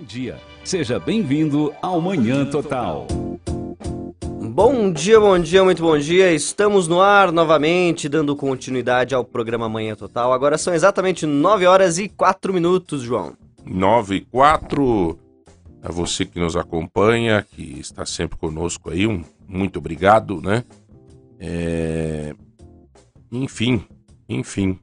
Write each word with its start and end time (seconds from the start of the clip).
Bom 0.00 0.06
dia, 0.06 0.40
seja 0.64 0.98
bem-vindo 0.98 1.74
ao 1.82 2.00
Manhã 2.00 2.46
Total. 2.46 3.06
Bom 4.50 4.90
dia, 4.90 5.20
bom 5.20 5.38
dia, 5.38 5.62
muito 5.62 5.82
bom 5.82 5.98
dia. 5.98 6.32
Estamos 6.32 6.88
no 6.88 7.02
ar 7.02 7.30
novamente, 7.30 8.08
dando 8.08 8.34
continuidade 8.34 9.14
ao 9.14 9.22
programa 9.22 9.68
Manhã 9.68 9.94
Total. 9.94 10.32
Agora 10.32 10.56
são 10.56 10.72
exatamente 10.72 11.26
9 11.26 11.66
horas 11.66 11.98
e 11.98 12.08
4 12.08 12.50
minutos, 12.50 13.02
João. 13.02 13.36
9 13.66 14.16
e 14.16 14.20
4. 14.22 15.18
A 15.82 15.92
você 15.92 16.24
que 16.24 16.40
nos 16.40 16.56
acompanha, 16.56 17.46
que 17.54 17.78
está 17.78 18.06
sempre 18.06 18.38
conosco 18.38 18.88
aí, 18.88 19.06
um 19.06 19.22
muito 19.46 19.80
obrigado, 19.80 20.40
né? 20.40 20.64
É... 21.38 22.34
Enfim, 23.30 23.84
enfim. 24.26 24.78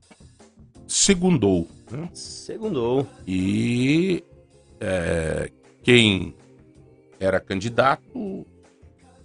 Segundou. 0.88 1.68
Né? 1.90 2.08
Segundou. 2.14 3.08
E 3.26 4.24
é, 4.80 5.52
quem 5.84 6.36
era 7.20 7.40
candidato 7.40 8.46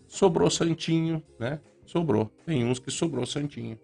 sobrou 0.09 0.51
santinho, 0.51 1.23
né? 1.39 1.61
Sobrou. 1.85 2.31
Tem 2.47 2.65
uns 2.65 2.79
que 2.79 2.91
sobrou 2.91 3.27
santinho. 3.27 3.79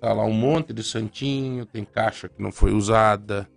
Tá 0.00 0.12
lá 0.12 0.24
um 0.24 0.32
monte 0.32 0.72
de 0.72 0.82
santinho, 0.82 1.64
tem 1.64 1.84
caixa 1.84 2.28
que 2.28 2.42
não 2.42 2.52
foi 2.52 2.72
usada. 2.72 3.48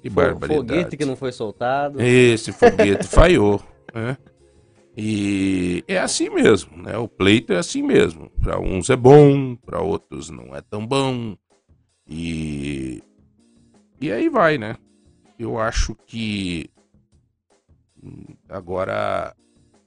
Que 0.00 0.08
barbaridade. 0.08 0.68
Foguete 0.68 0.96
que 0.96 1.04
não 1.04 1.16
foi 1.16 1.32
soltado. 1.32 2.00
Esse 2.00 2.52
foguete 2.52 3.06
falhou, 3.08 3.62
né? 3.92 4.16
E 4.96 5.82
é 5.88 5.98
assim 5.98 6.30
mesmo, 6.30 6.76
né? 6.80 6.96
O 6.96 7.08
pleito 7.08 7.52
é 7.52 7.56
assim 7.56 7.82
mesmo. 7.82 8.30
Para 8.40 8.60
uns 8.60 8.88
é 8.90 8.96
bom, 8.96 9.56
para 9.56 9.82
outros 9.82 10.30
não 10.30 10.54
é 10.54 10.60
tão 10.60 10.86
bom. 10.86 11.36
E 12.08 13.02
e 14.00 14.12
aí 14.12 14.28
vai, 14.28 14.58
né? 14.58 14.76
Eu 15.38 15.58
acho 15.58 15.94
que 16.06 16.70
agora 18.48 19.34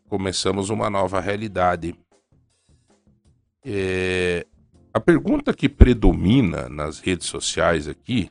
começamos 0.09 0.69
uma 0.69 0.89
nova 0.89 1.19
realidade. 1.19 1.95
É... 3.65 4.45
A 4.93 4.99
pergunta 4.99 5.53
que 5.53 5.69
predomina 5.69 6.67
nas 6.67 6.99
redes 6.99 7.27
sociais 7.27 7.87
aqui 7.87 8.29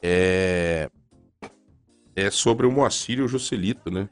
é, 0.00 0.88
é 2.14 2.30
sobre 2.30 2.66
o 2.66 2.70
Moacir 2.70 3.18
e 3.18 3.22
o 3.22 3.28
Joselito, 3.28 3.90
né? 3.90 4.08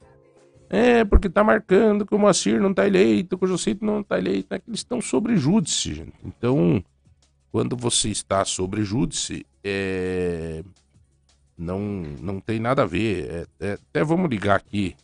É, 0.68 1.04
porque 1.04 1.28
tá 1.28 1.44
marcando 1.44 2.06
que 2.06 2.14
o 2.14 2.18
Moacir 2.18 2.58
não 2.60 2.72
tá 2.72 2.86
eleito, 2.86 3.36
que 3.36 3.44
o 3.44 3.48
Joselito 3.48 3.84
não 3.84 4.02
tá 4.02 4.18
eleito, 4.18 4.48
né? 4.50 4.58
que 4.58 4.70
eles 4.70 4.80
estão 4.80 5.02
sobre 5.02 5.36
júdice, 5.36 5.94
gente. 5.94 6.14
Então, 6.24 6.82
quando 7.50 7.76
você 7.76 8.08
está 8.08 8.42
sobre 8.44 8.82
júdice, 8.82 9.44
é... 9.62 10.64
não, 11.62 11.80
não 12.20 12.40
tem 12.40 12.58
nada 12.58 12.82
a 12.82 12.86
ver. 12.86 13.46
É, 13.60 13.68
é, 13.68 13.72
até 13.74 14.04
vamos 14.04 14.28
ligar 14.28 14.56
aqui. 14.56 14.96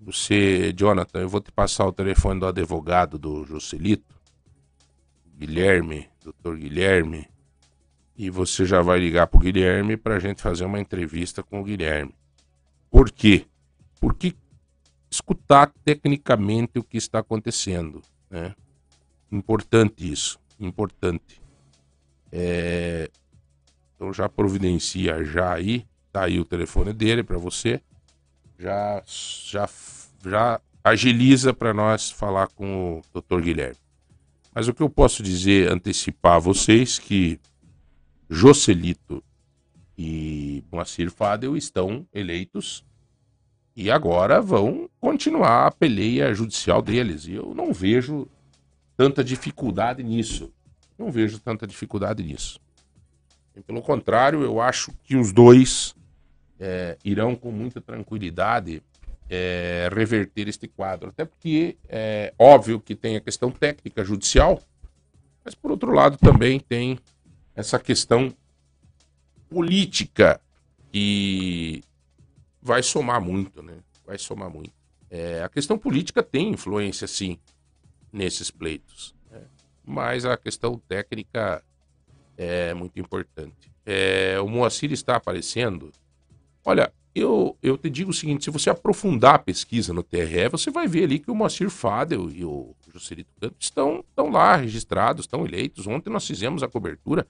Você, 0.00 0.72
Jonathan, 0.72 1.20
eu 1.20 1.28
vou 1.28 1.40
te 1.40 1.50
passar 1.50 1.86
o 1.86 1.92
telefone 1.92 2.40
do 2.40 2.46
advogado 2.46 3.18
do 3.18 3.44
Joselito, 3.44 4.14
Guilherme, 5.36 6.08
doutor 6.22 6.56
Guilherme, 6.56 7.28
e 8.16 8.30
você 8.30 8.64
já 8.64 8.80
vai 8.80 8.98
ligar 8.98 9.26
pro 9.26 9.40
Guilherme 9.40 9.96
para 9.96 10.16
a 10.16 10.20
gente 10.20 10.42
fazer 10.42 10.64
uma 10.64 10.80
entrevista 10.80 11.42
com 11.42 11.60
o 11.60 11.64
Guilherme. 11.64 12.14
Por 12.90 13.10
quê? 13.10 13.46
Porque 14.00 14.34
escutar 15.10 15.72
tecnicamente 15.84 16.78
o 16.78 16.84
que 16.84 16.96
está 16.96 17.20
acontecendo, 17.20 18.02
né? 18.30 18.54
Importante 19.30 20.10
isso, 20.10 20.38
importante. 20.60 21.40
É... 22.30 23.10
Então 23.98 24.12
já 24.12 24.28
providencia 24.28 25.24
já 25.24 25.52
aí, 25.52 25.84
tá 26.12 26.26
aí 26.26 26.38
o 26.38 26.44
telefone 26.44 26.92
dele 26.92 27.24
para 27.24 27.36
você. 27.36 27.80
Já 28.56 29.02
já 29.04 29.68
já 30.24 30.60
agiliza 30.84 31.52
para 31.52 31.74
nós 31.74 32.08
falar 32.08 32.46
com 32.46 33.02
o 33.12 33.20
Dr. 33.20 33.40
Guilherme. 33.40 33.76
Mas 34.54 34.68
o 34.68 34.74
que 34.74 34.82
eu 34.82 34.88
posso 34.88 35.20
dizer, 35.20 35.68
antecipar 35.68 36.36
a 36.36 36.38
vocês 36.38 36.96
que 36.96 37.40
Joselito 38.30 39.22
e 39.96 40.62
Moacir 40.70 41.10
Fadel 41.10 41.56
estão 41.56 42.06
eleitos 42.14 42.84
e 43.74 43.90
agora 43.90 44.40
vão 44.40 44.88
continuar 45.00 45.66
a 45.66 45.72
peleia 45.72 46.32
judicial 46.32 46.80
deles. 46.80 47.26
E 47.26 47.32
eu 47.32 47.52
não 47.52 47.72
vejo 47.72 48.28
tanta 48.96 49.24
dificuldade 49.24 50.04
nisso. 50.04 50.52
Não 50.96 51.10
vejo 51.10 51.40
tanta 51.40 51.66
dificuldade 51.66 52.22
nisso. 52.22 52.60
Pelo 53.62 53.82
contrário, 53.82 54.42
eu 54.42 54.60
acho 54.60 54.92
que 55.04 55.16
os 55.16 55.32
dois 55.32 55.94
é, 56.58 56.96
irão 57.04 57.34
com 57.34 57.50
muita 57.50 57.80
tranquilidade 57.80 58.82
é, 59.28 59.88
reverter 59.92 60.48
este 60.48 60.68
quadro. 60.68 61.10
Até 61.10 61.24
porque 61.24 61.76
é 61.88 62.32
óbvio 62.38 62.80
que 62.80 62.94
tem 62.94 63.16
a 63.16 63.20
questão 63.20 63.50
técnica 63.50 64.04
judicial, 64.04 64.60
mas 65.44 65.54
por 65.54 65.70
outro 65.70 65.92
lado 65.92 66.16
também 66.18 66.58
tem 66.58 66.98
essa 67.54 67.78
questão 67.78 68.32
política 69.48 70.40
que 70.90 71.82
vai 72.62 72.82
somar 72.82 73.20
muito, 73.20 73.62
né? 73.62 73.74
Vai 74.06 74.18
somar 74.18 74.50
muito. 74.50 74.72
É, 75.10 75.42
a 75.42 75.48
questão 75.48 75.78
política 75.78 76.22
tem 76.22 76.50
influência, 76.50 77.06
sim, 77.06 77.38
nesses 78.12 78.50
pleitos 78.50 79.14
mas 79.88 80.26
a 80.26 80.36
questão 80.36 80.78
técnica 80.86 81.64
é 82.38 82.72
muito 82.72 82.98
importante. 83.00 83.70
É, 83.84 84.40
o 84.40 84.48
Moacir 84.48 84.92
está 84.92 85.16
aparecendo. 85.16 85.90
Olha, 86.64 86.92
eu, 87.14 87.56
eu 87.62 87.76
te 87.76 87.90
digo 87.90 88.10
o 88.10 88.14
seguinte: 88.14 88.44
se 88.44 88.50
você 88.50 88.70
aprofundar 88.70 89.34
a 89.34 89.38
pesquisa 89.38 89.92
no 89.92 90.02
TRE, 90.02 90.48
você 90.50 90.70
vai 90.70 90.86
ver 90.86 91.04
ali 91.04 91.18
que 91.18 91.30
o 91.30 91.34
Moacir 91.34 91.68
Fadel 91.68 92.30
e 92.30 92.44
o 92.44 92.74
Juscelito 92.92 93.30
Canto 93.40 93.56
estão, 93.58 94.04
estão 94.08 94.30
lá 94.30 94.56
registrados, 94.56 95.24
estão 95.24 95.44
eleitos. 95.44 95.86
Ontem 95.86 96.10
nós 96.10 96.26
fizemos 96.26 96.62
a 96.62 96.68
cobertura. 96.68 97.26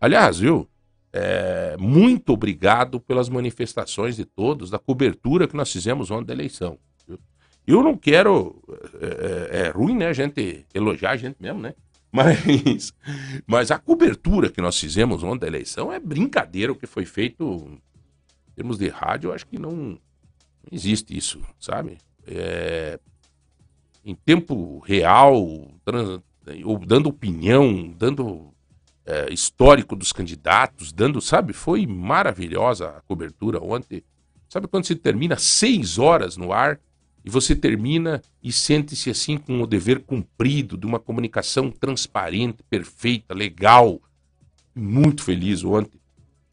Aliás, 0.00 0.38
viu? 0.38 0.66
É, 1.12 1.76
muito 1.78 2.32
obrigado 2.32 3.00
pelas 3.00 3.28
manifestações 3.28 4.16
de 4.16 4.24
todos, 4.24 4.70
da 4.70 4.78
cobertura 4.78 5.48
que 5.48 5.56
nós 5.56 5.70
fizemos 5.70 6.10
ontem 6.10 6.26
da 6.26 6.32
eleição. 6.32 6.78
Eu 7.66 7.82
não 7.82 7.96
quero. 7.96 8.62
É, 9.00 9.06
é, 9.06 9.60
é, 9.66 9.68
ruim, 9.70 9.96
né? 9.96 10.06
A 10.06 10.12
gente 10.12 10.64
elogiar 10.72 11.10
a 11.10 11.16
gente 11.16 11.36
mesmo, 11.40 11.60
né? 11.60 11.74
Mas, 12.12 12.92
mas 13.46 13.70
a 13.70 13.78
cobertura 13.78 14.50
que 14.50 14.60
nós 14.60 14.78
fizemos 14.78 15.22
ontem 15.22 15.40
da 15.40 15.46
eleição 15.46 15.92
é 15.92 16.00
brincadeira 16.00 16.72
o 16.72 16.76
que 16.76 16.86
foi 16.86 17.04
feito 17.04 17.78
em 18.48 18.54
termos 18.56 18.78
de 18.78 18.88
rádio. 18.88 19.28
Eu 19.28 19.34
acho 19.34 19.46
que 19.46 19.58
não, 19.58 19.70
não 19.70 19.98
existe 20.72 21.16
isso, 21.16 21.40
sabe? 21.58 21.98
É, 22.26 22.98
em 24.04 24.14
tempo 24.14 24.80
real, 24.80 25.70
trans, 25.84 26.20
ou 26.64 26.78
dando 26.78 27.08
opinião, 27.08 27.94
dando 27.96 28.52
é, 29.06 29.32
histórico 29.32 29.94
dos 29.94 30.12
candidatos, 30.12 30.92
dando, 30.92 31.20
sabe? 31.20 31.52
Foi 31.52 31.86
maravilhosa 31.86 32.88
a 32.88 33.00
cobertura 33.02 33.62
ontem. 33.62 34.02
Sabe 34.48 34.66
quando 34.66 34.84
se 34.84 34.96
termina 34.96 35.36
seis 35.36 35.98
horas 35.98 36.36
no 36.36 36.52
ar? 36.52 36.80
E 37.24 37.30
você 37.30 37.54
termina 37.54 38.22
e 38.42 38.50
sente-se 38.50 39.10
assim 39.10 39.36
com 39.36 39.60
o 39.60 39.66
dever 39.66 40.00
cumprido 40.00 40.76
de 40.76 40.86
uma 40.86 40.98
comunicação 40.98 41.70
transparente, 41.70 42.62
perfeita, 42.68 43.34
legal. 43.34 44.00
Muito 44.74 45.22
feliz 45.22 45.62
ontem. 45.64 46.00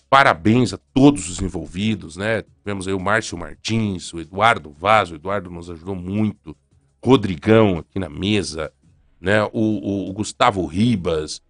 Parabéns 0.10 0.74
a 0.74 0.80
todos 0.94 1.30
os 1.30 1.42
envolvidos, 1.42 2.16
né? 2.18 2.44
Tivemos 2.60 2.88
aí 2.88 2.94
o 2.94 3.00
Márcio 3.00 3.38
Martins, 3.38 4.14
o 4.14 4.20
Eduardo 4.20 4.72
Vaz, 4.72 5.12
o 5.12 5.16
Eduardo 5.16 5.50
nos 5.50 5.70
ajudou 5.70 5.96
muito. 5.96 6.56
Rodrigão 7.04 7.78
aqui 7.78 8.00
na 8.00 8.10
mesa, 8.10 8.72
né? 9.20 9.44
O, 9.44 9.50
o, 9.52 10.10
o 10.10 10.14
Gustavo 10.14 10.66
Ribas, 10.66 11.42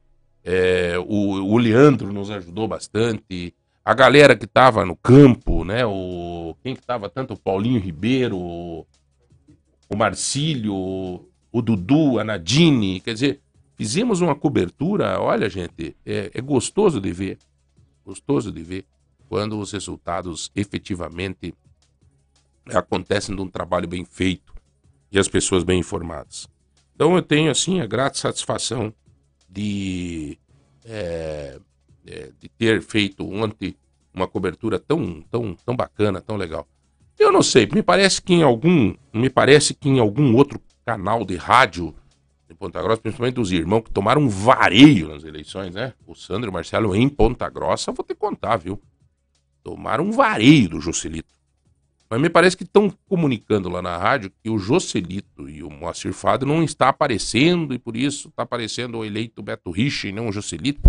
é, 0.43 0.95
o, 0.99 1.53
o 1.53 1.57
Leandro 1.57 2.11
nos 2.11 2.29
ajudou 2.29 2.67
bastante. 2.67 3.53
A 3.83 3.93
galera 3.93 4.35
que 4.35 4.45
estava 4.45 4.85
no 4.85 4.95
campo, 4.95 5.63
né? 5.63 5.85
O, 5.85 6.55
quem 6.63 6.75
que 6.75 6.81
estava 6.81 7.09
tanto 7.09 7.33
o 7.33 7.39
Paulinho 7.39 7.79
Ribeiro, 7.79 8.37
o 8.37 8.85
Marcílio, 9.95 10.75
o 10.75 11.61
Dudu, 11.61 12.19
a 12.19 12.23
Nadine, 12.23 12.99
quer 12.99 13.13
dizer, 13.13 13.41
fizemos 13.75 14.21
uma 14.21 14.35
cobertura, 14.35 15.19
olha 15.21 15.49
gente, 15.49 15.95
é, 16.05 16.31
é 16.33 16.41
gostoso 16.41 16.99
de 16.99 17.11
ver, 17.13 17.37
gostoso 18.05 18.51
de 18.51 18.61
ver 18.63 18.85
quando 19.29 19.59
os 19.59 19.71
resultados 19.71 20.51
efetivamente 20.55 21.53
acontecem 22.73 23.35
de 23.35 23.41
um 23.41 23.47
trabalho 23.47 23.87
bem 23.87 24.03
feito 24.03 24.53
e 25.11 25.17
as 25.17 25.27
pessoas 25.27 25.63
bem 25.63 25.79
informadas. 25.79 26.47
Então 26.95 27.15
eu 27.15 27.21
tenho 27.21 27.51
assim 27.51 27.79
a 27.79 27.85
grata 27.85 28.17
satisfação 28.17 28.93
de, 29.49 30.37
é, 30.83 31.59
é, 32.05 32.31
de 32.39 32.49
ter 32.49 32.81
feito 32.81 33.25
ontem 33.25 33.75
uma 34.13 34.27
cobertura 34.27 34.79
tão, 34.79 35.21
tão, 35.29 35.55
tão 35.55 35.75
bacana, 35.75 36.19
tão 36.19 36.35
legal. 36.35 36.67
Eu 37.19 37.31
não 37.31 37.41
sei, 37.41 37.67
me 37.73 37.81
parece 37.81 38.21
que 38.21 38.33
em 38.33 38.43
algum, 38.43 38.93
me 39.13 39.29
parece 39.29 39.73
que 39.73 39.89
em 39.89 39.99
algum 39.99 40.35
outro 40.35 40.61
canal 40.85 41.25
de 41.25 41.35
rádio 41.35 41.93
em 42.49 42.55
Ponta 42.55 42.81
Grossa, 42.81 43.01
principalmente 43.01 43.39
os 43.39 43.51
irmãos 43.51 43.81
que 43.81 43.91
tomaram 43.91 44.21
um 44.21 44.29
vareio 44.29 45.09
nas 45.09 45.23
eleições, 45.23 45.73
né? 45.73 45.93
O 46.05 46.15
Sandro 46.15 46.47
e 46.47 46.49
o 46.49 46.53
Marcelo 46.53 46.95
em 46.95 47.09
Ponta 47.09 47.49
Grossa, 47.49 47.91
vou 47.91 48.05
te 48.05 48.15
contar, 48.15 48.57
viu? 48.57 48.81
Tomaram 49.63 50.05
um 50.05 50.11
vareio 50.11 50.69
do 50.69 50.79
Joselito. 50.79 51.35
Mas 52.09 52.21
me 52.21 52.29
parece 52.29 52.55
que 52.55 52.63
estão 52.63 52.89
comunicando 53.09 53.67
lá 53.67 53.81
na 53.81 53.97
rádio 53.97 54.31
que 54.41 54.49
o 54.49 54.57
Joselito 54.57 55.49
e 55.49 55.61
o 55.61 55.69
Moacir 55.69 56.13
Fado 56.13 56.45
não 56.45 56.63
está 56.63 56.87
aparecendo 56.87 57.73
e 57.73 57.79
por 57.79 57.97
isso 57.97 58.29
está 58.29 58.43
aparecendo 58.43 58.97
o 58.97 59.03
eleito 59.03 59.43
Beto 59.43 59.69
Rich 59.71 60.07
e 60.07 60.11
não 60.13 60.29
o 60.29 60.31
Joselito. 60.31 60.79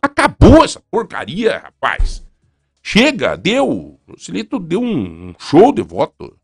Acabou 0.00 0.64
essa 0.64 0.80
porcaria, 0.90 1.58
rapaz. 1.58 2.25
Chega, 2.88 3.36
deu. 3.36 3.68
O 3.68 4.00
Joselito 4.10 4.60
deu 4.60 4.80
um, 4.80 5.34
show 5.40 5.72
de 5.72 5.82
voto. 5.82 6.38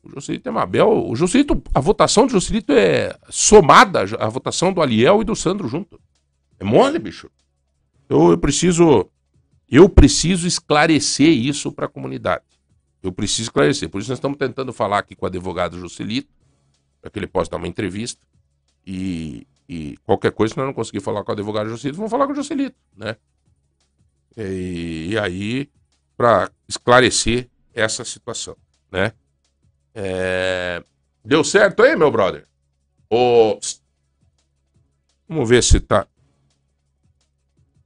O 0.00 0.08
Joselito 0.08 0.48
é 0.48 0.52
Mabel. 0.52 1.08
O 1.08 1.16
Joselito, 1.16 1.60
a 1.74 1.80
votação 1.80 2.24
do 2.24 2.30
Joselito 2.30 2.72
é 2.72 3.18
somada 3.28 4.04
à 4.20 4.28
votação 4.28 4.72
do 4.72 4.80
Aliel 4.80 5.22
e 5.22 5.24
do 5.24 5.34
Sandro 5.34 5.66
junto. 5.66 6.00
É 6.60 6.64
mole, 6.64 7.00
bicho. 7.00 7.28
Eu, 8.08 8.30
eu 8.30 8.38
preciso. 8.38 9.10
Eu 9.68 9.88
preciso 9.88 10.46
esclarecer 10.46 11.30
isso 11.30 11.72
para 11.72 11.86
a 11.86 11.88
comunidade. 11.88 12.44
Eu 13.02 13.10
preciso 13.10 13.42
esclarecer. 13.42 13.88
Por 13.88 14.00
isso 14.00 14.08
nós 14.08 14.18
estamos 14.18 14.38
tentando 14.38 14.72
falar 14.72 14.98
aqui 14.98 15.16
com 15.16 15.26
o 15.26 15.28
advogado 15.28 15.80
Juscelito, 15.80 16.32
para 17.02 17.10
que 17.10 17.18
ele 17.18 17.26
possa 17.26 17.50
dar 17.50 17.56
uma 17.56 17.66
entrevista. 17.66 18.24
E, 18.86 19.44
e 19.68 19.96
qualquer 20.04 20.30
coisa, 20.30 20.54
se 20.54 20.58
nós 20.58 20.66
não 20.68 20.72
conseguir 20.72 21.00
falar 21.00 21.24
com 21.24 21.32
o 21.32 21.34
advogado 21.34 21.68
Juscelito, 21.68 21.96
vamos 21.96 22.12
falar 22.12 22.28
com 22.28 22.34
o 22.34 22.36
Juscelito, 22.36 22.76
né? 22.96 23.16
E, 24.36 25.08
e 25.10 25.18
aí, 25.18 25.68
para 26.16 26.50
esclarecer 26.68 27.48
essa 27.74 28.04
situação, 28.04 28.56
né? 28.90 29.12
É... 29.94 30.82
Deu 31.24 31.42
certo 31.42 31.82
aí, 31.82 31.96
meu 31.96 32.10
brother? 32.10 32.46
O... 33.10 33.58
Vamos 35.28 35.48
ver 35.48 35.62
se 35.62 35.80
tá. 35.80 36.06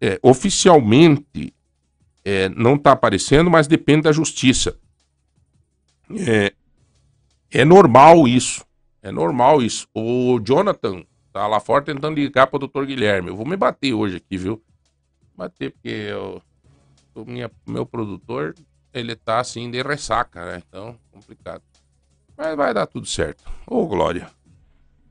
É, 0.00 0.18
oficialmente 0.22 1.54
é, 2.24 2.48
não 2.48 2.74
está 2.74 2.92
aparecendo, 2.92 3.50
mas 3.50 3.66
depende 3.66 4.02
da 4.02 4.12
justiça. 4.12 4.78
É, 6.26 6.52
é 7.50 7.64
normal 7.64 8.26
isso. 8.26 8.64
É 9.02 9.10
normal 9.10 9.62
isso. 9.62 9.86
O 9.94 10.38
Jonathan 10.40 11.04
tá 11.32 11.46
lá 11.46 11.60
fora 11.60 11.84
tentando 11.84 12.16
ligar 12.16 12.46
para 12.46 12.56
o 12.56 12.60
doutor 12.60 12.86
Guilherme. 12.86 13.28
Eu 13.28 13.36
vou 13.36 13.46
me 13.46 13.56
bater 13.56 13.94
hoje 13.94 14.16
aqui, 14.16 14.36
viu? 14.36 14.62
Bater, 15.40 15.70
porque 15.70 15.88
eu, 15.88 16.42
o 17.14 17.24
minha, 17.24 17.50
meu 17.66 17.86
produtor, 17.86 18.54
ele 18.92 19.16
tá 19.16 19.40
assim 19.40 19.70
de 19.70 19.80
ressaca, 19.80 20.44
né? 20.44 20.62
Então, 20.68 20.98
complicado. 21.10 21.62
Mas 22.36 22.54
vai 22.54 22.74
dar 22.74 22.86
tudo 22.86 23.06
certo. 23.06 23.42
Ô, 23.66 23.86
Glória. 23.86 24.30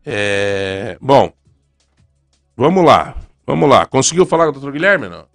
É... 0.06 1.00
Bom, 1.02 1.34
vamos 2.56 2.86
lá. 2.86 3.18
Vamos 3.44 3.68
lá. 3.68 3.88
Conseguiu 3.88 4.24
falar 4.24 4.44
com 4.44 4.50
o 4.52 4.54
doutor 4.54 4.72
Guilherme, 4.72 5.10
não? 5.10 5.26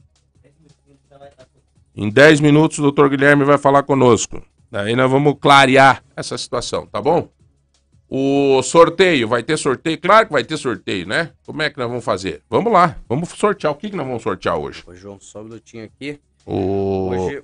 Em 1.97 2.09
10 2.09 2.39
minutos 2.39 2.79
o 2.79 2.83
doutor 2.83 3.11
Guilherme 3.11 3.43
vai 3.43 3.59
falar 3.59 3.83
conosco. 3.83 4.41
Daí 4.71 4.95
nós 4.95 5.11
vamos 5.11 5.35
clarear 5.41 6.05
essa 6.15 6.39
situação, 6.39 6.87
tá 6.87 7.03
bom? 7.03 7.29
O 8.09 8.63
sorteio, 8.63 9.27
vai 9.27 9.43
ter 9.43 9.57
sorteio? 9.57 9.99
Claro 9.99 10.27
que 10.27 10.33
vai 10.33 10.45
ter 10.45 10.57
sorteio, 10.57 11.07
né? 11.07 11.31
Como 11.47 11.63
é 11.63 11.71
que 11.71 11.79
nós 11.79 11.89
vamos 11.89 12.05
fazer? 12.05 12.43
Vamos 12.49 12.73
lá, 12.73 12.97
vamos 13.09 13.31
sortear. 13.31 13.73
O 13.73 13.77
que, 13.77 13.91
que 13.91 13.97
nós 13.97 14.07
vamos 14.07 14.23
sortear 14.23 14.57
hoje? 14.57 14.83
Ô, 14.87 14.95
João, 14.95 15.19
só 15.21 15.41
um 15.41 15.45
minutinho 15.45 15.85
aqui. 15.85 16.21
O... 16.47 17.09
Hoje... 17.09 17.43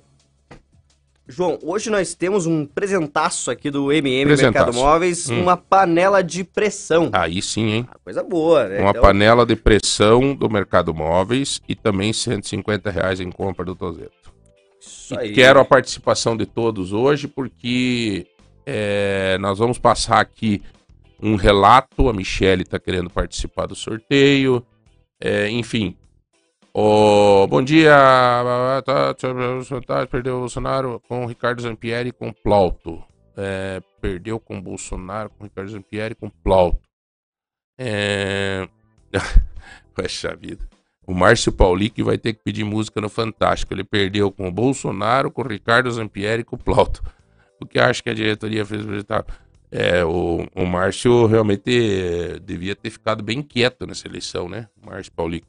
João, 1.27 1.57
hoje 1.63 1.89
nós 1.89 2.13
temos 2.13 2.45
um 2.45 2.65
presentaço 2.65 3.49
aqui 3.49 3.71
do 3.71 3.91
MM 3.91 4.35
Mercado 4.35 4.73
Móveis, 4.73 5.29
hum. 5.29 5.41
uma 5.41 5.55
panela 5.55 6.21
de 6.21 6.43
pressão. 6.43 7.09
Aí 7.13 7.41
sim, 7.41 7.69
hein? 7.69 7.87
Uma 7.87 7.99
coisa 8.03 8.21
boa, 8.21 8.67
né? 8.67 8.81
Uma 8.81 8.89
então... 8.89 9.01
panela 9.01 9.45
de 9.45 9.55
pressão 9.55 10.35
do 10.35 10.49
Mercado 10.49 10.93
Móveis 10.93 11.61
e 11.69 11.75
também 11.75 12.11
150 12.11 12.91
reais 12.91 13.19
em 13.21 13.31
compra 13.31 13.63
do 13.63 13.75
Tozeto. 13.75 14.11
Isso 14.79 15.17
aí. 15.17 15.31
quero 15.31 15.59
a 15.59 15.65
participação 15.65 16.35
de 16.35 16.45
todos 16.45 16.91
hoje, 16.91 17.27
porque 17.27 18.27
é, 18.65 19.37
nós 19.39 19.59
vamos 19.59 19.77
passar 19.77 20.19
aqui 20.19 20.61
um 21.21 21.35
relato. 21.35 22.09
A 22.09 22.13
Michelle 22.13 22.63
está 22.63 22.79
querendo 22.79 23.09
participar 23.09 23.65
do 23.65 23.75
sorteio. 23.75 24.65
É, 25.19 25.49
enfim. 25.49 25.95
Oh, 26.73 27.45
bom 27.47 27.61
dia. 27.61 27.91
Tá, 28.85 29.13
tá, 29.13 30.07
perdeu 30.07 30.37
o 30.37 30.39
Bolsonaro 30.39 31.01
com 31.07 31.25
o 31.25 31.27
Ricardo 31.27 31.61
Zampieri 31.61 32.09
e 32.09 32.13
com 32.13 32.31
Plauto. 32.31 33.03
É, 33.35 33.81
perdeu 34.01 34.39
com 34.39 34.57
o 34.57 34.61
Bolsonaro, 34.61 35.29
com 35.29 35.43
o 35.43 35.47
Ricardo 35.47 35.71
Zampieri 35.71 36.13
e 36.13 36.15
com 36.15 36.29
Plauto. 36.29 36.79
É... 37.77 38.67
Poxa 39.93 40.35
vida. 40.35 40.67
O 41.05 41.13
Márcio 41.13 41.51
Paulic 41.51 42.01
vai 42.03 42.17
ter 42.17 42.33
que 42.33 42.43
pedir 42.43 42.63
música 42.63 43.01
no 43.01 43.09
Fantástico. 43.09 43.73
Ele 43.73 43.83
perdeu 43.83 44.31
com 44.31 44.47
o 44.47 44.51
Bolsonaro, 44.51 45.31
com 45.31 45.41
o 45.41 45.47
Ricardo 45.47 45.91
Zampieri 45.91 46.41
e 46.41 46.45
com 46.45 46.55
o 46.55 46.59
Plauto. 46.59 47.03
O 47.61 47.65
que 47.65 47.79
acha 47.79 48.01
que 48.01 48.09
a 48.09 48.13
diretoria 48.13 48.65
fez 48.65 48.83
vegetal? 48.83 49.25
É, 49.71 50.03
o, 50.03 50.45
o 50.53 50.65
Márcio 50.65 51.27
realmente 51.27 51.71
é, 51.71 52.39
devia 52.39 52.75
ter 52.75 52.89
ficado 52.89 53.23
bem 53.23 53.41
quieto 53.41 53.85
nessa 53.85 54.07
eleição, 54.07 54.49
né? 54.49 54.67
O 54.81 54.87
Márcio 54.87 55.11
Paulic. 55.13 55.45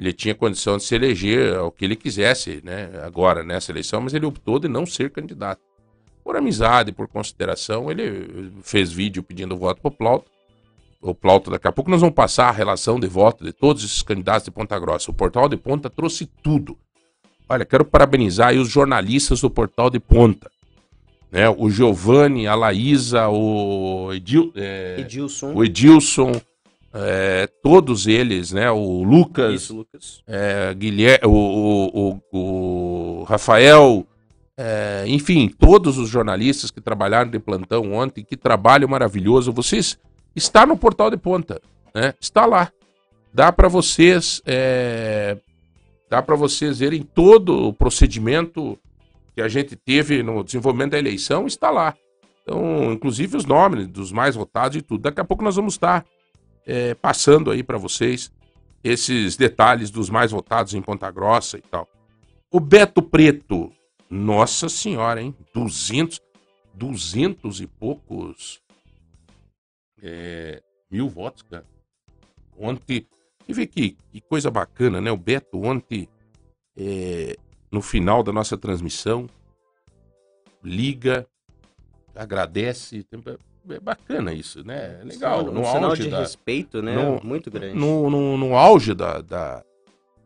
Ele 0.00 0.12
tinha 0.12 0.34
condição 0.34 0.78
de 0.78 0.84
se 0.84 0.94
eleger 0.94 1.54
ao 1.54 1.70
que 1.70 1.84
ele 1.84 1.94
quisesse, 1.94 2.60
né? 2.64 2.90
Agora, 3.04 3.44
nessa 3.44 3.70
eleição, 3.70 4.00
mas 4.00 4.14
ele 4.14 4.26
optou 4.26 4.58
de 4.58 4.66
não 4.66 4.86
ser 4.86 5.10
candidato. 5.10 5.60
Por 6.24 6.36
amizade, 6.36 6.90
por 6.90 7.06
consideração, 7.06 7.90
ele 7.90 8.52
fez 8.62 8.90
vídeo 8.90 9.22
pedindo 9.22 9.56
voto 9.56 9.80
pro 9.80 9.90
Plauto 9.90 10.30
o 11.00 11.14
Plauto 11.14 11.50
daqui 11.50 11.66
a 11.66 11.72
pouco, 11.72 11.90
nós 11.90 12.00
vamos 12.00 12.14
passar 12.14 12.48
a 12.48 12.52
relação 12.52 13.00
de 13.00 13.06
voto 13.06 13.42
de 13.42 13.52
todos 13.52 13.82
esses 13.82 14.02
candidatos 14.02 14.44
de 14.44 14.50
Ponta 14.50 14.78
Grossa. 14.78 15.10
O 15.10 15.14
Portal 15.14 15.48
de 15.48 15.56
Ponta 15.56 15.88
trouxe 15.88 16.26
tudo. 16.42 16.78
Olha, 17.48 17.64
quero 17.64 17.84
parabenizar 17.84 18.52
os 18.54 18.68
jornalistas 18.68 19.40
do 19.40 19.50
Portal 19.50 19.88
de 19.88 19.98
Ponta. 19.98 20.50
Né? 21.30 21.48
O 21.48 21.70
Giovanni, 21.70 22.46
a 22.46 22.54
Laísa, 22.54 23.28
o 23.28 24.12
Edil, 24.12 24.52
é, 24.56 24.96
Edilson, 24.98 25.52
o 25.54 25.64
Edilson 25.64 26.32
é, 26.92 27.48
todos 27.62 28.06
eles, 28.06 28.52
né? 28.52 28.70
O 28.70 29.02
Lucas, 29.02 29.62
Isso, 29.62 29.76
Lucas. 29.76 30.22
É, 30.26 30.74
Guilherme, 30.74 31.26
o, 31.26 32.20
o, 32.32 32.38
o, 32.38 33.22
Rafael, 33.24 34.04
é, 34.56 35.04
enfim, 35.06 35.48
todos 35.48 35.98
os 35.98 36.08
jornalistas 36.08 36.70
que 36.70 36.80
trabalharam 36.80 37.30
de 37.30 37.38
plantão 37.38 37.92
ontem, 37.92 38.24
que 38.24 38.36
trabalho 38.36 38.88
maravilhoso. 38.88 39.52
Vocês 39.52 39.96
está 40.34 40.66
no 40.66 40.76
portal 40.76 41.10
de 41.10 41.16
ponta, 41.16 41.60
né? 41.94 42.14
Está 42.20 42.44
lá. 42.44 42.72
Dá 43.32 43.52
para 43.52 43.68
vocês, 43.68 44.42
é... 44.44 45.36
dá 46.08 46.20
para 46.20 46.34
vocês 46.34 46.80
verem 46.80 47.02
todo 47.02 47.68
o 47.68 47.72
procedimento 47.72 48.76
que 49.34 49.40
a 49.40 49.48
gente 49.48 49.76
teve 49.76 50.22
no 50.22 50.42
desenvolvimento 50.42 50.92
da 50.92 50.98
eleição, 50.98 51.46
está 51.46 51.70
lá. 51.70 51.94
Então, 52.42 52.92
inclusive 52.92 53.36
os 53.36 53.44
nomes 53.44 53.86
dos 53.86 54.12
mais 54.12 54.34
votados 54.34 54.76
e 54.76 54.82
tudo. 54.82 55.02
Daqui 55.02 55.20
a 55.20 55.24
pouco 55.24 55.44
nós 55.44 55.56
vamos 55.56 55.74
estar 55.74 56.04
é, 56.66 56.94
passando 56.94 57.50
aí 57.50 57.62
para 57.62 57.78
vocês 57.78 58.32
esses 58.82 59.36
detalhes 59.36 59.90
dos 59.90 60.08
mais 60.08 60.30
votados 60.30 60.74
em 60.74 60.82
Ponta 60.82 61.10
Grossa 61.10 61.58
e 61.58 61.62
tal. 61.62 61.88
O 62.50 62.58
Beto 62.58 63.02
Preto, 63.02 63.70
nossa 64.08 64.68
senhora, 64.68 65.22
hein? 65.22 65.34
200, 65.54 66.20
200 66.74 67.60
e 67.60 67.66
poucos 67.66 68.60
é, 70.02 70.62
mil 70.90 71.08
votos, 71.08 71.42
cara. 71.42 71.64
Ontem, 72.58 73.06
você 73.46 73.52
vê 73.52 73.66
que, 73.66 73.96
que 74.10 74.20
coisa 74.20 74.50
bacana, 74.50 75.00
né? 75.00 75.10
O 75.12 75.16
Beto 75.16 75.62
ontem, 75.62 76.08
é, 76.76 77.36
no 77.70 77.80
final 77.80 78.22
da 78.22 78.32
nossa 78.32 78.56
transmissão, 78.56 79.28
liga, 80.62 81.26
agradece. 82.14 83.06
É 83.68 83.80
bacana 83.80 84.32
isso, 84.32 84.64
né? 84.64 84.98
É 85.00 85.04
legal. 85.04 85.44
Um 85.44 85.52
no 85.52 85.64
sinal 85.64 85.94
de 85.94 86.08
da, 86.08 86.20
respeito, 86.20 86.82
né? 86.82 86.94
No, 86.94 87.20
Muito 87.22 87.50
grande. 87.50 87.78
No, 87.78 88.10
no, 88.10 88.36
no 88.36 88.56
auge 88.56 88.94
da, 88.94 89.20
da, 89.20 89.62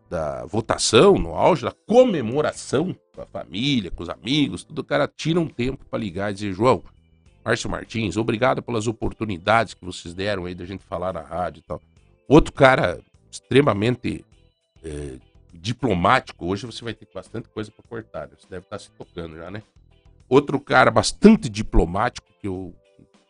da, 0.09 0.47
votação, 0.47 1.15
no 1.15 1.35
auge 1.35 1.65
da 1.65 1.73
comemoração 1.73 2.97
com 3.15 3.23
a 3.23 3.27
família, 3.27 3.91
com 3.91 4.03
os 4.03 4.09
amigos, 4.09 4.65
tudo, 4.65 4.79
o 4.81 4.85
cara 4.85 5.09
tira 5.09 5.39
um 5.39 5.49
tempo 5.49 5.85
para 5.85 5.99
ligar 5.99 6.31
e 6.31 6.35
dizer, 6.35 6.53
João, 6.53 6.83
Márcio 7.45 7.69
Martins, 7.69 8.17
obrigado 8.17 8.63
pelas 8.63 8.87
oportunidades 8.87 9.75
que 9.75 9.85
vocês 9.85 10.15
deram 10.15 10.47
aí 10.47 10.55
da 10.55 10.65
gente 10.65 10.83
falar 10.85 11.13
na 11.13 11.21
rádio 11.21 11.61
e 11.61 11.63
tal. 11.63 11.81
Outro 12.27 12.53
cara 12.53 13.01
extremamente 13.31 14.25
é, 14.83 15.19
diplomático, 15.55 16.47
hoje 16.47 16.67
você 16.67 16.83
vai 16.85 16.95
ter 16.95 17.09
bastante 17.13 17.49
coisa 17.49 17.71
para 17.71 17.89
cortar, 17.89 18.29
né? 18.29 18.35
você 18.39 18.47
deve 18.49 18.65
estar 18.65 18.77
tá 18.77 18.83
se 18.83 18.91
tocando 18.91 19.37
já, 19.37 19.51
né? 19.51 19.63
Outro 20.29 20.59
cara 20.59 20.91
bastante 20.91 21.49
diplomático 21.49 22.27
que 22.41 22.49
eu 22.49 22.75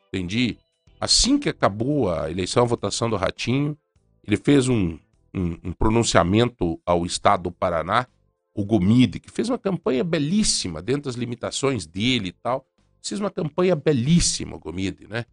entendi, 0.09 0.57
assim 1.00 1.38
que 1.38 1.49
acabou 1.49 2.12
a 2.12 2.31
eleição, 2.31 2.62
a 2.62 2.66
votação 2.66 3.11
do 3.11 3.16
Ratinho, 3.16 3.76
ele 4.26 4.37
fez 4.37 4.69
um, 4.69 4.99
um, 5.35 5.59
um 5.64 5.73
pronunciamento 5.73 6.81
ao 6.87 7.04
estado 7.04 7.45
do 7.45 7.52
Paraná, 7.52 8.07
o 8.54 8.64
Gomide, 8.64 9.21
que 9.21 9.31
fez 9.31 9.49
uma 9.49 9.59
campanha 9.59 10.04
belíssima 10.04 10.81
dentro 10.81 11.02
das 11.02 11.16
limitações 11.16 11.87
dele 11.87 12.28
e 12.28 12.33
tal 12.33 12.64
Fiz 13.04 13.21
uma 13.21 13.31
campanha 13.31 13.76
belíssima, 13.76 14.57
Gomide, 14.57 15.07
né? 15.07 15.26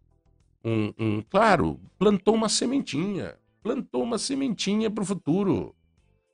Um, 0.62 0.92
um, 0.98 1.22
claro, 1.22 1.80
plantou 1.98 2.34
uma 2.34 2.50
sementinha, 2.50 3.34
plantou 3.62 4.02
uma 4.02 4.18
sementinha 4.18 4.90
para 4.90 5.02
o 5.02 5.06
futuro, 5.06 5.74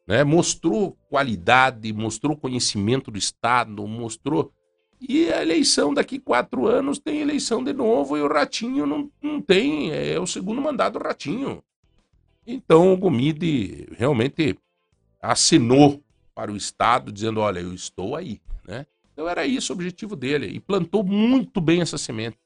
né? 0.09 0.25
Mostrou 0.25 0.97
qualidade, 1.11 1.93
mostrou 1.93 2.35
conhecimento 2.35 3.11
do 3.11 3.19
Estado, 3.19 3.87
mostrou 3.87 4.51
E 4.99 5.31
a 5.31 5.43
eleição 5.43 5.93
daqui 5.93 6.19
quatro 6.19 6.67
anos 6.67 6.99
tem 6.99 7.21
eleição 7.21 7.63
de 7.63 7.75
novo 7.75 8.17
e 8.17 8.23
o 8.23 8.27
Ratinho 8.27 8.87
não, 8.87 9.09
não 9.23 9.41
tem. 9.41 9.93
É 9.93 10.19
o 10.19 10.27
segundo 10.27 10.63
mandato 10.63 10.99
do 10.99 11.05
Ratinho. 11.05 11.63
Então 12.45 12.95
o 12.95 12.97
Gomide 12.97 13.87
realmente 13.97 14.59
assinou 15.23 16.03
para 16.35 16.51
o 16.51 16.57
Estado 16.57 17.13
dizendo: 17.13 17.41
olha, 17.41 17.61
eu 17.61 17.75
estou 17.75 18.17
aí. 18.17 18.41
Né? 18.67 18.87
Então 19.13 19.29
era 19.29 19.47
isso 19.47 19.73
o 19.73 19.77
objetivo 19.77 20.17
dele. 20.17 20.47
E 20.47 20.59
plantou 20.59 21.05
muito 21.05 21.61
bem 21.61 21.83
essa 21.83 21.99
semente. 21.99 22.39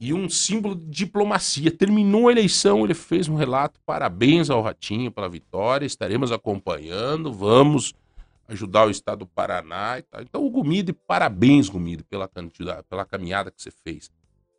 E 0.00 0.12
um 0.12 0.28
símbolo 0.28 0.74
de 0.74 0.86
diplomacia. 0.86 1.70
Terminou 1.70 2.28
a 2.28 2.32
eleição, 2.32 2.84
ele 2.84 2.94
fez 2.94 3.28
um 3.28 3.36
relato. 3.36 3.80
Parabéns 3.86 4.50
ao 4.50 4.62
Ratinho 4.62 5.10
pela 5.10 5.28
vitória. 5.28 5.86
Estaremos 5.86 6.32
acompanhando. 6.32 7.32
Vamos 7.32 7.94
ajudar 8.48 8.86
o 8.86 8.90
estado 8.90 9.20
do 9.20 9.26
Paraná. 9.26 10.02
Então, 10.20 10.44
o 10.44 10.50
Gumide, 10.50 10.92
parabéns, 10.92 11.68
Gumide, 11.68 12.04
pela, 12.04 12.28
pela 12.28 13.04
caminhada 13.04 13.50
que 13.50 13.62
você 13.62 13.70
fez. 13.70 14.10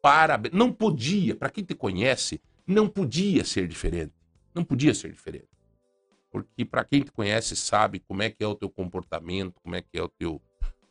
Parabéns. 0.01 0.54
Não 0.54 0.72
podia, 0.72 1.36
para 1.36 1.50
quem 1.50 1.63
te 1.63 1.75
conhece, 1.75 2.42
não 2.65 2.88
podia 2.88 3.44
ser 3.44 3.68
diferente. 3.68 4.13
Não 4.54 4.63
podia 4.63 4.94
ser 4.94 5.12
diferente. 5.12 5.50
Porque 6.32 6.65
para 6.65 6.84
quem 6.84 7.01
te 7.01 7.12
conhece 7.12 7.56
sabe 7.56 8.00
como 8.00 8.24
é 8.24 8.30
que 8.30 8.44
é 8.44 8.48
o 8.48 8.56
teu 8.56 8.70
comportamento, 8.70 9.54
como 9.62 9.75
é 9.75 9.82
que 9.82 9.98
é 9.98 10.01
o 10.01 10.10
teu 10.10 10.42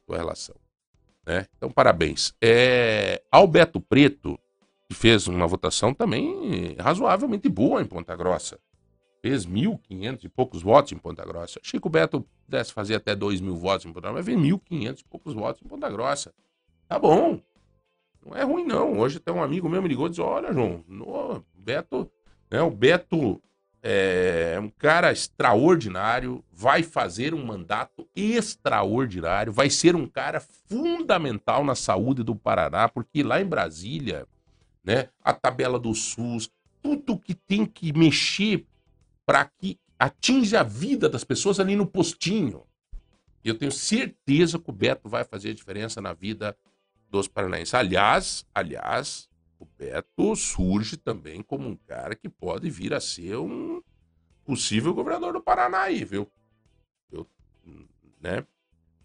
tua 0.06 0.16
relação. 0.16 0.56
Né? 1.26 1.46
Então, 1.56 1.70
parabéns. 1.70 2.34
É, 2.42 3.22
Alberto 3.30 3.80
Preto, 3.80 4.38
que 4.88 4.94
fez 4.94 5.26
uma 5.26 5.46
votação 5.46 5.94
também 5.94 6.76
razoavelmente 6.78 7.48
boa 7.48 7.80
em 7.80 7.86
Ponta 7.86 8.14
Grossa 8.14 8.58
fez 9.24 9.46
1.500 9.46 10.24
e 10.24 10.28
poucos 10.28 10.60
votos 10.60 10.92
em 10.92 10.98
Ponta 10.98 11.24
Grossa. 11.24 11.58
Chico 11.62 11.88
Beto 11.88 12.28
pudesse 12.44 12.74
fazer 12.74 12.96
até 12.96 13.16
2 13.16 13.40
mil 13.40 13.56
votos 13.56 13.86
em 13.86 13.88
Ponta 13.90 14.02
Grossa, 14.10 14.16
mas 14.16 14.26
fez 14.26 14.38
1.500 14.38 15.00
e 15.00 15.04
poucos 15.04 15.32
votos 15.32 15.62
em 15.62 15.66
Ponta 15.66 15.88
Grossa. 15.88 16.30
Tá 16.86 16.98
bom. 16.98 17.40
Não 18.22 18.36
é 18.36 18.42
ruim, 18.42 18.66
não. 18.66 18.98
Hoje 18.98 19.18
tem 19.18 19.32
um 19.32 19.42
amigo 19.42 19.66
meu 19.66 19.80
me 19.80 19.88
ligou 19.88 20.08
e 20.08 20.10
disse: 20.10 20.20
Olha, 20.20 20.52
João, 20.52 20.84
no, 20.86 21.42
Beto, 21.54 22.06
né, 22.50 22.60
o 22.60 22.70
Beto 22.70 23.42
é 23.86 24.58
um 24.58 24.70
cara 24.70 25.12
extraordinário, 25.12 26.42
vai 26.50 26.82
fazer 26.82 27.34
um 27.34 27.44
mandato 27.44 28.08
extraordinário, 28.16 29.52
vai 29.52 29.68
ser 29.68 29.94
um 29.94 30.06
cara 30.06 30.40
fundamental 30.40 31.62
na 31.62 31.74
saúde 31.74 32.22
do 32.22 32.34
Paraná, 32.34 32.88
porque 32.88 33.22
lá 33.22 33.42
em 33.42 33.44
Brasília, 33.44 34.26
né, 34.82 35.10
a 35.22 35.34
tabela 35.34 35.78
do 35.78 35.94
SUS, 35.94 36.50
tudo 36.82 37.18
que 37.18 37.34
tem 37.34 37.66
que 37.66 37.92
mexer 37.92 38.64
para 39.26 39.44
que 39.44 39.78
atinja 39.98 40.60
a 40.60 40.62
vida 40.62 41.06
das 41.06 41.22
pessoas 41.22 41.60
ali 41.60 41.76
no 41.76 41.86
postinho. 41.86 42.62
Eu 43.44 43.54
tenho 43.54 43.70
certeza 43.70 44.58
que 44.58 44.70
o 44.70 44.72
Beto 44.72 45.10
vai 45.10 45.24
fazer 45.24 45.50
a 45.50 45.54
diferença 45.54 46.00
na 46.00 46.14
vida 46.14 46.56
dos 47.10 47.28
paranaenses. 47.28 47.74
Aliás, 47.74 48.46
aliás, 48.54 49.28
o 49.58 49.64
Beto 49.64 50.34
surge 50.36 50.96
também 50.96 51.42
como 51.42 51.68
um 51.68 51.76
cara 51.76 52.14
que 52.14 52.28
pode 52.28 52.68
vir 52.70 52.92
a 52.94 53.00
ser 53.00 53.36
um 53.36 53.82
possível 54.44 54.92
governador 54.92 55.32
do 55.32 55.42
Paraná 55.42 55.82
aí, 55.82 56.04
viu? 56.04 56.30
Eu, 57.10 57.28
né? 58.20 58.46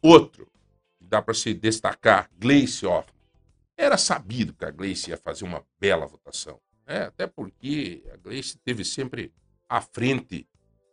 Outro, 0.01 0.51
dá 1.00 1.22
para 1.22 1.34
se 1.34 1.53
destacar, 1.53 2.29
Gleice 2.38 2.86
Hoffmann. 2.86 3.20
Era 3.77 3.98
sabido 3.98 4.53
que 4.53 4.65
a 4.65 4.72
Gleice 4.72 5.10
ia 5.10 5.18
fazer 5.18 5.46
uma 5.46 5.65
bela 5.79 6.06
votação. 6.06 6.60
Né? 6.86 7.03
Até 7.03 7.27
porque 7.27 8.03
a 8.13 8.18
Gleice 8.18 8.58
teve 8.58 8.84
sempre 8.84 9.32
à 9.70 9.79
frente 9.79 10.46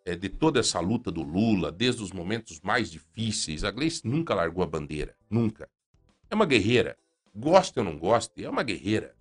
é, 0.04 0.14
de 0.14 0.28
toda 0.28 0.60
essa 0.60 0.78
luta 0.78 1.10
do 1.10 1.22
Lula, 1.22 1.72
desde 1.72 2.02
os 2.02 2.12
momentos 2.12 2.60
mais 2.60 2.90
difíceis. 2.90 3.64
A 3.64 3.72
Gleice 3.72 4.06
nunca 4.06 4.34
largou 4.34 4.62
a 4.62 4.66
bandeira, 4.66 5.16
nunca. 5.28 5.68
É 6.30 6.34
uma 6.34 6.46
guerreira. 6.46 6.96
Gosta 7.34 7.80
ou 7.80 7.84
não 7.84 7.98
gosta, 7.98 8.40
é 8.40 8.48
uma 8.48 8.62
guerreira. 8.62 9.15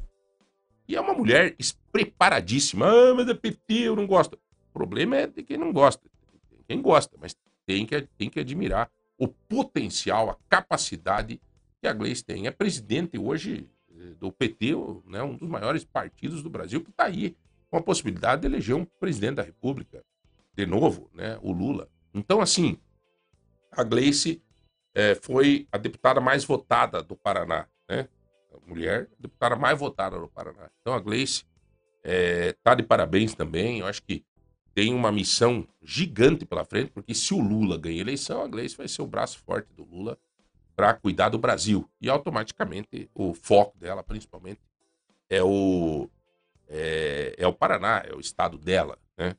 E 0.88 0.96
é 0.96 1.02
uma 1.02 1.14
mulher 1.14 1.56
preparadíssima. 1.92 2.88
Ah, 2.88 3.14
mas 3.16 3.28
é 3.28 3.34
PT, 3.34 3.74
eu 3.74 3.96
não 3.96 4.06
gosto. 4.06 4.36
O 4.36 4.74
problema 4.74 5.16
é 5.16 5.28
de 5.28 5.44
quem 5.44 5.58
não 5.58 5.72
gosta. 5.72 6.08
Quem 6.68 6.82
gosta, 6.82 7.16
mas 7.20 7.36
tem 7.66 7.86
que, 7.86 8.02
tem 8.18 8.30
que 8.30 8.40
admirar 8.40 8.90
o 9.18 9.28
potencial, 9.28 10.30
a 10.30 10.38
capacidade 10.50 11.40
que 11.82 11.88
a 11.88 11.94
Gleice 11.94 12.24
tem. 12.24 12.48
É 12.48 12.52
presidente 12.52 13.18
hoje 13.18 13.70
eh, 13.90 14.14
do 14.20 14.32
PT, 14.32 14.74
né, 15.06 15.24
um 15.24 15.36
dos 15.36 15.48
maiores 15.48 15.84
partidos 15.84 16.42
do 16.42 16.50
Brasil, 16.50 16.82
que 16.82 16.90
está 16.90 17.06
aí 17.06 17.36
com 17.70 17.78
a 17.78 17.82
possibilidade 17.82 18.42
de 18.42 18.48
eleger 18.48 18.76
um 18.76 18.86
presidente 18.86 19.36
da 19.36 19.44
República, 19.44 20.04
de 20.54 20.66
novo, 20.66 21.10
né, 21.14 21.38
o 21.42 21.52
Lula. 21.52 21.90
Então, 22.14 22.42
assim, 22.42 22.78
a 23.72 23.84
Gleice 23.84 24.42
é, 24.94 25.16
foi 25.16 25.68
a 25.72 25.78
deputada 25.78 26.22
mais 26.22 26.46
votada 26.46 27.04
do 27.04 27.16
Paraná, 27.16 27.68
né? 27.90 28.08
Mulher, 28.66 29.10
deputada 29.20 29.56
mais 29.56 29.78
votada 29.78 30.20
do 30.20 30.28
Paraná. 30.28 30.70
Então, 30.82 30.94
a 30.94 31.00
Gleice 31.00 31.46
está 32.04 32.72
é, 32.72 32.76
de 32.76 32.84
parabéns 32.84 33.34
também. 33.34 33.80
Eu 33.80 33.88
acho 33.88 34.02
que 34.02 34.24
tem 34.74 34.94
uma 34.94 35.12
missão 35.12 35.68
gigante 35.82 36.46
pela 36.46 36.66
frente, 36.66 36.92
porque 36.92 37.14
se 37.14 37.34
o 37.34 37.40
Lula 37.40 37.78
ganha 37.78 37.98
a 37.98 38.02
eleição, 38.02 38.42
a 38.42 38.48
Gleice 38.48 38.76
vai 38.76 38.88
ser 38.88 39.02
o 39.02 39.08
braço 39.08 39.40
forte 39.40 39.74
do 39.74 39.84
Lula 39.84 40.18
para 40.76 40.94
cuidar 40.94 41.30
do 41.30 41.38
Brasil. 41.38 41.90
E 42.02 42.10
automaticamente 42.10 43.10
o 43.14 43.34
foco 43.34 43.78
dela, 43.78 44.04
principalmente, 44.04 44.60
é 45.30 45.42
o, 45.42 46.10
é, 46.68 47.36
é 47.38 47.48
o 47.48 47.54
Paraná, 47.54 48.04
é 48.06 48.14
o 48.14 48.20
estado 48.20 48.58
dela. 48.58 48.98
Né? 49.18 49.36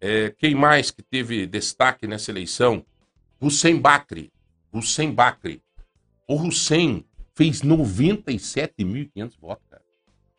É, 0.00 0.30
quem 0.30 0.54
mais 0.54 0.90
que 0.90 1.02
teve 1.02 1.46
destaque 1.46 2.06
nessa 2.06 2.30
eleição? 2.30 2.84
Hussein 3.40 3.78
Bakri. 3.78 4.32
Hussein 4.72 5.12
Bakri. 5.12 5.62
O 6.26 6.34
Hussein 6.34 7.04
fez 7.34 7.62
97.500 7.62 9.32
votos, 9.40 9.66
cara. 9.68 9.82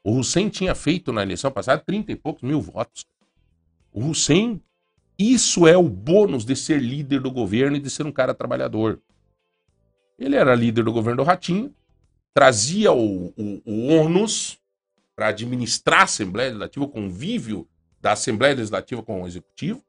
O 0.04 0.18
Hussein 0.20 0.50
tinha 0.50 0.76
feito 0.76 1.12
na 1.12 1.24
eleição 1.24 1.52
passada 1.52 1.82
30 1.84 2.12
e 2.12 2.16
poucos 2.16 2.44
mil 2.44 2.62
votos. 2.62 3.06
O 3.92 4.06
Hussein, 4.06 4.62
isso 5.18 5.66
é 5.66 5.76
o 5.76 5.90
bônus 5.90 6.46
de 6.46 6.56
ser 6.56 6.80
líder 6.80 7.22
do 7.22 7.32
governo 7.32 7.76
e 7.78 7.80
de 7.80 7.90
ser 7.90 8.06
um 8.06 8.12
cara 8.12 8.34
trabalhador. 8.34 9.02
Ele 10.18 10.36
era 10.36 10.54
líder 10.54 10.84
do 10.84 10.94
governo 10.94 11.24
do 11.24 11.28
Ratinho, 11.28 11.74
trazia 12.34 12.92
o, 12.92 13.34
o, 13.36 13.62
o 13.66 13.88
ônus 13.88 14.60
para 15.16 15.30
administrar 15.30 16.02
a 16.02 16.04
Assembleia 16.04 16.50
Legislativa, 16.50 16.86
o 16.86 16.90
convívio 16.90 17.68
da 18.00 18.12
Assembleia 18.12 18.54
Legislativa 18.54 19.02
com 19.02 19.24
o 19.24 19.28
Executivo, 19.28 19.84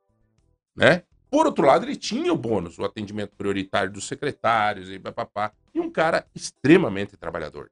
né? 0.74 1.02
Por 1.36 1.44
outro 1.44 1.66
lado, 1.66 1.84
ele 1.84 1.96
tinha 1.96 2.32
o 2.32 2.36
bônus, 2.36 2.78
o 2.78 2.84
atendimento 2.86 3.36
prioritário 3.36 3.92
dos 3.92 4.08
secretários 4.08 4.88
e 4.88 4.98
papapá, 4.98 5.52
e 5.74 5.78
um 5.78 5.90
cara 5.90 6.26
extremamente 6.34 7.14
trabalhador, 7.14 7.70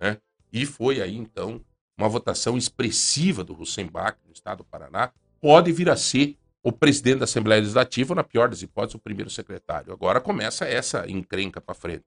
né? 0.00 0.18
E 0.52 0.66
foi 0.66 1.00
aí, 1.00 1.16
então, 1.16 1.64
uma 1.96 2.08
votação 2.08 2.58
expressiva 2.58 3.44
do 3.44 3.56
Hussein 3.56 3.86
Bach, 3.86 4.16
no 4.26 4.32
estado 4.32 4.58
do 4.58 4.64
Paraná, 4.64 5.12
pode 5.40 5.70
vir 5.70 5.88
a 5.88 5.94
ser 5.94 6.36
o 6.60 6.72
presidente 6.72 7.18
da 7.18 7.24
Assembleia 7.24 7.60
Legislativa, 7.60 8.14
ou, 8.14 8.16
na 8.16 8.24
pior 8.24 8.48
das 8.48 8.62
hipóteses, 8.62 8.96
o 8.96 8.98
primeiro 8.98 9.30
secretário. 9.30 9.92
Agora 9.92 10.20
começa 10.20 10.64
essa 10.64 11.08
encrenca 11.08 11.60
para 11.60 11.72
frente. 11.72 12.04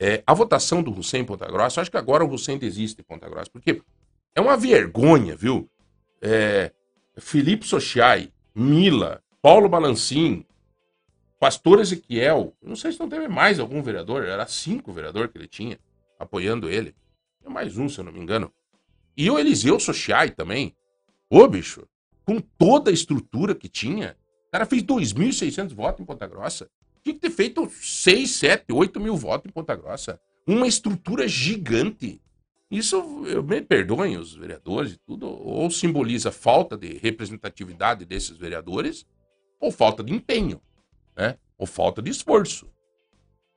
É, 0.00 0.22
a 0.26 0.32
votação 0.32 0.82
do 0.82 0.90
Hussein 0.90 1.20
em 1.20 1.26
Ponta 1.26 1.44
Grossa, 1.44 1.82
acho 1.82 1.90
que 1.90 1.98
agora 1.98 2.24
o 2.24 2.32
Hussein 2.32 2.56
desiste 2.56 3.02
em 3.02 3.04
Ponta 3.04 3.28
Grossa, 3.28 3.50
porque 3.52 3.82
é 4.34 4.40
uma 4.40 4.56
vergonha, 4.56 5.36
viu? 5.36 5.68
É, 6.22 6.72
Felipe 7.18 7.66
Sochiai, 7.66 8.32
Mila, 8.54 9.22
Paulo 9.44 9.68
Balancin, 9.68 10.42
Pastor 11.38 11.78
Ezequiel, 11.78 12.56
não 12.62 12.74
sei 12.74 12.92
se 12.92 12.98
não 12.98 13.10
teve 13.10 13.28
mais 13.28 13.60
algum 13.60 13.82
vereador, 13.82 14.24
era 14.24 14.46
cinco 14.46 14.90
vereadores 14.90 15.30
que 15.30 15.36
ele 15.36 15.46
tinha 15.46 15.78
apoiando 16.18 16.70
ele. 16.70 16.96
É 17.44 17.50
mais 17.50 17.76
um, 17.76 17.86
se 17.86 17.98
eu 17.98 18.04
não 18.04 18.10
me 18.10 18.20
engano. 18.20 18.50
E 19.14 19.30
o 19.30 19.38
Eliseu 19.38 19.78
Sochiai 19.78 20.30
também. 20.30 20.74
Ô, 21.28 21.46
bicho, 21.46 21.86
com 22.24 22.40
toda 22.40 22.90
a 22.90 22.94
estrutura 22.94 23.54
que 23.54 23.68
tinha, 23.68 24.16
o 24.48 24.50
cara 24.50 24.64
fez 24.64 24.82
2.600 24.82 25.74
votos 25.74 26.00
em 26.00 26.06
Ponta 26.06 26.26
Grossa. 26.26 26.70
Tinha 27.02 27.14
que 27.14 27.20
ter 27.20 27.30
feito 27.30 27.68
6, 27.70 28.30
7, 28.30 28.72
8 28.72 28.98
mil 28.98 29.14
votos 29.14 29.50
em 29.50 29.52
Ponta 29.52 29.76
Grossa. 29.76 30.18
Uma 30.46 30.66
estrutura 30.66 31.28
gigante. 31.28 32.18
Isso, 32.70 32.98
me 33.46 33.60
perdoem 33.60 34.16
os 34.16 34.34
vereadores 34.34 34.92
e 34.92 34.98
tudo, 35.06 35.26
ou 35.28 35.70
simboliza 35.70 36.32
falta 36.32 36.78
de 36.78 36.96
representatividade 36.96 38.06
desses 38.06 38.38
vereadores, 38.38 39.06
ou 39.60 39.70
falta 39.70 40.02
de 40.02 40.12
empenho, 40.12 40.60
né? 41.16 41.38
ou 41.56 41.66
falta 41.66 42.02
de 42.02 42.10
esforço. 42.10 42.68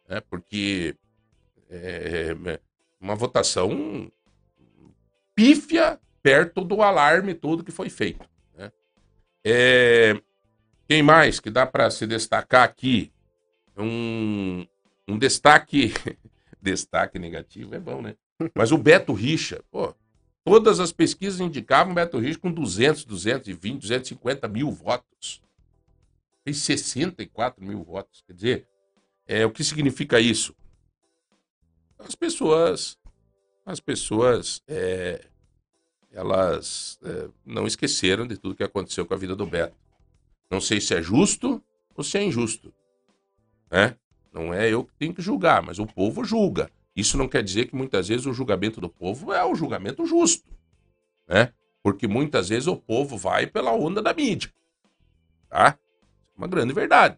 Né? 0.07 0.21
Porque 0.21 0.95
é, 1.69 2.35
é 2.35 2.59
uma 2.99 3.15
votação 3.15 4.11
pífia 5.35 5.99
perto 6.21 6.63
do 6.63 6.81
alarme 6.81 7.33
todo 7.33 7.63
que 7.63 7.71
foi 7.71 7.89
feito. 7.89 8.27
Né? 8.55 8.71
É, 9.45 10.21
quem 10.87 11.03
mais 11.03 11.39
que 11.39 11.49
dá 11.49 11.65
para 11.65 11.89
se 11.91 12.07
destacar 12.07 12.63
aqui? 12.63 13.11
Um, 13.77 14.65
um 15.07 15.17
destaque. 15.17 15.93
destaque 16.61 17.19
negativo 17.19 17.75
é 17.75 17.79
bom, 17.79 18.01
né? 18.01 18.15
Mas 18.53 18.71
o 18.71 18.77
Beto 18.77 19.13
Richa, 19.13 19.63
pô, 19.71 19.95
todas 20.43 20.79
as 20.79 20.91
pesquisas 20.91 21.39
indicavam 21.39 21.91
o 21.91 21.95
Beto 21.95 22.17
Richa 22.17 22.39
com 22.39 22.51
200, 22.51 23.05
220, 23.05 23.81
250 23.81 24.47
mil 24.47 24.71
votos. 24.71 25.41
Fez 26.47 26.59
64 26.59 27.61
mil 27.61 27.83
votos. 27.83 28.23
Quer 28.25 28.33
dizer, 28.33 28.67
é, 29.27 29.45
o 29.45 29.51
que 29.51 29.65
significa 29.65 30.17
isso? 30.17 30.55
as 31.99 32.15
pessoas, 32.15 32.97
as 33.65 33.79
pessoas, 33.79 34.61
é, 34.67 35.25
elas 36.11 36.99
é, 37.03 37.27
não 37.45 37.67
esqueceram 37.67 38.25
de 38.25 38.37
tudo 38.37 38.55
que 38.55 38.63
aconteceu 38.63 39.05
com 39.05 39.13
a 39.13 39.17
vida 39.17 39.35
do 39.35 39.45
Beto. 39.45 39.75
Não 40.49 40.61
sei 40.61 40.79
se 40.79 40.93
é 40.95 41.01
justo 41.01 41.61
ou 41.95 42.03
se 42.03 42.17
é 42.17 42.23
injusto, 42.23 42.73
né? 43.69 43.97
Não 44.31 44.53
é 44.53 44.71
eu 44.71 44.85
que 44.85 44.93
tenho 44.93 45.13
que 45.13 45.21
julgar, 45.21 45.61
mas 45.61 45.79
o 45.79 45.85
povo 45.85 46.23
julga. 46.23 46.71
Isso 46.95 47.17
não 47.17 47.27
quer 47.27 47.43
dizer 47.43 47.65
que 47.65 47.75
muitas 47.75 48.07
vezes 48.07 48.25
o 48.25 48.33
julgamento 48.33 48.79
do 48.79 48.89
povo 48.89 49.33
é 49.33 49.43
o 49.43 49.53
julgamento 49.53 50.05
justo, 50.05 50.47
né? 51.27 51.51
Porque 51.83 52.07
muitas 52.07 52.49
vezes 52.49 52.67
o 52.67 52.77
povo 52.77 53.17
vai 53.17 53.47
pela 53.47 53.73
onda 53.73 54.01
da 54.01 54.13
mídia, 54.13 54.53
tá? 55.49 55.77
Uma 56.38 56.48
grande 56.48 56.74
verdade, 56.74 57.17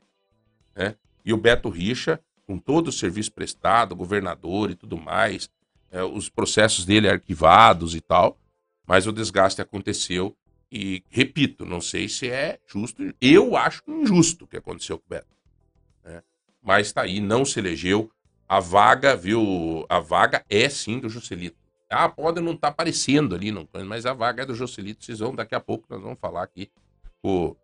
né? 0.76 0.96
E 1.26 1.34
o 1.34 1.38
Beto 1.38 1.70
Richa 1.70 2.20
com 2.50 2.58
todo 2.58 2.88
o 2.88 2.92
serviço 2.92 3.32
prestado, 3.32 3.96
governador 3.96 4.72
e 4.72 4.76
tudo 4.76 4.98
mais, 4.98 5.52
é, 5.92 6.02
os 6.02 6.30
processos 6.30 6.84
dele 6.84 7.08
arquivados 7.08 7.94
e 7.94 8.02
tal, 8.02 8.40
mas 8.88 9.06
o 9.06 9.12
desgaste 9.12 9.62
aconteceu 9.62 10.36
e, 10.72 11.04
repito, 11.12 11.64
não 11.64 11.80
sei 11.80 12.10
se 12.10 12.28
é 12.28 12.60
justo, 12.66 13.14
eu 13.22 13.56
acho 13.56 13.84
injusto 13.88 14.46
o 14.46 14.48
que 14.48 14.58
aconteceu 14.58 14.98
com 14.98 15.06
o 15.06 15.10
Beto. 15.10 15.28
Né? 16.04 16.24
Mas 16.60 16.88
está 16.88 17.04
aí, 17.04 17.20
não 17.20 17.46
se 17.46 17.60
elegeu, 17.60 18.10
a 18.48 18.60
vaga, 18.60 19.16
viu, 19.16 19.86
a 19.88 20.00
vaga 20.00 20.44
é 20.50 20.68
sim 20.70 20.98
do 20.98 21.08
Juscelito. 21.08 21.56
Ah, 21.88 22.10
pode 22.10 22.42
não 22.42 22.54
estar 22.54 22.70
tá 22.70 22.72
aparecendo 22.72 23.36
ali, 23.36 23.52
não, 23.52 23.70
mas 23.86 24.08
a 24.08 24.14
vaga 24.14 24.42
é 24.42 24.46
do 24.48 24.56
Juscelito, 24.56 25.06
vocês 25.06 25.20
vão, 25.20 25.36
daqui 25.36 25.54
a 25.54 25.60
pouco 25.60 25.86
nós 25.88 26.02
vamos 26.02 26.18
falar 26.20 26.42
aqui 26.42 26.72
com 27.22 27.56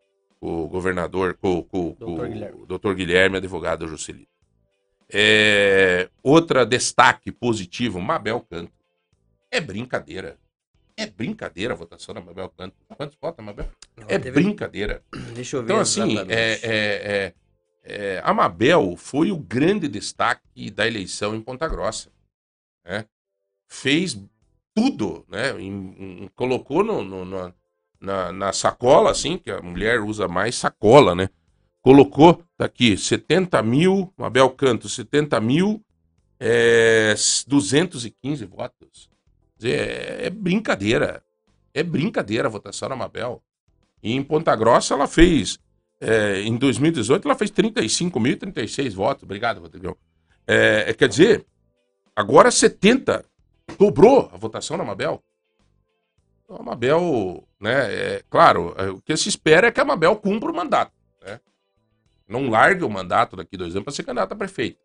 o 0.46 0.68
governador, 0.68 1.38
com, 1.42 1.64
com, 1.64 1.96
com 1.96 2.16
o 2.62 2.66
doutor 2.66 2.96
Guilherme, 2.96 3.38
advogado 3.38 3.80
do 3.80 3.88
Juscelito. 3.88 4.30
É, 5.12 6.10
outra 6.22 6.66
destaque 6.66 7.32
positivo, 7.32 8.00
Mabel 8.00 8.42
Canto. 8.42 8.72
É 9.52 9.60
brincadeira. 9.60 10.38
É 10.98 11.06
brincadeira 11.08 11.74
a 11.74 11.78
votação 11.78 12.14
da 12.14 12.22
Mabel 12.22 12.50
Canto. 12.50 12.76
Quantos 12.96 13.18
votos, 13.20 13.44
Mabel? 13.44 13.70
Ela 13.98 14.08
é 14.08 14.20
teve... 14.20 14.32
brincadeira. 14.32 15.04
Deixa 15.34 15.58
eu 15.58 15.62
ver. 15.62 15.66
Então, 15.66 15.80
assim, 15.80 16.18
é, 16.18 16.24
é, 16.32 16.64
é, 16.64 17.34
é, 17.84 18.22
a 18.24 18.34
Mabel 18.34 18.96
foi 18.98 19.32
o 19.32 19.38
grande 19.38 19.88
destaque 19.88 20.70
da 20.72 20.88
eleição 20.88 21.36
em 21.36 21.42
Ponta 21.42 21.68
Grossa. 21.68 22.10
Né? 22.86 23.06
Fez 23.68 24.20
tudo, 24.74 25.26
né? 25.28 25.60
Em, 25.60 26.24
em, 26.24 26.28
colocou 26.36 26.84
no, 26.84 27.04
no, 27.04 27.54
na, 28.00 28.32
na 28.32 28.54
sacola, 28.54 29.12
assim, 29.12 29.38
que 29.38 29.52
a 29.52 29.62
mulher 29.62 30.02
usa 30.02 30.28
mais 30.28 30.56
sacola, 30.56 31.16
né? 31.16 31.30
colocou, 31.86 32.44
tá 32.58 32.66
aqui, 32.66 32.98
70 32.98 33.62
mil, 33.62 34.12
Mabel 34.18 34.50
Canto, 34.50 34.90
70 34.90 35.40
mil, 35.40 35.80
é, 36.40 37.14
215 37.46 38.44
votos. 38.46 39.08
É, 39.62 40.26
é 40.26 40.30
brincadeira. 40.32 41.22
É 41.76 41.84
brincadeira 41.84 42.48
a 42.48 42.52
votação 42.52 42.90
da 42.90 42.96
Mabel. 42.96 43.40
E 44.02 44.14
em 44.14 44.24
Ponta 44.24 44.56
Grossa 44.56 44.96
ela 44.96 45.08
fez, 45.08 45.60
é, 46.02 46.42
em 46.42 46.58
2018, 46.58 47.28
ela 47.28 47.38
fez 47.38 47.52
35.036 47.52 48.92
votos. 48.96 49.22
Obrigado, 49.22 49.62
Rodrigão. 49.62 49.96
É, 50.48 50.86
é, 50.88 50.94
quer 50.96 51.08
dizer, 51.08 51.46
agora 52.16 52.50
70. 52.50 53.24
Dobrou 53.78 54.28
a 54.34 54.38
votação 54.38 54.76
da 54.76 54.84
Mabel. 54.84 55.24
Então, 56.46 56.58
a 56.58 56.64
Mabel, 56.64 57.44
né, 57.60 57.94
é, 57.94 58.24
claro, 58.30 58.74
é, 58.78 58.90
o 58.90 59.02
que 59.02 59.18
se 59.18 59.28
espera 59.28 59.68
é 59.68 59.72
que 59.72 59.82
a 59.82 59.86
Mabel 59.86 60.16
cumpra 60.16 60.50
o 60.50 60.56
mandato. 60.56 60.94
Não 62.28 62.50
largue 62.50 62.84
o 62.84 62.90
mandato 62.90 63.36
daqui 63.36 63.56
dois 63.56 63.76
anos 63.76 63.84
para 63.84 63.94
ser 63.94 64.04
candidato 64.04 64.32
a 64.32 64.36
prefeito. 64.36 64.80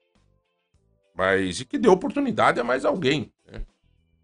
Mas 1.15 1.61
e 1.61 1.65
que 1.65 1.79
deu 1.79 1.93
oportunidade 1.93 2.61
a 2.61 2.65
mais 2.65 2.85
alguém. 2.85 3.33
Né? 3.51 3.65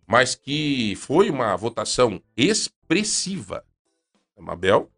Mas 0.06 0.34
que 0.34 0.94
foi 0.96 1.30
uma 1.30 1.56
votação 1.56 2.20
expressiva. 2.36 3.64
Mabel. 4.38 4.90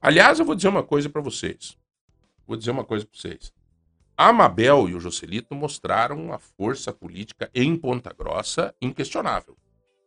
Aliás, 0.00 0.38
eu 0.38 0.44
vou 0.44 0.54
dizer 0.54 0.68
uma 0.68 0.82
coisa 0.82 1.08
para 1.08 1.22
vocês. 1.22 1.78
Vou 2.46 2.56
dizer 2.56 2.70
uma 2.70 2.84
coisa 2.84 3.06
para 3.06 3.18
vocês. 3.18 3.52
A 4.16 4.32
Mabel 4.32 4.88
e 4.88 4.94
o 4.94 5.00
Joselito 5.00 5.54
mostraram 5.54 6.22
uma 6.22 6.38
força 6.38 6.92
política 6.92 7.50
em 7.54 7.74
Ponta 7.74 8.12
Grossa 8.12 8.74
inquestionável. 8.82 9.56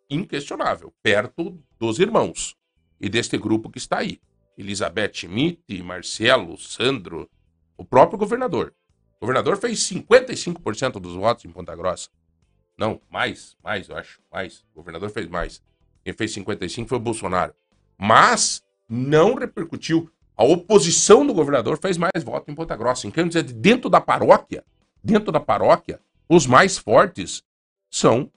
Inquestionável. 0.10 0.94
Perto 1.02 1.58
dos 1.80 2.00
irmãos. 2.00 2.56
E 3.00 3.10
deste 3.10 3.38
grupo 3.38 3.70
que 3.70 3.78
está 3.78 4.00
aí. 4.00 4.20
Elizabeth 4.58 5.14
Schmidt, 5.14 5.84
Marcelo, 5.84 6.58
Sandro, 6.58 7.30
o 7.78 7.84
próprio 7.84 8.18
governador. 8.18 8.74
O 9.18 9.22
governador 9.22 9.58
fez 9.58 9.80
55% 9.80 11.00
dos 11.00 11.16
votos 11.16 11.46
em 11.46 11.50
Ponta 11.50 11.76
Grossa. 11.76 12.10
Não, 12.78 13.02
mais, 13.10 13.56
mais, 13.64 13.90
eu 13.90 13.98
acho, 13.98 14.22
mais. 14.32 14.66
O 14.74 14.76
governador 14.76 15.10
fez 15.10 15.28
mais. 15.28 15.62
Quem 16.04 16.14
fez 16.14 16.34
55 16.34 16.88
foi 16.88 16.98
o 16.98 17.02
Bolsonaro. 17.02 17.54
Mas 17.98 18.62
não 18.88 19.36
repercutiu. 19.36 20.10
A 20.38 20.44
oposição 20.44 21.26
do 21.26 21.34
governador 21.34 21.78
fez 21.78 21.98
mais 21.98 22.24
votos 22.24 22.50
em 22.50 22.56
Ponta 22.56 22.76
Grossa. 22.76 23.08
Então, 23.08 23.28
dizer, 23.28 23.44
dentro 23.44 23.90
da 23.90 24.02
paróquia, 24.02 24.64
dentro 25.02 25.32
da 25.32 25.40
paróquia, 25.40 26.00
os 26.28 26.46
mais 26.46 26.78
fortes 26.78 27.42
são 27.90 28.30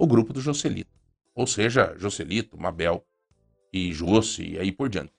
o 0.00 0.06
grupo 0.06 0.32
do 0.32 0.40
Joselito. 0.40 0.90
Ou 1.34 1.46
seja, 1.46 1.94
Joselito, 1.98 2.58
Mabel 2.58 3.04
e 3.70 3.92
Josse 3.92 4.42
e 4.42 4.58
aí 4.58 4.72
por 4.72 4.88
diante. 4.88 5.12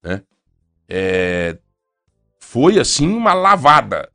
Né? 0.00 0.22
É, 0.88 1.58
foi 2.38 2.78
assim 2.78 3.08
uma 3.08 3.34
lavada. 3.34 4.08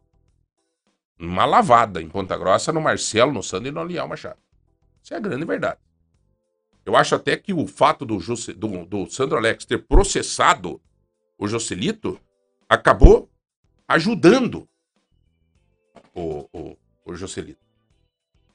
Uma 1.20 1.44
lavada 1.44 2.02
em 2.02 2.08
Ponta 2.08 2.38
Grossa, 2.38 2.72
no 2.72 2.80
Marcelo, 2.80 3.34
no 3.34 3.44
Sandro 3.44 3.68
e 3.68 3.72
no 3.72 3.82
Aliel 3.82 4.08
Machado. 4.08 4.40
Isso 5.04 5.14
é 5.14 5.18
a 5.18 5.20
grande 5.20 5.44
verdade. 5.44 5.80
Eu 6.86 6.96
acho 6.96 7.14
até 7.14 7.36
que 7.36 7.54
o 7.54 7.68
fato 7.68 8.06
do, 8.06 8.18
do, 8.18 8.86
do 8.86 9.10
Sandro 9.10 9.38
Alex 9.38 9.66
ter 9.66 9.80
processado 9.80 10.82
o 11.38 11.48
Joselito 11.50 12.18
acabou 12.70 13.30
ajudando 13.88 14.68
o, 16.16 16.48
o, 16.54 16.78
o 17.06 17.14
Joselito. 17.14 17.62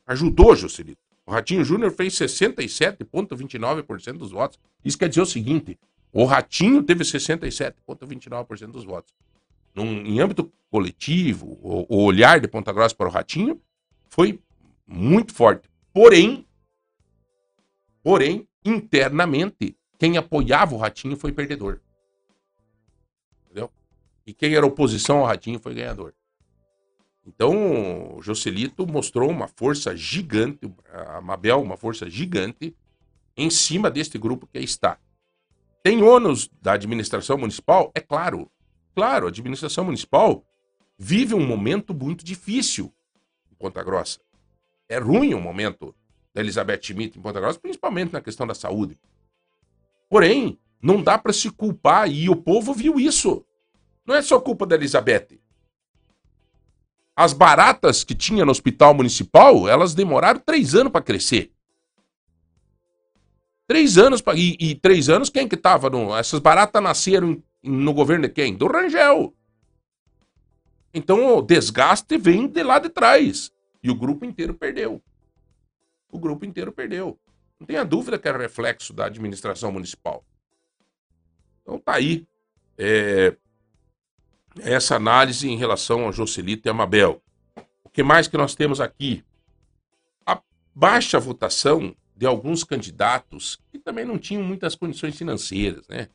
Ajudou 0.06 0.52
o 0.52 0.56
Joselito. 0.56 1.05
O 1.26 1.32
Ratinho 1.32 1.64
Júnior 1.64 1.90
fez 1.90 2.14
67,29% 2.14 4.12
dos 4.12 4.30
votos. 4.30 4.58
Isso 4.84 4.96
quer 4.96 5.08
dizer 5.08 5.22
o 5.22 5.26
seguinte: 5.26 5.78
o 6.12 6.24
Ratinho 6.24 6.82
teve 6.82 7.02
67,29% 7.02 8.70
dos 8.70 8.84
votos 8.84 9.12
num, 9.76 10.06
em 10.06 10.18
âmbito 10.20 10.50
coletivo, 10.70 11.58
o, 11.62 11.86
o 11.88 12.04
olhar 12.04 12.40
de 12.40 12.48
Ponta 12.48 12.72
Grossa 12.72 12.94
para 12.94 13.08
o 13.08 13.12
Ratinho 13.12 13.60
foi 14.08 14.40
muito 14.86 15.34
forte. 15.34 15.68
Porém, 15.92 16.46
porém, 18.02 18.48
internamente, 18.64 19.76
quem 19.98 20.16
apoiava 20.16 20.74
o 20.74 20.78
Ratinho 20.78 21.16
foi 21.16 21.30
perdedor. 21.30 21.80
Entendeu? 23.44 23.70
E 24.26 24.32
quem 24.32 24.54
era 24.54 24.66
oposição 24.66 25.18
ao 25.18 25.26
Ratinho 25.26 25.58
foi 25.58 25.74
ganhador. 25.74 26.14
Então, 27.26 28.16
o 28.16 28.22
Joselito 28.22 28.86
mostrou 28.86 29.28
uma 29.28 29.48
força 29.48 29.96
gigante, 29.96 30.72
a 30.92 31.20
Mabel, 31.20 31.60
uma 31.60 31.76
força 31.76 32.08
gigante, 32.08 32.74
em 33.36 33.50
cima 33.50 33.90
deste 33.90 34.16
grupo 34.16 34.46
que 34.46 34.58
aí 34.58 34.64
está. 34.64 34.98
Tem 35.82 36.02
ônus 36.02 36.48
da 36.62 36.72
administração 36.72 37.36
municipal? 37.36 37.90
É 37.94 38.00
claro. 38.00 38.50
Claro, 38.94 39.26
a 39.26 39.28
administração 39.28 39.84
municipal 39.84 40.44
vive 40.96 41.34
um 41.34 41.44
momento 41.44 41.92
muito 41.92 42.24
difícil 42.24 42.92
em 43.50 43.54
Ponta 43.56 43.82
Grossa. 43.82 44.20
É 44.88 44.98
ruim 44.98 45.34
o 45.34 45.40
momento 45.40 45.94
da 46.32 46.40
Elizabeth 46.40 46.80
Schmidt 46.82 47.18
em 47.18 47.22
Ponta 47.22 47.40
Grossa, 47.40 47.58
principalmente 47.58 48.12
na 48.12 48.20
questão 48.20 48.46
da 48.46 48.54
saúde. 48.54 48.96
Porém, 50.08 50.58
não 50.80 51.02
dá 51.02 51.18
para 51.18 51.32
se 51.32 51.50
culpar 51.50 52.08
e 52.08 52.28
o 52.30 52.36
povo 52.36 52.72
viu 52.72 53.00
isso. 53.00 53.44
Não 54.06 54.14
é 54.14 54.22
só 54.22 54.40
culpa 54.40 54.64
da 54.64 54.76
Elizabeth. 54.76 55.40
As 57.16 57.32
baratas 57.32 58.04
que 58.04 58.14
tinha 58.14 58.44
no 58.44 58.50
hospital 58.50 58.92
municipal, 58.92 59.66
elas 59.66 59.94
demoraram 59.94 60.38
três 60.38 60.74
anos 60.74 60.92
para 60.92 61.00
crescer. 61.00 61.50
Três 63.66 63.96
anos 63.96 64.20
pra... 64.20 64.34
e, 64.36 64.54
e, 64.60 64.74
três 64.74 65.08
anos 65.08 65.30
quem 65.30 65.48
que 65.48 65.56
tava 65.56 65.88
no... 65.88 66.14
Essas 66.14 66.38
baratas 66.40 66.82
nasceram 66.82 67.42
no 67.62 67.94
governo 67.94 68.28
de 68.28 68.34
quem? 68.34 68.54
Do 68.54 68.66
Rangel. 68.66 69.34
Então 70.92 71.38
o 71.38 71.42
desgaste 71.42 72.18
vem 72.18 72.46
de 72.46 72.62
lá 72.62 72.78
de 72.78 72.90
trás. 72.90 73.50
E 73.82 73.90
o 73.90 73.94
grupo 73.94 74.24
inteiro 74.24 74.52
perdeu. 74.52 75.02
O 76.10 76.18
grupo 76.18 76.44
inteiro 76.44 76.70
perdeu. 76.70 77.18
Não 77.58 77.66
tenha 77.66 77.84
dúvida 77.84 78.18
que 78.18 78.28
é 78.28 78.36
reflexo 78.36 78.92
da 78.92 79.06
administração 79.06 79.72
municipal. 79.72 80.22
Então 81.62 81.78
tá 81.78 81.94
aí. 81.94 82.26
É... 82.76 83.34
Essa 84.60 84.96
análise 84.96 85.48
em 85.48 85.56
relação 85.56 86.04
ao 86.04 86.12
Jocelito 86.12 86.66
e 86.66 86.70
a 86.70 86.74
Mabel. 86.74 87.22
O 87.84 87.88
que 87.88 88.02
mais 88.02 88.28
que 88.28 88.36
nós 88.36 88.54
temos 88.54 88.80
aqui? 88.80 89.24
A 90.24 90.40
baixa 90.74 91.18
votação 91.18 91.94
de 92.16 92.26
alguns 92.26 92.64
candidatos 92.64 93.58
que 93.70 93.78
também 93.78 94.04
não 94.04 94.18
tinham 94.18 94.42
muitas 94.42 94.74
condições 94.74 95.16
financeiras, 95.16 95.86
né? 95.88 96.08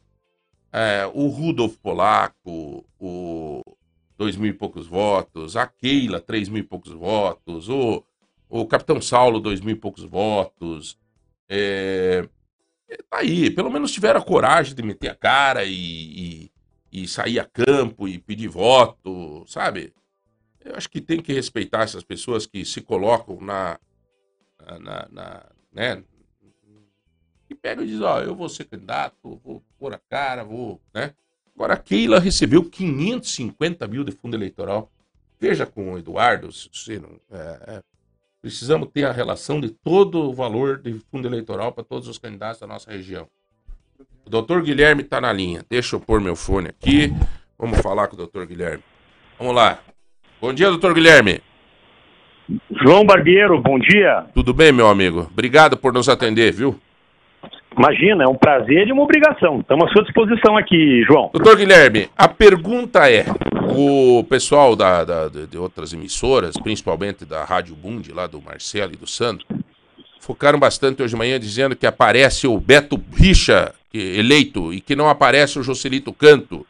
é, 0.72 1.10
o 1.14 1.28
Rudolf 1.28 1.76
Polaco, 1.78 2.86
o 3.00 3.62
dois 4.18 4.36
mil 4.36 4.50
e 4.50 4.54
poucos 4.54 4.88
votos, 4.88 5.58
a 5.58 5.68
Keila, 5.68 6.20
três 6.20 6.48
mil 6.48 6.60
e 6.60 6.64
poucos 6.64 6.94
votos, 6.94 7.68
o, 7.70 8.04
O 8.50 8.66
Capitão 8.66 9.02
Saulo, 9.02 9.40
dois 9.40 9.60
mil 9.60 9.76
e 9.76 9.80
poucos 9.80 10.04
votos. 10.04 10.98
É, 11.50 12.28
tá 13.10 13.18
aí, 13.18 13.50
pelo 13.50 13.70
menos 13.70 13.92
tiveram 13.92 14.20
a 14.20 14.24
coragem 14.24 14.76
de 14.76 14.84
meter 14.84 15.10
a 15.10 15.16
cara 15.16 15.66
e, 15.66 15.74
e, 15.74 16.51
e 16.92 17.08
sair 17.08 17.40
a 17.40 17.46
campo 17.46 18.08
e 18.08 18.20
pedir 18.20 18.48
voto, 18.48 19.46
sabe? 19.48 19.94
Eu 20.64 20.76
acho 20.76 20.90
que 20.90 21.02
tem 21.02 21.22
que 21.22 21.34
respeitar 21.34 21.84
essas 21.84 22.04
pessoas 22.04 22.46
que 22.46 22.66
se 22.66 22.82
colocam 22.82 23.40
na. 23.40 23.80
na, 24.80 25.08
na 25.10 25.46
né? 25.72 26.04
E 27.50 27.56
pegam 27.56 27.84
e 27.84 27.88
dizem, 27.88 28.04
ó, 28.04 28.22
eu 28.22 28.36
vou 28.36 28.48
ser 28.48 28.66
candidato, 28.66 29.40
vou 29.44 29.64
pôr 29.78 29.94
a 29.94 29.98
cara, 29.98 30.44
vou, 30.44 30.82
né? 30.94 31.14
Agora, 31.56 31.74
a 31.74 31.78
Keila 31.78 32.20
recebeu 32.20 32.64
550 32.64 33.88
mil 33.88 34.04
de 34.04 34.12
fundo 34.12 34.36
eleitoral. 34.36 34.92
Veja 35.40 35.66
com 35.66 35.94
o 35.94 35.98
Eduardo, 35.98 36.52
se 36.52 37.00
não, 37.00 37.20
é, 37.30 37.38
é, 37.68 37.84
precisamos 38.42 38.90
ter 38.92 39.06
a 39.06 39.12
relação 39.12 39.60
de 39.60 39.70
todo 39.70 40.30
o 40.30 40.34
valor 40.34 40.80
de 40.80 40.94
fundo 41.12 41.28
eleitoral 41.28 41.72
para 41.72 41.84
todos 41.84 42.08
os 42.08 42.18
candidatos 42.18 42.62
da 42.62 42.68
nossa 42.68 42.92
região. 42.92 43.28
Doutor 44.32 44.62
Guilherme 44.62 45.02
está 45.02 45.20
na 45.20 45.34
linha. 45.34 45.62
Deixa 45.70 45.98
eu 45.98 46.00
pôr 46.00 46.22
meu 46.22 46.38
fone 46.38 46.70
aqui. 46.70 47.14
Vamos 47.60 47.82
falar 47.82 48.08
com 48.08 48.14
o 48.14 48.18
doutor 48.18 48.48
Guilherme. 48.48 48.82
Vamos 49.38 49.54
lá. 49.54 49.80
Bom 50.40 50.54
dia, 50.54 50.70
doutor 50.70 50.94
Guilherme. 50.94 51.42
João 52.82 53.06
Barbeiro, 53.06 53.62
bom 53.62 53.78
dia. 53.78 54.24
Tudo 54.34 54.54
bem, 54.54 54.72
meu 54.72 54.88
amigo? 54.88 55.28
Obrigado 55.30 55.76
por 55.76 55.92
nos 55.92 56.08
atender, 56.08 56.54
viu? 56.54 56.80
Imagina, 57.78 58.24
é 58.24 58.28
um 58.28 58.36
prazer 58.36 58.88
e 58.88 58.94
uma 58.94 59.04
obrigação. 59.04 59.60
Estamos 59.60 59.90
à 59.90 59.92
sua 59.92 60.04
disposição 60.04 60.56
aqui, 60.56 61.04
João. 61.04 61.30
Doutor 61.34 61.58
Guilherme, 61.58 62.08
a 62.18 62.30
pergunta 62.30 63.12
é: 63.12 63.26
o 63.76 64.24
pessoal 64.30 64.78
da, 64.78 65.04
da, 65.04 65.28
de 65.28 65.58
outras 65.58 65.92
emissoras, 65.92 66.56
principalmente 66.56 67.26
da 67.26 67.44
Rádio 67.44 67.76
Bund, 67.76 68.14
lá 68.14 68.28
do 68.28 68.42
Marcelo 68.42 68.94
e 68.94 68.98
do 68.98 69.08
Sandro, 69.08 69.46
focaram 70.22 70.60
bastante 70.60 71.02
hoje 71.02 71.14
de 71.14 71.18
manhã 71.18 71.40
dizendo 71.40 71.76
que 71.76 71.88
aparece 71.88 72.48
o 72.48 72.60
Beto 72.60 73.04
Richa 73.12 73.74
eleito 73.94 74.72
e 74.72 74.80
que 74.80 74.96
não 74.96 75.10
aparece 75.10 75.60
o 75.60 75.64
Jocelito 75.64 76.14
Canto. 76.14 76.66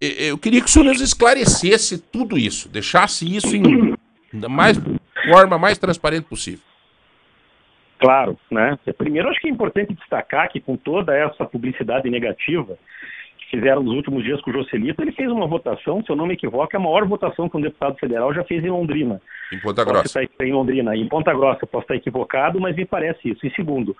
Eu 0.00 0.38
queria 0.38 0.60
que 0.60 0.68
o 0.68 0.70
senhor 0.70 0.84
nos 0.84 1.00
esclarecesse 1.00 1.98
tudo 1.98 2.38
isso, 2.38 2.68
deixasse 2.68 3.26
isso 3.26 3.56
em 3.56 3.94
mais 4.48 4.80
forma 5.28 5.58
mais 5.58 5.76
transparente 5.76 6.24
possível. 6.24 6.64
Claro, 7.98 8.38
né? 8.48 8.78
Primeiro, 8.96 9.28
acho 9.28 9.40
que 9.40 9.48
é 9.48 9.50
importante 9.50 9.92
destacar 9.92 10.48
que 10.48 10.60
com 10.60 10.76
toda 10.76 11.16
essa 11.16 11.44
publicidade 11.44 12.08
negativa 12.08 12.78
fizeram 13.50 13.82
nos 13.82 13.94
últimos 13.94 14.24
dias 14.24 14.40
com 14.40 14.50
o 14.50 14.52
Joselito, 14.52 15.02
ele 15.02 15.12
fez 15.12 15.30
uma 15.30 15.46
votação, 15.46 16.02
se 16.02 16.10
eu 16.10 16.16
não 16.16 16.26
me 16.26 16.34
equivoco, 16.34 16.68
é 16.72 16.76
a 16.76 16.82
maior 16.82 17.06
votação 17.06 17.48
que 17.48 17.56
um 17.56 17.60
deputado 17.60 17.98
federal 17.98 18.32
já 18.34 18.44
fez 18.44 18.64
em 18.64 18.70
Londrina. 18.70 19.20
Em 19.52 19.58
Ponta 19.60 19.84
Grossa. 19.84 20.22
Estar, 20.22 20.46
em 20.46 20.52
Londrina, 20.52 20.96
em 20.96 21.08
Ponta 21.08 21.32
Grossa, 21.32 21.66
posso 21.66 21.84
estar 21.84 21.96
equivocado, 21.96 22.60
mas 22.60 22.76
me 22.76 22.84
parece 22.84 23.30
isso. 23.30 23.46
E 23.46 23.50
segundo, 23.54 23.96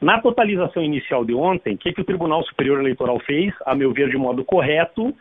na 0.00 0.20
totalização 0.20 0.82
inicial 0.82 1.24
de 1.24 1.34
ontem, 1.34 1.74
o 1.74 1.78
que, 1.78 1.92
que 1.92 2.00
o 2.00 2.04
Tribunal 2.04 2.42
Superior 2.44 2.80
Eleitoral 2.80 3.18
fez, 3.20 3.54
a 3.64 3.74
meu 3.74 3.92
ver, 3.92 4.10
de 4.10 4.16
modo 4.16 4.44
correto, 4.44 5.14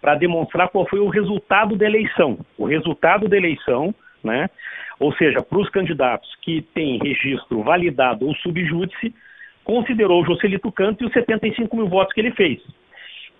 para 0.00 0.14
demonstrar 0.14 0.68
qual 0.68 0.86
foi 0.86 1.00
o 1.00 1.08
resultado 1.08 1.76
da 1.76 1.84
eleição. 1.84 2.38
O 2.56 2.66
resultado 2.66 3.28
da 3.28 3.36
eleição, 3.36 3.94
né? 4.22 4.48
Ou 4.98 5.12
seja, 5.14 5.42
para 5.42 5.58
os 5.58 5.68
candidatos 5.70 6.28
que 6.42 6.62
têm 6.74 6.98
registro 6.98 7.62
validado 7.62 8.26
ou 8.26 8.34
subjúdice, 8.36 9.14
considerou 9.64 10.22
o 10.22 10.24
Jocelito 10.24 10.72
Canto 10.72 11.04
e 11.04 11.06
os 11.06 11.12
75 11.12 11.76
mil 11.76 11.88
votos 11.88 12.12
que 12.14 12.20
ele 12.20 12.32
fez. 12.32 12.60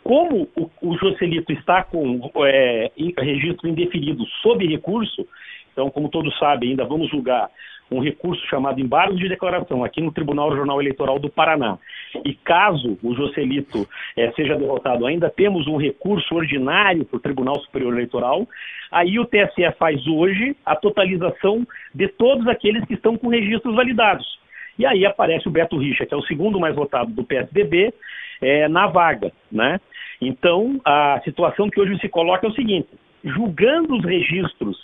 Como 0.09 0.49
o, 0.57 0.71
o 0.81 0.97
Jocelito 0.97 1.53
está 1.53 1.83
com 1.83 2.31
é, 2.47 2.91
registro 3.19 3.69
indefinido 3.69 4.25
sob 4.41 4.67
recurso, 4.67 5.29
então, 5.71 5.91
como 5.91 6.09
todos 6.09 6.37
sabem, 6.39 6.71
ainda 6.71 6.87
vamos 6.87 7.11
julgar 7.11 7.51
um 7.91 8.01
recurso 8.01 8.43
chamado 8.47 8.81
embargo 8.81 9.17
de 9.17 9.29
declaração 9.29 9.85
aqui 9.85 10.01
no 10.01 10.11
Tribunal 10.11 10.49
Regional 10.49 10.81
Eleitoral 10.81 11.19
do 11.19 11.29
Paraná. 11.29 11.77
E 12.25 12.33
caso 12.33 12.97
o 13.03 13.15
Joselito 13.15 13.87
é, 14.17 14.33
seja 14.33 14.57
derrotado, 14.57 15.05
ainda 15.05 15.29
temos 15.29 15.67
um 15.67 15.77
recurso 15.77 16.35
ordinário 16.35 17.05
para 17.05 17.19
o 17.19 17.21
Tribunal 17.21 17.61
Superior 17.61 17.93
Eleitoral. 17.93 18.49
Aí 18.91 19.19
o 19.19 19.27
TSE 19.27 19.71
faz 19.79 20.07
hoje 20.07 20.57
a 20.65 20.75
totalização 20.75 21.67
de 21.95 22.09
todos 22.09 22.49
aqueles 22.49 22.83
que 22.87 22.95
estão 22.95 23.15
com 23.19 23.29
registros 23.29 23.75
validados. 23.75 24.39
E 24.79 24.87
aí 24.87 25.05
aparece 25.05 25.49
o 25.49 25.51
Beto 25.51 25.77
Richa, 25.77 26.07
que 26.07 26.15
é 26.15 26.17
o 26.17 26.23
segundo 26.23 26.61
mais 26.61 26.75
votado 26.75 27.11
do 27.11 27.25
PSDB, 27.25 27.93
é, 28.41 28.69
na 28.69 28.87
vaga, 28.87 29.33
né? 29.51 29.81
Então, 30.21 30.81
a 30.85 31.21
situação 31.25 31.69
que 31.69 31.81
hoje 31.81 31.99
se 31.99 32.09
coloca 32.09 32.47
é 32.47 32.51
o 32.51 32.55
seguinte: 32.55 32.89
julgando 33.25 33.97
os 33.97 34.05
registros 34.05 34.77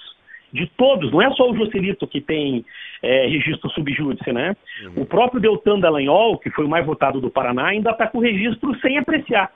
de 0.53 0.67
todos, 0.77 1.11
não 1.11 1.21
é 1.21 1.31
só 1.33 1.51
o 1.51 1.57
Joselito 1.57 2.07
que 2.07 2.21
tem 2.21 2.65
é, 3.03 3.27
registro 3.27 3.69
subjúdice, 3.71 4.33
né? 4.33 4.57
Uhum. 4.85 5.03
O 5.03 5.07
próprio 5.07 5.41
Deltan 5.41 5.81
Dallagnol, 5.81 6.39
que 6.39 6.51
foi 6.51 6.65
o 6.65 6.69
mais 6.69 6.87
votado 6.87 7.21
do 7.21 7.31
Paraná, 7.31 7.67
ainda 7.67 7.91
está 7.91 8.07
com 8.07 8.19
o 8.19 8.23
registro 8.23 8.79
sem 8.81 8.97
apreciar. 8.99 9.51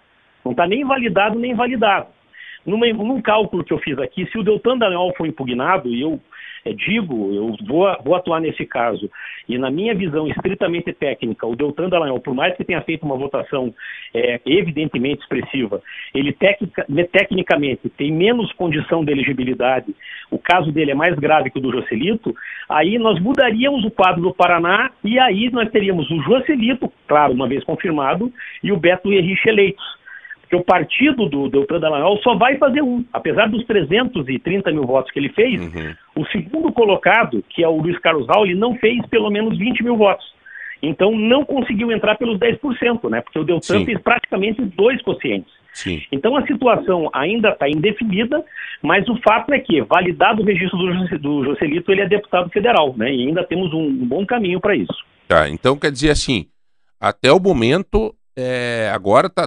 Não 0.45 0.53
está 0.53 0.67
nem 0.67 0.85
validado 0.85 1.39
nem 1.39 1.55
validado. 1.55 2.09
Numa, 2.69 2.87
num 2.87 3.23
cálculo 3.23 3.65
que 3.65 3.73
eu 3.73 3.79
fiz 3.79 3.99
aqui, 3.99 4.27
se 4.31 4.39
o 4.39 4.43
Deltan 4.43 4.77
Dallagnol 4.77 5.15
for 5.17 5.27
impugnado, 5.27 5.89
e 5.89 6.03
eu 6.03 6.21
é, 6.65 6.73
digo, 6.73 7.33
eu 7.33 7.57
vou, 7.67 7.87
vou, 8.05 8.15
atuar 8.15 8.41
nesse 8.41 8.67
caso, 8.67 9.11
e 9.49 9.57
na 9.57 9.71
minha 9.71 9.95
visão 9.95 10.29
estritamente 10.29 10.93
técnica, 10.93 11.47
o 11.47 11.57
Deltan 11.57 11.89
Dallagnol, 11.89 12.21
por 12.21 12.35
mais 12.35 12.55
que 12.57 12.65
tenha 12.65 12.83
feito 12.83 13.07
uma 13.07 13.17
votação 13.17 13.75
é, 14.13 14.41
evidentemente 14.45 15.23
expressiva, 15.23 15.81
ele 16.15 16.33
tecnica, 16.33 16.87
tecnicamente 17.11 17.89
tem 17.89 18.13
menos 18.13 18.53
condição 18.53 19.03
de 19.03 19.13
elegibilidade, 19.13 19.95
o 20.31 20.39
caso 20.39 20.71
dele 20.71 20.91
é 20.91 20.95
mais 20.95 21.15
grave 21.17 21.51
que 21.51 21.59
o 21.59 21.63
do 21.63 21.73
Jocelito, 21.73 22.35
aí 22.69 22.99
nós 22.99 23.19
mudaríamos 23.19 23.85
o 23.85 23.91
quadro 23.91 24.21
do 24.21 24.35
Paraná 24.35 24.91
e 25.03 25.19
aí 25.19 25.51
nós 25.51 25.71
teríamos 25.71 26.11
o 26.11 26.21
Jocelito, 26.23 26.93
claro, 27.07 27.33
uma 27.33 27.49
vez 27.49 27.65
confirmado, 27.65 28.31
e 28.63 28.71
o 28.71 28.77
Beto 28.77 29.11
Henrique 29.11 29.49
eleitos. 29.49 29.98
Porque 30.49 30.57
o 30.57 30.65
partido 30.65 31.29
do 31.29 31.51
Deltan 31.51 31.79
Dallagnol 31.79 32.17
só 32.23 32.35
vai 32.35 32.57
fazer 32.57 32.81
um. 32.81 33.05
Apesar 33.13 33.51
dos 33.51 33.63
330 33.67 34.73
mil 34.73 34.85
votos 34.85 35.13
que 35.13 35.19
ele 35.19 35.29
fez, 35.29 35.61
uhum. 35.61 35.95
o 36.17 36.27
segundo 36.29 36.73
colocado, 36.73 37.45
que 37.51 37.63
é 37.63 37.69
o 37.69 37.77
Luiz 37.77 37.99
Carlos 37.99 38.27
Raul, 38.27 38.47
ele 38.47 38.55
não 38.55 38.75
fez 38.77 39.05
pelo 39.09 39.31
menos 39.31 39.59
20 39.59 39.85
mil 39.85 39.99
votos. 39.99 40.25
Então 40.83 41.15
não 41.15 41.45
conseguiu 41.45 41.93
entrar 41.93 42.17
pelos 42.17 42.39
10%, 42.39 43.11
né? 43.11 43.21
Porque 43.21 43.39
o 43.39 43.45
Deltan 43.45 43.81
Sim. 43.81 43.85
fez 43.85 44.01
praticamente 44.01 44.63
dois 44.63 45.03
quocientes. 45.03 45.53
Sim. 45.75 46.03
Então 46.11 46.35
a 46.35 46.47
situação 46.47 47.11
ainda 47.13 47.51
está 47.51 47.69
indefinida, 47.69 48.43
mas 48.81 49.07
o 49.07 49.21
fato 49.21 49.53
é 49.53 49.59
que, 49.59 49.83
validado 49.83 50.41
o 50.41 50.47
registro 50.47 50.79
do, 50.79 51.19
do 51.19 51.45
Joselito, 51.45 51.93
ele 51.93 52.01
é 52.01 52.09
deputado 52.09 52.49
federal, 52.49 52.95
né? 52.97 53.13
E 53.13 53.27
ainda 53.27 53.45
temos 53.45 53.71
um, 53.75 53.83
um 53.83 54.07
bom 54.07 54.25
caminho 54.25 54.61
para 54.61 54.75
isso. 54.75 55.05
Tá, 55.27 55.47
então 55.47 55.79
quer 55.79 55.93
dizer 55.93 56.11
assim, 56.11 56.47
até 56.99 57.31
o 57.31 57.39
momento, 57.39 58.15
é, 58.35 58.91
agora 58.95 59.27
está 59.27 59.47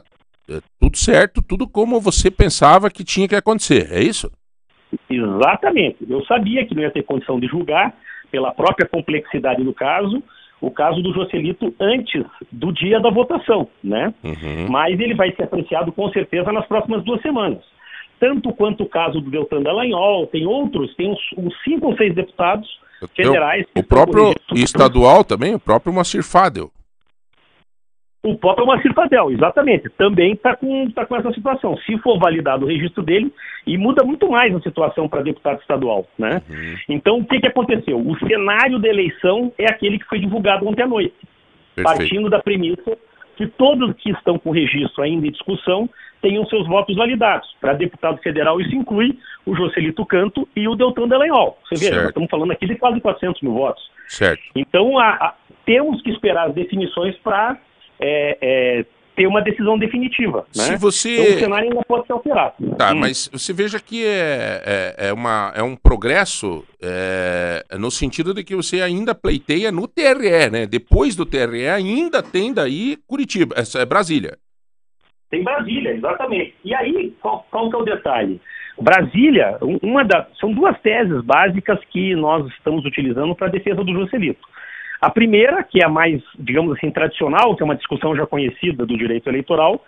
tudo 0.79 0.97
certo, 0.97 1.41
tudo 1.41 1.67
como 1.67 2.01
você 2.01 2.29
pensava 2.29 2.89
que 2.89 3.03
tinha 3.03 3.27
que 3.27 3.35
acontecer, 3.35 3.87
é 3.91 4.01
isso? 4.01 4.31
Exatamente. 5.09 5.97
Eu 6.09 6.23
sabia 6.25 6.65
que 6.65 6.75
não 6.75 6.81
ia 6.81 6.91
ter 6.91 7.03
condição 7.03 7.39
de 7.39 7.47
julgar, 7.47 7.93
pela 8.31 8.53
própria 8.53 8.87
complexidade 8.87 9.63
do 9.63 9.73
caso, 9.73 10.23
o 10.61 10.71
caso 10.71 11.01
do 11.01 11.13
Joselito 11.13 11.73
antes 11.79 12.23
do 12.51 12.71
dia 12.71 12.99
da 12.99 13.09
votação, 13.09 13.67
né? 13.83 14.13
Uhum. 14.23 14.67
Mas 14.69 14.99
ele 14.99 15.13
vai 15.13 15.31
ser 15.35 15.43
apreciado 15.43 15.91
com 15.91 16.09
certeza 16.11 16.51
nas 16.51 16.65
próximas 16.67 17.03
duas 17.03 17.21
semanas. 17.21 17.59
Tanto 18.19 18.53
quanto 18.53 18.83
o 18.83 18.89
caso 18.89 19.19
do 19.19 19.31
Deltan 19.31 19.63
Dallagnol, 19.63 20.27
tem 20.27 20.45
outros, 20.45 20.95
tem 20.95 21.09
uns, 21.09 21.19
uns 21.35 21.53
cinco 21.63 21.87
ou 21.87 21.97
seis 21.97 22.13
deputados 22.13 22.69
federais. 23.15 23.65
O 23.75 23.83
próprio 23.83 24.33
estadual 24.53 25.23
também, 25.23 25.55
o 25.55 25.59
próprio 25.59 25.91
Macir 25.91 26.23
Fadel. 26.23 26.69
O 28.23 28.37
próprio 28.37 28.67
Marcelo 28.67 28.93
Fadel, 28.93 29.31
exatamente, 29.31 29.89
também 29.97 30.33
está 30.33 30.55
com, 30.55 30.89
tá 30.91 31.05
com 31.07 31.15
essa 31.15 31.33
situação. 31.33 31.75
Se 31.77 31.97
for 31.99 32.19
validado 32.19 32.65
o 32.65 32.67
registro 32.67 33.01
dele, 33.01 33.33
e 33.65 33.77
muda 33.77 34.03
muito 34.03 34.29
mais 34.29 34.53
a 34.55 34.61
situação 34.61 35.09
para 35.09 35.23
deputado 35.23 35.59
estadual, 35.59 36.05
né? 36.19 36.41
Uhum. 36.47 36.75
Então, 36.89 37.17
o 37.17 37.25
que, 37.25 37.39
que 37.39 37.47
aconteceu? 37.47 37.99
O 37.99 38.17
cenário 38.19 38.77
da 38.77 38.87
eleição 38.87 39.51
é 39.57 39.65
aquele 39.65 39.97
que 39.97 40.05
foi 40.05 40.19
divulgado 40.19 40.67
ontem 40.67 40.83
à 40.83 40.87
noite, 40.87 41.15
Perfeito. 41.75 41.97
partindo 41.97 42.29
da 42.29 42.39
premissa 42.39 42.95
que 43.37 43.47
todos 43.47 43.95
que 43.95 44.11
estão 44.11 44.37
com 44.37 44.51
registro 44.51 45.01
ainda 45.01 45.25
em 45.25 45.31
discussão 45.31 45.89
tenham 46.21 46.45
seus 46.45 46.67
votos 46.67 46.95
validados. 46.95 47.49
Para 47.59 47.73
deputado 47.73 48.19
federal, 48.21 48.61
isso 48.61 48.75
inclui 48.75 49.17
o 49.47 49.55
Jocelito 49.55 50.05
Canto 50.05 50.47
e 50.55 50.67
o 50.67 50.75
Deltan 50.75 51.07
Delanhol. 51.07 51.57
Você 51.65 51.89
vê, 51.89 51.95
nós 51.95 52.09
estamos 52.09 52.29
falando 52.29 52.51
aqui 52.51 52.67
de 52.67 52.75
quase 52.75 53.01
400 53.01 53.41
mil 53.41 53.53
votos. 53.53 53.81
Certo. 54.07 54.43
Então, 54.55 54.99
a, 54.99 55.09
a, 55.09 55.33
temos 55.65 56.01
que 56.03 56.11
esperar 56.11 56.49
as 56.49 56.53
definições 56.53 57.15
para 57.17 57.57
é, 58.01 58.37
é, 58.41 58.85
ter 59.15 59.27
uma 59.27 59.41
decisão 59.41 59.77
definitiva. 59.77 60.45
Né? 60.55 60.63
Se 60.63 60.77
você... 60.77 61.13
Então, 61.13 61.35
o 61.35 61.39
cenário 61.39 61.69
ainda 61.69 61.83
pode 61.87 62.07
ser 62.07 62.13
alterado. 62.13 62.53
Tá, 62.77 62.91
hum. 62.91 62.95
mas 62.95 63.29
você 63.31 63.53
veja 63.53 63.79
que 63.79 64.05
é, 64.05 64.95
é, 64.97 65.07
é, 65.09 65.13
uma, 65.13 65.51
é 65.55 65.61
um 65.61 65.75
progresso 65.75 66.65
é, 66.81 67.63
no 67.77 67.91
sentido 67.91 68.33
de 68.33 68.43
que 68.43 68.55
você 68.55 68.81
ainda 68.81 69.13
pleiteia 69.13 69.71
no 69.71 69.87
TRE, 69.87 70.49
né? 70.51 70.65
Depois 70.65 71.15
do 71.15 71.25
TRE 71.25 71.67
ainda 71.67 72.23
tem 72.23 72.53
daí 72.53 72.97
Curitiba, 73.07 73.55
é, 73.55 73.81
é 73.81 73.85
Brasília. 73.85 74.37
Tem 75.29 75.43
Brasília, 75.43 75.91
exatamente. 75.91 76.55
E 76.63 76.75
aí, 76.75 77.13
qual, 77.21 77.45
qual 77.49 77.69
que 77.69 77.75
é 77.75 77.79
o 77.79 77.85
detalhe? 77.85 78.41
Brasília, 78.79 79.57
uma 79.81 80.03
da, 80.03 80.27
são 80.39 80.51
duas 80.51 80.79
teses 80.81 81.21
básicas 81.23 81.79
que 81.91 82.15
nós 82.15 82.47
estamos 82.53 82.83
utilizando 82.85 83.35
para 83.35 83.47
a 83.47 83.51
defesa 83.51 83.83
do 83.83 83.93
Joselito. 83.93 84.41
A 85.01 85.09
primeira, 85.09 85.63
que 85.63 85.81
é 85.81 85.85
a 85.85 85.89
mais, 85.89 86.21
digamos 86.37 86.77
assim, 86.77 86.91
tradicional, 86.91 87.55
que 87.55 87.63
é 87.63 87.65
uma 87.65 87.75
discussão 87.75 88.15
já 88.15 88.27
conhecida 88.27 88.85
do 88.85 88.95
direito 88.95 89.27
eleitoral, 89.27 89.83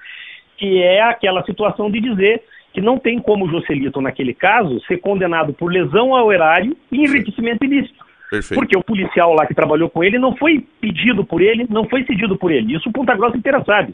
que 0.57 0.81
é 0.81 1.01
aquela 1.03 1.43
situação 1.43 1.91
de 1.91 2.01
dizer 2.01 2.41
que 2.73 2.81
não 2.81 2.97
tem 2.97 3.19
como 3.19 3.45
o 3.45 3.49
Joselito, 3.49 4.01
naquele 4.01 4.33
caso, 4.33 4.81
ser 4.87 4.97
condenado 4.97 5.53
por 5.53 5.71
lesão 5.71 6.15
ao 6.15 6.33
erário 6.33 6.75
e 6.91 7.03
enriquecimento 7.03 7.63
ilícito. 7.63 8.03
Perfeito. 8.31 8.59
Porque 8.59 8.75
o 8.75 8.83
policial 8.83 9.35
lá 9.35 9.45
que 9.45 9.53
trabalhou 9.53 9.87
com 9.87 10.03
ele 10.03 10.17
não 10.17 10.35
foi 10.35 10.65
pedido 10.81 11.23
por 11.23 11.39
ele, 11.39 11.67
não 11.69 11.87
foi 11.87 12.03
cedido 12.05 12.35
por 12.35 12.51
ele. 12.51 12.75
Isso 12.75 12.89
o 12.89 12.91
Ponta 12.91 13.15
Grossa 13.15 13.37
inteira 13.37 13.63
sabe. 13.63 13.93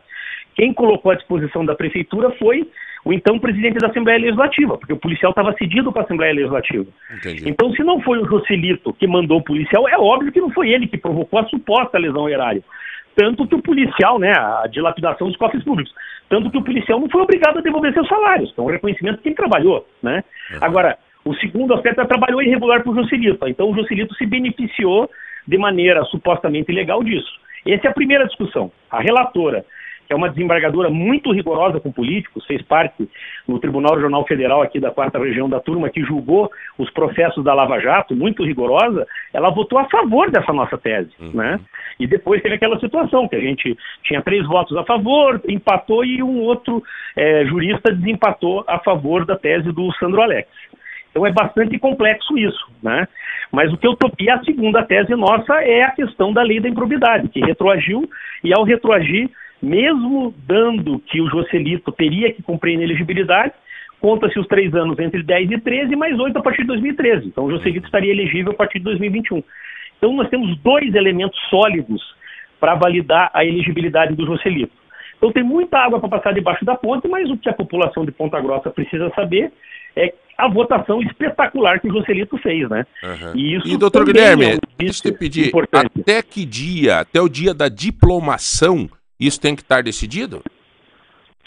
Quem 0.56 0.74
colocou 0.74 1.12
à 1.12 1.16
disposição 1.16 1.66
da 1.66 1.76
prefeitura 1.76 2.32
foi 2.40 2.66
o 3.06 3.14
então 3.14 3.40
presidente 3.40 3.78
da 3.80 3.88
Assembleia 3.88 4.20
Legislativa, 4.20 4.78
porque 4.78 4.94
o 4.94 4.98
policial 4.98 5.32
estava 5.32 5.54
cedido 5.54 5.92
para 5.92 6.02
a 6.02 6.06
Assembleia 6.06 6.34
Legislativa. 6.34 6.86
Entendi. 7.14 7.50
Então, 7.50 7.72
se 7.74 7.84
não 7.84 8.02
foi 8.02 8.20
o 8.20 8.28
Joselito 8.28 8.94
que 8.94 9.08
mandou 9.08 9.40
o 9.40 9.44
policial, 9.44 9.88
é 9.88 9.98
óbvio 9.98 10.32
que 10.32 10.42
não 10.42 10.52
foi 10.52 10.70
ele 10.70 10.88
que 10.88 10.98
provocou 10.98 11.40
a 11.40 11.46
suposta 11.46 11.98
lesão 11.98 12.28
erária. 12.28 12.64
Tanto 13.16 13.48
que 13.48 13.56
o 13.56 13.62
policial, 13.62 14.20
né, 14.20 14.32
a 14.32 14.68
dilapidação 14.68 15.28
dos 15.28 15.38
cofres 15.38 15.64
públicos, 15.64 15.94
tanto 16.30 16.52
que 16.52 16.58
o 16.58 16.64
policial 16.64 17.00
não 17.00 17.10
foi 17.10 17.22
obrigado 17.22 17.58
a 17.58 17.62
devolver 17.62 17.94
seus 17.94 18.08
salários, 18.08 18.52
então 18.52 18.66
é 18.66 18.68
um 18.68 18.72
reconhecimento 18.72 19.18
de 19.18 19.24
quem 19.24 19.34
trabalhou, 19.34 19.86
né? 20.02 20.24
Uhum. 20.52 20.58
Agora, 20.62 20.98
o 21.26 21.34
segundo 21.36 21.74
aspecto 21.74 22.02
é 22.02 22.06
trabalhou 22.06 22.42
irregular 22.42 22.82
para 22.82 22.92
o 22.92 22.96
Joselito, 22.96 23.48
então 23.48 23.70
o 23.70 23.76
Joselito 23.76 24.14
se 24.16 24.26
beneficiou 24.26 25.10
de 25.48 25.58
maneira 25.58 26.04
supostamente 26.06 26.72
ilegal 26.72 27.04
disso. 27.04 27.40
Essa 27.68 27.88
é 27.88 27.90
a 27.90 27.94
primeira 27.94 28.26
discussão. 28.26 28.72
A 28.90 29.02
relatora 29.02 29.66
que 30.10 30.14
é 30.14 30.16
uma 30.16 30.30
desembargadora 30.30 30.90
muito 30.90 31.32
rigorosa 31.32 31.80
com 31.80 31.92
políticos, 31.92 32.44
fez 32.48 32.64
parte 32.64 33.08
no 33.48 33.60
Tribunal 33.60 33.94
Regional 33.94 34.26
Federal 34.26 34.60
aqui 34.60 34.80
da 34.80 34.90
quarta 34.90 35.20
região 35.20 35.48
da 35.48 35.60
turma, 35.60 35.88
que 35.88 36.02
julgou 36.02 36.50
os 36.80 36.90
processos 36.90 37.44
da 37.44 37.54
Lava 37.54 37.80
Jato, 37.80 38.16
muito 38.16 38.44
rigorosa, 38.44 39.06
ela 39.32 39.52
votou 39.52 39.78
a 39.78 39.86
favor 39.86 40.32
dessa 40.32 40.52
nossa 40.52 40.80
tese, 40.80 41.12
uhum. 41.20 41.32
né? 41.36 41.60
E 42.00 42.08
depois 42.08 42.42
teve 42.42 42.56
aquela 42.56 42.80
situação 42.80 43.28
que 43.28 43.36
a 43.36 43.40
gente 43.40 43.78
tinha 44.04 44.20
três 44.24 44.48
votos 44.48 44.76
a 44.78 44.84
favor, 44.84 45.40
empatou 45.48 46.04
e 46.04 46.24
um 46.24 46.40
outro 46.40 46.82
é, 47.16 47.46
jurista 47.46 47.94
desempatou 47.94 48.64
a 48.68 48.80
favor 48.80 49.26
da 49.28 49.36
tese 49.36 49.72
do 49.72 49.94
Sandro 50.00 50.24
Alex. 50.24 50.50
Então 51.12 51.24
é 51.28 51.32
bastante 51.32 51.78
complexo 51.78 52.36
isso, 52.36 52.66
né? 52.82 53.08
Mas 53.52 53.72
o 53.72 53.78
que 53.78 53.86
eu 53.86 53.96
tô... 53.96 54.12
E 54.20 54.28
a 54.28 54.44
segunda 54.44 54.82
tese 54.82 55.14
nossa 55.16 55.54
é 55.62 55.84
a 55.84 55.92
questão 55.92 56.34
da 56.34 56.42
lei 56.42 56.60
da 56.60 56.70
improbidade, 56.70 57.30
que 57.30 57.42
retroagiu, 57.42 58.10
e 58.44 58.52
ao 58.52 58.64
retroagir 58.64 59.30
mesmo 59.62 60.34
dando 60.48 61.00
que 61.00 61.22
o 61.22 61.30
Joselito 61.30 61.92
teria 61.92 62.32
que 62.34 62.42
cumprir 62.42 62.72
a 62.72 62.74
inelegibilidade, 62.76 63.54
conta-se 64.00 64.40
os 64.40 64.48
três 64.48 64.74
anos 64.74 64.98
entre 65.00 65.22
10 65.22 65.52
e 65.52 65.60
13, 65.60 65.96
mais 65.96 66.18
oito 66.20 66.38
a 66.38 66.42
partir 66.42 66.62
de 66.62 66.68
2013. 66.68 67.28
Então 67.28 67.46
o 67.46 67.52
Joselito 67.52 67.86
estaria 67.86 68.12
elegível 68.12 68.52
a 68.52 68.56
partir 68.56 68.80
de 68.80 68.86
2021. 68.86 69.44
Então 69.98 70.14
nós 70.14 70.30
temos 70.30 70.58
dois 70.60 70.96
elementos 70.96 71.40
sólidos 71.50 72.02
para 72.60 72.76
validar 72.76 73.30
a 73.34 73.46
elegibilidade 73.46 74.16
do 74.16 74.26
Joselito. 74.26 74.74
Então 75.18 75.32
tem 75.34 75.44
muita 75.44 75.78
água 75.78 76.00
para 76.00 76.10
passar 76.10 76.34
debaixo 76.34 76.64
da 76.64 76.76
ponte, 76.76 77.08
mas 77.08 77.30
o 77.30 77.38
que 77.38 77.50
a 77.50 77.54
população 77.54 78.06
de 78.06 78.12
Ponta 78.12 78.40
Grossa 78.40 78.70
precisa 78.70 79.12
saber 79.14 79.52
é 79.96 80.14
a 80.38 80.48
votação 80.48 81.02
espetacular 81.02 81.82
que 81.82 81.90
o 81.90 81.94
Joselito 81.94 82.38
fez, 82.38 82.70
né? 82.70 82.86
Uhum. 83.04 83.36
E, 83.36 83.56
isso 83.56 83.68
e 83.68 83.78
doutor 83.78 84.06
Guilherme, 84.06 84.46
é 84.46 84.56
um 84.56 84.60
deixa 84.78 85.06
eu 85.06 85.12
te 85.12 85.18
pedir, 85.18 85.48
importante. 85.48 85.92
até 86.00 86.24
que 86.24 86.46
dia, 86.46 87.00
até 87.00 87.20
o 87.20 87.28
dia 87.28 87.54
da 87.54 87.68
diplomação, 87.68 88.90
isso 89.20 89.40
tem 89.40 89.56
que 89.56 89.62
estar 89.62 89.84
decidido? 89.84 90.42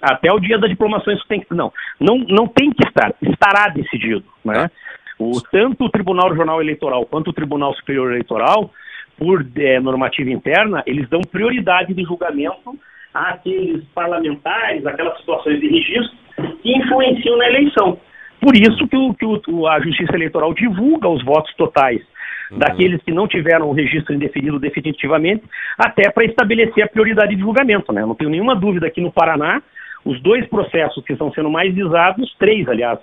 Até 0.00 0.32
o 0.32 0.40
dia 0.40 0.58
da 0.58 0.66
diplomação 0.66 1.14
isso 1.14 1.24
tem 1.28 1.40
que 1.40 1.54
não, 1.54 1.72
não, 1.98 2.18
não 2.18 2.46
tem 2.46 2.70
que 2.72 2.86
estar, 2.86 3.14
estará 3.22 3.68
decidido, 3.68 4.24
né? 4.44 4.68
O, 5.18 5.40
tanto 5.40 5.84
o 5.84 5.90
Tribunal 5.90 6.30
Regional 6.30 6.60
Eleitoral 6.60 7.06
quanto 7.06 7.30
o 7.30 7.32
Tribunal 7.32 7.72
Superior 7.74 8.10
Eleitoral, 8.10 8.72
por 9.16 9.46
é, 9.56 9.78
normativa 9.78 10.30
interna, 10.30 10.82
eles 10.86 11.08
dão 11.08 11.20
prioridade 11.20 11.94
de 11.94 12.02
julgamento 12.02 12.76
àqueles 13.14 13.84
parlamentares, 13.94 14.84
aquelas 14.84 15.16
situações 15.18 15.60
de 15.60 15.68
registro 15.68 16.16
que 16.62 16.76
influenciam 16.76 17.36
na 17.36 17.46
eleição. 17.46 18.00
Por 18.40 18.56
isso 18.56 18.88
que, 18.88 18.96
o, 18.96 19.14
que 19.14 19.24
o, 19.24 19.68
a 19.68 19.78
Justiça 19.80 20.16
Eleitoral 20.16 20.52
divulga 20.52 21.08
os 21.08 21.24
votos 21.24 21.54
totais 21.54 22.02
uhum. 22.52 22.58
daqueles 22.58 23.02
que 23.02 23.12
não 23.12 23.26
tiveram 23.26 23.68
o 23.68 23.72
registro 23.72 24.14
indefinido 24.14 24.58
definitivamente, 24.58 25.44
até 25.78 26.10
para 26.10 26.24
estabelecer 26.24 26.84
a 26.84 26.88
prioridade 26.88 27.34
de 27.34 27.40
julgamento. 27.40 27.92
Né? 27.92 28.04
não 28.04 28.14
tenho 28.14 28.30
nenhuma 28.30 28.54
dúvida 28.54 28.90
que 28.90 29.00
no 29.00 29.12
Paraná, 29.12 29.62
os 30.04 30.20
dois 30.20 30.46
processos 30.46 31.04
que 31.04 31.12
estão 31.12 31.32
sendo 31.32 31.50
mais 31.50 31.74
visados, 31.74 32.34
três, 32.38 32.68
aliás, 32.68 32.98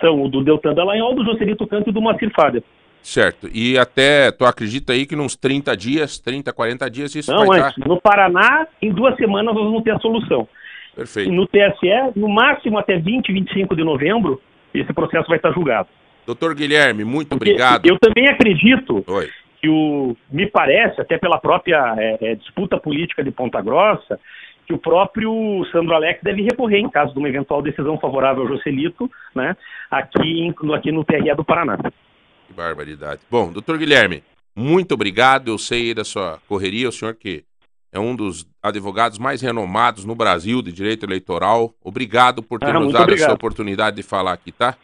são 0.00 0.22
o 0.22 0.28
do 0.28 0.42
Deltan 0.42 0.74
Dallagnol, 0.74 1.14
do 1.14 1.24
Joselito 1.24 1.66
Canto 1.66 1.90
e 1.90 1.92
do 1.92 2.02
Macir 2.02 2.30
Fader. 2.34 2.62
Certo. 3.02 3.48
E 3.52 3.76
até, 3.76 4.30
tu 4.30 4.44
acredita 4.44 4.92
aí 4.92 5.04
que 5.06 5.16
nos 5.16 5.34
30 5.34 5.76
dias, 5.76 6.18
30, 6.20 6.52
40 6.52 6.90
dias 6.90 7.14
isso 7.14 7.32
Não, 7.32 7.46
vai 7.46 7.60
antes, 7.60 7.76
estar... 7.76 7.88
no 7.88 8.00
Paraná, 8.00 8.66
em 8.80 8.92
duas 8.92 9.16
semanas 9.16 9.54
nós 9.54 9.64
vamos 9.64 9.82
ter 9.82 9.90
a 9.90 9.98
solução. 9.98 10.48
Perfeito. 10.94 11.30
E 11.30 11.34
no 11.34 11.46
TSE, 11.46 12.12
no 12.14 12.28
máximo 12.28 12.78
até 12.78 12.98
20, 12.98 13.32
25 13.32 13.74
de 13.74 13.82
novembro, 13.82 14.40
esse 14.72 14.92
processo 14.92 15.26
vai 15.28 15.38
estar 15.38 15.52
julgado. 15.52 15.88
Doutor 16.26 16.54
Guilherme, 16.54 17.04
muito 17.04 17.34
obrigado. 17.34 17.86
Eu 17.86 17.98
também 17.98 18.28
acredito 18.28 19.04
Oi. 19.06 19.28
que 19.60 19.68
o. 19.68 20.16
Me 20.30 20.46
parece, 20.46 21.00
até 21.00 21.18
pela 21.18 21.38
própria 21.38 21.94
é, 21.98 22.18
é, 22.20 22.34
disputa 22.36 22.78
política 22.78 23.24
de 23.24 23.30
Ponta 23.30 23.60
Grossa, 23.60 24.18
que 24.66 24.72
o 24.72 24.78
próprio 24.78 25.66
Sandro 25.72 25.94
Alex 25.94 26.20
deve 26.22 26.42
recorrer 26.42 26.78
em 26.78 26.88
caso 26.88 27.12
de 27.12 27.18
uma 27.18 27.28
eventual 27.28 27.60
decisão 27.60 27.98
favorável 27.98 28.42
ao 28.42 28.48
Joselito, 28.48 29.10
né, 29.34 29.56
aqui, 29.90 30.54
aqui 30.74 30.92
no 30.92 31.04
TRE 31.04 31.34
do 31.34 31.44
Paraná. 31.44 31.76
Que 31.76 32.52
barbaridade. 32.54 33.20
Bom, 33.30 33.52
doutor 33.52 33.76
Guilherme, 33.78 34.22
muito 34.54 34.92
obrigado. 34.94 35.48
Eu 35.48 35.58
sei 35.58 35.92
da 35.92 36.04
sua 36.04 36.38
correria, 36.48 36.88
o 36.88 36.92
senhor 36.92 37.14
que 37.14 37.44
é 37.92 37.98
um 37.98 38.16
dos 38.16 38.46
advogados 38.62 39.18
mais 39.18 39.42
renomados 39.42 40.04
no 40.04 40.14
Brasil 40.14 40.62
de 40.62 40.72
direito 40.72 41.04
eleitoral. 41.04 41.74
Obrigado 41.82 42.42
por 42.42 42.58
ter 42.58 42.74
ah, 42.74 42.80
nos 42.80 42.92
dado 42.92 43.02
obrigado. 43.02 43.26
essa 43.26 43.34
oportunidade 43.34 43.96
de 43.96 44.02
falar 44.02 44.32
aqui, 44.32 44.50
tá? 44.50 44.76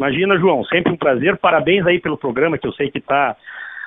Imagina, 0.00 0.38
João, 0.38 0.64
sempre 0.64 0.90
um 0.90 0.96
prazer. 0.96 1.36
Parabéns 1.36 1.86
aí 1.86 2.00
pelo 2.00 2.16
programa, 2.16 2.56
que 2.56 2.66
eu 2.66 2.72
sei 2.72 2.90
que 2.90 2.96
está 2.96 3.36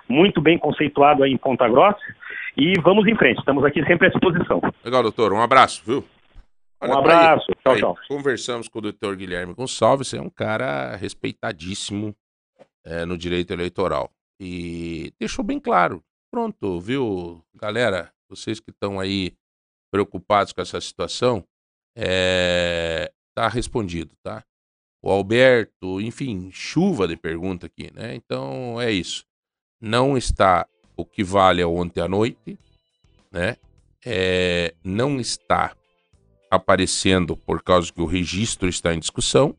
muito 0.08 0.40
bem 0.40 0.60
conceituado 0.60 1.24
aí 1.24 1.32
em 1.32 1.38
Ponta 1.38 1.68
Grossa. 1.68 1.98
E 2.56 2.80
vamos 2.82 3.08
em 3.08 3.16
frente, 3.16 3.40
estamos 3.40 3.66
aqui 3.66 3.84
sempre 3.84 4.06
à 4.06 4.10
disposição. 4.12 4.62
Legal, 4.86 5.02
doutor. 5.02 5.34
Um 5.34 5.42
abraço, 5.42 5.82
viu? 5.84 6.06
Olha, 6.80 6.94
um 6.94 7.00
abraço. 7.00 7.48
Tchau, 7.64 7.76
tchau. 7.78 7.98
Conversamos 8.08 8.68
com 8.68 8.78
o 8.78 8.82
doutor 8.84 9.16
Guilherme 9.16 9.56
Gonçalves, 9.56 10.14
é 10.14 10.22
um 10.22 10.30
cara 10.30 10.96
respeitadíssimo 10.96 12.16
é, 12.86 13.06
no 13.06 13.18
direito 13.18 13.52
eleitoral. 13.52 14.12
E 14.40 15.12
deixou 15.20 15.44
bem 15.44 15.60
claro. 15.60 16.04
Pronto, 16.30 16.80
viu, 16.80 17.44
galera? 17.56 18.12
Vocês 18.30 18.60
que 18.60 18.70
estão 18.70 19.00
aí 19.00 19.34
preocupados 19.92 20.54
com 20.54 20.62
essa 20.62 20.80
situação, 20.80 21.44
é... 21.98 23.12
tá 23.34 23.48
respondido, 23.48 24.12
tá? 24.22 24.44
O 25.04 25.12
Alberto, 25.12 26.00
enfim, 26.00 26.50
chuva 26.50 27.06
de 27.06 27.18
pergunta 27.18 27.66
aqui, 27.66 27.92
né? 27.94 28.16
Então 28.16 28.80
é 28.80 28.90
isso. 28.90 29.26
Não 29.82 30.18
está 30.18 30.66
o 30.96 31.04
que 31.04 31.26
vale 31.26 31.62
a 31.62 31.68
ontem 31.68 32.00
à 32.00 32.08
noite, 32.08 32.58
né? 33.30 33.58
É, 34.06 34.74
não 34.82 35.20
está 35.20 35.76
aparecendo 36.50 37.36
por 37.36 37.62
causa 37.62 37.92
que 37.92 38.02
o 38.02 38.06
registro 38.06 38.70
está 38.70 38.94
em 38.94 39.00
discussão. 39.00 39.54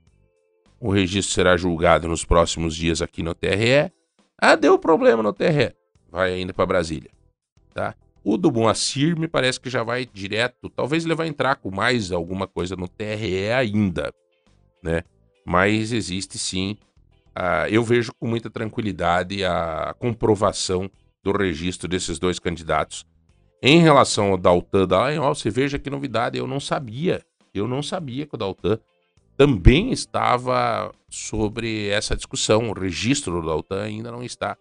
O 0.80 0.90
registro 0.90 1.35
será 1.35 1.59
julgado 1.59 2.09
nos 2.09 2.24
próximos 2.24 2.74
dias 2.74 3.02
aqui 3.02 3.22
no 3.22 3.35
TRE. 3.35 3.92
Ah, 4.38 4.57
deu 4.57 4.78
problema 4.78 5.22
no 5.22 5.33
TRE. 5.33 5.74
Vai 6.11 6.33
ainda 6.33 6.54
para 6.54 6.64
Brasília, 6.64 7.11
tá? 7.74 7.94
O 8.22 8.38
do 8.38 8.50
Moacir 8.50 9.18
me 9.18 9.28
parece 9.28 9.61
que 9.61 9.68
já 9.68 9.83
vai 9.83 10.07
direto. 10.07 10.70
Talvez 10.70 11.04
ele 11.04 11.14
vai 11.14 11.28
entrar 11.28 11.57
com 11.57 11.70
mais 11.70 12.11
alguma 12.12 12.46
coisa 12.46 12.74
no 12.76 12.88
TRE 12.88 13.50
ainda, 13.50 14.11
né? 14.83 15.04
Mas 15.44 15.92
existe 15.92 16.38
sim. 16.38 16.76
Uh, 17.37 17.66
eu 17.68 17.83
vejo 17.83 18.12
com 18.14 18.26
muita 18.26 18.48
tranquilidade 18.48 19.44
a 19.44 19.94
comprovação 19.98 20.90
do 21.22 21.33
registro 21.33 21.88
desses 21.88 22.18
dois 22.18 22.38
candidatos. 22.38 23.04
Em 23.62 23.80
relação 23.80 24.30
ao 24.30 24.37
Daltan 24.37 24.87
Dallagnol, 24.87 25.35
você 25.35 25.50
veja 25.50 25.78
que 25.78 25.90
novidade, 25.90 26.38
eu 26.38 26.46
não 26.46 26.61
sabia. 26.61 27.24
Eu 27.52 27.66
não 27.66 27.83
sabia 27.83 28.26
que 28.26 28.35
o 28.35 28.38
Daltan 28.38 28.78
também 29.37 29.90
estava 29.90 30.92
sobre 31.09 31.88
essa 31.88 32.14
discussão. 32.14 32.70
O 32.70 32.72
registro 32.72 33.40
do 33.40 33.46
Daltan 33.46 33.83
ainda 33.83 34.12
não 34.12 34.22
está 34.22 34.57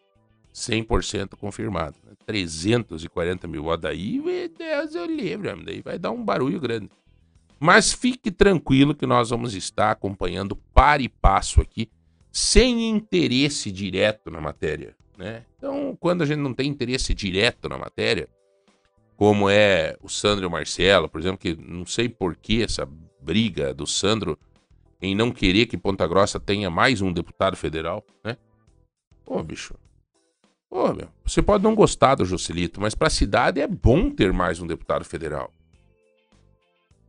100% 0.53 1.35
confirmado. 1.35 1.95
340 2.25 3.47
mil 3.47 3.63
votos 3.63 3.81
daí, 3.81 4.21
Deus 4.57 4.95
eu 4.95 5.05
livre, 5.05 5.53
daí 5.63 5.81
vai 5.81 5.99
dar 5.99 6.11
um 6.11 6.23
barulho 6.23 6.59
grande. 6.59 6.89
Mas 7.63 7.93
fique 7.93 8.29
tranquilo 8.29 8.93
que 8.93 9.05
nós 9.05 9.29
vamos 9.29 9.53
estar 9.53 9.89
acompanhando 9.89 10.53
para 10.73 11.01
e 11.01 11.07
passo 11.07 11.61
aqui, 11.61 11.89
sem 12.29 12.89
interesse 12.89 13.71
direto 13.71 14.29
na 14.29 14.41
matéria. 14.41 14.93
Né? 15.17 15.45
Então, 15.55 15.95
quando 15.97 16.23
a 16.23 16.25
gente 16.25 16.39
não 16.39 16.53
tem 16.53 16.67
interesse 16.67 17.13
direto 17.13 17.69
na 17.69 17.77
matéria, 17.77 18.27
como 19.15 19.49
é 19.49 19.95
o 20.01 20.09
Sandro 20.09 20.43
e 20.43 20.45
o 20.45 20.51
Marcelo, 20.51 21.07
por 21.07 21.21
exemplo, 21.21 21.37
que 21.37 21.55
não 21.55 21.85
sei 21.85 22.09
por 22.09 22.35
que 22.35 22.61
essa 22.61 22.85
briga 23.21 23.73
do 23.73 23.87
Sandro 23.87 24.37
em 25.01 25.15
não 25.15 25.31
querer 25.31 25.65
que 25.65 25.77
Ponta 25.77 26.05
Grossa 26.05 26.41
tenha 26.41 26.69
mais 26.69 26.99
um 26.99 27.13
deputado 27.13 27.55
federal, 27.55 28.05
né? 28.25 28.35
Pô, 29.23 29.41
bicho. 29.41 29.73
Pô, 30.69 30.93
meu, 30.93 31.07
você 31.23 31.41
pode 31.41 31.63
não 31.63 31.75
gostar 31.75 32.15
do 32.15 32.25
Joselito, 32.25 32.81
mas 32.81 32.93
para 32.93 33.07
a 33.07 33.09
cidade 33.09 33.61
é 33.61 33.67
bom 33.67 34.09
ter 34.09 34.33
mais 34.33 34.59
um 34.59 34.67
deputado 34.67 35.05
federal. 35.05 35.49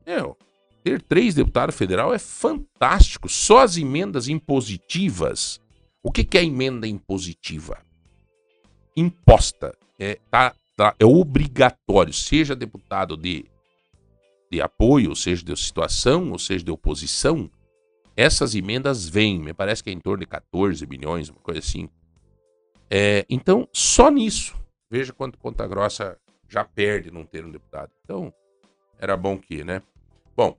Meu, 0.07 0.37
ter 0.83 1.01
três 1.01 1.35
deputados 1.35 1.75
federal 1.75 2.13
é 2.13 2.19
fantástico. 2.19 3.29
Só 3.29 3.59
as 3.59 3.77
emendas 3.77 4.29
impositivas. 4.29 5.61
O 6.03 6.13
que, 6.13 6.25
que 6.25 6.37
é 6.37 6.45
emenda 6.45 6.87
impositiva? 6.87 7.79
Imposta. 8.97 9.77
É, 9.99 10.19
tá, 10.31 10.55
tá, 10.77 10.95
é 10.99 11.05
obrigatório, 11.05 12.13
seja 12.13 12.55
deputado 12.55 13.17
de, 13.17 13.47
de 14.51 14.61
apoio, 14.61 15.15
seja 15.17 15.45
de 15.45 15.57
situação, 15.57 16.33
ou 16.33 16.39
seja 16.39 16.65
de 16.65 16.71
oposição, 16.71 17.51
essas 18.17 18.55
emendas 18.55 19.09
vêm, 19.09 19.41
me 19.41 19.53
parece 19.53 19.83
que 19.83 19.91
é 19.91 19.93
em 19.93 20.01
torno 20.01 20.21
de 20.21 20.27
14 20.27 20.85
bilhões, 20.87 21.29
uma 21.29 21.41
coisa 21.41 21.61
assim. 21.61 21.89
É, 22.91 23.27
então, 23.29 23.69
só 23.73 24.11
nisso, 24.11 24.55
veja 24.91 25.13
quanto 25.13 25.39
Ponta 25.39 25.67
Grossa 25.67 26.17
já 26.49 26.65
perde 26.65 27.11
não 27.11 27.25
ter 27.25 27.45
um 27.45 27.51
deputado. 27.51 27.91
Então, 28.05 28.33
era 28.99 29.17
bom 29.17 29.37
que, 29.37 29.65
né? 29.65 29.83
Bom, 30.37 30.57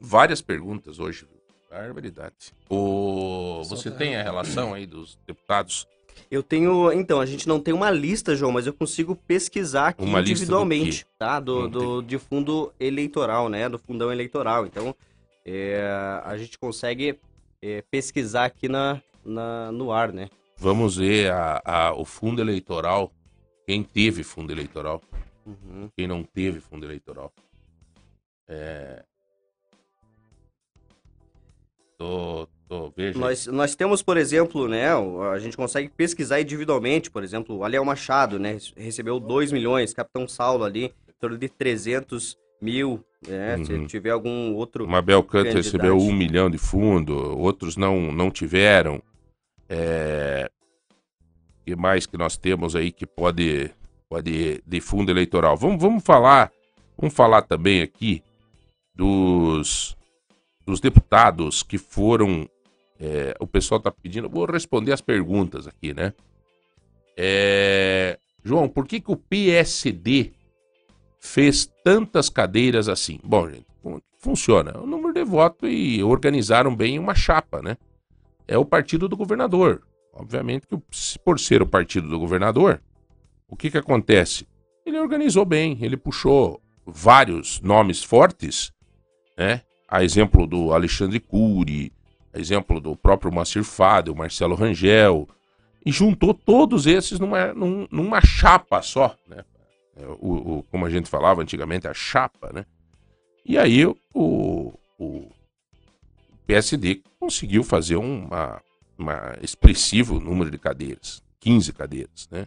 várias 0.00 0.40
perguntas 0.40 0.98
hoje. 0.98 1.26
Barbaridade. 1.70 2.52
O... 2.68 3.62
Você 3.64 3.90
tem 3.90 4.16
a 4.16 4.22
relação 4.22 4.74
aí 4.74 4.86
dos 4.86 5.18
deputados? 5.26 5.86
Eu 6.30 6.42
tenho. 6.42 6.92
Então, 6.92 7.20
a 7.20 7.26
gente 7.26 7.46
não 7.48 7.60
tem 7.60 7.72
uma 7.72 7.90
lista, 7.90 8.34
João, 8.34 8.50
mas 8.52 8.66
eu 8.66 8.72
consigo 8.72 9.14
pesquisar 9.14 9.88
aqui 9.88 10.02
Uma 10.02 10.18
lista 10.20 10.24
do 10.24 10.38
individualmente, 10.38 11.04
quê? 11.04 11.10
tá? 11.18 11.38
Do, 11.38 11.62
Não 11.62 11.70
do, 11.70 12.02
de 12.02 12.18
fundo 12.18 12.72
eleitoral, 12.80 13.48
né? 13.48 13.68
Do 13.68 13.78
fundão 13.78 14.10
eleitoral. 14.12 14.66
Então, 14.66 14.94
é, 15.46 15.80
a 16.24 16.36
gente 16.36 16.58
consegue 16.58 17.18
é, 17.62 17.82
pesquisar 17.90 18.46
aqui 18.46 18.68
na, 18.68 19.00
na, 19.24 19.70
no 19.70 19.92
ar, 19.92 20.12
né? 20.12 20.28
Vamos 20.56 20.96
ver 20.96 21.30
a, 21.30 21.62
a- 21.64 21.94
o 21.94 22.04
fundo 22.04 22.40
eleitoral. 22.42 23.12
Quem 23.66 23.82
teve 23.84 24.24
fundo 24.24 24.52
eleitoral? 24.52 25.00
Uhum. 25.46 25.88
Quem 25.96 26.06
não 26.08 26.22
teve 26.24 26.60
fundo 26.60 26.84
eleitoral? 26.84 27.32
É... 28.50 29.04
Tô, 31.96 32.48
tô, 32.68 32.90
veja. 32.96 33.18
Nós, 33.18 33.46
nós 33.46 33.76
temos, 33.76 34.02
por 34.02 34.16
exemplo, 34.16 34.66
né? 34.66 34.86
A 35.32 35.38
gente 35.38 35.56
consegue 35.56 35.88
pesquisar 35.88 36.40
individualmente, 36.40 37.10
por 37.10 37.22
exemplo, 37.22 37.58
o 37.58 37.64
Aliel 37.64 37.84
Machado, 37.84 38.38
né? 38.38 38.58
Recebeu 38.76 39.20
2 39.20 39.52
milhões, 39.52 39.94
Capitão 39.94 40.26
Saulo 40.26 40.64
ali, 40.64 40.86
em 40.86 41.12
torno 41.20 41.38
de 41.38 41.48
300 41.48 42.36
mil, 42.60 43.04
né? 43.26 43.56
Uhum. 43.56 43.64
Se 43.64 43.86
tiver 43.86 44.10
algum 44.10 44.54
outro. 44.54 44.88
Mabel 44.88 45.22
Canto 45.22 45.54
recebeu 45.54 45.96
um 45.96 46.12
milhão 46.12 46.50
de 46.50 46.58
fundo, 46.58 47.38
outros 47.38 47.76
não, 47.76 48.10
não 48.12 48.30
tiveram. 48.30 49.00
É... 49.68 50.50
O 51.60 51.64
que 51.66 51.76
mais 51.76 52.06
que 52.06 52.16
nós 52.16 52.36
temos 52.36 52.74
aí 52.74 52.90
que 52.90 53.06
pode, 53.06 53.70
pode 54.08 54.60
de 54.66 54.80
fundo 54.80 55.12
eleitoral? 55.12 55.56
Vamos, 55.56 55.80
vamos 55.80 56.02
falar, 56.02 56.50
vamos 56.96 57.14
falar 57.14 57.42
também 57.42 57.82
aqui 57.82 58.24
dos, 59.04 59.96
dos 60.66 60.78
deputados 60.78 61.62
que 61.62 61.78
foram. 61.78 62.46
é, 63.00 63.34
o 63.40 63.46
pessoal 63.46 63.78
está 63.78 63.90
pedindo, 63.90 64.28
vou 64.28 64.44
responder 64.44 64.92
as 64.92 65.00
perguntas 65.00 65.66
aqui, 65.66 65.94
né? 65.94 66.12
É, 67.16 68.18
João, 68.44 68.68
por 68.68 68.86
que, 68.86 69.00
que 69.00 69.10
o 69.10 69.16
PSD 69.16 70.32
fez 71.18 71.66
tantas 71.82 72.28
cadeiras 72.28 72.88
assim? 72.90 73.18
Bom, 73.24 73.48
gente, 73.48 73.66
fun- 73.82 74.00
funciona. 74.18 74.78
O 74.78 74.86
número 74.86 75.14
de 75.14 75.24
votos 75.24 75.68
e 75.70 76.02
organizaram 76.02 76.74
bem 76.76 76.98
uma 76.98 77.14
chapa, 77.14 77.62
né? 77.62 77.76
É 78.46 78.58
o 78.58 78.64
partido 78.66 79.08
do 79.08 79.16
governador. 79.16 79.82
Obviamente 80.12 80.66
que, 80.66 80.76
por 81.24 81.40
ser 81.40 81.62
o 81.62 81.66
partido 81.66 82.06
do 82.08 82.18
governador, 82.18 82.82
o 83.48 83.56
que 83.56 83.70
que 83.70 83.78
acontece? 83.78 84.46
Ele 84.84 84.98
organizou 84.98 85.44
bem, 85.46 85.78
ele 85.80 85.96
puxou 85.96 86.60
vários 86.84 87.60
nomes 87.60 88.02
fortes, 88.02 88.72
né? 89.40 89.62
A 89.88 90.04
exemplo 90.04 90.46
do 90.46 90.70
Alexandre 90.74 91.18
Cury, 91.18 91.90
a 92.32 92.38
exemplo 92.38 92.78
do 92.78 92.94
próprio 92.94 93.32
Macir 93.32 93.64
Fado, 93.64 94.12
o 94.12 94.16
Marcelo 94.16 94.54
Rangel, 94.54 95.26
e 95.84 95.90
juntou 95.90 96.34
todos 96.34 96.86
esses 96.86 97.18
numa, 97.18 97.54
num- 97.54 97.88
numa 97.90 98.20
chapa 98.20 98.82
só, 98.82 99.16
né? 99.26 99.42
É, 99.96 100.04
o, 100.20 100.58
o- 100.58 100.62
como 100.64 100.84
a 100.84 100.90
gente 100.90 101.08
falava 101.08 101.40
antigamente, 101.40 101.88
a 101.88 101.94
chapa, 101.94 102.52
né? 102.52 102.66
E 103.42 103.56
aí 103.56 103.86
o, 103.86 104.74
o 104.98 105.30
PSD 106.46 107.00
conseguiu 107.18 107.64
fazer 107.64 107.96
uma, 107.96 108.60
uma 108.98 109.34
expressivo 109.42 110.20
número 110.20 110.50
de 110.50 110.58
cadeiras, 110.58 111.22
15 111.40 111.72
cadeiras, 111.72 112.28
né? 112.30 112.46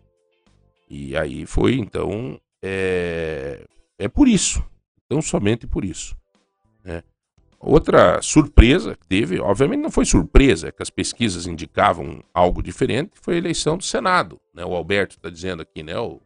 E 0.87 1.17
aí 1.17 1.47
foi, 1.47 1.73
então, 1.75 2.39
é, 2.61 3.65
é 3.97 4.07
por 4.07 4.27
isso, 4.27 4.63
então 5.07 5.23
somente 5.23 5.65
por 5.65 5.83
isso? 5.83 6.15
Outra 7.65 8.21
surpresa 8.21 8.93
que 8.93 9.07
teve, 9.07 9.39
obviamente 9.39 9.79
não 9.79 9.89
foi 9.89 10.03
surpresa, 10.03 10.67
é 10.67 10.71
que 10.71 10.83
as 10.83 10.89
pesquisas 10.89 11.47
indicavam 11.47 12.21
algo 12.33 12.61
diferente, 12.61 13.11
foi 13.21 13.35
a 13.35 13.37
eleição 13.37 13.77
do 13.77 13.83
Senado, 13.85 14.37
né? 14.53 14.65
O 14.65 14.75
Alberto 14.75 15.15
está 15.15 15.29
dizendo 15.29 15.61
aqui, 15.61 15.81
né? 15.81 15.97
O, 15.97 16.19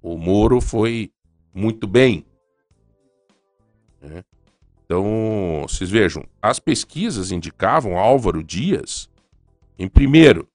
o 0.00 0.16
Moro 0.16 0.60
foi 0.60 1.10
muito 1.52 1.88
bem. 1.88 2.24
né? 4.00 4.22
Então, 4.84 5.64
vocês 5.68 5.90
vejam, 5.90 6.24
as 6.40 6.60
pesquisas 6.60 7.32
indicavam 7.32 7.98
Álvaro 7.98 8.44
Dias 8.44 9.10
em 9.76 9.88
primeiro. 9.88 10.48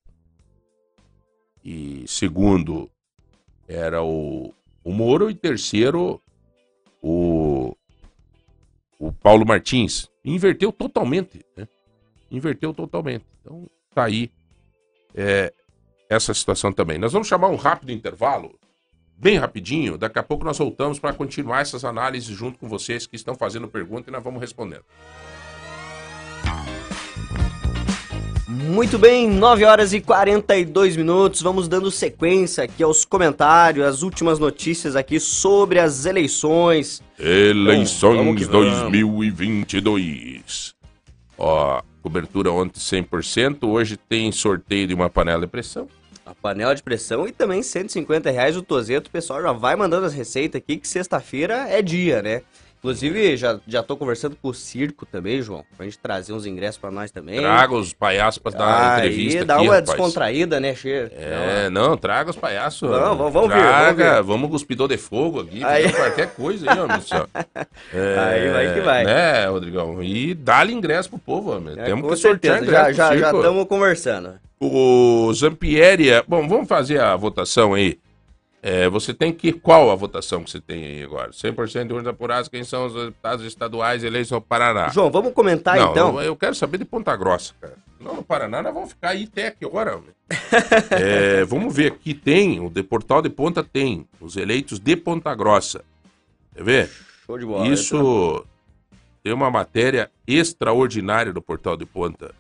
E 1.62 2.06
segundo 2.08 2.90
era 3.68 4.02
o, 4.02 4.54
o 4.86 4.92
Moro 4.94 5.30
e 5.30 5.36
terceiro 5.36 6.22
o, 7.02 7.76
o 9.02 9.12
Paulo 9.12 9.46
Martins. 9.46 10.08
Inverteu 10.24 10.72
totalmente, 10.72 11.44
né? 11.58 11.68
Inverteu 12.30 12.72
totalmente. 12.72 13.26
Então, 13.42 13.68
tá 13.94 14.04
aí 14.04 14.32
é, 15.16 15.52
essa 16.08 16.34
situação 16.34 16.72
também. 16.72 17.00
Nós 17.00 17.12
vamos 17.12 17.28
chamar 17.28 17.48
um 17.48 17.56
rápido 17.56 17.92
intervalo 17.92 18.58
bem 19.18 19.38
rapidinho. 19.38 19.98
Daqui 19.98 20.20
a 20.20 20.24
pouco 20.24 20.46
nós 20.46 20.60
voltamos 20.60 21.00
para 21.00 21.14
continuar 21.14 21.62
essas 21.62 21.84
análises 21.84 22.36
junto 22.38 22.60
com 22.60 22.70
vocês 22.70 23.08
que 23.08 23.16
estão 23.16 23.36
fazendo 23.36 23.68
pergunta 23.68 24.10
e 24.10 24.14
nós 24.14 24.24
vamos 24.24 24.40
respondendo. 24.40 24.86
Muito 28.52 29.00
bem, 29.00 29.30
9 29.30 29.64
horas 29.64 29.94
e 29.94 30.02
42 30.02 30.98
minutos. 30.98 31.42
Vamos 31.42 31.70
dando 31.70 31.90
sequência 31.90 32.66
aqui 32.66 32.84
aos 32.84 33.06
comentários, 33.06 33.86
as 33.86 34.02
últimas 34.02 34.40
notícias 34.40 34.94
aqui 34.98 35.22
sobre 35.22 35.80
as 35.80 36.06
eleições. 36.06 37.02
Eleições 37.18 38.18
vamos 38.18 38.46
vamos. 38.48 38.82
2022. 38.82 40.76
Ó, 41.38 41.82
cobertura 42.02 42.52
ontem 42.52 42.78
100%. 42.78 43.64
Hoje 43.64 43.96
tem 43.96 44.30
sorteio 44.34 44.86
de 44.86 44.94
uma 44.94 45.10
panela 45.10 45.46
de 45.46 45.48
pressão. 45.48 45.88
A 46.26 46.36
panela 46.36 46.76
de 46.76 46.84
pressão 46.84 47.26
e 47.26 47.32
também 47.32 47.64
150 47.64 48.30
reais 48.32 48.58
o 48.58 48.62
tozeto. 48.62 49.08
O 49.08 49.12
pessoal 49.12 49.42
já 49.42 49.54
vai 49.54 49.78
mandando 49.78 50.06
as 50.06 50.14
receitas 50.14 50.60
aqui, 50.60 50.76
que 50.76 50.90
sexta-feira 50.90 51.70
é 51.70 51.82
dia, 51.82 52.22
né? 52.22 52.42
Inclusive, 52.92 53.38
já, 53.38 53.60
já 53.68 53.84
tô 53.84 53.96
conversando 53.96 54.36
com 54.42 54.48
o 54.48 54.54
circo 54.56 55.06
também, 55.06 55.40
João, 55.40 55.64
pra 55.78 55.86
gente 55.86 56.00
trazer 56.00 56.34
uns 56.34 56.48
ingressos 56.48 56.80
pra 56.80 56.90
nós 56.90 57.12
também. 57.12 57.40
Traga 57.40 57.76
os 57.76 57.94
palhaços 57.94 58.40
para 58.40 58.58
dar 58.58 58.66
uma 58.66 58.98
entrevista 58.98 59.40
Aí 59.42 59.46
dá 59.46 59.54
aqui, 59.58 59.64
uma 59.66 59.76
rapaz. 59.76 59.90
descontraída, 59.92 60.60
né, 60.60 60.74
Cheiro? 60.74 61.12
É, 61.14 61.70
não, 61.70 61.96
traga 61.96 62.32
os 62.32 62.36
palhaços. 62.36 62.90
Não, 62.90 63.16
vamos- 63.16 63.34
vamos 63.34 63.54
vir, 63.54 63.62
traga, 63.62 64.24
vamos 64.24 64.50
cuspidor 64.50 64.88
de 64.88 64.98
fogo 64.98 65.42
aqui, 65.42 65.64
Aí- 65.64 65.94
qualquer 65.94 66.34
coisa 66.34 66.72
aí, 66.72 66.98
do 67.00 67.04
céu. 67.08 67.28
É, 67.94 68.18
Aí 68.18 68.50
vai 68.50 68.74
que 68.74 68.80
vai. 68.82 69.04
Né, 69.04 69.46
Rodrigão? 69.46 70.02
E 70.02 70.34
dá-lhe 70.34 70.74
ingresso 70.74 71.08
pro 71.12 71.20
povo, 71.20 71.56
homem. 71.56 71.76
É, 71.78 71.84
Temos 71.84 72.10
que 72.10 72.16
sortear 72.18 72.58
certeza, 72.58 72.80
ingresso 72.82 72.94
já 72.98 73.10
pro 73.10 73.20
já 73.20 73.32
estamos 73.32 73.66
conversando. 73.68 74.34
O 74.60 75.32
Zampieri, 75.36 76.10
é- 76.10 76.24
bom, 76.28 76.48
vamos 76.48 76.68
fazer 76.68 77.00
a 77.00 77.16
votação 77.16 77.76
aí. 77.76 78.00
É, 78.64 78.88
você 78.88 79.14
tem 79.14 79.34
que. 79.34 79.52
Qual 79.52 79.90
a 79.90 79.96
votação 79.96 80.44
que 80.44 80.52
você 80.52 80.62
tem 80.62 80.86
aí 80.86 81.04
agora? 81.04 81.32
100% 81.32 81.88
de 81.88 81.94
urnas 81.94 82.08
apuradas, 82.08 82.48
quem 82.48 82.64
são 82.64 82.86
os 82.86 82.94
deputados 82.94 83.44
estaduais 83.46 84.04
eleitos 84.04 84.30
no 84.32 84.40
Paraná? 84.40 84.90
João, 84.90 85.10
vamos 85.10 85.34
comentar 85.34 85.78
não, 85.78 85.92
então. 85.92 86.22
eu, 86.22 86.28
eu 86.28 86.36
quero 86.36 86.54
saber 86.54 86.78
de 86.78 86.86
Ponta 86.86 87.16
Grossa, 87.16 87.54
cara. 87.60 87.76
Não, 88.00 88.16
no 88.16 88.24
Paraná 88.24 88.62
nós 88.62 88.74
vamos 88.74 88.90
ficar 88.90 89.10
aí 89.10 89.28
até 89.32 89.52
que 89.52 89.66
hora? 89.66 89.98
homem? 89.98 90.10
É, 90.92 91.44
vamos 91.46 91.76
ver 91.76 91.92
aqui 91.94 92.14
tem, 92.14 92.60
o 92.60 92.70
de 92.70 92.84
Portal 92.84 93.22
de 93.22 93.30
Ponta 93.30 93.64
tem, 93.64 94.08
os 94.20 94.36
eleitos 94.38 94.80
de 94.80 94.96
Ponta 94.96 95.34
Grossa. 95.34 95.84
Quer 96.56 96.64
ver? 96.64 96.90
Show 97.26 97.38
de 97.38 97.46
bola. 97.46 97.68
Isso 97.68 98.46
tem 99.24 99.34
uma 99.34 99.50
matéria 99.50 100.12
extraordinária 100.28 101.34
do 101.34 101.42
Portal 101.42 101.78
de 101.78 101.86
Ponta. 101.86 102.34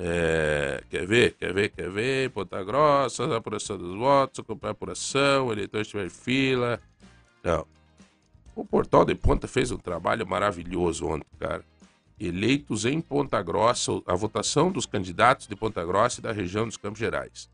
É, 0.00 0.80
quer 0.88 1.04
ver? 1.06 1.34
Quer 1.34 1.52
ver? 1.52 1.70
Quer 1.70 1.90
ver? 1.90 2.30
Ponta 2.30 2.62
Grossa, 2.62 3.36
apuração 3.36 3.76
dos 3.76 3.96
votos, 3.96 4.38
acompanhar 4.38 4.70
a 4.70 4.72
apuração, 4.72 5.48
o 5.48 5.52
eleitor 5.52 5.80
estiver 5.80 6.06
em 6.06 6.10
fila. 6.10 6.80
Não. 7.42 7.66
O 8.54 8.64
Portal 8.64 9.04
de 9.04 9.14
Ponta 9.16 9.48
fez 9.48 9.72
um 9.72 9.76
trabalho 9.76 10.24
maravilhoso 10.26 11.06
ontem, 11.06 11.26
cara. 11.38 11.64
eleitos 12.18 12.84
em 12.84 13.00
Ponta 13.00 13.42
Grossa, 13.42 13.92
a 14.06 14.14
votação 14.14 14.70
dos 14.70 14.86
candidatos 14.86 15.48
de 15.48 15.56
Ponta 15.56 15.84
Grossa 15.84 16.20
e 16.20 16.22
da 16.22 16.32
região 16.32 16.64
dos 16.64 16.76
Campos 16.76 16.98
Gerais. 17.00 17.50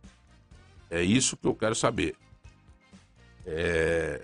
É 0.90 1.02
isso 1.02 1.36
que 1.36 1.46
eu 1.46 1.54
quero 1.54 1.74
saber. 1.74 2.14
É... 3.46 4.22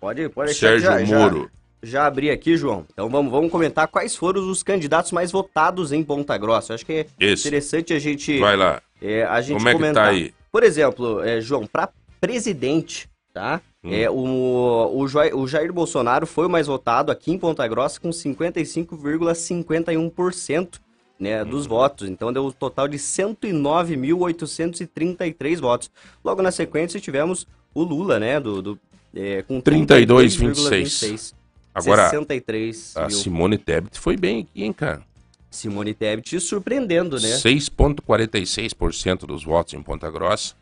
Pode, 0.00 0.28
pode 0.28 0.54
Sérgio 0.54 0.86
já, 0.86 1.00
Moro. 1.06 1.44
Já, 1.44 1.63
já 1.84 2.06
abri 2.06 2.30
aqui, 2.30 2.56
João. 2.56 2.86
Então 2.92 3.08
vamos, 3.08 3.30
vamos 3.30 3.50
comentar 3.50 3.86
quais 3.88 4.16
foram 4.16 4.48
os 4.50 4.62
candidatos 4.62 5.12
mais 5.12 5.30
votados 5.30 5.92
em 5.92 6.02
Ponta 6.02 6.36
Grossa. 6.38 6.72
Eu 6.72 6.74
acho 6.74 6.86
que 6.86 6.92
é 6.92 7.06
Esse. 7.20 7.46
interessante 7.48 7.92
a 7.92 7.98
gente, 7.98 8.38
Vai 8.38 8.56
lá. 8.56 8.80
é, 9.00 9.24
a 9.24 9.40
gente 9.40 9.56
Como 9.58 9.68
é 9.68 9.72
que 9.72 9.78
comentar. 9.78 10.04
tá 10.06 10.10
aí? 10.10 10.32
Por 10.50 10.62
exemplo, 10.62 11.22
é, 11.22 11.40
João, 11.40 11.66
para 11.66 11.88
presidente, 12.20 13.08
tá? 13.32 13.60
Hum. 13.82 13.92
É, 13.92 14.08
o, 14.08 14.90
o, 14.94 15.06
Jair, 15.08 15.36
o 15.36 15.46
Jair 15.46 15.72
Bolsonaro 15.72 16.26
foi 16.26 16.46
o 16.46 16.50
mais 16.50 16.66
votado 16.66 17.12
aqui 17.12 17.30
em 17.32 17.38
Ponta 17.38 17.66
Grossa 17.68 18.00
com 18.00 18.08
55,51% 18.10 20.80
né, 21.18 21.42
Hum. 21.42 21.46
dos 21.48 21.66
votos. 21.66 22.08
Então 22.08 22.32
deu 22.32 22.46
um 22.46 22.50
total 22.50 22.88
de 22.88 22.96
109.833 22.98 25.60
votos. 25.60 25.90
Logo 26.24 26.40
na 26.42 26.50
sequência 26.50 26.98
tivemos 27.00 27.46
o 27.74 27.82
Lula, 27.82 28.18
né, 28.18 28.40
do, 28.40 28.62
do 28.62 28.78
é, 29.14 29.42
com 29.42 29.60
32,26. 29.60 31.34
Agora, 31.74 32.04
63 32.04 32.96
a 32.96 33.00
mil. 33.08 33.10
Simone 33.10 33.58
Tebet 33.58 33.98
foi 33.98 34.16
bem 34.16 34.42
aqui, 34.42 34.62
hein, 34.62 34.72
cara? 34.72 35.02
Simone 35.50 35.92
Tebet 35.92 36.40
surpreendendo, 36.40 37.18
né? 37.18 37.28
6,46% 37.28 39.26
dos 39.26 39.44
votos 39.44 39.74
em 39.74 39.82
Ponta 39.82 40.10
Grossa, 40.10 40.54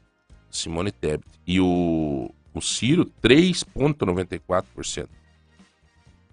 Simone 0.50 0.90
Tebet. 0.90 1.26
E 1.46 1.60
o, 1.60 2.30
o 2.54 2.60
Ciro, 2.60 3.10
3,94%. 3.22 5.08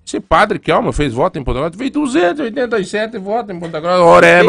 Esse 0.10 0.20
padre 0.20 0.58
que 0.58 0.72
alma 0.72 0.92
fez 0.92 1.14
voto 1.14 1.38
em 1.38 1.44
Ponta 1.44 1.60
Grossa, 1.60 1.78
fez 1.78 1.92
287 1.92 3.20
votos 3.20 3.56
em 3.56 3.60
Ponta 3.60 3.80
Grossa. 3.80 4.26
É 4.26 4.42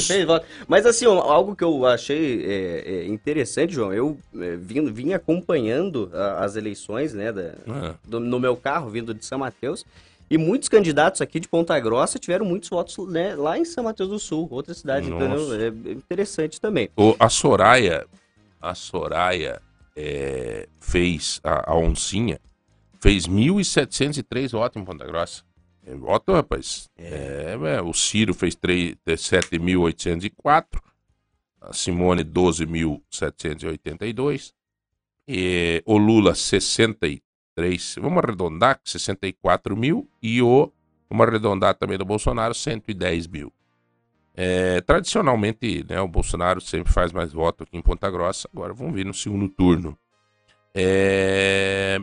Fez 0.00 0.24
voto. 0.26 0.46
Mas 0.66 0.86
assim, 0.86 1.04
algo 1.04 1.54
que 1.54 1.62
eu 1.62 1.84
achei 1.84 2.42
é, 2.46 2.84
é, 3.02 3.06
interessante, 3.06 3.74
João, 3.74 3.92
eu 3.92 4.16
é, 4.40 4.56
vim, 4.56 4.90
vim 4.90 5.12
acompanhando 5.12 6.10
a- 6.14 6.42
as 6.42 6.56
eleições, 6.56 7.12
né, 7.12 7.30
da- 7.30 7.52
Ah, 7.68 7.94
do- 8.08 8.20
no 8.20 8.40
meu 8.40 8.56
carro, 8.56 8.88
vindo 8.88 9.12
de 9.12 9.22
São 9.22 9.38
Mateus, 9.38 9.84
e 10.30 10.38
muitos 10.38 10.70
candidatos 10.70 11.20
aqui 11.20 11.38
de 11.40 11.46
Ponta 11.46 11.78
Grossa 11.78 12.18
tiveram 12.18 12.46
muitos 12.46 12.70
votos 12.70 12.96
né, 13.12 13.34
lá 13.36 13.58
em 13.58 13.66
São 13.66 13.84
Mateus 13.84 14.08
do 14.08 14.18
Sul, 14.18 14.48
outra 14.50 14.72
cidade, 14.72 15.10
Nossa. 15.10 15.26
entendeu? 15.26 15.60
É 15.60 15.92
interessante 15.92 16.58
também. 16.58 16.88
o- 16.96 17.14
a 17.20 17.28
Soraya, 17.28 18.06
a 18.62 18.74
Soraya 18.74 19.60
é, 19.94 20.66
fez, 20.80 21.38
a, 21.44 21.70
a 21.72 21.76
oncinha, 21.76 22.38
fez 23.00 23.26
1.703 23.26 24.52
votos 24.52 24.80
em 24.80 24.84
Ponta 24.84 25.04
Grossa. 25.06 25.42
É 25.84 25.94
voto, 25.94 26.32
rapaz. 26.32 26.88
É, 26.96 27.56
é, 27.76 27.80
o 27.80 27.92
Ciro 27.92 28.34
fez 28.34 28.54
três- 28.56 28.96
é, 29.06 29.14
7.804, 29.14 30.82
a 31.60 31.72
Simone 31.72 32.24
12.782, 32.24 34.52
e 35.28 35.82
o 35.86 35.96
Lula 35.96 36.34
63, 36.34 37.94
vamos 38.00 38.18
arredondar, 38.22 38.80
64 38.84 39.76
mil, 39.76 40.08
e 40.20 40.42
o, 40.42 40.72
vamos 41.08 41.26
arredondar 41.26 41.74
também 41.74 41.96
do 41.96 42.04
Bolsonaro, 42.04 42.52
110 42.54 43.28
mil. 43.28 43.52
É, 44.34 44.80
tradicionalmente, 44.82 45.84
né, 45.88 46.00
o 46.00 46.08
Bolsonaro 46.08 46.60
sempre 46.60 46.92
faz 46.92 47.12
mais 47.12 47.32
voto 47.32 47.62
aqui 47.62 47.76
em 47.76 47.80
Ponta 47.80 48.10
Grossa. 48.10 48.48
Agora 48.52 48.74
vamos 48.74 48.92
ver 48.94 49.06
no 49.06 49.14
segundo 49.14 49.48
turno. 49.48 49.96
É, 50.74 51.98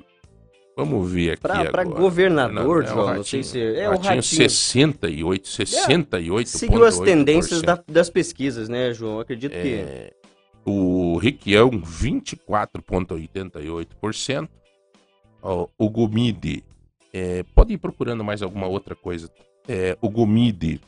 Vamos 0.76 1.12
ver 1.12 1.32
aqui 1.34 1.42
Pra, 1.42 1.54
agora. 1.60 1.72
pra 1.72 1.84
governador, 1.84 2.84
Não, 2.84 2.90
é 2.90 2.92
o 2.92 2.96
João, 2.96 3.14
não 3.16 3.24
sei 3.24 3.44
se... 3.44 3.62
É 3.62 3.88
o 3.88 3.92
Ratinho, 3.92 4.16
Ratinho. 4.16 4.24
68, 4.24 5.48
68 5.48 6.50
Seguiu 6.50 6.84
as 6.84 7.00
tendências 7.00 7.62
da- 7.62 7.82
das 7.88 8.10
pesquisas, 8.10 8.68
né, 8.68 8.92
João? 8.94 9.14
Eu 9.16 9.20
acredito 9.22 9.52
que... 9.52 9.58
É, 9.76 10.12
o 10.66 11.18
Requião, 11.18 11.70
24,88%. 11.70 14.50
Ó, 15.42 15.68
O 15.78 15.90
Gomide, 15.90 16.64
é, 17.14 17.44
pode 17.54 17.74
ir 17.74 17.78
procurando 17.78 18.24
mais 18.24 18.42
alguma 18.42 18.66
outra 18.66 18.96
coisa. 18.96 19.30
É, 19.68 19.96
o 20.02 20.10
Gomide, 20.10 20.80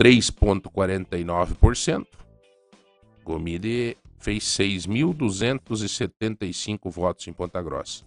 3,49%. 0.00 2.06
Gomide 3.24 3.96
fez 4.18 4.44
6.275 4.44 6.90
votos 6.90 7.26
em 7.26 7.32
Ponta 7.32 7.60
Grossa. 7.62 8.04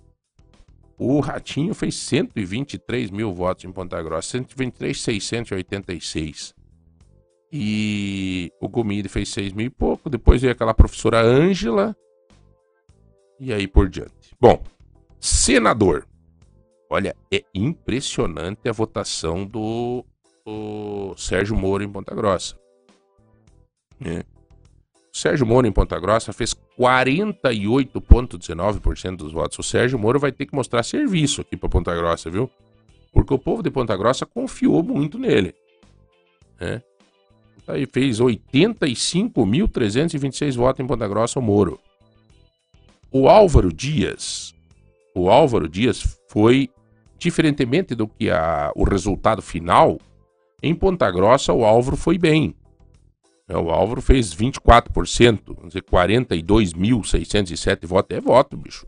O 1.06 1.20
Ratinho 1.20 1.74
fez 1.74 1.96
123 1.96 3.12
mil 3.12 3.34
votos 3.34 3.66
em 3.66 3.72
Ponta 3.74 4.02
Grossa, 4.02 4.38
123,686. 4.38 6.56
E 7.52 8.50
o 8.62 8.70
Gomide 8.70 9.10
fez 9.10 9.28
6 9.28 9.52
mil 9.52 9.66
e 9.66 9.70
pouco. 9.70 10.10
Depois 10.10 10.42
veio 10.42 10.54
aquela 10.54 10.74
professora 10.74 11.20
Ângela. 11.20 11.94
E 13.38 13.52
aí 13.52 13.68
por 13.68 13.90
diante. 13.90 14.34
Bom, 14.40 14.64
senador. 15.20 16.08
Olha, 16.90 17.14
é 17.30 17.44
impressionante 17.54 18.70
a 18.70 18.72
votação 18.72 19.46
do, 19.46 20.06
do 20.46 21.14
Sérgio 21.18 21.58
Moro 21.58 21.84
em 21.84 21.92
Ponta 21.92 22.16
Grossa. 22.16 22.58
né? 24.00 24.24
O 25.14 25.18
Sérgio 25.18 25.46
Moro 25.46 25.68
em 25.68 25.72
Ponta 25.72 26.00
Grossa 26.00 26.34
fez 26.34 26.56
48,19% 26.80 29.16
dos 29.16 29.32
votos. 29.32 29.60
O 29.60 29.64
Sérgio 29.64 30.00
Moro 30.00 30.20
vai 30.20 30.32
ter 30.32 30.48
que 30.48 30.56
mostrar 30.56 30.82
serviço 30.82 31.42
aqui 31.42 31.56
para 31.56 31.70
Ponta 31.70 31.96
Grossa, 31.96 32.32
viu? 32.32 32.50
Porque 33.12 33.32
o 33.32 33.38
povo 33.38 33.62
de 33.62 33.70
Ponta 33.70 33.96
Grossa 33.96 34.26
confiou 34.26 34.82
muito 34.82 35.20
nele. 35.20 35.54
Né? 36.60 36.82
Aí 37.68 37.86
fez 37.86 38.20
85.326 38.20 40.56
votos 40.56 40.84
em 40.84 40.88
Ponta 40.88 41.08
Grossa, 41.08 41.38
o 41.38 41.44
Moro. 41.44 41.80
O 43.12 43.30
Álvaro 43.30 43.72
Dias, 43.72 44.56
o 45.14 45.30
Álvaro 45.30 45.70
Dias 45.70 46.20
foi, 46.28 46.72
diferentemente 47.20 47.94
do 47.94 48.08
que 48.08 48.32
a, 48.32 48.72
o 48.76 48.84
resultado 48.84 49.44
final, 49.44 50.00
em 50.64 50.74
Ponta 50.74 51.12
Grossa 51.12 51.54
o 51.54 51.64
Álvaro 51.64 51.96
foi 51.96 52.18
bem. 52.18 52.56
É, 53.48 53.58
O 53.58 53.70
Álvaro 53.70 54.02
fez 54.02 54.34
24%, 54.34 55.42
vamos 55.48 55.70
dizer, 55.70 55.84
42.607 55.84 57.86
votos. 57.86 58.18
É 58.18 58.22
voto, 58.22 58.58
bicho. 58.58 58.88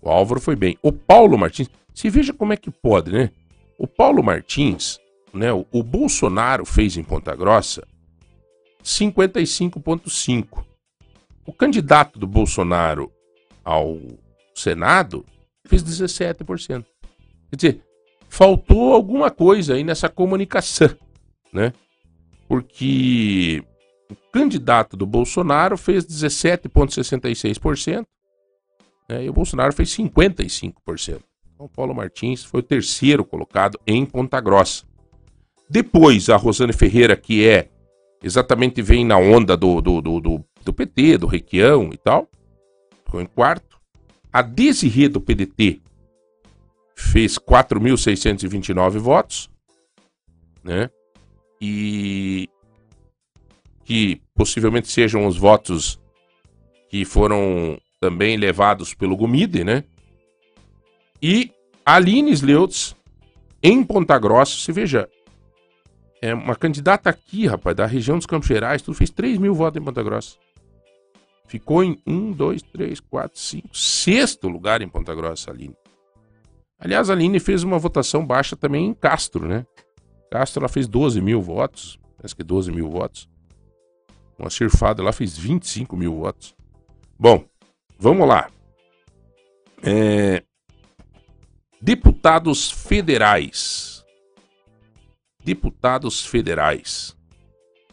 O 0.00 0.10
Álvaro 0.10 0.40
foi 0.40 0.56
bem. 0.56 0.76
O 0.82 0.92
Paulo 0.92 1.38
Martins, 1.38 1.70
se 1.94 2.10
veja 2.10 2.32
como 2.32 2.52
é 2.52 2.56
que 2.56 2.70
pode, 2.70 3.12
né? 3.12 3.30
O 3.78 3.86
Paulo 3.86 4.22
Martins, 4.22 4.98
né? 5.32 5.52
O, 5.52 5.66
o 5.72 5.82
Bolsonaro 5.82 6.64
fez 6.64 6.96
em 6.96 7.04
Ponta 7.04 7.34
Grossa 7.34 7.86
55,5. 8.84 10.64
O 11.46 11.52
candidato 11.52 12.18
do 12.18 12.26
Bolsonaro 12.26 13.12
ao 13.64 13.98
Senado 14.54 15.24
fez 15.66 15.82
17%. 15.82 16.84
Quer 17.50 17.56
dizer, 17.56 17.82
faltou 18.28 18.92
alguma 18.92 19.30
coisa 19.30 19.74
aí 19.74 19.84
nessa 19.84 20.08
comunicação, 20.08 20.90
né? 21.52 21.72
Porque 22.52 23.64
o 24.10 24.16
candidato 24.30 24.94
do 24.94 25.06
Bolsonaro 25.06 25.78
fez 25.78 26.04
17,66%, 26.04 28.04
né? 29.08 29.24
e 29.24 29.30
o 29.30 29.32
Bolsonaro 29.32 29.72
fez 29.72 29.88
55%. 29.88 31.22
Então, 31.54 31.66
Paulo 31.74 31.94
Martins 31.94 32.44
foi 32.44 32.60
o 32.60 32.62
terceiro 32.62 33.24
colocado 33.24 33.80
em 33.86 34.04
Ponta 34.04 34.38
Grossa. 34.38 34.84
Depois, 35.66 36.28
a 36.28 36.36
Rosane 36.36 36.74
Ferreira, 36.74 37.16
que 37.16 37.48
é 37.48 37.70
exatamente 38.22 38.82
vem 38.82 39.02
na 39.02 39.16
onda 39.16 39.56
do, 39.56 39.80
do, 39.80 40.02
do, 40.02 40.20
do, 40.20 40.44
do 40.62 40.72
PT, 40.74 41.16
do 41.16 41.26
Requião 41.26 41.88
e 41.90 41.96
tal, 41.96 42.28
ficou 43.06 43.22
em 43.22 43.26
quarto. 43.26 43.80
A 44.30 44.42
Desirê 44.42 45.08
do 45.08 45.22
PDT 45.22 45.80
fez 46.94 47.38
4.629 47.38 48.98
votos, 48.98 49.48
né? 50.62 50.90
E 51.64 52.48
que 53.84 54.20
possivelmente 54.34 54.88
sejam 54.88 55.26
os 55.28 55.36
votos 55.36 56.00
que 56.90 57.04
foram 57.04 57.78
também 58.00 58.36
levados 58.36 58.94
pelo 58.94 59.16
Gomide, 59.16 59.62
né? 59.62 59.84
E 61.22 61.52
Aline 61.86 62.32
Sleutz, 62.32 62.96
em 63.62 63.84
Ponta 63.84 64.18
Grossa, 64.18 64.56
se 64.56 64.72
veja, 64.72 65.08
é 66.20 66.34
uma 66.34 66.56
candidata 66.56 67.08
aqui, 67.08 67.46
rapaz, 67.46 67.76
da 67.76 67.86
região 67.86 68.16
dos 68.18 68.26
Campos 68.26 68.48
Gerais, 68.48 68.82
tudo 68.82 68.96
fez 68.96 69.10
3 69.10 69.38
mil 69.38 69.54
votos 69.54 69.80
em 69.80 69.84
Ponta 69.84 70.02
Grossa. 70.02 70.36
Ficou 71.46 71.84
em 71.84 71.96
1, 72.04 72.32
2, 72.32 72.62
3, 72.62 72.98
4, 72.98 73.38
5, 73.38 73.68
sexto 73.76 74.48
lugar 74.48 74.82
em 74.82 74.88
Ponta 74.88 75.14
Grossa, 75.14 75.52
Aline. 75.52 75.76
Aliás, 76.76 77.08
a 77.08 77.12
Aline 77.12 77.38
fez 77.38 77.62
uma 77.62 77.78
votação 77.78 78.26
baixa 78.26 78.56
também 78.56 78.86
em 78.86 78.94
Castro, 78.94 79.46
né? 79.46 79.64
Castro, 80.32 80.62
ela 80.62 80.68
fez 80.68 80.88
12 80.88 81.20
mil 81.20 81.42
votos, 81.42 81.98
parece 82.16 82.34
que 82.34 82.42
12 82.42 82.72
mil 82.72 82.88
votos. 82.88 83.28
Uma 84.38 84.48
surfada 84.48 85.02
lá 85.02 85.12
fez 85.12 85.36
25 85.36 85.94
mil 85.96 86.16
votos. 86.16 86.56
Bom, 87.18 87.44
vamos 87.98 88.26
lá. 88.26 88.50
É, 89.82 90.42
Deputados 91.82 92.70
federais. 92.70 94.02
deputados 95.44 96.24
federais. 96.24 97.14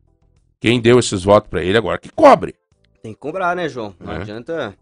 Quem 0.59 0.79
deu 0.79 0.99
esses 0.99 1.23
votos 1.23 1.49
para 1.49 1.63
ele 1.63 1.77
agora 1.77 1.97
que 1.97 2.09
cobre. 2.09 2.53
Tem 3.01 3.13
que 3.13 3.19
cobrar, 3.19 3.55
né, 3.55 3.67
João? 3.67 3.95
Não 3.99 4.13
é. 4.13 4.17
adianta 4.17 4.75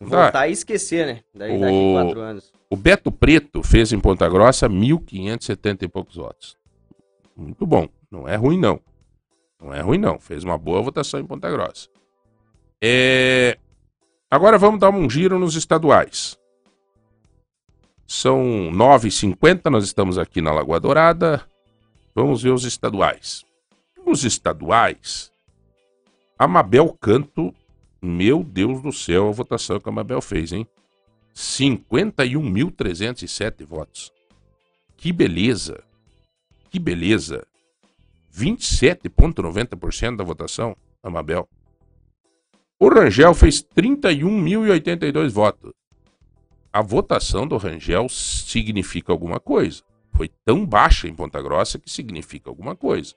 voltar 0.00 0.32
tá. 0.32 0.48
e 0.48 0.52
esquecer, 0.52 1.06
né? 1.06 1.20
Daí 1.34 1.56
o... 1.56 1.60
daqui 1.60 1.92
quatro 1.92 2.20
anos. 2.20 2.52
O 2.68 2.76
Beto 2.76 3.12
Preto 3.12 3.62
fez 3.62 3.92
em 3.92 4.00
Ponta 4.00 4.28
Grossa 4.28 4.68
1.570 4.68 5.82
e 5.82 5.88
poucos 5.88 6.16
votos. 6.16 6.56
Muito 7.36 7.64
bom. 7.66 7.88
Não 8.10 8.26
é 8.26 8.34
ruim, 8.34 8.58
não. 8.58 8.80
Não 9.62 9.72
é 9.72 9.80
ruim, 9.80 9.98
não. 9.98 10.18
Fez 10.18 10.42
uma 10.42 10.58
boa 10.58 10.82
votação 10.82 11.20
em 11.20 11.24
Ponta 11.24 11.50
Grossa. 11.50 11.88
É... 12.82 13.58
Agora 14.30 14.58
vamos 14.58 14.80
dar 14.80 14.90
um 14.90 15.08
giro 15.08 15.38
nos 15.38 15.54
estaduais. 15.54 16.36
São 18.06 18.70
9h50, 18.72 19.70
nós 19.70 19.84
estamos 19.84 20.18
aqui 20.18 20.40
na 20.40 20.52
Lagoa 20.52 20.78
Dourada. 20.78 21.44
Vamos 22.14 22.42
ver 22.42 22.50
os 22.50 22.64
estaduais. 22.64 23.44
Os 24.04 24.24
estaduais, 24.24 25.32
a 26.38 26.46
Mabel 26.46 26.96
Canto, 27.00 27.52
meu 28.00 28.44
Deus 28.44 28.80
do 28.80 28.92
céu, 28.92 29.28
a 29.28 29.32
votação 29.32 29.80
que 29.80 29.88
a 29.88 29.92
Mabel 29.92 30.20
fez, 30.20 30.52
hein? 30.52 30.64
51.307 31.34 33.64
votos. 33.64 34.12
Que 34.96 35.12
beleza! 35.12 35.82
Que 36.70 36.78
beleza! 36.78 37.44
27,90% 38.34 40.16
da 40.16 40.24
votação, 40.24 40.76
a 41.02 41.10
Mabel. 41.10 41.48
O 42.78 42.88
Rangel 42.88 43.34
fez 43.34 43.62
31.082 43.62 45.30
votos 45.30 45.72
a 46.76 46.82
votação 46.82 47.46
do 47.46 47.56
Rangel 47.56 48.06
significa 48.10 49.10
alguma 49.10 49.40
coisa. 49.40 49.82
Foi 50.12 50.28
tão 50.44 50.66
baixa 50.66 51.08
em 51.08 51.14
Ponta 51.14 51.40
Grossa 51.40 51.78
que 51.78 51.90
significa 51.90 52.50
alguma 52.50 52.76
coisa. 52.76 53.14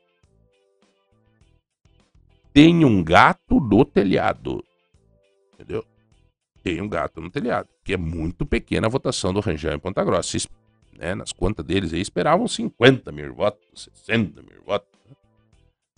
Tem 2.53 2.85
um 2.85 3.03
gato 3.03 3.59
no 3.59 3.83
telhado. 3.83 4.63
Entendeu? 5.53 5.85
Tem 6.63 6.81
um 6.81 6.87
gato 6.87 7.19
no 7.19 7.29
telhado. 7.29 7.67
Que 7.83 7.95
é 7.95 7.97
muito 7.97 8.45
pequena 8.45 8.87
a 8.87 8.89
votação 8.89 9.33
do 9.33 9.41
Rangel 9.41 9.73
em 9.73 9.79
Ponta 9.79 10.05
Grossa. 10.05 10.37
Né, 10.97 11.13
nas 11.13 11.33
contas 11.33 11.65
deles 11.65 11.91
aí 11.91 11.99
esperavam 11.99 12.47
50 12.47 13.11
mil 13.11 13.33
votos, 13.33 13.89
60 14.05 14.41
mil 14.41 14.63
votos. 14.65 14.89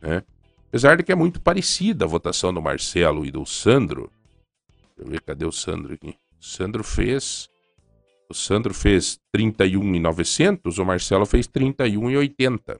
Né? 0.01 0.23
Apesar 0.71 0.95
de 0.95 1.03
que 1.03 1.11
é 1.11 1.15
muito 1.15 1.41
parecida 1.41 2.05
a 2.05 2.07
votação 2.07 2.53
do 2.53 2.61
Marcelo 2.61 3.25
e 3.25 3.29
do 3.29 3.45
Sandro. 3.45 4.09
Deixa 4.95 5.01
eu 5.01 5.11
ver, 5.11 5.21
cadê 5.21 5.45
o 5.45 5.51
Sandro 5.51 5.93
aqui? 5.93 6.15
O 6.39 6.45
Sandro 6.45 6.81
fez 6.81 7.49
o 8.29 8.33
Sandro 8.33 8.73
fez 8.73 9.19
31,900, 9.33 10.77
o 10.77 10.85
Marcelo 10.85 11.25
fez 11.25 11.45
31,80. 11.45 12.79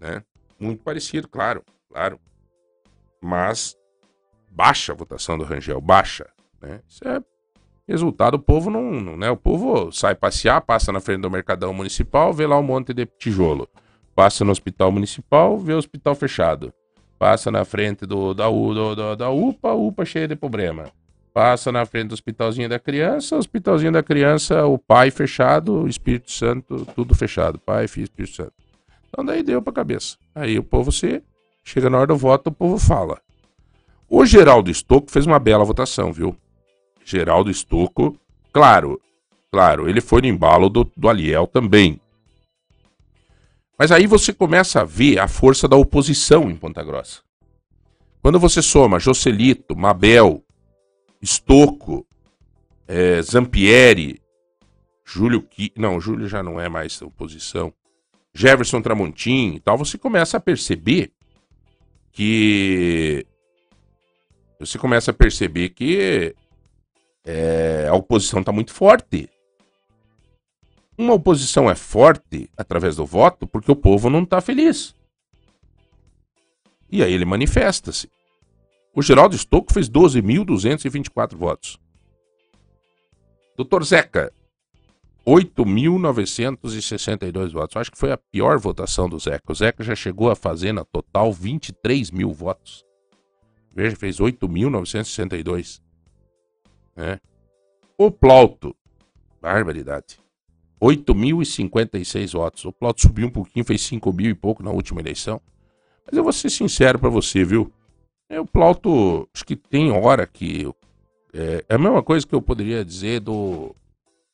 Né? 0.00 0.22
Muito 0.58 0.82
parecido, 0.82 1.28
claro, 1.28 1.62
claro. 1.90 2.18
Mas 3.20 3.76
baixa 4.50 4.92
a 4.92 4.96
votação 4.96 5.36
do 5.36 5.44
Rangel, 5.44 5.78
baixa. 5.82 6.26
Né? 6.62 6.80
Isso 6.88 7.06
é 7.06 7.22
resultado, 7.86 8.36
o 8.36 8.38
povo 8.38 8.70
não, 8.70 8.90
não, 8.90 9.18
né? 9.18 9.30
O 9.30 9.36
povo 9.36 9.92
sai 9.92 10.14
passear, 10.14 10.62
passa 10.62 10.90
na 10.90 11.00
frente 11.00 11.20
do 11.20 11.30
Mercadão 11.30 11.74
Municipal, 11.74 12.32
vê 12.32 12.46
lá 12.46 12.58
um 12.58 12.62
monte 12.62 12.94
de 12.94 13.04
tijolo. 13.04 13.68
Passa 14.14 14.46
no 14.46 14.50
hospital 14.50 14.90
municipal, 14.90 15.58
vê 15.58 15.74
o 15.74 15.78
hospital 15.78 16.14
fechado. 16.14 16.72
Passa 17.18 17.50
na 17.50 17.64
frente 17.64 18.04
do, 18.04 18.34
da, 18.34 18.48
do, 18.48 18.94
do, 18.94 19.16
da 19.16 19.30
UPA, 19.30 19.72
UPA 19.72 20.04
cheia 20.04 20.28
de 20.28 20.36
problema. 20.36 20.90
Passa 21.32 21.70
na 21.70 21.84
frente 21.84 22.08
do 22.08 22.14
hospitalzinho 22.14 22.68
da 22.68 22.78
criança, 22.78 23.36
hospitalzinho 23.36 23.92
da 23.92 24.02
criança, 24.02 24.66
o 24.66 24.78
pai 24.78 25.10
fechado, 25.10 25.82
o 25.82 25.88
Espírito 25.88 26.32
Santo, 26.32 26.86
tudo 26.94 27.14
fechado. 27.14 27.58
Pai, 27.58 27.86
Filho, 27.88 28.04
Espírito 28.04 28.36
Santo. 28.36 28.52
Então 29.08 29.24
daí 29.24 29.42
deu 29.42 29.60
pra 29.60 29.72
cabeça. 29.72 30.16
Aí 30.34 30.58
o 30.58 30.62
povo 30.62 30.90
se 30.90 31.22
chega 31.64 31.90
na 31.90 31.98
hora 31.98 32.06
do 32.06 32.16
voto, 32.16 32.48
o 32.48 32.52
povo 32.52 32.78
fala. 32.78 33.20
O 34.08 34.24
Geraldo 34.24 34.70
Estocco 34.70 35.10
fez 35.10 35.26
uma 35.26 35.38
bela 35.38 35.64
votação, 35.64 36.12
viu? 36.12 36.36
Geraldo 37.04 37.50
Estocco, 37.50 38.16
claro, 38.52 39.00
claro, 39.50 39.88
ele 39.88 40.00
foi 40.00 40.22
no 40.22 40.28
embalo 40.28 40.68
do, 40.68 40.90
do 40.96 41.08
Aliel 41.08 41.46
também. 41.46 42.00
Mas 43.78 43.92
aí 43.92 44.06
você 44.06 44.32
começa 44.32 44.80
a 44.80 44.84
ver 44.84 45.18
a 45.18 45.28
força 45.28 45.68
da 45.68 45.76
oposição 45.76 46.50
em 46.50 46.56
Ponta 46.56 46.82
Grossa. 46.82 47.20
Quando 48.22 48.40
você 48.40 48.62
soma 48.62 48.98
Joselito, 48.98 49.76
Mabel, 49.76 50.42
Estocco, 51.20 52.06
é, 52.88 53.20
Zampieri, 53.22 54.20
Júlio 55.04 55.46
não, 55.76 56.00
Júlio 56.00 56.28
já 56.28 56.42
não 56.42 56.60
é 56.60 56.68
mais 56.68 57.00
oposição, 57.02 57.72
Jefferson 58.34 58.82
Tramontim 58.82 59.54
e 59.54 59.60
tal, 59.60 59.78
você 59.78 59.96
começa 59.96 60.36
a 60.36 60.40
perceber 60.40 61.12
que 62.12 63.26
você 64.58 64.78
começa 64.78 65.10
a 65.10 65.14
perceber 65.14 65.68
que 65.70 66.34
é, 67.24 67.86
a 67.88 67.94
oposição 67.94 68.40
está 68.40 68.50
muito 68.50 68.72
forte. 68.72 69.28
Uma 70.98 71.14
oposição 71.14 71.70
é 71.70 71.74
forte 71.74 72.50
através 72.56 72.96
do 72.96 73.04
voto 73.04 73.46
porque 73.46 73.70
o 73.70 73.76
povo 73.76 74.08
não 74.08 74.22
está 74.22 74.40
feliz. 74.40 74.94
E 76.90 77.02
aí 77.02 77.12
ele 77.12 77.24
manifesta-se. 77.24 78.08
O 78.94 79.02
Geraldo 79.02 79.34
Estocco 79.36 79.74
fez 79.74 79.90
12.224 79.90 81.36
votos. 81.36 81.78
Doutor 83.56 83.84
Zeca, 83.84 84.32
8.962 85.26 87.52
votos. 87.52 87.76
Acho 87.76 87.90
que 87.90 87.98
foi 87.98 88.12
a 88.12 88.16
pior 88.16 88.58
votação 88.58 89.06
do 89.08 89.18
Zeca. 89.18 89.52
O 89.52 89.54
Zeca 89.54 89.84
já 89.84 89.94
chegou 89.94 90.30
a 90.30 90.36
fazer 90.36 90.72
na 90.72 90.84
total 90.84 91.30
23 91.32 92.10
mil 92.10 92.32
votos. 92.32 92.84
Veja, 93.74 93.96
fez 93.96 94.18
8.962. 94.18 95.82
Né? 96.94 97.18
O 97.98 98.10
Plauto, 98.10 98.74
barbaridade. 99.42 100.18
8.056 100.80 102.32
votos. 102.32 102.64
O 102.64 102.72
Plauto 102.72 103.02
subiu 103.02 103.26
um 103.26 103.30
pouquinho, 103.30 103.64
fez 103.64 103.82
5 103.82 104.12
mil 104.12 104.30
e 104.30 104.34
pouco 104.34 104.62
na 104.62 104.70
última 104.70 105.00
eleição. 105.00 105.40
Mas 106.04 106.16
eu 106.16 106.22
vou 106.22 106.32
ser 106.32 106.50
sincero 106.50 106.98
para 106.98 107.08
você, 107.08 107.44
viu? 107.44 107.72
É, 108.28 108.40
o 108.40 108.46
Plauto, 108.46 109.28
acho 109.34 109.44
que 109.44 109.56
tem 109.56 109.90
hora 109.90 110.26
que. 110.26 110.66
É, 111.32 111.64
é, 111.68 111.74
a 111.74 111.78
mesma 111.78 112.02
coisa 112.02 112.26
que 112.26 112.34
eu 112.34 112.42
poderia 112.42 112.84
dizer 112.84 113.20
do, 113.20 113.74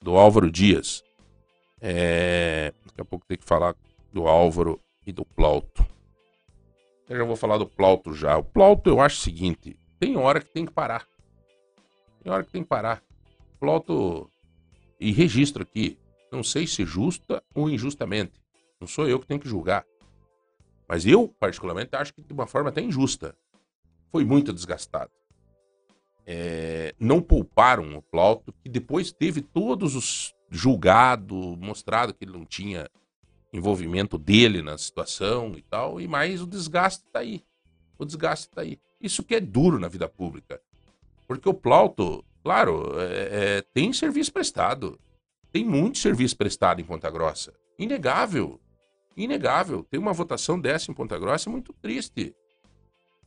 do 0.01 0.17
Álvaro 0.17 0.51
Dias. 0.51 1.03
É, 1.81 2.73
daqui 2.87 3.01
a 3.01 3.05
pouco 3.05 3.27
tem 3.27 3.37
que 3.37 3.45
falar 3.45 3.75
do 4.13 4.27
Álvaro 4.27 4.81
e 5.07 5.13
do 5.13 5.25
Plauto. 5.25 5.85
Eu 7.09 7.19
já 7.19 7.25
vou 7.25 7.37
falar 7.37 7.59
do 7.59 7.67
Plauto 7.67 8.15
já. 8.15 8.39
O 8.39 8.45
Plauto 8.45 8.89
eu 8.89 9.01
acho 9.01 9.19
o 9.19 9.23
seguinte: 9.23 9.77
tem 9.99 10.17
hora 10.17 10.41
que 10.41 10.51
tem 10.51 10.65
que 10.65 10.73
parar. 10.73 11.07
Tem 12.23 12.33
hora 12.33 12.45
que 12.45 12.53
tem 12.53 12.63
que 12.63 12.69
parar. 12.69 13.03
Plauto. 13.59 14.31
E 14.99 15.11
registro 15.11 15.63
aqui. 15.63 15.99
Não 16.33 16.43
sei 16.43 16.67
se 16.67 16.85
justa 16.87 17.43
ou 17.55 17.69
injustamente. 17.69 18.33
Não 18.81 18.89
sou 18.89 19.07
eu 19.07 19.21
que 19.21 19.27
tenho 19.27 19.39
que 19.39 19.49
julgar. 19.49 19.85
Mas 20.89 21.07
eu, 21.07 21.29
particularmente, 21.39 21.95
acho 21.95 22.15
que 22.15 22.23
de 22.23 22.33
uma 22.33 22.47
forma 22.47 22.71
até 22.71 22.81
injusta. 22.81 23.37
Foi 24.11 24.25
muito 24.25 24.53
desgastado. 24.53 25.11
É, 26.27 26.95
não 26.99 27.21
pouparam 27.21 27.97
o 27.97 28.03
Plauto, 28.03 28.53
que 28.63 28.69
depois 28.69 29.13
teve 29.13 29.43
todos 29.43 29.95
os 29.95 30.35
julgados, 30.51 31.57
mostrado 31.59 32.15
que 32.15 32.25
ele 32.25 32.33
não 32.33 32.45
tinha 32.45 32.89
envolvimento 33.53 34.17
dele 34.17 34.63
na 34.63 34.79
situação 34.79 35.53
e 35.57 35.63
tal, 35.63 36.01
e 36.01 36.09
mais 36.09 36.41
o 36.41 36.47
desgaste 36.47 37.05
tá 37.13 37.21
aí. 37.21 37.43
O 37.99 38.05
desgaste 38.05 38.49
tá 38.49 38.63
aí. 38.63 38.79
Isso 39.01 39.23
que 39.23 39.35
é 39.35 39.41
duro 39.41 39.79
na 39.79 39.89
vida 39.89 40.09
pública. 40.09 40.61
Porque 41.27 41.49
o 41.49 41.55
Plauto, 41.55 42.25
claro, 42.43 42.99
é, 43.01 43.59
é, 43.59 43.63
tem 43.75 43.93
serviço 43.93 44.33
prestado. 44.33 44.99
Tem 45.53 45.65
muito 45.65 45.99
serviço 45.99 46.37
prestado 46.37 46.81
em 46.81 46.85
Ponta 46.85 47.11
Grossa. 47.11 47.53
Inegável. 47.79 48.59
Inegável. 49.17 49.85
Tem 49.85 50.01
uma 50.01 50.13
votação 50.13 50.59
dessa 50.59 50.91
em 50.91 50.95
Ponta 50.95 51.19
Grossa 51.19 51.51
é 51.51 51.53
muito 51.53 51.73
triste. 51.75 52.35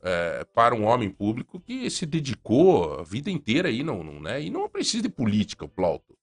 É, 0.01 0.45
para 0.53 0.75
um 0.75 0.85
homem 0.85 1.09
público 1.09 1.59
que 1.59 1.89
se 1.89 2.05
dedicou 2.05 2.99
a 2.99 3.03
vida 3.03 3.29
inteira 3.29 3.69
aí, 3.69 3.83
não, 3.83 4.03
não, 4.03 4.19
né? 4.19 4.41
E 4.41 4.49
não 4.49 4.69
precisa 4.69 5.03
de 5.03 5.09
política, 5.09 5.65
o 5.65 5.69
Plauto. 5.69 6.15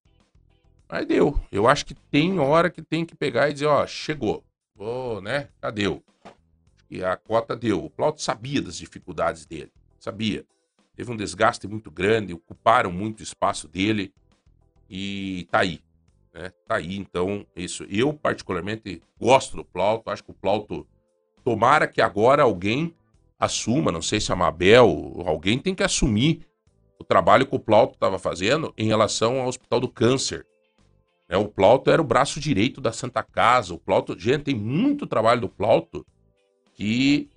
Mas 0.88 1.06
deu. 1.06 1.40
Eu 1.50 1.68
acho 1.68 1.86
que 1.86 1.94
tem 1.94 2.38
hora 2.38 2.70
que 2.70 2.82
tem 2.82 3.04
que 3.04 3.14
pegar 3.14 3.48
e 3.48 3.52
dizer, 3.52 3.66
ó, 3.66 3.86
chegou. 3.86 4.44
Vou, 4.74 5.20
né? 5.20 5.48
Cadê? 5.60 5.84
E 6.90 7.02
a 7.02 7.16
cota 7.16 7.56
deu. 7.56 7.84
O 7.84 7.90
Plauto 7.90 8.20
sabia 8.20 8.60
das 8.60 8.76
dificuldades 8.76 9.46
dele. 9.46 9.72
Sabia. 9.98 10.44
Teve 10.94 11.10
um 11.10 11.16
desgaste 11.16 11.66
muito 11.66 11.90
grande, 11.90 12.34
ocuparam 12.34 12.92
muito 12.92 13.22
espaço 13.22 13.66
dele. 13.66 14.12
E 14.90 15.48
tá 15.50 15.60
aí. 15.60 15.80
Né? 16.32 16.50
Tá 16.66 16.76
aí, 16.76 16.96
então, 16.96 17.46
isso. 17.54 17.84
Eu, 17.84 18.12
particularmente, 18.12 19.02
gosto 19.18 19.56
do 19.56 19.64
Plauto. 19.64 20.10
Acho 20.10 20.24
que 20.24 20.30
o 20.30 20.34
Plauto. 20.34 20.86
Tomara 21.44 21.88
que 21.88 22.00
agora 22.00 22.44
alguém 22.44 22.94
assuma, 23.36 23.90
não 23.90 24.00
sei 24.00 24.20
se 24.20 24.30
a 24.30 24.36
Mabel, 24.36 25.24
alguém 25.26 25.58
tem 25.58 25.74
que 25.74 25.82
assumir 25.82 26.46
o 26.96 27.02
trabalho 27.02 27.44
que 27.44 27.56
o 27.56 27.58
Plauto 27.58 27.94
estava 27.94 28.16
fazendo 28.16 28.72
em 28.78 28.86
relação 28.86 29.40
ao 29.40 29.48
Hospital 29.48 29.80
do 29.80 29.88
Câncer. 29.88 30.46
É, 31.28 31.36
o 31.36 31.48
Plauto 31.48 31.90
era 31.90 32.00
o 32.00 32.04
braço 32.04 32.38
direito 32.38 32.80
da 32.80 32.92
Santa 32.92 33.24
Casa. 33.24 33.74
O 33.74 33.78
Plauto, 33.78 34.16
gente, 34.16 34.44
tem 34.44 34.54
muito 34.54 35.04
trabalho 35.04 35.40
do 35.40 35.48
Plauto 35.48 36.06
que 36.74 37.28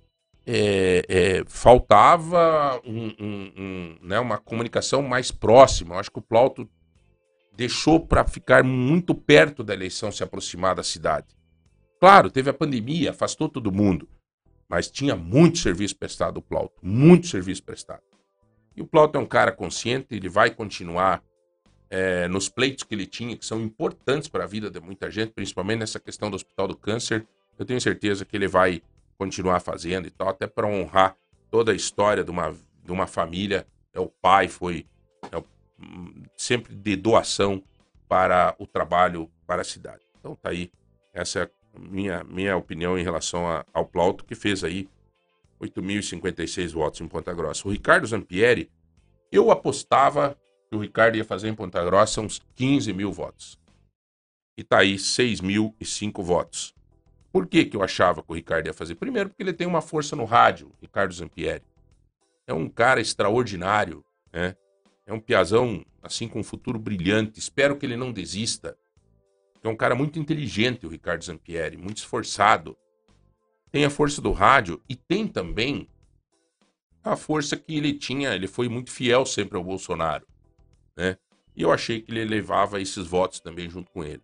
é, 0.46 1.04
é, 1.08 1.44
faltava 1.46 2.80
um, 2.84 3.06
um, 3.18 3.52
um, 3.56 3.96
né, 4.00 4.20
uma 4.20 4.38
comunicação 4.38 5.02
mais 5.02 5.32
próxima. 5.32 5.96
Eu 5.96 5.98
acho 5.98 6.12
que 6.12 6.18
o 6.20 6.22
Plauto 6.22 6.68
deixou 7.56 7.98
para 7.98 8.24
ficar 8.26 8.62
muito 8.62 9.14
perto 9.14 9.64
da 9.64 9.72
eleição 9.72 10.12
se 10.12 10.22
aproximar 10.22 10.74
da 10.74 10.82
cidade. 10.82 11.26
Claro, 11.98 12.30
teve 12.30 12.50
a 12.50 12.54
pandemia, 12.54 13.10
afastou 13.10 13.48
todo 13.48 13.72
mundo, 13.72 14.08
mas 14.68 14.90
tinha 14.90 15.16
muito 15.16 15.58
serviço 15.58 15.96
prestado 15.96 16.38
o 16.38 16.42
Plauto, 16.42 16.74
muito 16.82 17.26
serviço 17.26 17.62
prestado. 17.62 18.02
E 18.76 18.82
o 18.82 18.86
Plauto 18.86 19.16
é 19.16 19.20
um 19.20 19.26
cara 19.26 19.50
consciente, 19.50 20.08
ele 20.10 20.28
vai 20.28 20.50
continuar 20.50 21.22
é, 21.88 22.28
nos 22.28 22.48
pleitos 22.48 22.84
que 22.84 22.94
ele 22.94 23.06
tinha, 23.06 23.36
que 23.36 23.46
são 23.46 23.60
importantes 23.60 24.28
para 24.28 24.44
a 24.44 24.46
vida 24.46 24.70
de 24.70 24.78
muita 24.80 25.10
gente, 25.10 25.32
principalmente 25.32 25.78
nessa 25.78 25.98
questão 25.98 26.30
do 26.30 26.34
Hospital 26.34 26.68
do 26.68 26.76
Câncer. 26.76 27.26
Eu 27.58 27.64
tenho 27.64 27.80
certeza 27.80 28.24
que 28.24 28.36
ele 28.36 28.48
vai 28.48 28.82
continuar 29.16 29.60
fazendo 29.60 30.06
e 30.06 30.10
tal, 30.10 30.28
até 30.28 30.46
para 30.46 30.66
honrar 30.66 31.16
toda 31.50 31.72
a 31.72 31.74
história 31.74 32.22
de 32.22 32.30
uma, 32.30 32.54
de 32.84 32.92
uma 32.92 33.06
família. 33.06 33.66
É, 33.94 34.00
o 34.00 34.08
pai 34.08 34.46
foi 34.46 34.84
é, 35.32 35.42
sempre 36.36 36.74
de 36.74 36.96
doação 36.96 37.62
para 38.08 38.54
o 38.58 38.66
trabalho, 38.66 39.30
para 39.46 39.62
a 39.62 39.64
cidade. 39.64 40.02
Então 40.18 40.34
tá 40.34 40.50
aí, 40.50 40.70
essa 41.12 41.40
é 41.40 41.42
a 41.44 41.78
minha, 41.78 42.24
minha 42.24 42.56
opinião 42.56 42.98
em 42.98 43.02
relação 43.02 43.46
a, 43.46 43.64
ao 43.72 43.86
Plauto, 43.86 44.24
que 44.24 44.34
fez 44.34 44.64
aí 44.64 44.88
8.056 45.60 46.72
votos 46.72 47.00
em 47.00 47.08
Ponta 47.08 47.32
Grossa. 47.32 47.66
O 47.66 47.70
Ricardo 47.70 48.06
Zampieri, 48.06 48.70
eu 49.30 49.50
apostava 49.50 50.38
que 50.68 50.76
o 50.76 50.80
Ricardo 50.80 51.16
ia 51.16 51.24
fazer 51.24 51.48
em 51.48 51.54
Ponta 51.54 51.84
Grossa 51.84 52.20
uns 52.20 52.40
15 52.54 52.92
mil 52.92 53.12
votos. 53.12 53.58
E 54.56 54.64
tá 54.64 54.78
aí 54.78 54.96
6.005 54.96 56.22
votos. 56.22 56.74
Por 57.30 57.46
que, 57.46 57.66
que 57.66 57.76
eu 57.76 57.82
achava 57.82 58.22
que 58.22 58.32
o 58.32 58.34
Ricardo 58.34 58.66
ia 58.66 58.72
fazer? 58.72 58.94
Primeiro, 58.94 59.28
porque 59.28 59.42
ele 59.42 59.52
tem 59.52 59.66
uma 59.66 59.82
força 59.82 60.16
no 60.16 60.24
rádio, 60.24 60.72
Ricardo 60.80 61.12
Zampieri. 61.12 61.62
É 62.46 62.54
um 62.54 62.68
cara 62.68 63.00
extraordinário, 63.00 64.04
né? 64.32 64.56
É 65.06 65.12
um 65.12 65.20
piazão, 65.20 65.84
assim, 66.02 66.28
com 66.28 66.40
um 66.40 66.44
futuro 66.44 66.78
brilhante. 66.78 67.38
Espero 67.38 67.76
que 67.76 67.86
ele 67.86 67.96
não 67.96 68.12
desista. 68.12 68.76
É 69.62 69.68
um 69.68 69.76
cara 69.76 69.94
muito 69.94 70.18
inteligente, 70.18 70.84
o 70.84 70.88
Ricardo 70.88 71.24
Zampieri, 71.24 71.76
muito 71.76 71.98
esforçado. 71.98 72.76
Tem 73.70 73.84
a 73.84 73.90
força 73.90 74.20
do 74.20 74.32
rádio 74.32 74.82
e 74.88 74.94
tem 74.94 75.26
também 75.26 75.88
a 77.02 77.16
força 77.16 77.56
que 77.56 77.76
ele 77.76 77.92
tinha. 77.92 78.34
Ele 78.34 78.46
foi 78.46 78.68
muito 78.68 78.90
fiel 78.90 79.24
sempre 79.24 79.56
ao 79.56 79.64
Bolsonaro 79.64 80.26
né? 80.96 81.18
E 81.54 81.62
eu 81.62 81.70
achei 81.70 82.00
que 82.00 82.10
ele 82.10 82.24
levava 82.24 82.80
esses 82.80 83.06
votos 83.06 83.38
também 83.40 83.68
junto 83.68 83.90
com 83.90 84.02
ele. 84.02 84.22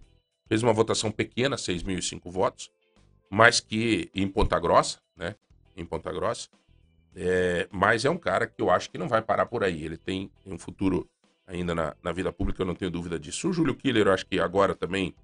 Fez 0.48 0.62
uma 0.62 0.72
votação 0.72 1.10
pequena, 1.10 1.56
6.005 1.56 2.30
votos, 2.30 2.70
mas 3.30 3.60
que 3.60 4.10
em 4.14 4.26
Ponta 4.26 4.58
Grossa, 4.58 4.98
né? 5.16 5.36
Em 5.76 5.84
Ponta 5.84 6.10
Grossa. 6.12 6.48
É, 7.14 7.68
mas 7.70 8.04
é 8.04 8.10
um 8.10 8.16
cara 8.16 8.46
que 8.46 8.60
eu 8.60 8.70
acho 8.70 8.90
que 8.90 8.98
não 8.98 9.08
vai 9.08 9.20
parar 9.20 9.46
por 9.46 9.62
aí. 9.62 9.84
Ele 9.84 9.96
tem 9.96 10.30
um 10.46 10.58
futuro 10.58 11.08
ainda 11.46 11.74
na, 11.74 11.94
na 12.02 12.12
vida 12.12 12.32
pública, 12.32 12.62
eu 12.62 12.66
não 12.66 12.74
tenho 12.74 12.90
dúvida 12.90 13.18
disso. 13.18 13.48
O 13.48 13.52
Júlio 13.52 13.74
Killer, 13.74 14.06
eu 14.06 14.12
acho 14.12 14.26
que 14.26 14.40
agora 14.40 14.74
também 14.74 15.14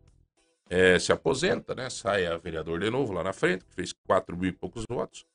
é, 0.69 0.99
se 0.99 1.13
aposenta, 1.13 1.75
né? 1.75 1.89
Sai 1.89 2.27
a 2.27 2.37
vereador 2.37 2.81
de 2.81 2.91
novo 2.91 3.13
lá 3.13 3.23
na 3.23 3.33
frente, 3.33 3.65
que 3.65 3.75
fez 3.75 3.93
4 4.07 4.37
mil 4.37 4.51
e 4.51 4.53
poucos 4.53 4.85
votos. 4.89 5.27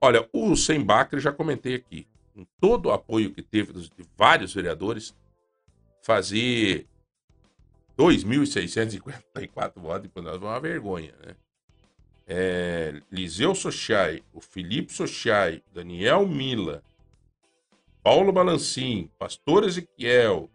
Olha, 0.00 0.28
o 0.32 0.56
Sem 0.56 0.82
Bacre 0.82 1.20
já 1.20 1.32
comentei 1.32 1.74
aqui 1.74 2.06
com 2.34 2.46
todo 2.60 2.86
o 2.86 2.92
apoio 2.92 3.32
que 3.32 3.42
teve 3.42 3.72
dos, 3.72 3.90
de 3.90 4.04
vários 4.16 4.54
vereadores, 4.54 5.14
fazer 6.02 6.86
2.654 7.98 9.72
votos 9.76 10.08
para 10.08 10.22
nós 10.22 10.40
é 10.40 10.44
uma 10.44 10.60
vergonha, 10.60 11.12
né? 11.26 11.34
É, 12.30 13.00
Liseu 13.10 13.54
Sochai, 13.54 14.22
o 14.34 14.40
Felipe 14.40 14.92
Sochai, 14.92 15.62
Daniel 15.72 16.26
Mila, 16.28 16.84
Paulo 18.02 18.30
Balancim, 18.30 19.10
Pastor 19.18 19.64
Ezequiel, 19.64 20.50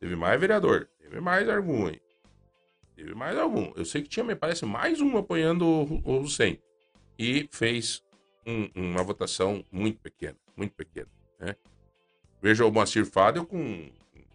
teve 0.00 0.16
mais 0.16 0.40
vereador, 0.40 0.88
teve 0.98 1.20
mais 1.20 1.46
algum, 1.48 1.88
hein? 1.88 2.00
Teve 2.96 3.14
mais 3.14 3.36
algum. 3.36 3.70
Eu 3.76 3.84
sei 3.84 4.00
que 4.02 4.08
tinha, 4.08 4.24
me 4.24 4.34
parece, 4.34 4.64
mais 4.64 5.00
um 5.02 5.18
apoiando 5.18 5.66
o, 5.66 6.22
o 6.22 6.26
E 7.18 7.46
fez 7.52 8.02
um, 8.46 8.70
uma 8.74 9.02
votação 9.02 9.62
muito 9.70 10.00
pequena 10.00 10.38
muito 10.56 10.74
pequeno. 10.74 11.08
Né? 11.38 11.54
Veja 12.40 12.64
o 12.64 12.72
Moacir 12.72 13.04
Fadel 13.04 13.46
com 13.46 13.90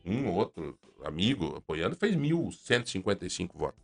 um 0.05 0.27
ou 0.27 0.35
outro 0.35 0.77
amigo 1.03 1.55
apoiando, 1.55 1.95
fez 1.95 2.15
1.155 2.15 3.49
votos. 3.55 3.81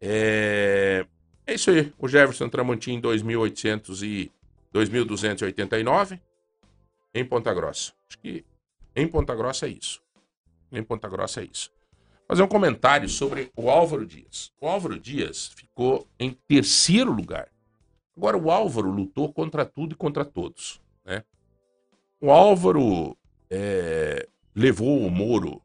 É... 0.00 1.06
é 1.46 1.54
isso 1.54 1.70
aí. 1.70 1.92
O 1.98 2.08
Jefferson 2.08 2.48
Tramontim, 2.48 3.00
2.800 3.00 4.02
e 4.02 4.30
2.289 4.74 6.20
em 7.14 7.24
Ponta 7.24 7.52
Grossa. 7.52 7.92
Acho 8.08 8.18
que 8.18 8.44
em 8.94 9.06
Ponta 9.06 9.34
Grossa 9.34 9.66
é 9.66 9.70
isso. 9.70 10.02
Em 10.70 10.82
Ponta 10.82 11.08
Grossa 11.08 11.40
é 11.40 11.44
isso. 11.44 11.70
Fazer 12.26 12.42
um 12.42 12.48
comentário 12.48 13.08
sobre 13.08 13.50
o 13.56 13.68
Álvaro 13.68 14.06
Dias. 14.06 14.52
O 14.60 14.66
Álvaro 14.66 14.98
Dias 14.98 15.48
ficou 15.48 16.06
em 16.18 16.30
terceiro 16.48 17.12
lugar. 17.12 17.48
Agora, 18.16 18.36
o 18.36 18.50
Álvaro 18.50 18.90
lutou 18.90 19.32
contra 19.32 19.64
tudo 19.64 19.92
e 19.92 19.96
contra 19.96 20.24
todos. 20.24 20.80
Né? 21.04 21.24
O 22.20 22.30
Álvaro 22.30 23.16
é, 23.50 24.26
levou 24.54 25.04
o 25.04 25.10
Moro 25.10 25.60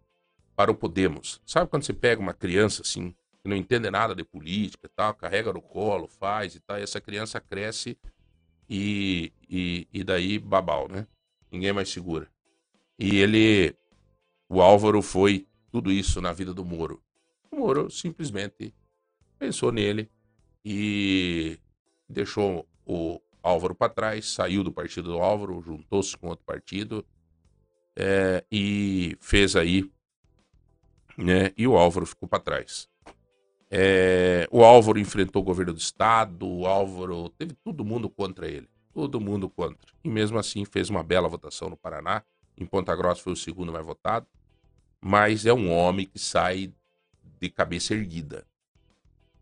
para 0.56 0.72
o 0.72 0.76
Podemos. 0.76 1.42
Sabe 1.46 1.70
quando 1.70 1.84
você 1.84 1.94
pega 1.94 2.22
uma 2.22 2.34
criança 2.34 2.82
assim, 2.82 3.14
que 3.48 3.50
não 3.50 3.56
entende 3.56 3.90
nada 3.90 4.14
de 4.14 4.26
política 4.26 4.88
e 4.88 4.90
tal, 4.90 5.14
carrega 5.14 5.54
no 5.54 5.62
colo, 5.62 6.06
faz 6.06 6.54
e 6.54 6.60
tal, 6.60 6.78
e 6.78 6.84
essa 6.84 7.00
criança 7.00 7.40
cresce 7.40 7.98
e, 8.70 9.32
e, 9.50 9.88
e 9.94 10.04
daí 10.04 10.38
babau, 10.38 10.90
né? 10.90 11.08
Ninguém 11.50 11.72
mais 11.72 11.88
segura. 11.88 12.30
E 13.00 13.16
ele 13.16 13.74
o 14.50 14.62
Álvaro 14.62 15.02
foi 15.02 15.48
tudo 15.72 15.90
isso 15.90 16.20
na 16.20 16.34
vida 16.34 16.54
do 16.54 16.66
Moro. 16.66 17.02
O 17.50 17.56
Moro 17.56 17.90
simplesmente 17.90 18.74
pensou 19.40 19.72
nele 19.72 20.12
e 20.64 21.58
deixou 22.10 22.68
o 22.86 23.22
Álvaro 23.42 23.74
para 23.74 23.94
trás, 23.94 24.30
saiu 24.30 24.62
do 24.62 24.74
partido 24.74 25.12
do 25.12 25.20
Álvaro, 25.20 25.62
juntou-se 25.62 26.18
com 26.18 26.28
outro 26.28 26.44
partido 26.46 27.06
é, 27.96 28.44
e 28.52 29.16
fez 29.22 29.56
aí, 29.56 29.90
né? 31.18 31.54
E 31.58 31.66
o 31.66 31.78
Álvaro 31.78 32.06
ficou 32.06 32.28
para 32.28 32.44
trás. 32.44 32.90
É, 33.70 34.48
o 34.50 34.64
Álvaro 34.64 34.98
enfrentou 34.98 35.42
o 35.42 35.46
governo 35.46 35.74
do 35.74 35.80
estado, 35.80 36.48
o 36.48 36.66
Álvaro 36.66 37.30
teve 37.30 37.54
todo 37.54 37.84
mundo 37.84 38.10
contra 38.10 38.48
ele, 38.48 38.70
todo 38.94 39.20
mundo 39.20 39.50
contra. 39.50 39.92
E 40.04 40.10
mesmo 40.10 40.38
assim 40.38 40.64
fez 40.64 40.90
uma 40.90 41.04
bela 41.04 41.28
votação 41.28 41.70
no 41.70 41.78
Paraná. 41.78 42.24
Em 42.58 42.66
Ponta 42.66 42.96
Grossa 42.96 43.22
foi 43.22 43.34
o 43.34 43.38
segundo 43.38 43.72
mais 43.72 43.86
votado, 43.86 44.26
mas 45.02 45.46
é 45.46 45.54
um 45.54 45.72
homem 45.72 46.06
que 46.06 46.18
sai 46.18 46.74
de 47.40 47.50
cabeça 47.50 47.94
erguida. 47.94 48.48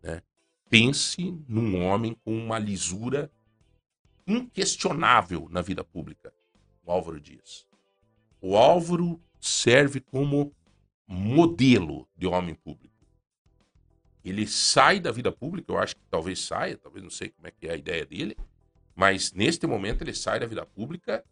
Né? 0.02 0.20
Pense 0.68 1.38
num 1.48 1.82
homem 1.82 2.16
com 2.24 2.36
uma 2.36 2.58
lisura 2.58 3.30
inquestionável 4.26 5.48
na 5.50 5.62
vida 5.62 5.84
pública, 5.84 6.32
o 6.84 6.90
Álvaro 6.90 7.20
Dias. 7.20 7.66
O 8.40 8.56
Álvaro 8.56 9.20
serve 9.40 10.00
como 10.00 10.52
modelo 11.06 12.08
de 12.16 12.26
homem 12.26 12.54
público. 12.54 12.95
Ele 14.28 14.44
sai 14.44 14.98
da 14.98 15.12
vida 15.12 15.30
pública, 15.30 15.72
eu 15.72 15.78
acho 15.78 15.94
que 15.94 16.02
talvez 16.10 16.40
saia, 16.40 16.76
talvez 16.76 17.00
não 17.00 17.10
sei 17.10 17.28
como 17.28 17.46
é 17.46 17.50
que 17.52 17.68
é 17.68 17.74
a 17.74 17.76
ideia 17.76 18.04
dele, 18.04 18.36
mas 18.92 19.32
neste 19.32 19.68
momento 19.68 20.02
ele 20.02 20.12
sai 20.12 20.40
da 20.40 20.46
vida 20.46 20.66
pública 20.66 21.24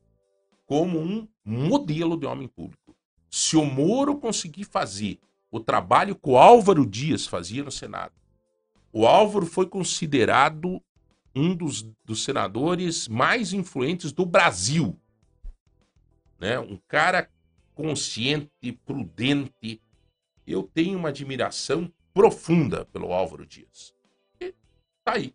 como 0.64 1.00
um 1.00 1.26
modelo 1.44 2.16
de 2.16 2.24
homem 2.24 2.46
público. 2.46 2.94
Se 3.28 3.56
o 3.56 3.64
Moro 3.64 4.16
conseguir 4.16 4.62
fazer 4.62 5.18
o 5.50 5.58
trabalho 5.58 6.14
que 6.14 6.28
o 6.28 6.38
Álvaro 6.38 6.86
Dias 6.86 7.26
fazia 7.26 7.64
no 7.64 7.70
Senado, 7.72 8.14
o 8.92 9.08
Álvaro 9.08 9.44
foi 9.44 9.66
considerado 9.66 10.80
um 11.34 11.52
dos, 11.52 11.82
dos 12.04 12.22
senadores 12.22 13.08
mais 13.08 13.52
influentes 13.52 14.12
do 14.12 14.24
Brasil. 14.24 14.96
Né? 16.38 16.60
Um 16.60 16.78
cara 16.86 17.28
consciente, 17.74 18.70
prudente. 18.86 19.82
Eu 20.46 20.62
tenho 20.62 20.96
uma 20.96 21.08
admiração 21.08 21.92
profunda 22.14 22.84
pelo 22.86 23.12
Álvaro 23.12 23.44
Dias. 23.44 23.92
E 24.40 24.54
tá 25.04 25.14
aí. 25.14 25.34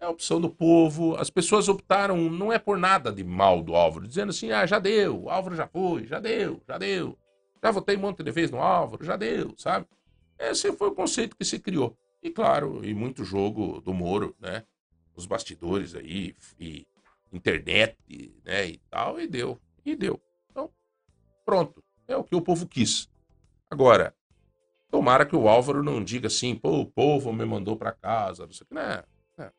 É 0.00 0.06
a 0.06 0.10
opção 0.10 0.40
do 0.40 0.50
povo. 0.50 1.14
As 1.16 1.30
pessoas 1.30 1.68
optaram, 1.68 2.16
não 2.30 2.52
é 2.52 2.58
por 2.58 2.78
nada 2.78 3.12
de 3.12 3.22
mal 3.22 3.62
do 3.62 3.76
Álvaro, 3.76 4.08
dizendo 4.08 4.30
assim: 4.30 4.50
ah, 4.50 4.66
já 4.66 4.78
deu, 4.78 5.24
o 5.24 5.30
Álvaro 5.30 5.54
já 5.54 5.68
foi, 5.68 6.06
já 6.06 6.18
deu, 6.18 6.60
já 6.66 6.78
deu. 6.78 7.16
Já 7.62 7.70
votei 7.70 7.96
um 7.96 8.00
monte 8.00 8.22
de 8.22 8.30
vezes 8.30 8.50
no 8.50 8.58
Álvaro, 8.60 9.04
já 9.04 9.16
deu, 9.16 9.54
sabe? 9.56 9.86
Esse 10.38 10.72
foi 10.72 10.88
o 10.88 10.94
conceito 10.94 11.36
que 11.36 11.44
se 11.44 11.58
criou. 11.58 11.96
E 12.22 12.30
claro, 12.30 12.84
e 12.84 12.92
muito 12.92 13.24
jogo 13.24 13.80
do 13.80 13.94
Moro, 13.94 14.34
né? 14.40 14.64
Os 15.14 15.26
bastidores 15.26 15.94
aí, 15.94 16.34
e 16.58 16.86
internet, 17.32 17.96
né? 18.44 18.66
E 18.66 18.78
tal, 18.90 19.20
e 19.20 19.26
deu, 19.26 19.60
e 19.84 19.94
deu. 19.94 20.20
Então, 20.50 20.70
pronto. 21.44 21.82
É 22.06 22.16
o 22.16 22.24
que 22.24 22.34
o 22.34 22.42
povo 22.42 22.66
quis. 22.66 23.08
Agora, 23.70 24.14
tomara 24.94 25.26
que 25.26 25.34
o 25.34 25.48
Álvaro 25.48 25.82
não 25.82 26.04
diga 26.04 26.28
assim, 26.28 26.54
pô, 26.54 26.78
o 26.78 26.86
povo 26.86 27.32
me 27.32 27.44
mandou 27.44 27.76
para 27.76 27.90
casa, 27.90 28.46
não 28.46 28.52
sei 28.52 28.64
o 28.64 28.68
que, 28.68 28.74
né? 28.74 29.02
É. 29.36 29.50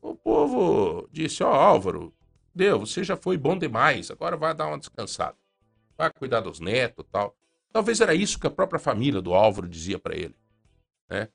O 0.00 0.14
povo 0.14 1.08
disse, 1.10 1.42
ó, 1.42 1.50
oh, 1.50 1.54
Álvaro, 1.54 2.14
deu, 2.54 2.78
você 2.78 3.02
já 3.02 3.16
foi 3.16 3.36
bom 3.36 3.58
demais, 3.58 4.12
agora 4.12 4.36
vai 4.36 4.54
dar 4.54 4.68
uma 4.68 4.78
descansada. 4.78 5.36
Vai 5.98 6.12
cuidar 6.12 6.38
dos 6.38 6.60
netos 6.60 7.04
tal. 7.10 7.36
Talvez 7.72 8.00
era 8.00 8.14
isso 8.14 8.38
que 8.38 8.46
a 8.46 8.50
própria 8.50 8.78
família 8.78 9.20
do 9.20 9.34
Álvaro 9.34 9.68
dizia 9.68 9.98
para 9.98 10.14
ele, 10.14 10.36
né? 11.08 11.28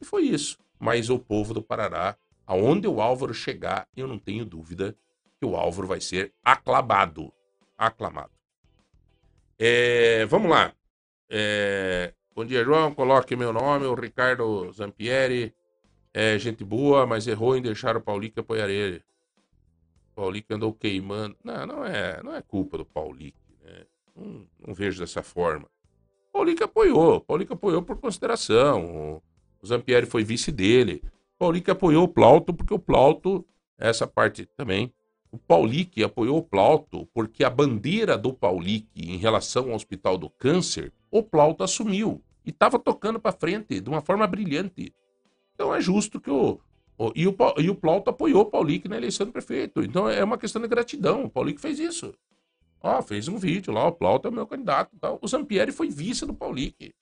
E 0.00 0.04
foi 0.06 0.22
isso. 0.22 0.58
Mas 0.78 1.10
o 1.10 1.18
povo 1.18 1.52
do 1.52 1.62
Parará, 1.62 2.16
aonde 2.46 2.88
o 2.88 3.02
Álvaro 3.02 3.34
chegar, 3.34 3.86
eu 3.94 4.08
não 4.08 4.18
tenho 4.18 4.46
dúvida 4.46 4.96
que 5.38 5.44
o 5.44 5.56
Álvaro 5.56 5.86
vai 5.86 6.00
ser 6.00 6.32
aclamado. 6.42 7.30
Aclamado. 7.76 8.32
É, 9.58 10.24
vamos 10.24 10.50
lá. 10.50 10.72
É, 11.28 12.14
bom 12.38 12.44
dia, 12.44 12.62
João. 12.62 12.94
Coloque 12.94 13.34
meu 13.34 13.52
nome, 13.52 13.84
o 13.86 13.94
Ricardo 13.94 14.70
Zampieri. 14.70 15.52
É 16.14 16.38
gente 16.38 16.62
boa, 16.62 17.04
mas 17.04 17.26
errou 17.26 17.56
em 17.56 17.60
deixar 17.60 17.96
o 17.96 18.00
Paulique 18.00 18.38
apoiar 18.38 18.68
ele. 18.68 19.02
O 20.12 20.14
Paulique 20.14 20.54
andou 20.54 20.72
queimando. 20.72 21.34
Não, 21.42 21.66
não 21.66 21.84
é, 21.84 22.22
não 22.22 22.36
é 22.36 22.40
culpa 22.40 22.78
do 22.78 22.84
Paulique. 22.84 23.36
Né? 23.64 23.84
Não, 24.14 24.46
não 24.68 24.72
vejo 24.72 25.00
dessa 25.00 25.20
forma. 25.20 25.66
O 26.28 26.32
Paulique 26.32 26.62
apoiou. 26.62 27.16
O 27.16 27.20
Paulique 27.20 27.52
apoiou 27.52 27.82
por 27.82 27.96
consideração. 27.96 29.20
O 29.60 29.66
Zampieri 29.66 30.06
foi 30.06 30.22
vice 30.22 30.52
dele. 30.52 31.02
O 31.34 31.38
Paulique 31.40 31.72
apoiou 31.72 32.04
o 32.04 32.08
Plauto 32.08 32.54
porque 32.54 32.72
o 32.72 32.78
Plauto, 32.78 33.44
essa 33.76 34.06
parte 34.06 34.46
também, 34.56 34.94
o 35.32 35.38
Paulique 35.38 36.04
apoiou 36.04 36.38
o 36.38 36.42
Plauto 36.42 37.04
porque 37.12 37.42
a 37.42 37.50
bandeira 37.50 38.16
do 38.16 38.32
Paulique 38.32 39.12
em 39.12 39.16
relação 39.16 39.70
ao 39.70 39.74
Hospital 39.74 40.16
do 40.16 40.30
Câncer, 40.30 40.92
o 41.10 41.20
Plauto 41.20 41.64
assumiu 41.64 42.22
e 42.48 42.50
estava 42.50 42.78
tocando 42.78 43.20
para 43.20 43.30
frente 43.30 43.78
de 43.78 43.90
uma 43.90 44.00
forma 44.00 44.26
brilhante. 44.26 44.90
Então 45.54 45.74
é 45.74 45.82
justo 45.82 46.18
que 46.18 46.30
o, 46.30 46.58
o, 46.96 47.12
e, 47.14 47.28
o 47.28 47.36
e 47.58 47.68
o 47.68 47.74
Plauto 47.74 48.08
apoiou 48.08 48.40
o 48.40 48.46
Paulique 48.46 48.88
na 48.88 48.96
eleição 48.96 49.26
do 49.26 49.32
prefeito. 49.32 49.82
Então 49.82 50.08
é 50.08 50.24
uma 50.24 50.38
questão 50.38 50.62
de 50.62 50.66
gratidão. 50.66 51.24
O 51.24 51.30
Paulique 51.30 51.60
fez 51.60 51.78
isso. 51.78 52.14
Ó, 52.82 53.02
fez 53.02 53.28
um 53.28 53.36
vídeo 53.36 53.70
lá, 53.70 53.86
o 53.86 53.92
Plauto 53.92 54.28
é 54.28 54.30
meu 54.30 54.46
candidato. 54.46 54.96
Tal. 54.98 55.18
O 55.20 55.28
Zampieri 55.28 55.72
foi 55.72 55.90
vice 55.90 56.24
do 56.24 56.32
Paulique. 56.32 56.94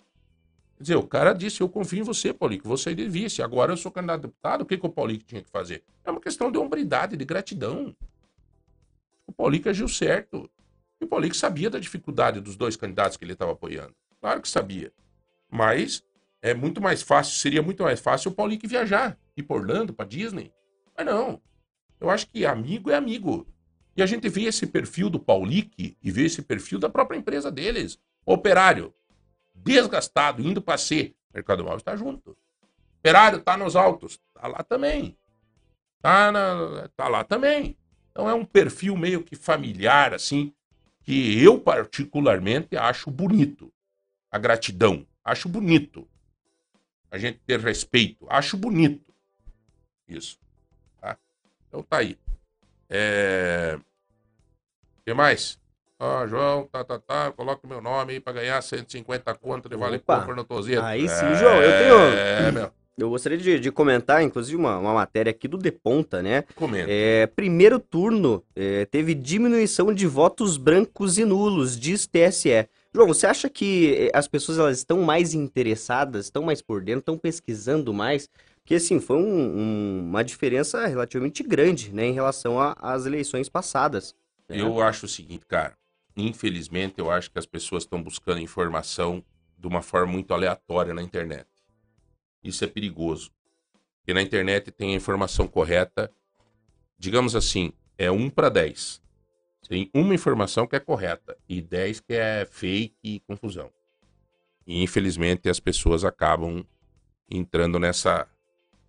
Quer 0.76 0.82
dizer, 0.82 0.96
o 0.96 1.06
cara 1.06 1.32
disse: 1.32 1.60
Eu 1.60 1.68
confio 1.68 2.00
em 2.00 2.02
você, 2.02 2.32
Paulique, 2.32 2.66
você 2.66 2.90
é 2.90 2.94
de 2.94 3.06
vice. 3.08 3.40
Agora 3.40 3.72
eu 3.72 3.76
sou 3.76 3.92
candidato 3.92 4.18
a 4.18 4.22
deputado, 4.22 4.62
o 4.62 4.66
que, 4.66 4.76
que 4.76 4.86
o 4.86 4.90
Paulique 4.90 5.24
tinha 5.24 5.42
que 5.42 5.50
fazer? 5.50 5.84
É 6.04 6.10
uma 6.10 6.20
questão 6.20 6.50
de 6.50 6.58
hombridade, 6.58 7.16
de 7.16 7.24
gratidão. 7.24 7.94
O 9.24 9.32
Paulique 9.32 9.68
agiu 9.68 9.86
certo. 9.86 10.50
E 11.00 11.04
o 11.04 11.08
Paulique 11.08 11.36
sabia 11.36 11.70
da 11.70 11.78
dificuldade 11.78 12.40
dos 12.40 12.56
dois 12.56 12.74
candidatos 12.74 13.16
que 13.16 13.24
ele 13.24 13.34
estava 13.34 13.52
apoiando. 13.52 13.94
Claro 14.20 14.42
que 14.42 14.48
sabia. 14.48 14.92
Mas 15.56 16.04
é 16.42 16.52
muito 16.52 16.82
mais 16.82 17.00
fácil, 17.00 17.34
seria 17.34 17.62
muito 17.62 17.82
mais 17.82 17.98
fácil 17.98 18.30
o 18.30 18.34
Paulique 18.34 18.66
viajar, 18.66 19.18
ir 19.34 19.42
por 19.42 19.62
Orlando, 19.62 19.94
para 19.94 20.06
Disney. 20.06 20.52
Mas 20.94 21.06
não. 21.06 21.40
Eu 21.98 22.10
acho 22.10 22.28
que 22.28 22.44
amigo 22.44 22.90
é 22.90 22.94
amigo. 22.94 23.46
E 23.96 24.02
a 24.02 24.06
gente 24.06 24.28
vê 24.28 24.42
esse 24.42 24.66
perfil 24.66 25.08
do 25.08 25.18
Paulique 25.18 25.96
e 26.02 26.10
vê 26.10 26.26
esse 26.26 26.42
perfil 26.42 26.78
da 26.78 26.90
própria 26.90 27.16
empresa 27.16 27.50
deles. 27.50 27.98
Operário, 28.26 28.92
desgastado, 29.54 30.42
indo 30.42 30.60
para 30.60 30.76
ser. 30.76 31.14
Mercado 31.32 31.62
Móvel 31.62 31.78
está 31.78 31.96
junto. 31.96 32.36
Operário 33.00 33.38
está 33.38 33.56
nos 33.56 33.74
altos, 33.74 34.20
está 34.28 34.46
lá 34.46 34.62
também. 34.62 35.16
Está 35.96 36.88
tá 36.94 37.08
lá 37.08 37.24
também. 37.24 37.78
Então 38.10 38.28
é 38.28 38.34
um 38.34 38.44
perfil 38.44 38.94
meio 38.94 39.22
que 39.22 39.34
familiar, 39.34 40.12
assim, 40.12 40.52
que 41.02 41.42
eu 41.42 41.58
particularmente 41.58 42.76
acho 42.76 43.10
bonito. 43.10 43.72
A 44.30 44.38
gratidão. 44.38 45.06
Acho 45.26 45.48
bonito. 45.48 46.06
A 47.10 47.18
gente 47.18 47.40
ter 47.44 47.58
respeito. 47.58 48.24
Acho 48.30 48.56
bonito. 48.56 49.12
Isso. 50.08 50.38
Tá? 51.00 51.18
Então 51.66 51.82
tá 51.82 51.96
aí. 51.98 52.16
É... 52.88 53.76
O 53.76 55.02
que 55.04 55.12
mais? 55.12 55.58
Ó, 55.98 56.22
oh, 56.22 56.28
João, 56.28 56.68
tá, 56.68 56.84
tá, 56.84 57.00
tá, 57.00 57.32
coloca 57.32 57.66
meu 57.66 57.80
nome 57.80 58.12
aí 58.12 58.20
pra 58.20 58.34
ganhar 58.34 58.62
150 58.62 59.34
conto 59.34 59.68
de 59.68 59.76
vale 59.76 59.98
compra 59.98 60.32
no 60.32 60.44
Tozeto. 60.44 60.82
Aí 60.82 61.08
sim. 61.08 61.34
João, 61.34 61.60
eu 61.60 61.82
tenho... 61.82 61.98
É, 62.16 62.52
meu. 62.52 62.72
Eu 62.96 63.10
gostaria 63.10 63.36
de, 63.36 63.58
de 63.58 63.70
comentar, 63.72 64.22
inclusive, 64.22 64.56
uma, 64.56 64.78
uma, 64.78 64.94
matéria 64.94 65.30
aqui 65.30 65.46
do 65.46 65.58
De 65.58 65.70
Ponta, 65.70 66.22
né? 66.22 66.44
Comenta. 66.54 66.86
É, 66.88 67.26
primeiro 67.26 67.78
turno 67.78 68.42
é, 68.54 68.86
teve 68.86 69.14
diminuição 69.14 69.92
de 69.92 70.06
votos 70.06 70.56
brancos 70.56 71.18
e 71.18 71.24
nulos, 71.24 71.78
diz 71.78 72.06
TSE. 72.06 72.66
João, 72.96 73.08
você 73.08 73.26
acha 73.26 73.50
que 73.50 73.94
é, 73.94 74.10
as 74.16 74.26
pessoas 74.26 74.58
elas 74.58 74.78
estão 74.78 75.02
mais 75.02 75.34
interessadas, 75.34 76.24
estão 76.24 76.42
mais 76.42 76.62
por 76.62 76.82
dentro, 76.82 77.00
estão 77.00 77.18
pesquisando 77.18 77.92
mais? 77.92 78.26
Porque, 78.62 78.76
assim, 78.76 78.98
foi 78.98 79.18
um, 79.18 79.58
um, 79.58 80.00
uma 80.08 80.24
diferença 80.24 80.86
relativamente 80.86 81.42
grande, 81.42 81.92
né, 81.92 82.06
em 82.06 82.14
relação 82.14 82.56
às 82.58 83.04
eleições 83.04 83.50
passadas. 83.50 84.14
Né? 84.48 84.62
Eu 84.62 84.80
acho 84.80 85.04
o 85.04 85.08
seguinte, 85.10 85.44
cara. 85.46 85.76
Infelizmente, 86.16 86.94
eu 86.96 87.10
acho 87.10 87.30
que 87.30 87.38
as 87.38 87.44
pessoas 87.44 87.82
estão 87.82 88.02
buscando 88.02 88.40
informação 88.40 89.22
de 89.58 89.66
uma 89.66 89.82
forma 89.82 90.10
muito 90.10 90.32
aleatória 90.32 90.94
na 90.94 91.02
internet. 91.02 91.46
Isso 92.42 92.64
é 92.64 92.66
perigoso. 92.66 93.30
Porque 93.98 94.14
na 94.14 94.22
internet 94.22 94.70
tem 94.70 94.94
a 94.94 94.96
informação 94.96 95.46
correta, 95.46 96.10
digamos 96.98 97.36
assim, 97.36 97.74
é 97.98 98.10
1 98.10 98.30
para 98.30 98.48
10. 98.48 99.02
Tem 99.68 99.90
uma 99.92 100.14
informação 100.14 100.66
que 100.66 100.76
é 100.76 100.80
correta 100.80 101.36
e 101.48 101.60
10 101.60 102.00
que 102.00 102.14
é 102.14 102.46
fake 102.50 102.96
e 103.02 103.20
confusão. 103.20 103.70
E 104.66 104.82
infelizmente 104.82 105.48
as 105.48 105.60
pessoas 105.60 106.04
acabam 106.04 106.64
entrando 107.30 107.78
nessa 107.78 108.28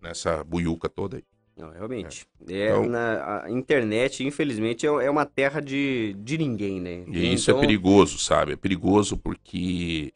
nessa 0.00 0.44
buiuca 0.44 0.88
toda 0.88 1.16
aí. 1.16 1.24
Não, 1.56 1.70
realmente. 1.70 2.24
É, 2.48 2.68
então, 2.68 2.86
na, 2.86 3.42
a 3.44 3.50
internet, 3.50 4.22
infelizmente, 4.22 4.86
é, 4.86 4.88
é 4.88 5.10
uma 5.10 5.26
terra 5.26 5.60
de, 5.60 6.14
de 6.20 6.38
ninguém, 6.38 6.80
né? 6.80 7.02
E 7.08 7.34
isso 7.34 7.50
é 7.50 7.52
então... 7.52 7.58
é 7.58 7.66
perigoso, 7.66 8.16
sabe? 8.18 8.52
É 8.52 8.56
perigoso 8.56 9.16
porque 9.16 10.14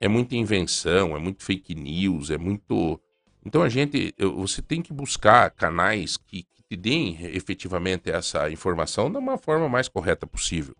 é 0.00 0.08
muita 0.08 0.34
invenção, 0.34 1.14
é 1.14 1.20
muito 1.20 1.42
fake 1.44 1.74
news, 1.74 2.30
é 2.30 2.38
muito. 2.38 2.98
Então 3.44 3.62
a 3.62 3.68
gente. 3.68 4.14
Você 4.36 4.62
tem 4.62 4.80
que 4.80 4.92
buscar 4.92 5.50
canais 5.50 6.16
que 6.16 6.46
te 6.70 6.76
deem 6.76 7.18
efetivamente 7.34 8.10
essa 8.10 8.50
informação 8.50 9.10
da 9.10 9.18
uma 9.18 9.38
forma 9.38 9.68
mais 9.68 9.88
correta 9.88 10.26
possível. 10.26 10.76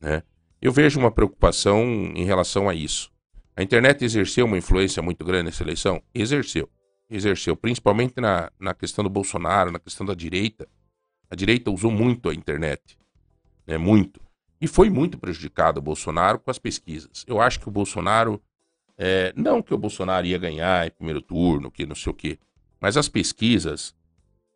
Né? 0.00 0.22
Eu 0.60 0.72
vejo 0.72 0.98
uma 0.98 1.10
preocupação 1.10 1.82
em 2.14 2.24
relação 2.24 2.68
a 2.68 2.74
isso. 2.74 3.12
A 3.56 3.62
internet 3.62 4.04
exerceu 4.04 4.46
uma 4.46 4.58
influência 4.58 5.02
muito 5.02 5.24
grande 5.24 5.44
nessa 5.44 5.62
eleição? 5.62 6.02
Exerceu 6.14 6.68
exerceu, 7.10 7.56
principalmente 7.56 8.20
na, 8.20 8.50
na 8.58 8.74
questão 8.74 9.04
do 9.04 9.10
Bolsonaro, 9.10 9.70
na 9.70 9.78
questão 9.78 10.06
da 10.06 10.14
direita. 10.14 10.68
A 11.30 11.34
direita 11.34 11.70
usou 11.70 11.90
muito 11.90 12.28
a 12.28 12.34
internet, 12.34 12.98
né, 13.66 13.78
muito. 13.78 14.20
E 14.60 14.66
foi 14.66 14.88
muito 14.88 15.18
prejudicado 15.18 15.78
o 15.78 15.82
Bolsonaro 15.82 16.38
com 16.38 16.50
as 16.50 16.58
pesquisas. 16.58 17.24
Eu 17.26 17.40
acho 17.40 17.60
que 17.60 17.68
o 17.68 17.72
Bolsonaro, 17.72 18.42
é, 18.96 19.32
não 19.36 19.62
que 19.62 19.74
o 19.74 19.78
Bolsonaro 19.78 20.26
ia 20.26 20.38
ganhar 20.38 20.86
em 20.86 20.90
primeiro 20.90 21.20
turno, 21.20 21.70
que 21.70 21.86
não 21.86 21.94
sei 21.94 22.10
o 22.10 22.14
quê, 22.14 22.38
mas 22.80 22.96
as 22.96 23.08
pesquisas, 23.08 23.94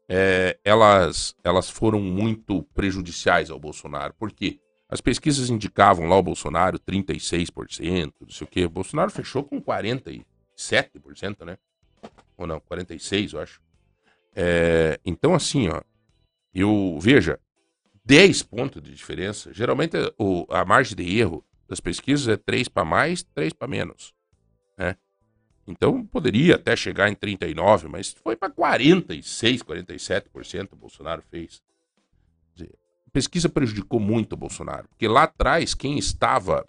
é, 0.08 0.58
elas, 0.64 1.34
elas 1.44 1.68
foram 1.68 2.00
muito 2.00 2.62
prejudiciais 2.74 3.50
ao 3.50 3.60
Bolsonaro. 3.60 4.14
Por 4.14 4.32
quê? 4.32 4.58
As 4.88 5.00
pesquisas 5.00 5.50
indicavam 5.50 6.06
lá 6.06 6.16
o 6.16 6.22
Bolsonaro 6.22 6.78
36%, 6.78 8.12
não 8.20 8.30
sei 8.30 8.44
o 8.46 8.50
quê. 8.50 8.64
O 8.64 8.70
Bolsonaro 8.70 9.10
fechou 9.10 9.44
com 9.44 9.60
47%, 9.60 10.24
né? 11.44 11.58
ou 12.38 12.46
não, 12.46 12.60
46, 12.60 13.32
eu 13.32 13.40
acho. 13.40 13.60
É, 14.34 15.00
então, 15.04 15.34
assim, 15.34 15.68
ó, 15.68 15.82
eu 16.54 16.96
veja, 17.00 17.38
10 18.04 18.42
pontos 18.44 18.80
de 18.80 18.94
diferença. 18.94 19.52
Geralmente 19.52 19.96
o, 20.16 20.46
a 20.48 20.64
margem 20.64 20.96
de 20.96 21.18
erro 21.18 21.44
das 21.68 21.80
pesquisas 21.80 22.28
é 22.28 22.36
3 22.36 22.68
para 22.68 22.84
mais, 22.84 23.22
3 23.34 23.52
para 23.52 23.66
menos. 23.66 24.14
Né? 24.78 24.96
Então 25.68 26.04
poderia 26.04 26.56
até 26.56 26.74
chegar 26.74 27.10
em 27.10 27.14
39, 27.14 27.88
mas 27.88 28.12
foi 28.12 28.34
para 28.34 28.50
46, 28.50 29.62
47% 29.62 30.72
o 30.72 30.76
Bolsonaro 30.76 31.22
fez. 31.30 31.62
A 32.60 33.10
pesquisa 33.10 33.48
prejudicou 33.48 34.00
muito 34.00 34.32
o 34.32 34.36
Bolsonaro, 34.36 34.88
porque 34.88 35.06
lá 35.08 35.24
atrás 35.24 35.74
quem 35.74 35.98
estava 35.98 36.66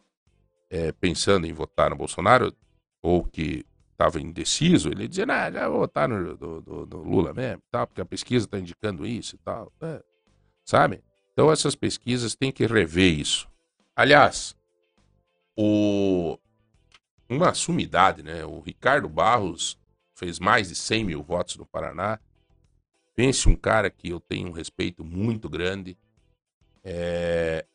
é, 0.70 0.92
pensando 0.92 1.48
em 1.48 1.54
votar 1.54 1.90
no 1.90 1.96
Bolsonaro 1.96 2.56
ou 3.02 3.24
que 3.24 3.66
estava 3.92 4.22
indeciso, 4.22 4.90
ele 4.90 5.08
dizia, 5.08 5.26
nah, 5.26 5.52
já 5.52 5.68
vou 5.68 5.80
votar 5.80 6.08
no, 6.08 6.38
do, 6.38 6.62
do, 6.62 6.86
do 6.86 6.98
Lula 7.00 7.34
mesmo, 7.34 7.62
tal, 7.70 7.86
porque 7.86 8.00
a 8.00 8.06
pesquisa 8.06 8.46
está 8.46 8.58
indicando 8.58 9.06
isso 9.06 9.36
e 9.36 9.40
tal. 9.40 9.72
É, 9.82 10.02
sabe? 10.64 11.04
Então 11.34 11.52
essas 11.52 11.76
pesquisas 11.76 12.36
têm 12.36 12.52
que 12.52 12.66
rever 12.66 13.20
isso. 13.20 13.50
Aliás, 13.96 14.56
o... 15.58 16.38
uma 17.30 17.54
sumidade, 17.54 18.24
né? 18.24 18.44
O 18.44 18.60
Ricardo 18.60 19.08
Barros 19.08 19.80
fez 20.16 20.40
mais 20.40 20.70
de 20.70 20.76
100 20.76 21.04
mil 21.06 21.24
votos 21.24 21.56
no 21.56 21.66
Paraná. 21.66 22.20
Pense 23.16 23.48
um 23.48 23.56
cara 23.56 23.90
que 23.90 24.10
eu 24.10 24.20
tenho 24.20 24.50
um 24.50 24.52
respeito 24.52 25.04
muito 25.04 25.48
grande. 25.48 25.98
É... 26.84 27.66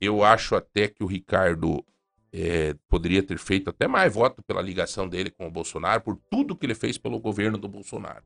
Eu 0.00 0.24
acho 0.24 0.54
até 0.54 0.88
que 0.88 1.02
o 1.02 1.06
Ricardo 1.06 1.84
é, 2.32 2.74
poderia 2.88 3.22
ter 3.22 3.38
feito 3.38 3.70
até 3.70 3.88
mais 3.88 4.12
voto 4.14 4.42
pela 4.42 4.62
ligação 4.62 5.08
dele 5.08 5.30
com 5.30 5.46
o 5.46 5.50
Bolsonaro, 5.50 6.02
por 6.02 6.16
tudo 6.30 6.56
que 6.56 6.66
ele 6.66 6.74
fez 6.74 6.96
pelo 6.96 7.18
governo 7.18 7.58
do 7.58 7.68
Bolsonaro. 7.68 8.24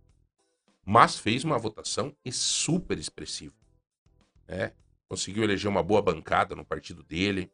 Mas 0.85 1.19
fez 1.19 1.45
uma 1.45 1.59
votação 1.59 2.15
super 2.31 2.99
expressiva. 2.99 3.55
Né? 4.47 4.73
Conseguiu 5.09 5.45
eleger 5.45 5.71
uma 5.71 5.83
boa 5.83 6.03
bancada 6.03 6.55
no 6.55 6.65
partido 6.65 7.03
dele 7.03 7.51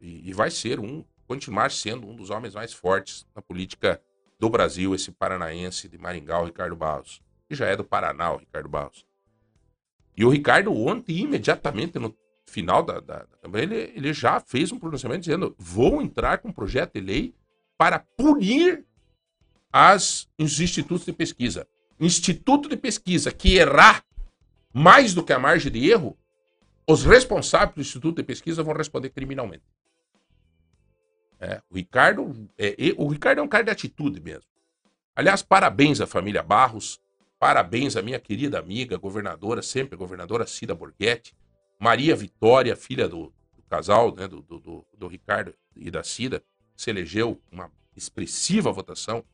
e, 0.00 0.28
e 0.28 0.32
vai 0.32 0.50
ser 0.50 0.80
um, 0.80 1.04
continuar 1.26 1.70
sendo 1.70 2.08
um 2.08 2.14
dos 2.14 2.30
homens 2.30 2.54
mais 2.54 2.72
fortes 2.72 3.26
na 3.34 3.42
política 3.42 4.00
do 4.38 4.48
Brasil, 4.48 4.94
esse 4.94 5.10
paranaense 5.10 5.88
de 5.88 5.98
Maringá, 5.98 6.40
o 6.40 6.46
Ricardo 6.46 6.76
Barros. 6.76 7.22
Que 7.48 7.54
já 7.54 7.66
é 7.66 7.76
do 7.76 7.84
Paraná, 7.84 8.32
o 8.32 8.38
Ricardo 8.38 8.68
Barros. 8.68 9.04
E 10.16 10.24
o 10.24 10.28
Ricardo 10.28 10.72
ontem, 10.72 11.18
imediatamente 11.18 11.98
no 11.98 12.16
final 12.46 12.82
da, 12.82 13.00
da 13.00 13.26
ele, 13.54 13.92
ele 13.94 14.12
já 14.12 14.38
fez 14.40 14.70
um 14.70 14.78
pronunciamento 14.78 15.22
dizendo: 15.22 15.54
vou 15.58 16.00
entrar 16.00 16.38
com 16.38 16.48
um 16.48 16.52
projeto 16.52 16.94
de 16.94 17.00
lei 17.00 17.34
para 17.76 17.98
punir 17.98 18.84
as, 19.72 20.28
os 20.38 20.60
institutos 20.60 21.04
de 21.04 21.12
pesquisa. 21.12 21.66
Instituto 21.98 22.68
de 22.68 22.76
pesquisa 22.76 23.32
que 23.32 23.56
errar 23.56 24.04
mais 24.72 25.14
do 25.14 25.24
que 25.24 25.32
a 25.32 25.38
margem 25.38 25.70
de 25.70 25.88
erro, 25.88 26.18
os 26.88 27.04
responsáveis 27.04 27.74
do 27.74 27.80
Instituto 27.80 28.16
de 28.16 28.24
Pesquisa 28.24 28.62
vão 28.62 28.74
responder 28.74 29.10
criminalmente. 29.10 29.62
É, 31.40 31.60
o, 31.70 31.74
Ricardo, 31.74 32.48
é, 32.56 32.74
o 32.96 33.08
Ricardo 33.08 33.40
é 33.40 33.42
um 33.42 33.48
cara 33.48 33.64
de 33.64 33.70
atitude 33.70 34.20
mesmo. 34.20 34.48
Aliás, 35.14 35.42
parabéns 35.42 36.00
à 36.00 36.06
família 36.06 36.42
Barros, 36.42 37.00
parabéns 37.38 37.96
à 37.96 38.02
minha 38.02 38.18
querida 38.18 38.58
amiga, 38.58 38.96
governadora, 38.96 39.62
sempre 39.62 39.96
governadora 39.96 40.46
Cida 40.46 40.74
Borghetti, 40.74 41.36
Maria 41.78 42.16
Vitória, 42.16 42.74
filha 42.74 43.08
do, 43.08 43.32
do 43.56 43.62
casal, 43.68 44.14
né, 44.14 44.26
do, 44.26 44.42
do, 44.42 44.86
do, 44.96 45.06
Ricardo 45.06 45.54
e 45.76 45.90
da 45.90 46.02
Cida, 46.02 46.42
se 46.76 46.90
elegeu 46.90 47.40
uma 47.52 47.70
expressiva 47.96 48.72
votação 48.72 49.24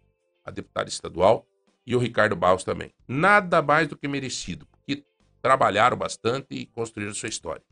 a 0.44 0.50
deputada 0.50 0.88
estadual, 0.88 1.46
e 1.86 1.94
o 1.96 1.98
Ricardo 1.98 2.36
Barros 2.36 2.64
também. 2.64 2.92
Nada 3.06 3.62
mais 3.62 3.88
do 3.88 3.96
que 3.96 4.06
merecido, 4.06 4.66
porque 4.66 5.04
trabalharam 5.42 5.96
bastante 5.96 6.46
e 6.50 6.66
construíram 6.66 7.14
sua 7.14 7.28
história. 7.28 7.62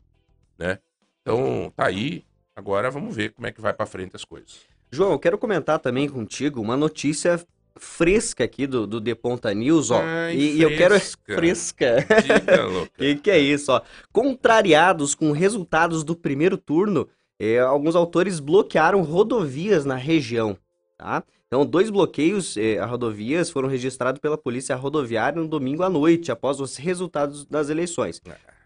Né? 0.57 0.79
Então, 1.21 1.71
tá 1.75 1.85
aí. 1.85 2.25
Agora 2.59 2.91
vamos 2.91 3.15
ver 3.15 3.31
como 3.31 3.47
é 3.47 3.53
que 3.53 3.61
vai 3.61 3.71
para 3.73 3.85
frente 3.85 4.17
as 4.17 4.25
coisas. 4.25 4.59
João, 4.91 5.13
eu 5.13 5.19
quero 5.19 5.37
comentar 5.37 5.79
também 5.79 6.09
contigo 6.09 6.59
uma 6.59 6.75
notícia 6.75 7.41
fresca 7.77 8.43
aqui 8.43 8.67
do, 8.67 8.85
do 8.85 8.99
The 8.99 9.15
Ponta 9.15 9.53
News, 9.53 9.91
ó. 9.91 10.01
Ai, 10.03 10.35
e, 10.35 10.57
e, 10.57 10.61
eu 10.61 10.75
quero 10.75 10.99
fresca. 10.99 12.05
O 12.83 12.97
que, 12.97 13.15
que 13.15 13.31
é 13.31 13.39
isso, 13.39 13.71
ó? 13.71 13.81
Contrariados 14.11 15.15
com 15.15 15.31
resultados 15.31 16.03
do 16.03 16.17
primeiro 16.17 16.57
turno, 16.57 17.07
é, 17.39 17.59
alguns 17.59 17.95
autores 17.95 18.41
bloquearam 18.41 19.03
rodovias 19.03 19.85
na 19.85 19.95
região, 19.95 20.57
tá? 20.97 21.23
Então, 21.47 21.65
dois 21.65 21.89
bloqueios 21.89 22.57
eh, 22.57 22.77
a 22.77 22.85
rodovias 22.85 23.49
foram 23.49 23.67
registrados 23.67 24.21
pela 24.21 24.37
Polícia 24.37 24.75
Rodoviária 24.75 25.41
no 25.41 25.47
domingo 25.47 25.81
à 25.81 25.89
noite, 25.89 26.31
após 26.31 26.59
os 26.59 26.75
resultados 26.75 27.43
das 27.45 27.69
eleições. 27.69 28.21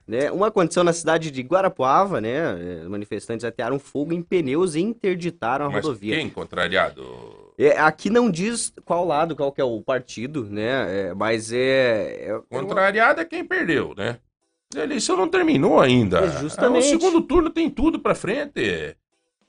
É. 0.08 0.12
Né? 0.12 0.32
Uma 0.32 0.47
aconteceu 0.47 0.84
na 0.84 0.93
cidade 0.93 1.32
de 1.32 1.41
Guarapuava, 1.41 2.20
né? 2.20 2.84
Manifestantes 2.88 3.45
atearam 3.45 3.80
fogo 3.80 4.14
em 4.14 4.22
pneus 4.22 4.76
e 4.76 4.82
interditaram 4.82 5.66
a 5.66 5.70
Mas 5.70 5.86
rodovia. 5.86 6.16
Quem 6.16 6.30
contrariado? 6.30 7.54
É, 7.58 7.78
aqui 7.80 8.10
não 8.10 8.30
diz 8.30 8.74
qual 8.84 9.06
lado, 9.06 9.36
qual 9.36 9.51
que 9.51 9.62
é 9.62 9.64
o 9.64 9.82
partido, 9.82 10.45
né? 10.45 11.10
É, 11.10 11.14
mas 11.14 11.51
é, 11.51 12.30
é. 12.30 12.41
Contrariado 12.49 13.22
é 13.22 13.26
quem 13.26 13.45
perdeu, 13.45 13.93
né? 13.95 14.18
A 14.76 14.80
eleição 14.80 15.16
não 15.16 15.28
terminou 15.28 15.80
ainda. 15.80 16.20
É 16.20 16.41
justamente. 16.41 16.88
o 16.88 16.89
segundo 16.89 17.22
turno 17.22 17.49
tem 17.49 17.70
tudo 17.70 17.99
pra 17.99 18.16
frente. 18.16 18.97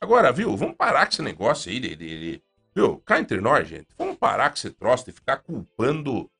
Agora, 0.00 0.30
viu? 0.30 0.54
Vamos 0.56 0.76
parar 0.76 1.06
com 1.06 1.12
esse 1.12 1.22
negócio 1.22 1.70
aí 1.70 1.80
de. 1.80 1.96
de, 1.96 2.20
de 2.20 2.42
viu? 2.74 2.98
Cá 3.06 3.18
entre 3.18 3.40
nós, 3.40 3.66
gente. 3.66 3.88
Vamos 3.96 4.16
parar 4.16 4.50
com 4.50 4.56
esse 4.56 4.70
troço 4.70 5.06
de 5.06 5.12
ficar 5.12 5.38
culpando. 5.38 6.30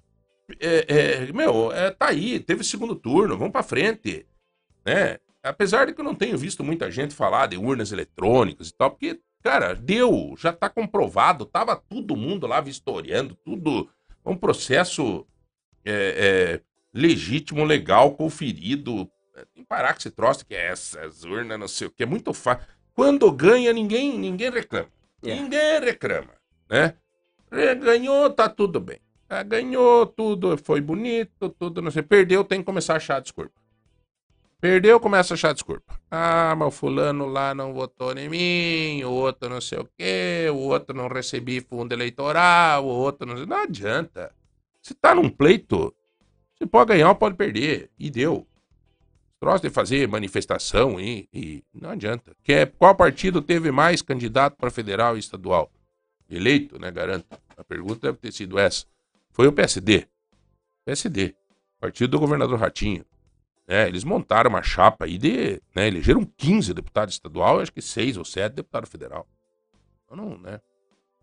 É, 0.61 1.25
é, 1.27 1.33
meu, 1.33 1.73
é, 1.73 1.91
tá 1.91 2.09
aí, 2.09 2.39
teve 2.39 2.63
segundo 2.65 2.95
turno, 2.95 3.37
vamos 3.37 3.53
pra 3.53 3.63
frente. 3.63 4.27
Né? 4.85 5.19
Apesar 5.43 5.87
de 5.87 5.95
que 5.95 6.01
eu 6.01 6.05
não 6.05 6.15
tenho 6.15 6.37
visto 6.37 6.63
muita 6.63 6.91
gente 6.91 7.15
falar 7.15 7.47
de 7.47 7.57
urnas 7.57 7.93
eletrônicas 7.93 8.69
e 8.69 8.75
tal, 8.75 8.91
porque 8.91 9.21
Cara, 9.45 9.75
deu, 9.75 10.35
já 10.39 10.55
tá 10.55 10.71
comprovado, 10.71 11.45
tava 11.45 11.77
todo 11.77 12.17
mundo 12.17 12.47
lá 12.47 12.63
vistoriando, 12.63 13.37
tudo. 13.45 13.91
Um 14.25 14.35
processo 14.35 15.27
é, 15.85 15.93
é, 15.93 16.61
legítimo, 16.99 17.63
legal, 17.63 18.13
conferido. 18.13 19.07
Tem 19.53 19.63
que 19.63 19.69
parar 19.69 19.93
com 19.93 19.99
esse 19.99 20.11
troço 20.11 20.47
que 20.47 20.55
é 20.55 20.69
essas 20.69 21.25
urnas, 21.25 21.61
não 21.61 21.69
sei 21.69 21.89
o 21.89 21.91
que, 21.91 22.05
é 22.05 22.07
muito 22.07 22.33
fácil. 22.33 22.67
Quando 22.95 23.31
ganha, 23.31 23.71
ninguém, 23.71 24.19
ninguém 24.19 24.51
reclama. 24.51 24.89
É. 25.23 25.35
Ninguém 25.35 25.81
reclama, 25.81 26.33
né? 26.71 26.95
Ganhou, 27.83 28.31
tá 28.31 28.49
tudo 28.49 28.81
bem. 28.81 28.99
Ah, 29.35 29.43
ganhou, 29.43 30.07
tudo 30.07 30.57
foi 30.57 30.81
bonito, 30.81 31.49
tudo 31.59 31.83
não 31.83 31.91
sei. 31.91 32.03
Perdeu, 32.05 32.45
tem 32.45 32.61
que 32.61 32.65
começar 32.65 32.95
a 32.95 32.97
achar 32.99 33.21
desculpa. 33.21 33.51
Perdeu, 34.61 35.01
começa 35.01 35.33
a 35.33 35.37
achar 35.37 35.53
desculpa. 35.53 36.01
Ah, 36.09 36.55
mas 36.57 36.69
o 36.69 36.71
fulano 36.71 37.27
lá 37.27 37.53
não 37.53 37.75
votou 37.75 38.17
em 38.17 38.29
mim, 38.29 39.03
o 39.03 39.11
outro 39.11 39.49
não 39.49 39.61
sei 39.61 39.81
o 39.81 39.89
quê, 39.99 40.47
o 40.53 40.57
outro 40.57 40.97
não 40.97 41.09
recebi 41.09 41.61
fundo 41.61 41.93
eleitoral, 41.93 42.85
o 42.85 42.89
outro 42.89 43.27
não... 43.27 43.45
Não 43.45 43.57
adianta. 43.57 44.33
Se 44.81 44.95
tá 44.95 45.17
num 45.17 45.29
pleito, 45.29 45.93
você 46.55 46.65
pode 46.65 46.91
ganhar 46.91 47.09
ou 47.09 47.17
pode 47.17 47.35
perder. 47.35 47.91
E 47.99 48.11
deu. 48.11 48.47
Troço 49.41 49.65
de 49.65 49.71
fazer 49.71 50.07
manifestação 50.07 51.01
e, 51.01 51.29
e 51.33 51.65
não 51.75 51.91
adianta. 51.91 52.37
Que 52.45 52.53
é, 52.53 52.67
qual 52.67 52.95
partido 52.95 53.43
teve 53.43 53.73
mais 53.73 54.01
candidato 54.01 54.57
para 54.57 54.71
federal 54.71 55.17
e 55.17 55.19
estadual? 55.19 55.73
Eleito, 56.31 56.79
né? 56.79 56.93
Garanto. 56.93 57.27
A 57.57 57.65
pergunta 57.65 58.07
deve 58.07 58.19
ter 58.19 58.33
sido 58.33 58.61
essa. 58.61 58.87
Foi 59.35 59.49
o 59.49 59.53
PSD. 59.53 60.07
PSD. 60.87 61.35
partido 61.81 62.13
do 62.13 62.21
governador 62.21 62.57
Ratinho. 62.57 63.05
Né? 63.67 63.89
Eles 63.89 64.05
montaram 64.05 64.49
uma 64.49 64.63
chapa 64.63 65.07
aí 65.07 65.19
de. 65.19 65.61
Né? 65.75 65.89
Elegeram 65.89 66.25
15 66.25 66.73
deputados 66.73 67.15
estadual, 67.15 67.61
acho 67.61 67.73
que 67.73 67.83
6 67.83 68.17
ou 68.17 68.25
7 68.25 68.55
deputados 68.55 68.89
federal. 68.89 69.27
Então, 70.05 70.17
não, 70.17 70.39
né? 70.39 70.61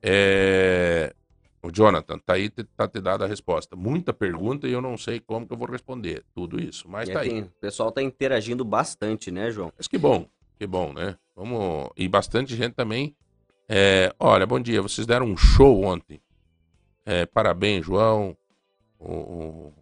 É... 0.03 1.16
O 1.64 1.72
Jonathan, 1.72 2.18
tá 2.18 2.34
aí, 2.34 2.49
tá 2.49 2.86
te 2.86 2.99
dado 2.99 3.24
a 3.24 3.28
resposta. 3.28 3.78
Muita 3.78 4.12
pergunta 4.12 4.68
e 4.68 4.74
eu 4.74 4.82
não 4.82 4.97
sei 4.97 5.22
como 5.22 5.47
que 5.47 5.53
eu 5.53 5.57
vou 5.57 5.70
responder 5.70 6.26
tudo 6.34 6.59
isso, 6.59 6.89
mas 6.89 7.07
E 7.07 7.14
tá 7.14 7.22
aqui, 7.22 7.30
aí. 7.30 7.41
O 7.43 7.51
pessoal 7.62 7.91
tá 7.93 8.01
interagindo 8.01 8.66
bastante, 8.66 9.32
né, 9.32 9.51
João? 9.51 9.72
Mas 9.78 9.88
que 9.88 9.97
bom, 9.97 10.28
que 10.59 10.68
bom, 10.68 10.91
né? 10.91 11.16
Vamos... 11.34 11.89
E 11.95 12.09
bastante 12.09 12.57
gente 12.57 12.74
também. 12.74 13.16
É, 13.70 14.14
olha, 14.20 14.45
bom 14.45 14.59
dia, 14.59 14.82
vocês 14.82 15.07
deram 15.07 15.28
um 15.28 15.38
show 15.38 15.84
ontem. 15.84 16.20
É, 17.06 17.26
parabéns, 17.26 17.86
João. 17.86 18.38
O, 18.99 19.14
o, 19.14 19.74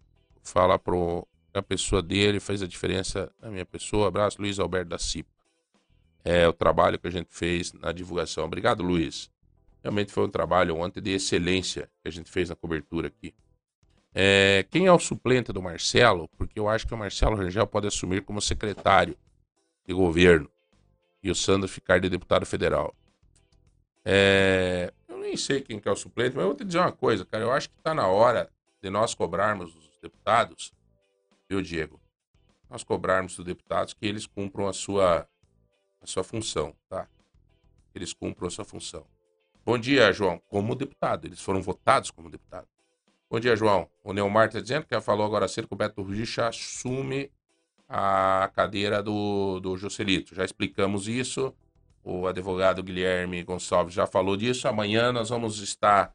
pro 0.84 1.28
a 1.53 1.61
pessoa 1.61 2.01
dele 2.01 2.39
fez 2.39 2.61
a 2.61 2.67
diferença 2.67 3.32
na 3.41 3.49
minha 3.49 3.65
pessoa. 3.65 4.07
Abraço, 4.07 4.41
Luiz 4.41 4.59
Alberto 4.59 4.89
da 4.89 4.99
Cipa. 4.99 5.30
É 6.24 6.47
o 6.47 6.53
trabalho 6.53 6.99
que 6.99 7.07
a 7.07 7.11
gente 7.11 7.30
fez 7.32 7.74
na 7.74 7.91
divulgação. 7.91 8.45
Obrigado, 8.45 8.84
Luiz. 8.84 9.32
Realmente 9.82 10.11
foi 10.11 10.26
um 10.26 10.30
trabalho 10.30 10.76
ontem 10.78 11.01
de 11.01 11.11
excelência 11.11 11.89
que 12.01 12.07
a 12.07 12.11
gente 12.11 12.30
fez 12.30 12.49
na 12.49 12.55
cobertura 12.55 13.07
aqui. 13.07 13.34
É, 14.13 14.65
quem 14.70 14.88
é 14.88 14.91
o 14.91 14.99
suplente 14.99 15.53
do 15.53 15.61
Marcelo? 15.61 16.28
Porque 16.38 16.59
eu 16.59 16.67
acho 16.67 16.86
que 16.86 16.93
o 16.93 16.97
Marcelo 16.97 17.36
Rangel 17.36 17.65
pode 17.65 17.88
assumir 17.88 18.22
como 18.22 18.41
secretário 18.41 19.17
de 19.86 19.93
governo 19.93 20.49
e 21.24 21.32
o 21.32 21.36
Sandro 21.36 21.67
ficar 21.67 21.99
de 21.99 22.09
deputado 22.09 22.45
federal. 22.45 22.95
É, 24.03 24.91
nem 25.30 25.38
sei 25.38 25.61
quem 25.61 25.80
que 25.80 25.88
é 25.88 25.91
o 25.91 25.95
suplente, 25.95 26.36
mas 26.36 26.41
eu 26.41 26.49
vou 26.49 26.55
te 26.55 26.65
dizer 26.65 26.80
uma 26.80 26.91
coisa, 26.91 27.23
cara. 27.23 27.43
Eu 27.43 27.51
acho 27.51 27.69
que 27.69 27.77
está 27.77 27.93
na 27.93 28.07
hora 28.07 28.49
de 28.82 28.89
nós 28.89 29.13
cobrarmos 29.13 29.73
dos 29.73 29.99
deputados, 30.01 30.73
viu, 31.47 31.61
Diego? 31.61 31.99
Nós 32.69 32.84
cobrarmos 32.84 33.36
dos 33.36 33.45
deputados 33.45 33.93
que 33.93 34.05
eles 34.05 34.25
cumpram 34.25 34.67
a 34.67 34.73
sua, 34.73 35.27
a 36.01 36.07
sua 36.07 36.23
função, 36.23 36.75
tá? 36.88 37.07
Eles 37.93 38.11
cumpram 38.11 38.47
a 38.47 38.51
sua 38.51 38.65
função. 38.65 39.05
Bom 39.63 39.77
dia, 39.77 40.11
João. 40.11 40.41
Como 40.47 40.75
deputado, 40.75 41.25
eles 41.25 41.39
foram 41.39 41.61
votados 41.61 42.09
como 42.09 42.30
deputado. 42.30 42.67
Bom 43.30 43.39
dia, 43.39 43.55
João. 43.55 43.88
O 44.03 44.13
Neomar 44.13 44.47
está 44.47 44.59
dizendo 44.59 44.86
que 44.86 44.95
já 44.95 45.01
falou 45.01 45.25
agora 45.25 45.47
cedo 45.47 45.67
que 45.67 45.73
o 45.73 45.77
Beto 45.77 46.01
Rugicha 46.01 46.47
assume 46.47 47.32
a 47.88 48.49
cadeira 48.55 49.03
do, 49.03 49.59
do 49.59 49.77
Joselito. 49.77 50.34
Já 50.34 50.43
explicamos 50.43 51.07
isso. 51.07 51.53
O 52.04 52.28
advogado 52.28 52.82
Guilherme 52.82 53.43
Gonçalves 53.43 53.93
já 53.93 54.08
falou 54.08 54.38
disso. 54.38 54.68
Amanhã 54.68 55.12
nós 55.12 55.30
vamos 55.30 55.60
estar 55.60 56.14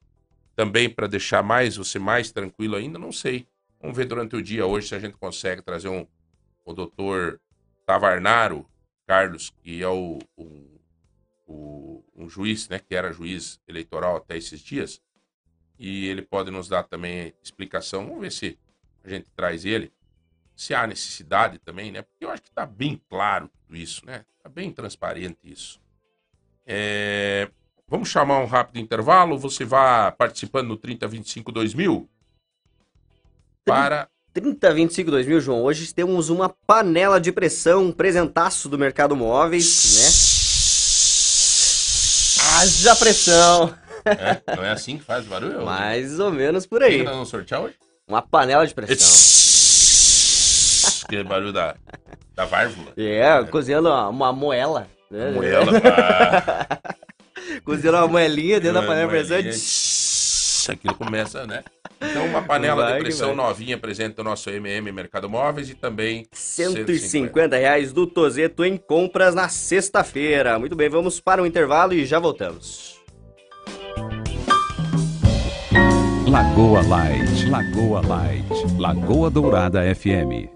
também 0.56 0.88
para 0.88 1.06
deixar 1.06 1.42
mais 1.42 1.76
você 1.76 1.98
mais 1.98 2.32
tranquilo 2.32 2.76
ainda. 2.76 2.98
Não 2.98 3.12
sei. 3.12 3.46
Vamos 3.80 3.96
ver 3.96 4.06
durante 4.06 4.34
o 4.34 4.42
dia 4.42 4.66
hoje 4.66 4.88
se 4.88 4.94
a 4.94 4.98
gente 4.98 5.16
consegue 5.16 5.62
trazer 5.62 5.88
um, 5.88 6.06
o 6.64 6.72
doutor 6.72 7.40
Tavarnaro 7.84 8.66
Carlos, 9.06 9.52
que 9.62 9.82
é 9.82 9.88
o, 9.88 10.18
o, 10.36 10.80
o, 11.46 12.04
um 12.16 12.28
juiz, 12.28 12.68
né, 12.68 12.78
que 12.78 12.94
era 12.94 13.12
juiz 13.12 13.60
eleitoral 13.68 14.16
até 14.16 14.36
esses 14.36 14.60
dias. 14.60 15.02
E 15.78 16.06
ele 16.06 16.22
pode 16.22 16.50
nos 16.50 16.68
dar 16.68 16.84
também 16.84 17.34
explicação. 17.42 18.06
Vamos 18.06 18.22
ver 18.22 18.32
se 18.32 18.58
a 19.02 19.10
gente 19.10 19.30
traz 19.36 19.64
ele 19.64 19.92
se 20.56 20.74
há 20.74 20.86
necessidade 20.86 21.58
também, 21.58 21.90
né? 21.90 22.02
Porque 22.02 22.24
eu 22.24 22.30
acho 22.30 22.42
que 22.42 22.48
está 22.48 22.66
bem 22.66 23.00
claro 23.08 23.48
tudo 23.48 23.76
isso, 23.76 24.04
né? 24.06 24.24
Está 24.36 24.48
bem 24.48 24.70
transparente 24.70 25.38
isso. 25.42 25.80
É, 26.66 27.48
Vamos 27.86 28.08
chamar 28.08 28.40
um 28.40 28.46
rápido 28.46 28.78
intervalo. 28.78 29.38
Você 29.38 29.64
vai 29.64 30.10
participando 30.12 30.68
no 30.68 30.76
3025 30.76 31.52
2000 31.52 32.08
para 33.64 34.08
3025 34.32 35.10
2000, 35.10 35.40
João. 35.40 35.62
Hoje 35.62 35.92
temos 35.92 36.28
uma 36.28 36.48
panela 36.48 37.20
de 37.20 37.30
pressão, 37.30 37.84
um 37.84 37.92
presentaço 37.92 38.68
do 38.68 38.78
mercado 38.78 39.14
móveis, 39.14 39.94
né? 39.96 40.04
Haja 42.56 42.96
pressão! 42.96 43.74
É, 44.04 44.56
não 44.56 44.64
é 44.64 44.70
assim 44.70 44.98
que 44.98 45.04
faz 45.04 45.24
barulho? 45.24 45.64
Mais 45.64 46.18
ou 46.18 46.30
menos 46.32 46.66
por 46.66 46.82
aí. 46.82 47.02
vamos 47.02 47.28
sortear 47.28 47.62
hoje? 47.62 47.76
Uma 48.08 48.20
panela 48.20 48.66
de 48.66 48.74
pressão. 48.74 49.43
Aquele 51.04 51.24
barulho 51.24 51.52
da, 51.52 51.76
da 52.34 52.44
válvula. 52.44 52.92
É, 52.96 53.44
cozinhando 53.44 53.88
uma, 53.90 54.32
moela. 54.32 54.88
Né? 55.10 55.30
Moela. 55.30 55.80
pá. 55.80 56.66
Cozinhando 57.64 57.98
uma 57.98 58.08
moelinha 58.08 58.58
dentro 58.60 58.74
da 58.74 58.80
Uma 58.80 58.88
panela 58.88 59.06
de 59.06 59.16
pressão. 59.16 59.36
moelinha. 59.36 59.52
Tss, 59.52 60.70
Aquilo 60.70 60.94
começa, 60.94 61.46
né? 61.46 61.62
Então, 62.00 62.26
uma 62.26 62.42
panela 62.42 62.82
Vai 62.82 62.92
de 62.92 62.98
que 62.98 63.04
pressão 63.04 63.34
novinha 63.34 63.78
presente 63.78 64.16
no 64.18 64.24
nosso 64.24 64.50
MM 64.50 64.90
Mercado 64.92 65.28
Móveis 65.28 65.70
e 65.70 65.74
também 65.74 66.26
150 66.32 67.56
reais 67.56 67.92
do 67.92 68.06
Tozeto 68.06 68.64
em 68.64 68.76
compras 68.76 69.34
na 69.34 69.48
sexta-feira. 69.48 70.58
Muito 70.58 70.74
bem, 70.74 70.88
vamos 70.88 71.20
para 71.20 71.42
o 71.42 71.46
intervalo 71.46 71.92
e 71.92 72.04
já 72.04 72.18
voltamos. 72.18 72.94
Lagoa 76.28 76.82
Light, 76.82 77.48
Lagoa 77.48 78.00
Light, 78.06 78.48
Lagoa 78.78 79.30
Dourada 79.30 79.82
FM. 79.94 80.53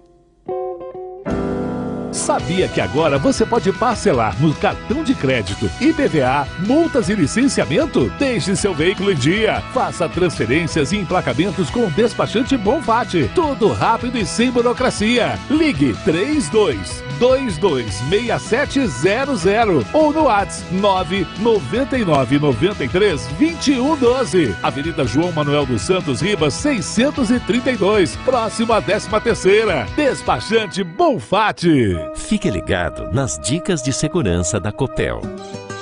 Sabia 2.29 2.67
que 2.67 2.79
agora 2.79 3.17
você 3.17 3.43
pode 3.43 3.73
parcelar 3.73 4.39
no 4.39 4.53
cartão 4.53 5.03
de 5.03 5.15
crédito, 5.15 5.67
IPVA, 5.81 6.47
multas 6.59 7.09
e 7.09 7.15
licenciamento? 7.15 8.07
Deixe 8.19 8.55
seu 8.55 8.71
veículo 8.71 9.11
em 9.11 9.15
dia. 9.15 9.63
Faça 9.73 10.07
transferências 10.07 10.91
e 10.91 10.97
emplacamentos 10.97 11.71
com 11.71 11.87
o 11.87 11.89
despachante 11.89 12.55
Bonfatti. 12.55 13.31
Tudo 13.33 13.69
rápido 13.69 14.15
e 14.15 14.27
sem 14.27 14.51
burocracia. 14.51 15.39
Ligue 15.49 15.95
32 16.05 17.03
226700 17.17 19.87
ou 19.91 20.13
no 20.13 20.25
WhatsApp 20.25 20.71
999 20.71 22.37
93 22.37 23.25
2112. 23.39 24.55
Avenida 24.61 25.03
João 25.03 25.31
Manuel 25.31 25.65
dos 25.65 25.81
Santos 25.81 26.21
Ribas 26.21 26.53
632, 26.53 28.15
próximo 28.17 28.71
à 28.71 28.79
13 28.79 29.09
terceira. 29.23 29.87
Despachante 29.95 30.83
Bonfatti. 30.83 31.97
Fique 32.19 32.49
ligado 32.51 33.09
nas 33.11 33.39
dicas 33.39 33.81
de 33.81 33.91
segurança 33.91 34.59
da 34.59 34.71
Copel. 34.71 35.19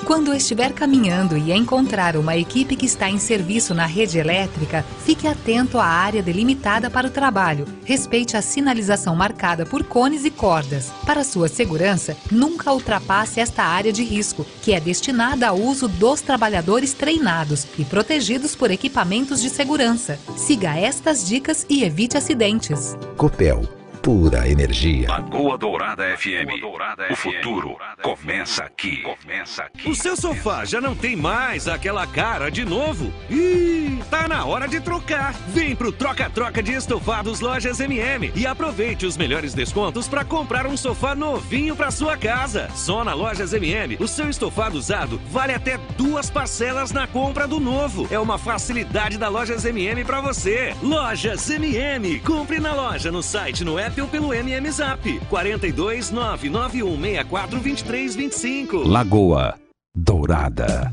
Quando 0.06 0.34
estiver 0.34 0.72
caminhando 0.72 1.36
e 1.36 1.52
encontrar 1.52 2.16
uma 2.16 2.38
equipe 2.38 2.78
que 2.78 2.86
está 2.86 3.10
em 3.10 3.18
serviço 3.18 3.74
na 3.76 3.86
rede 3.86 4.18
elétrica, 4.18 4.86
fique 5.04 5.28
atento 5.28 5.78
à 5.78 5.86
área 5.86 6.24
delimitada 6.24 6.90
para 6.90 7.08
o 7.08 7.12
trabalho. 7.12 7.66
Respeite 7.84 8.38
a 8.38 8.42
sinalização 8.42 9.14
marcada 9.14 9.66
por 9.66 9.84
cones 9.84 10.24
e 10.24 10.32
cordas. 10.32 10.94
Para 11.06 11.26
sua 11.26 11.50
segurança, 11.50 12.16
nunca 12.32 12.72
ultrapasse 12.72 13.42
esta 13.42 13.64
área 13.64 13.92
de 13.92 14.02
risco, 14.02 14.46
que 14.62 14.72
é 14.72 14.80
destinada 14.80 15.50
ao 15.50 15.60
uso 15.60 15.90
dos 15.90 16.22
trabalhadores 16.22 16.94
treinados 16.94 17.68
e 17.78 17.84
protegidos 17.84 18.56
por 18.56 18.72
equipamentos 18.72 19.42
de 19.42 19.50
segurança. 19.50 20.18
Siga 20.38 20.78
estas 20.78 21.28
dicas 21.28 21.66
e 21.70 21.84
evite 21.84 22.16
acidentes. 22.16 22.96
Copel, 23.18 23.68
pura 24.08 24.48
energia. 24.48 25.10
Lagoa 25.10 25.58
Dourada 25.58 26.06
FM. 26.16 26.64
O 27.12 27.16
futuro 27.18 27.76
começa 28.02 28.64
aqui. 28.64 29.04
Começa 29.04 29.64
aqui. 29.64 29.90
O 29.90 29.94
seu 29.94 30.16
sofá 30.16 30.64
já 30.64 30.80
não 30.80 30.96
tem 30.96 31.14
mais 31.14 31.68
aquela 31.68 32.08
cara 32.08 32.50
de 32.50 32.64
novo? 32.64 33.12
Ih, 33.30 34.00
tá 34.10 34.26
na 34.26 34.46
hora 34.46 34.66
de 34.66 34.80
trocar. 34.80 35.34
Vem 35.50 35.76
pro 35.76 35.92
Troca-Troca 35.92 36.64
de 36.64 36.72
Estofados 36.72 37.42
Lojas 37.42 37.82
MM 37.82 38.32
e 38.34 38.48
aproveite 38.48 39.06
os 39.06 39.18
melhores 39.18 39.54
descontos 39.54 40.08
para 40.08 40.24
comprar 40.24 40.66
um 40.68 40.78
sofá 40.78 41.14
novinho 41.14 41.76
para 41.76 41.92
sua 41.92 42.16
casa. 42.16 42.70
Só 42.74 43.04
na 43.04 43.14
Lojas 43.14 43.52
MM, 43.52 43.98
o 44.00 44.08
seu 44.08 44.30
estofado 44.30 44.78
usado 44.78 45.20
vale 45.30 45.54
até 45.54 45.78
duas 45.98 46.30
parcelas 46.30 46.94
na 46.94 47.08
compra 47.08 47.46
do 47.46 47.60
novo. 47.60 48.08
É 48.10 48.18
uma 48.18 48.38
facilidade 48.38 49.18
da 49.18 49.28
Lojas 49.28 49.66
MM 49.66 50.06
para 50.06 50.22
você. 50.22 50.74
Lojas 50.82 51.50
MM. 51.50 52.22
Compre 52.22 52.58
na 52.58 52.74
loja, 52.74 53.12
no 53.12 53.22
site, 53.22 53.66
no 53.66 53.78
app 53.78 53.97
ou 54.02 54.08
pelo 54.08 54.34
MM 54.34 54.70
Zap. 54.72 55.20
42 55.30 56.12
99164 56.12 57.60
2325. 57.60 58.78
Lagoa 58.88 59.56
Dourada. 59.96 60.92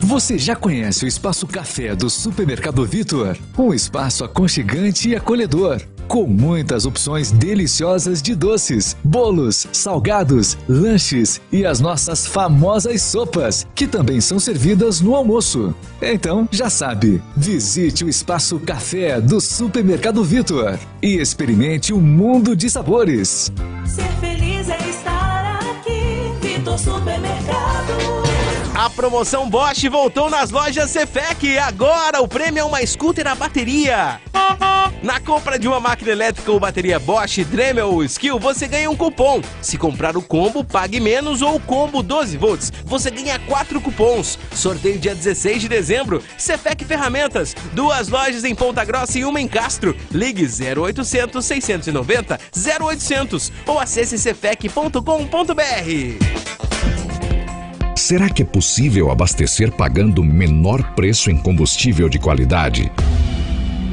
Você 0.00 0.36
já 0.36 0.56
conhece 0.56 1.04
o 1.04 1.08
Espaço 1.08 1.46
Café 1.46 1.94
do 1.94 2.10
Supermercado 2.10 2.84
Vitor? 2.84 3.36
Um 3.56 3.72
espaço 3.72 4.24
aconchegante 4.24 5.10
e 5.10 5.16
acolhedor, 5.16 5.80
com 6.08 6.26
muitas 6.26 6.86
opções 6.86 7.30
deliciosas 7.30 8.20
de 8.20 8.34
doces, 8.34 8.96
bolos, 9.02 9.66
salgados, 9.72 10.56
lanches 10.68 11.40
e 11.50 11.64
as 11.64 11.80
nossas 11.80 12.26
famosas 12.26 13.02
sopas, 13.02 13.66
que 13.74 13.86
também 13.86 14.20
são 14.20 14.38
servidas 14.38 15.00
no 15.00 15.14
almoço. 15.14 15.74
Então, 16.00 16.48
já 16.50 16.68
sabe, 16.68 17.22
visite 17.36 18.04
o 18.04 18.08
Espaço 18.08 18.58
Café 18.60 19.20
do 19.20 19.40
Supermercado 19.40 20.22
Vitor 20.24 20.78
e 21.02 21.16
experimente 21.20 21.92
um 21.92 22.00
mundo 22.00 22.54
de 22.54 22.68
sabores. 22.68 23.52
Ser 23.84 24.08
feliz 24.20 24.68
é 24.68 24.88
estar 24.88 25.58
aqui, 25.70 26.32
Vitor 26.40 26.78
Supermercado. 26.78 28.21
A 28.74 28.88
promoção 28.88 29.50
Bosch 29.50 29.84
voltou 29.90 30.30
nas 30.30 30.50
lojas 30.50 30.90
Cefec. 30.90 31.58
Agora 31.58 32.22
o 32.22 32.28
prêmio 32.28 32.62
é 32.62 32.64
uma 32.64 32.84
scooter 32.86 33.26
a 33.26 33.34
bateria. 33.34 34.18
Na 35.02 35.20
compra 35.20 35.58
de 35.58 35.68
uma 35.68 35.78
máquina 35.78 36.10
elétrica 36.10 36.50
ou 36.50 36.58
bateria 36.58 36.98
Bosch, 36.98 37.44
Dremel 37.44 37.90
ou 37.90 38.02
Skill, 38.04 38.38
você 38.38 38.66
ganha 38.66 38.90
um 38.90 38.96
cupom. 38.96 39.42
Se 39.60 39.76
comprar 39.76 40.16
o 40.16 40.22
combo, 40.22 40.64
pague 40.64 41.00
menos 41.00 41.42
ou 41.42 41.56
o 41.56 41.60
combo 41.60 42.02
12 42.02 42.38
volts, 42.38 42.72
você 42.84 43.10
ganha 43.10 43.38
4 43.40 43.80
cupons. 43.80 44.38
Sorteio 44.54 44.98
dia 44.98 45.14
16 45.14 45.60
de 45.60 45.68
dezembro. 45.68 46.22
Cefec 46.38 46.82
Ferramentas, 46.84 47.54
duas 47.74 48.08
lojas 48.08 48.42
em 48.42 48.54
Ponta 48.54 48.82
Grossa 48.84 49.18
e 49.18 49.24
uma 49.24 49.40
em 49.40 49.48
Castro. 49.48 49.94
Ligue 50.10 50.46
0800 50.46 51.44
690 51.44 52.40
0800 52.80 53.52
ou 53.66 53.78
acesse 53.78 54.18
cefec.com.br. 54.18 56.71
Será 58.02 58.28
que 58.28 58.42
é 58.42 58.44
possível 58.44 59.12
abastecer 59.12 59.70
pagando 59.70 60.24
menor 60.24 60.82
preço 60.92 61.30
em 61.30 61.36
combustível 61.36 62.08
de 62.08 62.18
qualidade? 62.18 62.90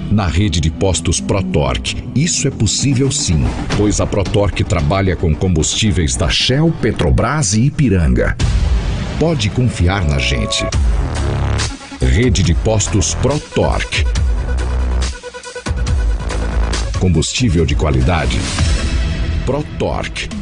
Na 0.10 0.26
rede 0.26 0.60
de 0.60 0.72
postos 0.72 1.22
ProTorque, 1.22 2.04
isso 2.16 2.48
é 2.48 2.52
possível 2.52 3.12
sim, 3.12 3.46
pois 3.78 4.02
a 4.02 4.08
ProTorque 4.08 4.64
trabalha 4.64 5.16
com 5.16 5.36
combustíveis 5.36 6.16
da 6.16 6.28
Shell, 6.28 6.74
Petrobras 6.82 7.54
e 7.54 7.66
Ipiranga. 7.66 8.36
Pode 9.20 9.48
confiar 9.52 10.04
na 10.04 10.18
gente. 10.18 10.66
Rede 12.02 12.42
de 12.42 12.56
postos 12.56 13.14
ProTorque. 13.14 14.06
Combustível 17.00 17.64
de 17.64 17.76
qualidade. 17.76 18.40
ProTorque. 19.46 20.39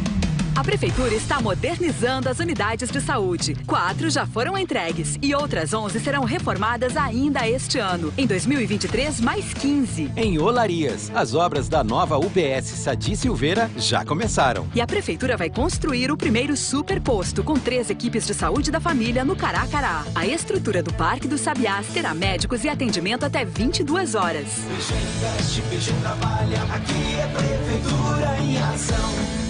A 0.68 0.70
Prefeitura 0.70 1.14
está 1.14 1.40
modernizando 1.40 2.28
as 2.28 2.40
unidades 2.40 2.92
de 2.92 3.00
saúde. 3.00 3.56
Quatro 3.66 4.10
já 4.10 4.28
foram 4.28 4.58
entregues 4.58 5.18
e 5.22 5.34
outras 5.34 5.74
11 5.74 5.98
serão 6.02 6.26
reformadas 6.26 6.98
ainda 6.98 7.48
este 7.48 7.80
ano. 7.80 8.14
Em 8.18 8.28
2023, 8.28 9.22
mais 9.22 9.54
15. 9.54 10.12
Em 10.18 10.38
Olarias, 10.38 11.10
as 11.16 11.34
obras 11.34 11.70
da 11.70 11.86
nova 11.86 12.18
UBS 12.18 12.66
Sadi 12.66 13.16
Silveira 13.16 13.72
já 13.78 14.04
começaram. 14.04 14.68
E 14.76 14.82
a 14.82 14.86
Prefeitura 14.86 15.38
vai 15.38 15.50
construir 15.50 16.12
o 16.12 16.18
primeiro 16.18 16.58
superposto 16.58 17.46
com 17.46 17.54
três 17.54 17.90
equipes 17.90 18.28
de 18.28 18.34
saúde 18.34 18.70
da 18.70 18.82
família 18.82 19.24
no 19.24 19.38
Caracará. 19.38 20.04
A 20.14 20.28
estrutura 20.28 20.84
do 20.84 20.94
Parque 20.94 21.30
dos 21.30 21.40
Sabiás 21.40 21.88
terá 21.94 22.14
médicos 22.14 22.66
e 22.66 22.70
atendimento 22.70 23.26
até 23.26 23.46
22 23.46 24.16
horas. 24.16 24.48
investe, 24.68 25.94
trabalha, 26.02 26.62
aqui 26.74 27.16
é 27.16 27.28
Prefeitura 27.28 28.38
em 28.42 28.58
ação. 28.58 29.47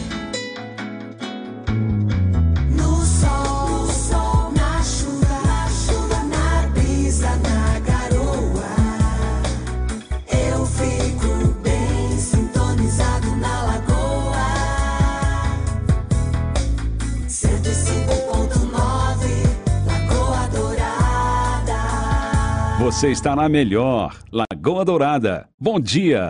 Você 22.88 23.12
está 23.12 23.36
na 23.36 23.50
melhor, 23.50 24.18
Lagoa 24.32 24.86
Dourada. 24.86 25.50
Bom 25.60 25.78
dia. 25.78 26.30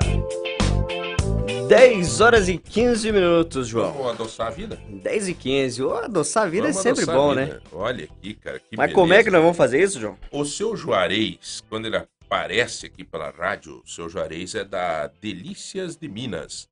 10 1.69 2.19
horas 2.19 2.49
e 2.49 2.57
15 2.57 3.11
minutos, 3.11 3.67
João. 3.67 3.93
Vamos 3.93 4.13
adoçar 4.13 4.47
a 4.47 4.49
vida? 4.49 4.81
10 4.89 5.27
e 5.27 5.33
15. 5.35 5.83
Oh, 5.83 5.93
adoçar 5.93 6.45
a 6.45 6.49
vida 6.49 6.63
Vamos 6.63 6.77
é 6.79 6.81
sempre 6.81 7.05
bom, 7.05 7.35
né? 7.35 7.59
Olha 7.71 8.05
aqui, 8.05 8.33
cara. 8.33 8.57
Que 8.57 8.75
Mas 8.75 8.91
como 8.91 9.13
é 9.13 9.23
que 9.23 9.29
nós 9.29 9.39
vamos 9.39 9.55
fazer 9.55 9.83
isso, 9.83 9.99
João? 9.99 10.17
O 10.31 10.43
seu 10.45 10.75
Juarez, 10.75 11.63
quando 11.69 11.85
ele 11.85 11.97
aparece 11.97 12.87
aqui 12.87 13.03
pela 13.03 13.29
rádio, 13.29 13.83
o 13.85 13.87
seu 13.87 14.09
Juarez 14.09 14.55
é 14.55 14.63
da 14.63 15.11
Delícias 15.21 15.95
de 15.95 16.09
Minas. 16.09 16.67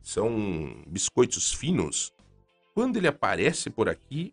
São 0.00 0.76
biscoitos 0.86 1.52
finos. 1.52 2.12
Quando 2.72 2.98
ele 2.98 3.08
aparece 3.08 3.68
por 3.68 3.88
aqui, 3.88 4.32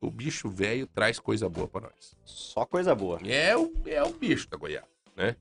o 0.00 0.10
bicho 0.10 0.48
velho 0.48 0.86
traz 0.86 1.18
coisa 1.18 1.48
boa 1.48 1.66
para 1.68 1.82
nós. 1.88 2.16
Só 2.24 2.64
coisa 2.64 2.94
boa. 2.94 3.20
É 3.26 3.56
o, 3.56 3.72
é 3.86 4.02
o 4.02 4.12
bicho 4.12 4.48
da 4.48 4.56
goiaba, 4.56 4.86
né? 5.16 5.36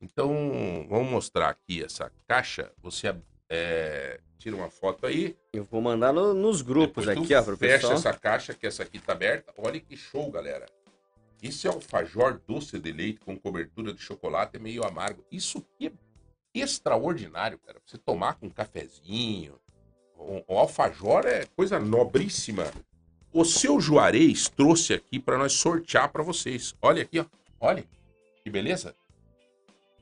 Então, 0.00 0.86
vamos 0.88 1.10
mostrar 1.10 1.48
aqui 1.50 1.82
essa 1.84 2.10
caixa. 2.26 2.72
Você 2.82 3.14
é, 3.48 4.18
tira 4.38 4.56
uma 4.56 4.68
foto 4.68 5.06
aí. 5.06 5.36
Eu 5.52 5.62
vou 5.62 5.80
mandar 5.80 6.12
no- 6.12 6.34
nos 6.34 6.60
grupos 6.62 7.06
Depois 7.06 7.24
aqui, 7.24 7.34
ó, 7.36 7.42
pro 7.42 7.56
Fecha 7.56 7.74
pessoal. 7.76 7.92
essa 7.94 8.12
caixa, 8.12 8.52
que 8.54 8.66
essa 8.66 8.82
aqui 8.82 8.98
tá 8.98 9.12
aberta. 9.12 9.52
Olha 9.56 9.78
que 9.78 9.96
show, 9.96 10.28
galera. 10.30 10.66
Esse 11.40 11.68
alfajor 11.68 12.40
doce 12.46 12.78
de 12.80 12.90
leite 12.92 13.20
com 13.20 13.36
cobertura 13.38 13.92
de 13.92 14.00
chocolate 14.00 14.56
é 14.56 14.58
meio 14.58 14.84
amargo. 14.84 15.24
Isso 15.30 15.58
aqui 15.58 15.86
é 15.86 16.58
extraordinário, 16.58 17.58
cara. 17.58 17.78
Você 17.86 17.96
tomar 17.98 18.34
com 18.34 18.46
um 18.46 18.50
cafezinho. 18.50 19.54
O, 20.16 20.42
o 20.54 20.58
alfajor 20.58 21.26
é 21.26 21.46
coisa 21.56 21.78
nobríssima. 21.78 22.64
O 23.32 23.44
seu 23.44 23.80
Juarez 23.80 24.48
trouxe 24.48 24.92
aqui 24.92 25.18
para 25.18 25.38
nós 25.38 25.54
sortear 25.54 26.10
para 26.10 26.22
vocês. 26.22 26.74
Olha 26.82 27.02
aqui, 27.02 27.18
ó. 27.18 27.24
Olha. 27.58 27.84
Que 28.44 28.50
beleza. 28.50 28.94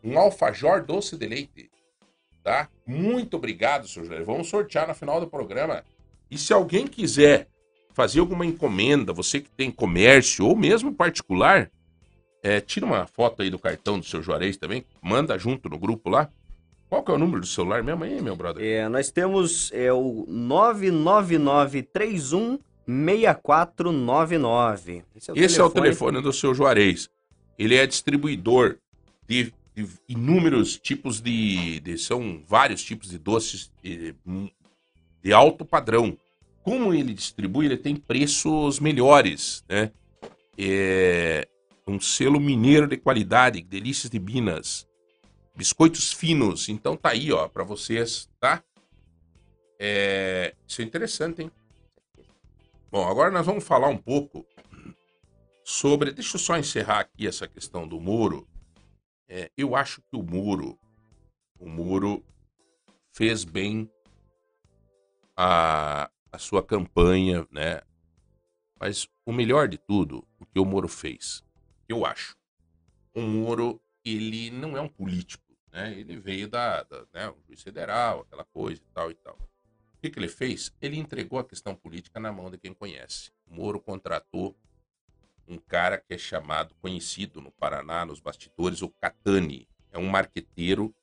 Um 0.03 0.18
alfajor 0.18 0.85
doce 0.85 1.16
de 1.16 1.26
leite. 1.26 1.70
Tá? 2.43 2.68
Muito 2.87 3.37
obrigado, 3.37 3.87
seu 3.87 4.05
Juarez. 4.05 4.26
Vamos 4.26 4.49
sortear 4.49 4.89
no 4.89 4.95
final 4.95 5.20
do 5.20 5.28
programa. 5.28 5.85
E 6.31 6.37
se 6.37 6.53
alguém 6.53 6.87
quiser 6.87 7.47
fazer 7.93 8.20
alguma 8.20 8.47
encomenda, 8.47 9.12
você 9.12 9.41
que 9.41 9.51
tem 9.51 9.70
comércio 9.70 10.47
ou 10.47 10.57
mesmo 10.57 10.93
particular, 10.93 11.70
é, 12.43 12.61
tira 12.61 12.87
uma 12.87 13.07
foto 13.07 13.43
aí 13.43 13.51
do 13.51 13.59
cartão 13.59 13.99
do 13.99 14.05
seu 14.07 14.22
Juarez 14.22 14.57
também, 14.57 14.85
manda 15.03 15.39
junto 15.39 15.68
no 15.68 15.78
grupo 15.78 16.09
lá. 16.09 16.31
Qual 16.89 17.05
que 17.05 17.11
é 17.12 17.14
o 17.14 17.18
número 17.18 17.41
do 17.41 17.47
celular 17.47 17.85
mesmo 17.85 18.03
aí, 18.03 18.20
meu 18.20 18.35
brother? 18.35 18.64
É, 18.64 18.89
nós 18.89 19.11
temos 19.12 19.70
é, 19.72 19.93
o 19.93 20.24
999316499. 22.91 25.05
Esse 25.14 25.30
é 25.30 25.32
o 25.32 25.38
Esse 25.38 25.61
é 25.61 25.64
o 25.64 25.70
telefone 25.70 26.20
do 26.20 26.32
seu 26.32 26.55
Juarez. 26.55 27.09
Ele 27.59 27.76
é 27.76 27.86
distribuidor 27.86 28.78
de, 29.28 29.53
de 29.74 29.86
inúmeros 30.09 30.78
tipos 30.78 31.20
de, 31.20 31.80
de- 31.80 31.99
São 31.99 32.43
vários 32.47 32.82
tipos 32.82 33.11
de 33.11 33.18
doces 33.18 33.70
de, 33.82 34.14
de 35.22 35.32
alto 35.32 35.64
padrão. 35.64 36.16
Como 36.62 36.93
ele 36.93 37.14
distribui, 37.14 37.66
ele 37.66 37.76
tem 37.76 37.97
preços 37.97 38.80
melhores, 38.80 39.64
né? 39.68 39.91
É 40.59 41.47
um 41.86 41.99
selo 41.99 42.38
mineiro 42.38 42.86
de 42.86 42.97
qualidade, 42.97 43.62
delícias 43.62 44.11
de 44.11 44.20
Minas. 44.20 44.86
Biscoitos 45.57 46.12
finos. 46.12 46.68
Então 46.68 46.97
tá 46.97 47.11
aí, 47.11 47.32
ó, 47.32 47.49
para 47.49 47.64
vocês, 47.64 48.28
tá? 48.38 48.62
É, 49.79 50.54
isso 50.68 50.83
é 50.83 50.84
interessante, 50.84 51.42
hein? 51.42 51.50
Bom, 52.91 53.07
agora 53.07 53.30
nós 53.30 53.46
vamos 53.46 53.62
falar 53.62 53.87
um 53.87 53.96
pouco 53.96 54.45
sobre. 55.62 56.11
Deixa 56.12 56.34
eu 56.34 56.41
só 56.41 56.58
encerrar 56.58 56.99
aqui 56.99 57.25
essa 57.25 57.46
questão 57.46 57.87
do 57.87 58.00
muro. 58.00 58.49
É, 59.29 59.49
eu 59.57 59.76
acho 59.76 60.03
que 60.03 60.17
o 60.17 60.22
muro, 60.25 60.76
o 61.57 61.68
muro 61.68 62.25
fez 63.12 63.45
bem 63.45 63.88
a, 65.37 66.11
a 66.33 66.38
sua 66.38 66.64
campanha, 66.64 67.46
né? 67.53 67.80
Mas 68.80 69.08
o 69.25 69.33
melhor 69.33 69.68
de 69.68 69.79
tudo, 69.79 70.26
o 70.41 70.46
que 70.46 70.58
o 70.58 70.64
Moro 70.64 70.88
fez, 70.88 71.45
eu 71.88 72.04
acho. 72.04 72.37
O 73.14 73.21
Moro, 73.21 73.80
ele 74.04 74.50
não 74.50 74.76
é 74.76 74.80
um 74.80 74.88
político, 74.88 75.57
né? 75.71 75.92
Ele 75.96 76.17
veio 76.17 76.49
da, 76.49 76.83
da 76.83 77.07
né, 77.12 77.30
um 77.30 77.41
juiz 77.46 77.62
federal, 77.62 78.22
aquela 78.22 78.45
coisa 78.46 78.83
e 78.83 78.92
tal 78.92 79.11
e 79.11 79.14
tal. 79.14 79.38
O 80.01 80.03
que, 80.03 80.09
que 80.09 80.18
ele 80.18 80.29
fez? 80.29 80.72
Ele 80.81 80.99
entregou 80.99 81.39
a 81.39 81.45
questão 81.45 81.75
política 81.75 82.18
na 82.18 82.33
mão 82.33 82.51
de 82.51 82.57
quem 82.57 82.72
conhece. 82.72 83.31
O 83.47 83.55
Moro 83.55 83.79
contratou 83.79 84.57
um 85.47 85.59
cara 85.59 85.99
que 85.99 86.14
é 86.14 86.17
chamado, 86.17 86.75
conhecido 86.81 87.39
no 87.39 87.51
Paraná, 87.51 88.07
nos 88.07 88.18
bastidores, 88.18 88.81
o 88.81 88.89
Catani. 88.89 89.68
É 89.93 89.99
um 89.99 90.07
marqueteiro 90.07 90.95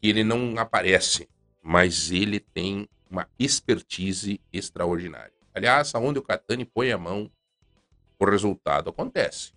que 0.00 0.08
ele 0.08 0.24
não 0.24 0.58
aparece, 0.58 1.28
mas 1.62 2.10
ele 2.10 2.40
tem 2.40 2.88
uma 3.08 3.28
expertise 3.38 4.40
extraordinária. 4.52 5.32
Aliás, 5.54 5.94
aonde 5.94 6.18
o 6.18 6.22
Catani 6.22 6.64
põe 6.64 6.90
a 6.90 6.98
mão, 6.98 7.30
o 8.18 8.24
resultado 8.24 8.90
acontece. 8.90 9.52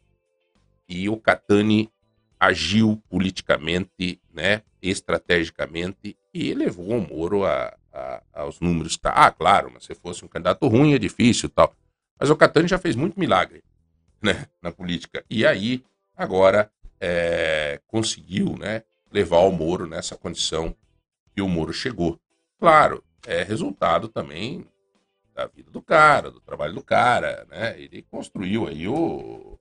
E 0.87 1.09
o 1.09 1.17
Catani 1.17 1.91
agiu 2.39 3.01
politicamente, 3.09 4.21
né, 4.31 4.61
estrategicamente, 4.79 6.15
e 6.31 6.53
levou 6.53 6.99
o 6.99 7.01
Moro 7.01 7.43
a, 7.43 7.75
a- 7.95 8.21
aos 8.41 8.59
números. 8.59 8.95
que 8.95 9.01
Tá. 9.03 9.11
Ah, 9.15 9.31
claro, 9.31 9.71
mas 9.73 9.85
se 9.85 9.95
fosse 9.95 10.23
um 10.25 10.27
candidato 10.27 10.67
ruim 10.67 10.93
é 10.93 10.97
difícil 10.99 11.49
tal. 11.49 11.73
Mas 12.19 12.29
o 12.29 12.35
Catani 12.35 12.67
já 12.67 12.77
fez 12.77 12.95
muito 12.95 13.19
milagre 13.19 13.63
né, 14.21 14.45
na 14.61 14.71
política. 14.71 15.23
E 15.29 15.45
aí, 15.45 15.83
agora, 16.15 16.71
é, 16.99 17.79
conseguiu 17.87 18.57
né, 18.57 18.83
levar 19.11 19.39
o 19.39 19.51
Moro 19.51 19.87
nessa 19.87 20.15
condição 20.15 20.75
que 21.33 21.41
o 21.41 21.47
Moro 21.47 21.73
chegou. 21.73 22.19
Claro, 22.59 23.03
é 23.27 23.43
resultado 23.43 24.07
também 24.07 24.65
da 25.33 25.45
vida 25.47 25.69
do 25.69 25.81
cara, 25.81 26.31
do 26.31 26.39
trabalho 26.39 26.73
do 26.73 26.81
cara, 26.81 27.45
né? 27.49 27.79
Ele 27.79 28.01
construiu 28.09 28.67
aí 28.67 28.87
o, 28.87 29.59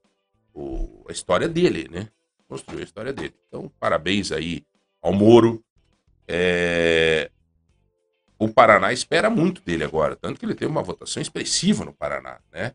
o, 0.55 1.05
a 1.09 1.13
história 1.13 1.49
dele, 1.49 1.89
né? 1.91 2.09
Construiu 2.49 2.81
a 2.81 2.85
história 2.85 3.13
dele. 3.13 3.35
Então, 3.49 3.69
parabéns 3.81 4.31
aí 4.31 4.65
ao 5.03 5.13
Moro. 5.13 5.63
É, 6.29 7.29
O 8.39 8.49
Paraná 8.49 8.93
espera 8.93 9.31
muito 9.31 9.63
dele 9.63 9.85
agora, 9.85 10.17
tanto 10.17 10.39
que 10.39 10.45
ele 10.47 10.55
teve 10.55 10.71
uma 10.71 10.83
votação 10.83 11.21
expressiva 11.23 11.85
no 11.85 11.93
Paraná, 11.93 12.41
né? 12.53 12.75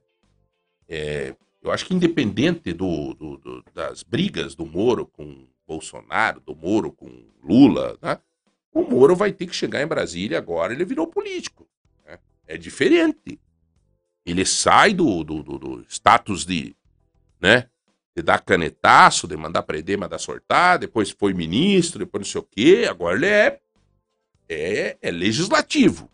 É, 0.88 1.36
eu 1.61 1.72
acho 1.72 1.86
que 1.86 1.94
independente 1.94 2.73
do, 2.73 3.14
do- 3.14 3.38
do- 3.38 3.65
das 3.73 4.02
brigas 4.02 4.56
do 4.56 4.65
Moro 4.65 5.06
com 5.06 5.45
Bolsonaro, 5.68 6.40
do 6.40 6.56
Moro 6.56 6.91
com 6.91 7.10
Lula, 7.44 7.98
né? 8.02 8.18
O 8.72 8.84
Moro 8.84 9.15
vai 9.15 9.31
ter 9.31 9.45
que 9.48 9.56
chegar 9.56 9.81
em 9.81 9.88
Brasília 9.88 10.38
agora, 10.38 10.73
ele 10.73 10.86
virou 10.86 11.06
político. 11.07 11.68
né? 12.06 12.18
É 12.48 12.57
diferente. 12.57 13.40
Ele 14.26 14.45
sai 14.45 14.94
do, 14.94 15.23
do, 15.23 15.86
status 15.90 16.45
de, 16.45 16.76
né? 17.40 17.68
De 18.15 18.22
dar 18.23 18.40
canetaço, 18.40 19.27
de 19.27 19.36
mandar 19.36 19.64
prender, 19.64 19.98
mandar 19.98 20.19
sortar, 20.19 20.77
depois 20.77 21.10
foi 21.11 21.34
ministro, 21.34 21.99
depois 21.99 22.22
não 22.26 22.31
sei 22.31 22.41
o 22.41 22.44
quê, 22.44 22.88
agora 22.90 23.15
ele 23.18 23.27
é, 23.27 23.60
é, 24.50 24.98
é 25.02 25.12
legislativo. 25.12 26.10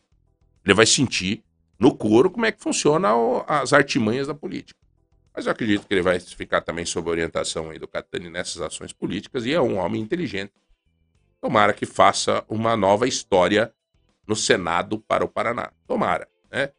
Ele 0.63 0.73
vai 0.73 0.85
sentir 0.85 1.43
no 1.79 1.95
couro 1.95 2.29
como 2.29 2.45
é 2.45 2.51
que 2.51 2.61
funciona 2.61 3.15
o- 3.15 3.43
as 3.47 3.73
artimanhas 3.73 4.27
da 4.27 4.33
política. 4.35 4.79
Mas 5.33 5.45
eu 5.45 5.51
acredito 5.51 5.87
que 5.87 5.93
ele 5.93 6.01
vai 6.01 6.19
ficar 6.19 6.61
também 6.61 6.85
sob 6.85 7.09
orientação 7.09 7.69
aí 7.69 7.79
do 7.79 7.87
Catani 7.87 8.29
nessas 8.29 8.61
ações 8.61 8.93
políticas 8.93 9.45
e 9.45 9.53
é 9.53 9.61
um 9.61 9.77
homem 9.77 10.01
inteligente. 10.01 10.53
Tomara 11.41 11.73
que 11.73 11.85
faça 11.85 12.43
uma 12.47 12.75
nova 12.77 13.07
história 13.07 13.73
no 14.27 14.35
Senado 14.35 14.99
para 14.99 15.23
o 15.23 15.27
Paraná. 15.27 15.71
Tomara, 15.85 16.27
né? 16.51 16.71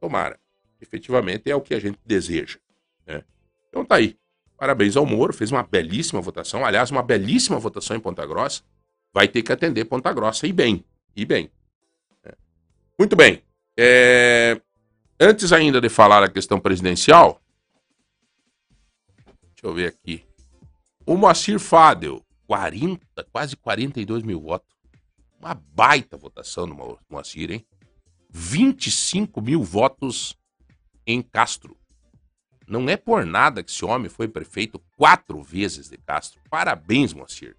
Tomara. 0.00 0.38
Efetivamente 0.80 1.50
é 1.50 1.54
o 1.54 1.60
que 1.60 1.74
a 1.74 1.78
gente 1.78 1.98
deseja. 2.04 2.58
Né? 3.06 3.22
Então 3.68 3.84
tá 3.84 3.96
aí. 3.96 4.16
Parabéns 4.56 4.96
ao 4.96 5.06
Moro, 5.06 5.32
fez 5.32 5.52
uma 5.52 5.62
belíssima 5.62 6.20
votação. 6.20 6.64
Aliás, 6.64 6.90
uma 6.90 7.02
belíssima 7.02 7.58
votação 7.58 7.96
em 7.96 8.00
Ponta 8.00 8.26
Grossa. 8.26 8.62
Vai 9.12 9.28
ter 9.28 9.42
que 9.42 9.52
atender 9.52 9.84
Ponta 9.84 10.12
Grossa 10.12 10.46
e 10.46 10.52
bem. 10.52 10.84
E 11.18 11.24
bem. 11.24 11.50
É. 12.22 12.32
Muito 12.96 13.16
bem. 13.16 13.42
É, 13.76 14.60
Antes 15.20 15.52
ainda 15.52 15.80
de 15.80 15.88
falar 15.88 16.22
a 16.22 16.30
questão 16.30 16.60
presidencial, 16.60 17.42
deixa 19.50 19.64
eu 19.64 19.74
ver 19.74 19.88
aqui. 19.88 20.24
O 21.04 21.16
Moacir 21.16 21.58
Fadel, 21.58 22.24
40, 22.46 23.24
quase 23.32 23.56
42 23.56 24.22
mil 24.22 24.40
votos. 24.40 24.76
Uma 25.40 25.54
baita 25.54 26.16
votação 26.16 26.68
Mo- 26.68 27.00
Moacir, 27.10 27.50
hein? 27.50 27.66
25 28.30 29.40
mil 29.42 29.60
votos 29.64 30.38
em 31.04 31.20
Castro. 31.20 31.76
Não 32.64 32.88
é 32.88 32.96
por 32.96 33.26
nada 33.26 33.60
que 33.64 33.72
esse 33.72 33.84
homem 33.84 34.08
foi 34.08 34.28
prefeito 34.28 34.78
quatro 34.96 35.42
vezes 35.42 35.88
de 35.88 35.98
Castro. 35.98 36.40
Parabéns, 36.48 37.12
Moacir. 37.12 37.56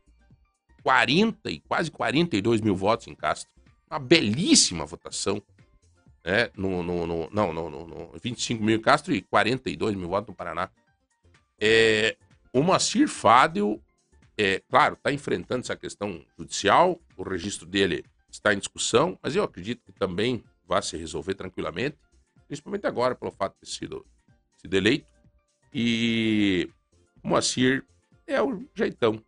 40 0.84 1.50
e 1.52 1.60
quase 1.60 1.90
42 1.92 2.62
mil 2.62 2.76
votos 2.76 3.08
em 3.08 3.16
Castro. 3.16 3.50
Uma 3.90 4.00
belíssima 4.00 4.86
votação. 4.86 5.42
Né? 6.24 6.50
No, 6.56 6.84
no, 6.84 7.08
no- 7.08 7.30
não, 7.32 7.54
no, 7.54 7.70
no, 7.70 7.88
no 7.88 8.12
25 8.22 8.64
mil 8.64 8.76
em 8.78 8.82
Castro 8.82 9.14
e 9.14 9.22
42 9.22 9.96
mil 9.96 10.08
votos 10.10 10.28
no 10.30 10.36
Paraná. 10.36 10.70
É, 11.60 12.16
o 12.54 12.62
Moacir 12.64 13.08
Fadel, 13.08 13.82
é, 14.38 14.62
claro, 14.70 14.94
está 14.96 15.12
enfrentando 15.12 15.62
essa 15.62 15.76
questão 15.76 16.24
judicial, 16.38 17.00
o 17.18 17.24
registro 17.24 17.66
dele 17.66 18.06
está 18.32 18.54
em 18.54 18.60
discussão, 18.60 19.18
mas 19.22 19.36
eu 19.36 19.44
acredito 19.44 19.84
que 19.84 19.92
também 19.92 20.44
vai 20.66 20.82
se 20.82 20.96
resolver 20.96 21.34
tranquilamente, 21.34 21.98
principalmente 22.48 22.86
agora, 22.86 23.16
pelo 23.16 23.32
fato 23.32 23.54
de 23.56 23.62
ter 23.62 23.68
sido, 23.68 24.06
sido 24.62 24.74
eleito. 24.74 25.08
E 25.74 26.70
o 27.24 27.28
Moacir 27.30 27.84
é 28.26 28.42
o 28.42 28.64
jeitão. 28.74 29.22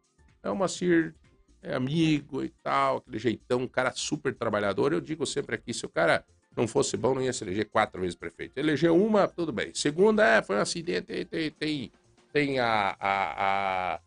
É 0.43 0.49
o 0.49 0.55
Moacir, 0.55 1.13
é 1.61 1.73
amigo 1.73 2.43
e 2.43 2.49
tal, 2.63 2.97
aquele 2.97 3.19
jeitão, 3.19 3.61
um 3.61 3.67
cara 3.67 3.91
super 3.91 4.33
trabalhador. 4.33 4.93
Eu 4.93 5.01
digo 5.01 5.25
sempre 5.25 5.55
aqui, 5.55 5.73
se 5.73 5.85
o 5.85 5.89
cara 5.89 6.23
não 6.55 6.67
fosse 6.67 6.97
bom, 6.97 7.15
não 7.15 7.21
ia 7.21 7.31
se 7.31 7.43
eleger 7.43 7.69
quatro 7.69 8.01
vezes 8.01 8.15
prefeito. 8.15 8.57
Elegeu 8.57 8.95
uma, 8.95 9.27
tudo 9.27 9.51
bem. 9.51 9.71
Segunda, 9.73 10.25
é, 10.25 10.41
foi 10.41 10.57
um 10.57 10.61
acidente, 10.61 11.25
tem, 11.25 11.51
tem, 11.51 11.91
tem, 12.33 12.59
a, 12.59 12.95
a, 12.99 13.95
a, 13.95 13.99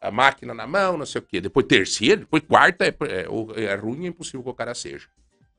a 0.00 0.10
máquina 0.10 0.52
na 0.52 0.66
mão, 0.66 0.98
não 0.98 1.06
sei 1.06 1.20
o 1.20 1.24
quê. 1.24 1.40
Depois 1.40 1.66
terceira, 1.66 2.16
depois 2.18 2.42
quarta, 2.42 2.84
é, 2.84 2.94
é, 3.08 3.64
é 3.64 3.74
ruim, 3.74 4.04
é 4.04 4.08
impossível 4.08 4.42
que 4.42 4.50
o 4.50 4.54
cara 4.54 4.74
seja. 4.74 5.06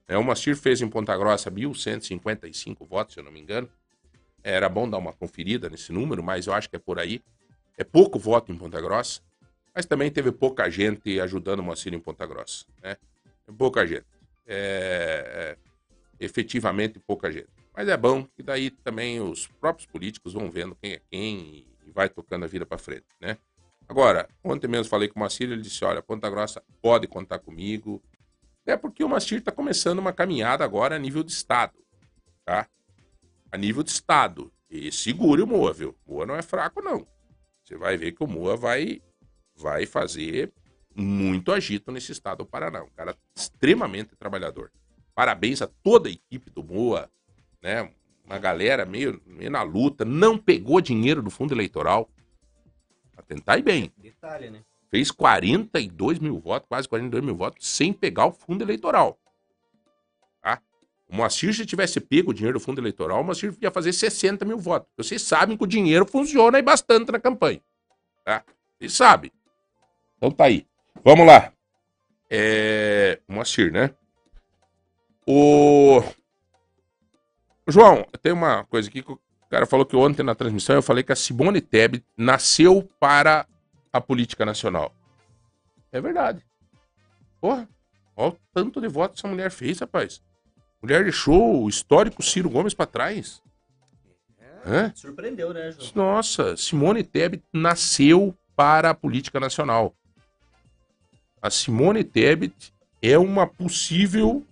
É, 0.07 0.17
o 0.17 0.23
Moacir 0.23 0.55
fez 0.55 0.81
em 0.81 0.87
Ponta 0.87 1.17
Grossa 1.17 1.51
1.155 1.51 2.87
votos, 2.87 3.13
se 3.13 3.19
eu 3.19 3.23
não 3.23 3.31
me 3.31 3.41
engano. 3.41 3.69
Era 4.43 4.69
bom 4.69 4.89
dar 4.89 4.97
uma 4.97 5.11
conferida 5.11 5.69
nesse 5.69 5.91
número, 5.91 6.23
mas 6.23 6.47
eu 6.47 6.53
acho 6.53 6.69
que 6.69 6.77
é 6.77 6.79
por 6.79 6.99
aí. 6.99 7.21
É 7.77 7.83
pouco 7.83 8.17
voto 8.17 8.51
em 8.51 8.57
Ponta 8.57 8.79
Grossa, 8.79 9.21
mas 9.77 9.85
também 9.85 10.09
teve 10.09 10.31
pouca 10.31 10.67
gente 10.71 11.19
ajudando 11.19 11.59
o 11.59 11.63
Moacir 11.63 11.93
em 11.93 11.99
Ponta 11.99 12.25
Grossa. 12.25 12.65
Né? 12.81 12.97
Pouca 13.55 13.85
gente. 13.85 14.07
É, 14.47 15.55
é, 15.55 15.57
efetivamente 16.19 16.97
pouca 16.97 17.31
gente. 17.31 17.45
Mas 17.75 17.87
é 17.87 17.95
bom 17.95 18.23
que 18.23 18.41
daí 18.41 18.71
também 18.71 19.21
os 19.21 19.45
próprios 19.45 19.85
políticos 19.85 20.33
vão 20.33 20.49
vendo 20.49 20.75
quem 20.81 20.93
é 20.93 21.01
quem 21.11 21.67
e, 21.85 21.91
vai 21.91 22.09
tocando 22.09 22.45
a 22.45 22.47
vida 22.47 22.65
para 22.65 22.79
frente, 22.79 23.05
né? 23.21 23.37
Agora, 23.87 24.27
ontem 24.43 24.67
mesmo 24.67 24.89
falei 24.89 25.09
com 25.09 25.19
o 25.19 25.21
Macir, 25.21 25.47
ele 25.47 25.61
disse, 25.61 25.85
olha, 25.85 26.01
Ponta 26.01 26.27
Grossa 26.27 26.63
pode 26.81 27.07
contar 27.07 27.37
comigo. 27.37 28.01
É 28.65 28.75
porque 28.75 29.03
o 29.03 29.09
Macir 29.09 29.37
está 29.37 29.51
começando 29.51 29.99
uma 29.99 30.11
caminhada 30.11 30.65
agora 30.65 30.95
a 30.95 30.99
nível 30.99 31.23
de 31.23 31.31
Estado, 31.31 31.77
tá? 32.43 32.67
A 33.51 33.57
nível 33.57 33.83
de 33.83 33.91
Estado. 33.91 34.51
E 34.71 34.91
segure 34.91 35.43
o 35.43 35.47
Moa, 35.47 35.71
viu? 35.71 35.95
O 36.03 36.15
Moa 36.15 36.25
não 36.25 36.35
é 36.35 36.41
fraco, 36.41 36.81
não. 36.81 37.05
Você 37.63 37.77
vai 37.77 37.95
ver 37.95 38.13
que 38.13 38.23
o 38.23 38.27
Moa 38.27 38.57
vai, 38.57 39.01
vai 39.57 39.85
fazer 39.85 40.51
muito 40.95 41.51
agito 41.51 41.91
nesse 41.91 42.11
estado 42.11 42.39
do 42.39 42.45
Paraná. 42.45 42.83
Um 42.83 42.89
cara 42.89 43.15
extremamente 43.35 44.15
trabalhador. 44.15 44.71
Parabéns 45.13 45.61
a 45.61 45.67
toda 45.67 46.09
a 46.09 46.11
equipe 46.11 46.49
do 46.49 46.63
Moa, 46.63 47.09
né? 47.61 47.91
Uma 48.25 48.37
galera 48.37 48.85
meio, 48.85 49.21
meio 49.25 49.49
na 49.49 49.63
luta, 49.63 50.03
não 50.03 50.37
pegou 50.37 50.81
dinheiro 50.81 51.21
do 51.21 51.29
fundo 51.29 51.53
eleitoral. 51.53 52.09
Pra 53.13 53.23
tentar 53.23 53.57
ir 53.57 53.63
bem. 53.63 53.91
Detalhe, 53.97 54.49
né? 54.49 54.63
Fez 54.89 55.11
42 55.11 56.19
mil 56.19 56.39
votos, 56.39 56.67
quase 56.67 56.87
42 56.87 57.23
mil 57.23 57.35
votos, 57.35 57.67
sem 57.67 57.91
pegar 57.91 58.25
o 58.25 58.31
fundo 58.31 58.63
eleitoral. 58.63 59.19
Tá? 60.41 60.61
O 61.09 61.15
Moacir, 61.15 61.53
se 61.53 61.65
tivesse 61.65 61.99
pego 61.99 62.31
o 62.31 62.33
dinheiro 62.33 62.59
do 62.59 62.63
fundo 62.63 62.79
eleitoral, 62.79 63.21
o 63.21 63.23
Moacir 63.23 63.55
ia 63.61 63.71
fazer 63.71 63.93
60 63.93 64.45
mil 64.45 64.57
votos. 64.57 64.89
Vocês 64.97 65.21
sabem 65.21 65.57
que 65.57 65.63
o 65.63 65.67
dinheiro 65.67 66.05
funciona 66.05 66.57
aí 66.57 66.61
bastante 66.61 67.11
na 67.11 67.19
campanha. 67.19 67.61
Tá? 68.23 68.43
Vocês 68.77 68.93
sabem. 68.93 69.31
Então 70.17 70.31
tá 70.31 70.45
aí. 70.45 70.65
Vamos 71.03 71.25
lá. 71.25 71.51
É... 72.29 73.19
Moacir, 73.27 73.71
né? 73.71 73.91
O. 75.25 76.01
João, 77.67 78.05
tem 78.21 78.31
uma 78.31 78.63
coisa 78.65 78.89
aqui 78.89 79.01
que 79.01 79.11
o 79.11 79.19
cara 79.49 79.65
falou 79.65 79.85
que 79.85 79.95
ontem 79.95 80.23
na 80.23 80.35
transmissão 80.35 80.75
eu 80.75 80.81
falei 80.81 81.03
que 81.03 81.11
a 81.11 81.15
Simone 81.15 81.61
Tebet 81.61 82.03
nasceu 82.17 82.89
para 82.99 83.45
a 83.91 83.99
política 83.99 84.45
nacional. 84.45 84.93
É 85.91 85.99
verdade. 85.99 86.45
Porra, 87.41 87.67
olha 88.15 88.29
o 88.33 88.37
tanto 88.53 88.81
de 88.81 88.87
votos 88.87 89.19
essa 89.19 89.27
mulher 89.27 89.51
fez, 89.51 89.79
rapaz. 89.79 90.21
Mulher 90.81 91.03
deixou 91.03 91.63
o 91.63 91.69
histórico 91.69 92.23
Ciro 92.23 92.49
Gomes 92.49 92.73
pra 92.73 92.85
trás. 92.85 93.41
Hã? 94.65 94.91
Surpreendeu, 94.95 95.53
né, 95.53 95.71
João? 95.71 95.91
Nossa, 95.95 96.57
Simone 96.57 97.03
Tebet 97.03 97.43
nasceu 97.53 98.35
para 98.55 98.89
a 98.89 98.93
política 98.93 99.39
nacional. 99.39 99.95
A 101.41 101.49
Simone 101.49 102.03
Tebet 102.03 102.73
é 103.01 103.17
uma 103.17 103.45
possível 103.45 104.45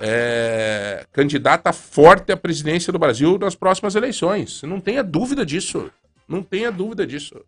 é, 0.00 1.06
candidata 1.12 1.72
forte 1.72 2.32
à 2.32 2.36
presidência 2.36 2.92
do 2.92 2.98
Brasil 2.98 3.38
nas 3.38 3.54
próximas 3.54 3.94
eleições. 3.94 4.62
Não 4.62 4.80
tenha 4.80 5.02
dúvida 5.02 5.44
disso. 5.44 5.90
Não 6.26 6.42
tenha 6.42 6.72
dúvida 6.72 7.06
disso. 7.06 7.44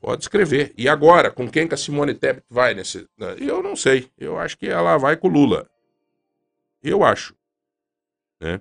Pode 0.00 0.22
escrever. 0.22 0.74
E 0.76 0.88
agora, 0.88 1.30
com 1.30 1.48
quem 1.48 1.66
que 1.66 1.74
a 1.74 1.78
Simone 1.78 2.14
Tebet 2.14 2.44
vai 2.50 2.74
nesse. 2.74 3.08
Eu 3.38 3.62
não 3.62 3.76
sei. 3.76 4.10
Eu 4.18 4.38
acho 4.38 4.58
que 4.58 4.66
ela 4.66 4.96
vai 4.98 5.16
com 5.16 5.28
o 5.28 5.30
Lula. 5.30 5.68
Eu 6.82 7.04
acho. 7.04 7.34
Né? 8.40 8.60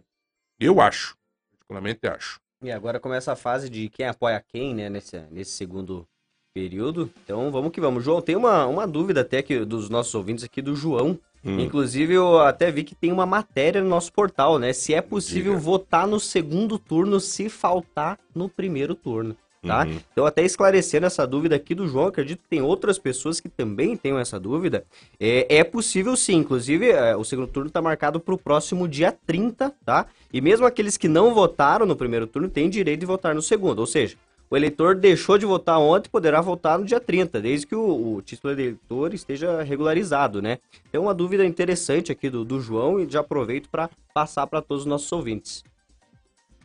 Eu 0.59 0.79
acho. 0.79 1.17
Particularmente 1.51 2.07
acho. 2.07 2.39
E 2.61 2.71
agora 2.71 2.99
começa 2.99 3.31
a 3.31 3.35
fase 3.35 3.69
de 3.69 3.89
quem 3.89 4.05
apoia 4.05 4.43
quem, 4.47 4.75
né, 4.75 4.87
nesse, 4.87 5.19
nesse 5.31 5.51
segundo 5.51 6.07
período. 6.53 7.09
Então 7.23 7.51
vamos 7.51 7.71
que 7.71 7.81
vamos. 7.81 8.03
João, 8.03 8.21
tem 8.21 8.35
uma, 8.35 8.65
uma 8.65 8.87
dúvida 8.87 9.21
até 9.21 9.41
que 9.41 9.65
dos 9.65 9.89
nossos 9.89 10.13
ouvintes 10.13 10.43
aqui 10.43 10.61
do 10.61 10.75
João. 10.75 11.17
Hum. 11.43 11.59
Inclusive, 11.59 12.13
eu 12.13 12.39
até 12.39 12.71
vi 12.71 12.83
que 12.83 12.93
tem 12.93 13.11
uma 13.11 13.25
matéria 13.25 13.81
no 13.81 13.89
nosso 13.89 14.13
portal, 14.13 14.59
né? 14.59 14.73
Se 14.73 14.93
é 14.93 15.01
possível 15.01 15.53
Diga. 15.53 15.63
votar 15.63 16.05
no 16.05 16.19
segundo 16.19 16.77
turno 16.77 17.19
se 17.19 17.49
faltar 17.49 18.19
no 18.35 18.47
primeiro 18.47 18.93
turno. 18.93 19.35
tá? 19.65 19.85
Uhum. 19.85 19.99
Então, 20.11 20.25
até 20.25 20.43
esclarecendo 20.43 21.07
essa 21.07 21.25
dúvida 21.25 21.55
aqui 21.55 21.73
do 21.73 21.87
João, 21.87 22.07
acredito 22.07 22.43
que 22.43 22.47
tem 22.47 22.61
outras 22.61 22.99
pessoas 22.99 23.39
que 23.39 23.49
também 23.49 23.97
tenham 23.97 24.19
essa 24.19 24.39
dúvida. 24.39 24.83
É, 25.19 25.57
é 25.57 25.63
possível 25.63 26.15
sim, 26.15 26.35
inclusive 26.35 26.91
é, 26.91 27.15
o 27.15 27.23
segundo 27.23 27.47
turno 27.47 27.69
está 27.69 27.81
marcado 27.81 28.19
para 28.19 28.35
o 28.35 28.37
próximo 28.37 28.87
dia 28.87 29.11
30, 29.25 29.73
tá? 29.83 30.05
E 30.31 30.41
mesmo 30.41 30.67
aqueles 30.67 30.95
que 30.95 31.07
não 31.07 31.33
votaram 31.33 31.87
no 31.87 31.95
primeiro 31.95 32.27
turno 32.27 32.49
têm 32.49 32.69
direito 32.69 32.99
de 32.99 33.05
votar 33.07 33.33
no 33.33 33.41
segundo, 33.41 33.79
ou 33.79 33.87
seja, 33.87 34.15
o 34.51 34.57
eleitor 34.57 34.95
deixou 34.95 35.37
de 35.37 35.45
votar 35.45 35.79
ontem 35.79 36.09
poderá 36.09 36.41
votar 36.41 36.77
no 36.77 36.83
dia 36.85 36.99
30, 36.99 37.39
desde 37.39 37.65
que 37.65 37.73
o, 37.73 38.15
o 38.17 38.21
título 38.21 38.53
de 38.53 38.61
eleitor 38.63 39.13
esteja 39.13 39.63
regularizado, 39.63 40.41
né? 40.41 40.57
É 40.91 40.99
uma 40.99 41.13
dúvida 41.13 41.45
interessante 41.45 42.11
aqui 42.11 42.29
do, 42.29 42.43
do 42.43 42.59
João 42.59 42.99
e 42.99 43.09
já 43.09 43.21
aproveito 43.21 43.69
para 43.69 43.89
passar 44.13 44.45
para 44.47 44.61
todos 44.61 44.83
os 44.83 44.89
nossos 44.89 45.09
ouvintes. 45.09 45.63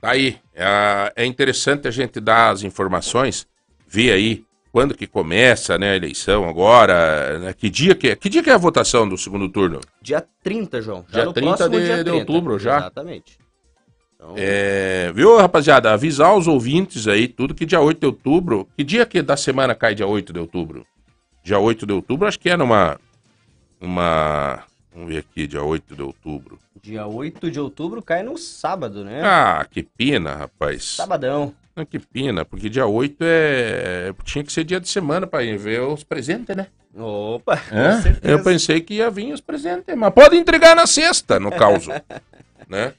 Tá 0.00 0.10
aí. 0.10 0.36
É, 0.52 1.12
é 1.14 1.24
interessante 1.24 1.86
a 1.86 1.92
gente 1.92 2.18
dar 2.18 2.50
as 2.50 2.64
informações, 2.64 3.46
ver 3.86 4.10
aí 4.12 4.44
quando 4.72 4.94
que 4.94 5.06
começa 5.06 5.78
né, 5.78 5.92
a 5.92 5.96
eleição 5.96 6.46
agora, 6.46 7.38
né, 7.38 7.52
que, 7.54 7.70
dia 7.70 7.94
que, 7.94 8.08
é- 8.08 8.16
que 8.16 8.28
dia 8.28 8.42
que 8.42 8.50
é 8.50 8.52
a 8.52 8.58
votação 8.58 9.08
do 9.08 9.16
segundo 9.16 9.48
turno? 9.48 9.80
Dia 10.02 10.26
30, 10.42 10.82
João. 10.82 11.04
Já 11.08 11.18
Dia 11.20 11.24
no 11.26 11.32
30 11.32 11.56
próximo 11.56 11.78
de, 11.78 11.86
dia 11.86 11.96
de 11.98 12.04
30. 12.04 12.18
outubro 12.18 12.58
já. 12.58 12.78
Exatamente. 12.78 13.38
Então, 14.16 14.34
É, 14.36 15.12
viu, 15.14 15.36
rapaziada? 15.36 15.92
Avisar 15.92 16.34
os 16.34 16.48
ouvintes 16.48 17.06
aí, 17.06 17.28
tudo 17.28 17.54
que 17.54 17.66
dia 17.66 17.80
8 17.80 18.00
de 18.00 18.06
outubro. 18.06 18.68
Que 18.76 18.82
dia 18.82 19.06
que 19.06 19.22
da 19.22 19.36
semana 19.36 19.74
cai 19.74 19.94
dia 19.94 20.06
8 20.06 20.32
de 20.32 20.40
outubro? 20.40 20.86
Dia 21.44 21.58
8 21.58 21.86
de 21.86 21.92
outubro, 21.92 22.26
acho 22.26 22.40
que 22.40 22.50
é 22.50 22.56
numa. 22.56 22.98
Uma. 23.80 24.64
Vamos 24.92 25.08
ver 25.10 25.18
aqui, 25.18 25.46
dia 25.46 25.62
8 25.62 25.94
de 25.94 26.02
outubro. 26.02 26.58
Dia 26.82 27.06
8 27.06 27.50
de 27.50 27.60
outubro 27.60 28.02
cai 28.02 28.22
no 28.22 28.36
sábado, 28.38 29.04
né? 29.04 29.20
Ah, 29.22 29.66
que 29.70 29.82
pena, 29.82 30.34
rapaz. 30.34 30.84
Sabadão. 30.84 31.54
Ah, 31.74 31.84
que 31.84 31.98
pena, 31.98 32.44
porque 32.44 32.70
dia 32.70 32.86
8 32.86 33.16
é. 33.20 34.14
Tinha 34.24 34.42
que 34.42 34.52
ser 34.52 34.64
dia 34.64 34.80
de 34.80 34.88
semana 34.88 35.26
pra 35.26 35.44
ir 35.44 35.58
ver 35.58 35.82
os 35.82 36.02
presentes, 36.02 36.56
né? 36.56 36.68
Opa, 36.98 37.58
com 37.58 37.76
É? 37.76 38.16
Eu 38.22 38.42
pensei 38.42 38.80
que 38.80 38.94
ia 38.94 39.10
vir 39.10 39.32
os 39.32 39.40
presentes, 39.40 39.94
mas 39.94 40.14
pode 40.14 40.36
entregar 40.36 40.74
na 40.74 40.86
sexta, 40.86 41.38
no 41.38 41.50
caso. 41.50 41.90
né? 42.66 42.94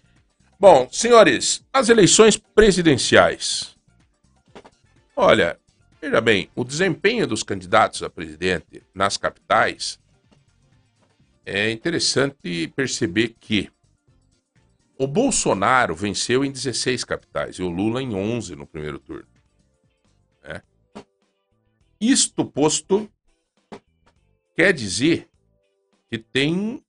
Bom, 0.59 0.89
senhores, 0.91 1.63
as 1.71 1.87
eleições 1.87 2.35
presidenciais. 2.35 3.77
Olha, 5.15 5.59
veja 6.01 6.19
bem, 6.19 6.49
o 6.55 6.63
desempenho 6.63 7.27
dos 7.27 7.43
candidatos 7.43 8.01
a 8.01 8.09
presidente 8.09 8.81
nas 8.91 9.17
capitais 9.17 9.99
é 11.45 11.69
interessante 11.69 12.67
perceber 12.75 13.35
que 13.39 13.71
o 14.97 15.05
Bolsonaro 15.05 15.95
venceu 15.95 16.43
em 16.43 16.51
16 16.51 17.03
capitais 17.03 17.57
e 17.57 17.61
o 17.61 17.69
Lula 17.69 18.01
em 18.01 18.15
11 18.15 18.55
no 18.55 18.65
primeiro 18.65 18.97
turno. 18.97 19.27
né? 20.43 20.63
Isto 22.01 22.43
posto 22.43 23.07
quer 24.55 24.73
dizer 24.73 25.29
que 26.09 26.17
tem. 26.17 26.83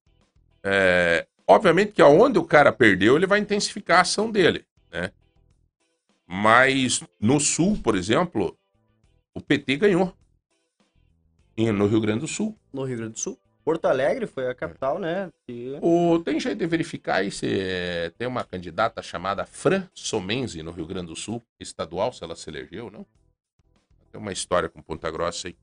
é, 0.62 1.26
obviamente 1.48 1.92
que 1.92 2.02
aonde 2.02 2.38
o 2.38 2.44
cara 2.44 2.70
perdeu, 2.72 3.16
ele 3.16 3.26
vai 3.26 3.40
intensificar 3.40 3.98
a 3.98 4.02
ação 4.02 4.30
dele, 4.30 4.64
né? 4.92 5.10
Mas 6.26 7.02
no 7.18 7.40
Sul, 7.40 7.78
por 7.82 7.96
exemplo, 7.96 8.56
o 9.34 9.40
PT 9.40 9.76
ganhou. 9.78 10.14
E 11.56 11.72
no 11.72 11.86
Rio 11.86 12.00
Grande 12.00 12.20
do 12.20 12.28
Sul. 12.28 12.56
No 12.72 12.84
Rio 12.84 12.98
Grande 12.98 13.14
do 13.14 13.18
Sul. 13.18 13.38
Porto 13.64 13.86
Alegre 13.86 14.26
foi 14.26 14.48
a 14.48 14.54
capital, 14.54 14.98
né? 14.98 15.30
E- 15.48 15.78
O, 15.82 16.18
tem 16.20 16.38
jeito 16.38 16.58
de 16.58 16.66
verificar 16.66 17.16
aí 17.16 17.30
se 17.30 17.46
é, 17.60 18.10
tem 18.16 18.26
uma 18.28 18.44
candidata 18.44 19.02
chamada 19.02 19.44
Fran 19.44 19.88
Somenzi 19.92 20.62
no 20.62 20.70
Rio 20.70 20.86
Grande 20.86 21.08
do 21.08 21.16
Sul, 21.16 21.42
estadual, 21.58 22.12
se 22.12 22.22
ela 22.22 22.36
se 22.36 22.48
elegeu, 22.48 22.90
não? 22.90 23.04
Tem 24.10 24.20
uma 24.20 24.32
história 24.32 24.68
com 24.68 24.80
Ponta 24.80 25.10
Grossa 25.10 25.48
aí. 25.48 25.56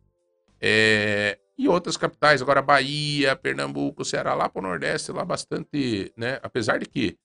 É, 0.62 1.40
e 1.58 1.68
outras 1.68 1.96
capitais, 1.96 2.42
agora 2.42 2.62
Bahia, 2.62 3.36
Pernambuco, 3.36 4.04
Ceará, 4.04 4.34
lá 4.34 4.50
pro 4.50 4.62
Nordeste, 4.62 5.12
lá 5.12 5.24
bastante, 5.24 6.12
né? 6.18 6.40
Apesar 6.44 6.80
de 6.80 6.86
que 6.86 7.18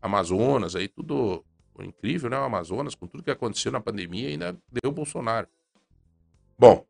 Amazonas 0.00 0.76
aí, 0.76 0.88
tudo 0.88 1.44
incrível, 1.80 2.28
né? 2.28 2.38
O 2.38 2.42
Amazonas, 2.42 2.94
com 2.94 3.06
tudo 3.06 3.22
que 3.22 3.30
aconteceu 3.30 3.72
na 3.72 3.80
pandemia, 3.80 4.28
ainda 4.28 4.56
deu 4.70 4.92
Bolsonaro. 4.92 5.48
Bom, 6.58 6.84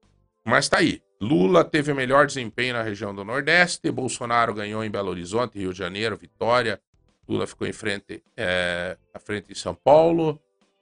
mas 0.44 0.68
tá 0.68 0.78
aí. 0.78 1.02
Lula 1.20 1.64
teve 1.64 1.92
o 1.92 1.96
melhor 1.96 2.26
desempenho 2.26 2.74
na 2.74 2.82
região 2.82 3.14
do 3.14 3.24
Nordeste, 3.24 3.90
Bolsonaro 3.90 4.54
ganhou 4.54 4.84
em 4.84 4.90
Belo 4.90 5.10
Horizonte, 5.10 5.58
Rio 5.58 5.72
de 5.72 5.78
Janeiro, 5.78 6.16
Vitória. 6.16 6.80
Lula 7.28 7.46
ficou 7.46 7.66
em 7.66 7.72
frente, 7.72 8.22
é, 8.36 8.96
à 9.12 9.18
frente 9.18 9.52
em 9.52 9.54
São 9.54 9.74
Paulo. 9.74 10.40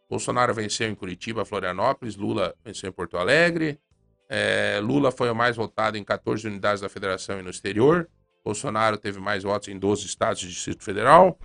Bolsonaro 0.09 0.55
venceu 0.55 0.89
em 0.89 0.95
Curitiba, 0.95 1.45
Florianópolis. 1.45 2.15
Lula 2.15 2.55
venceu 2.65 2.89
em 2.89 2.93
Porto 2.93 3.19
Alegre. 3.19 3.81
É, 4.29 4.81
Lula 4.83 5.11
foi 5.13 5.31
o 5.31 5.35
mais 5.35 5.57
votado 5.57 5.97
em 5.97 6.05
14 6.05 6.47
unidades 6.47 6.81
da 6.81 6.89
federação 6.89 7.39
e 7.39 7.43
no 7.43 7.51
exterior. 7.51 8.09
Bolsonaro 8.45 8.97
teve 8.97 9.19
mais 9.21 9.43
votos 9.43 9.69
em 9.69 9.79
12 9.79 10.07
estados 10.07 10.43
do 10.43 10.49
Distrito 10.49 10.83
Federal. 10.85 11.39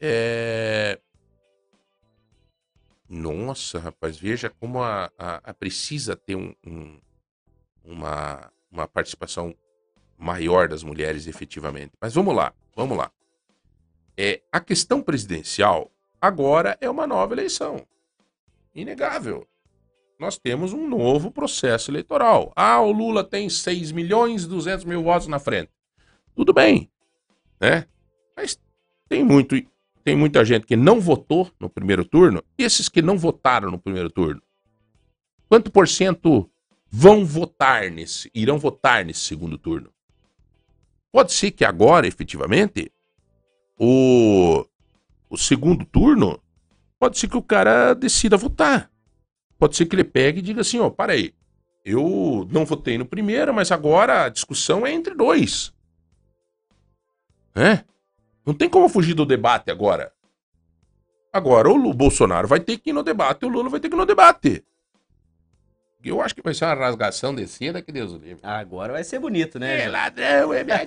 É, 0.00 1.00
Nossa, 3.08 3.78
rapaz, 3.78 4.16
veja 4.18 4.48
como 4.50 4.82
a, 4.82 5.10
a- 5.18 5.40
a 5.44 5.54
precisa 5.54 6.16
ter 6.16 6.34
um- 6.36 6.54
um- 6.66 6.98
uma, 7.84 8.50
uma 8.70 8.88
participação 8.88 9.54
maior 10.16 10.68
das 10.68 10.82
mulheres 10.82 11.26
efetivamente. 11.26 11.92
Mas 12.00 12.14
vamos 12.14 12.34
lá, 12.34 12.52
vamos 12.74 12.96
lá. 12.96 13.12
É, 14.16 14.40
a 14.50 14.58
questão 14.58 15.02
presidencial 15.02 15.90
agora 16.20 16.78
é 16.80 16.88
uma 16.88 17.06
nova 17.06 17.34
eleição. 17.34 17.86
Inegável. 18.74 19.46
Nós 20.24 20.38
temos 20.38 20.72
um 20.72 20.88
novo 20.88 21.30
processo 21.30 21.90
eleitoral. 21.90 22.50
Ah, 22.56 22.80
o 22.80 22.90
Lula 22.90 23.22
tem 23.22 23.50
6 23.50 23.92
milhões 23.92 24.44
e 24.44 24.48
200 24.48 24.86
mil 24.86 25.02
votos 25.02 25.28
na 25.28 25.38
frente. 25.38 25.70
Tudo 26.34 26.50
bem, 26.50 26.90
né? 27.60 27.86
Mas 28.34 28.58
tem 29.06 29.22
muito 29.22 29.54
tem 30.02 30.16
muita 30.16 30.42
gente 30.42 30.64
que 30.64 30.76
não 30.76 30.98
votou 30.98 31.50
no 31.60 31.68
primeiro 31.68 32.06
turno. 32.06 32.42
E 32.58 32.62
esses 32.62 32.88
que 32.88 33.02
não 33.02 33.18
votaram 33.18 33.70
no 33.70 33.78
primeiro 33.78 34.08
turno? 34.08 34.40
Quanto 35.46 35.70
por 35.70 35.86
cento 35.86 36.50
vão 36.90 37.26
votar 37.26 37.90
nesse, 37.90 38.30
irão 38.34 38.58
votar 38.58 39.04
nesse 39.04 39.20
segundo 39.20 39.58
turno? 39.58 39.92
Pode 41.12 41.34
ser 41.34 41.50
que 41.50 41.66
agora, 41.66 42.06
efetivamente, 42.06 42.90
o, 43.78 44.64
o 45.28 45.36
segundo 45.36 45.84
turno, 45.84 46.40
pode 46.98 47.18
ser 47.18 47.28
que 47.28 47.36
o 47.36 47.42
cara 47.42 47.92
decida 47.92 48.38
votar. 48.38 48.90
Pode 49.64 49.76
ser 49.76 49.86
que 49.86 49.96
ele 49.96 50.04
pegue 50.04 50.40
e 50.40 50.42
diga 50.42 50.60
assim, 50.60 50.78
ó, 50.78 50.90
para 50.90 51.14
aí, 51.14 51.32
eu 51.82 52.46
não 52.50 52.66
votei 52.66 52.98
no 52.98 53.06
primeiro, 53.06 53.54
mas 53.54 53.72
agora 53.72 54.24
a 54.24 54.28
discussão 54.28 54.86
é 54.86 54.92
entre 54.92 55.14
dois. 55.14 55.72
É? 57.54 57.82
Não 58.44 58.52
tem 58.52 58.68
como 58.68 58.90
fugir 58.90 59.14
do 59.14 59.24
debate 59.24 59.70
agora. 59.70 60.12
Agora, 61.32 61.70
o 61.70 61.94
Bolsonaro 61.94 62.46
vai 62.46 62.60
ter 62.60 62.76
que 62.76 62.90
ir 62.90 62.92
no 62.92 63.02
debate 63.02 63.46
o 63.46 63.48
Lula 63.48 63.70
vai 63.70 63.80
ter 63.80 63.88
que 63.88 63.94
ir 63.94 63.96
no 63.96 64.04
debate. 64.04 64.62
Eu 66.04 66.20
acho 66.20 66.34
que 66.34 66.42
vai 66.42 66.52
ser 66.52 66.66
uma 66.66 66.74
rasgação 66.74 67.34
de 67.34 67.46
seda 67.46 67.80
que 67.80 67.90
Deus 67.90 68.12
o 68.12 68.18
livre. 68.18 68.40
Agora 68.42 68.92
vai 68.92 69.02
ser 69.02 69.18
bonito, 69.18 69.58
né? 69.58 69.84
É 69.84 69.88
ladrão, 69.88 70.52
é 70.52 70.62
minha 70.62 70.86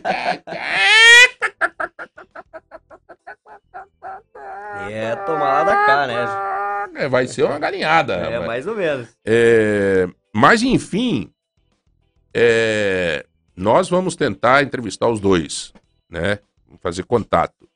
É, 4.90 5.16
tomar 5.16 5.52
lá 5.52 5.64
da 5.64 5.86
cá, 5.86 6.08
né? 6.08 7.04
É, 7.04 7.08
vai 7.08 7.28
ser 7.28 7.44
uma 7.44 7.60
galinhada. 7.60 8.14
É, 8.14 8.24
rapaz. 8.34 8.48
mais 8.48 8.68
ou 8.68 8.76
menos. 8.76 9.10
É, 9.26 10.08
mas, 10.34 10.64
enfim, 10.64 11.32
é, 12.34 13.26
nós 13.56 13.90
vamos 13.90 14.16
tentar 14.16 14.64
entrevistar 14.64 15.08
os 15.08 15.20
dois, 15.20 15.74
né? 16.10 16.40
Vamos 16.66 16.82
fazer 16.82 17.04
contato. 17.04 17.68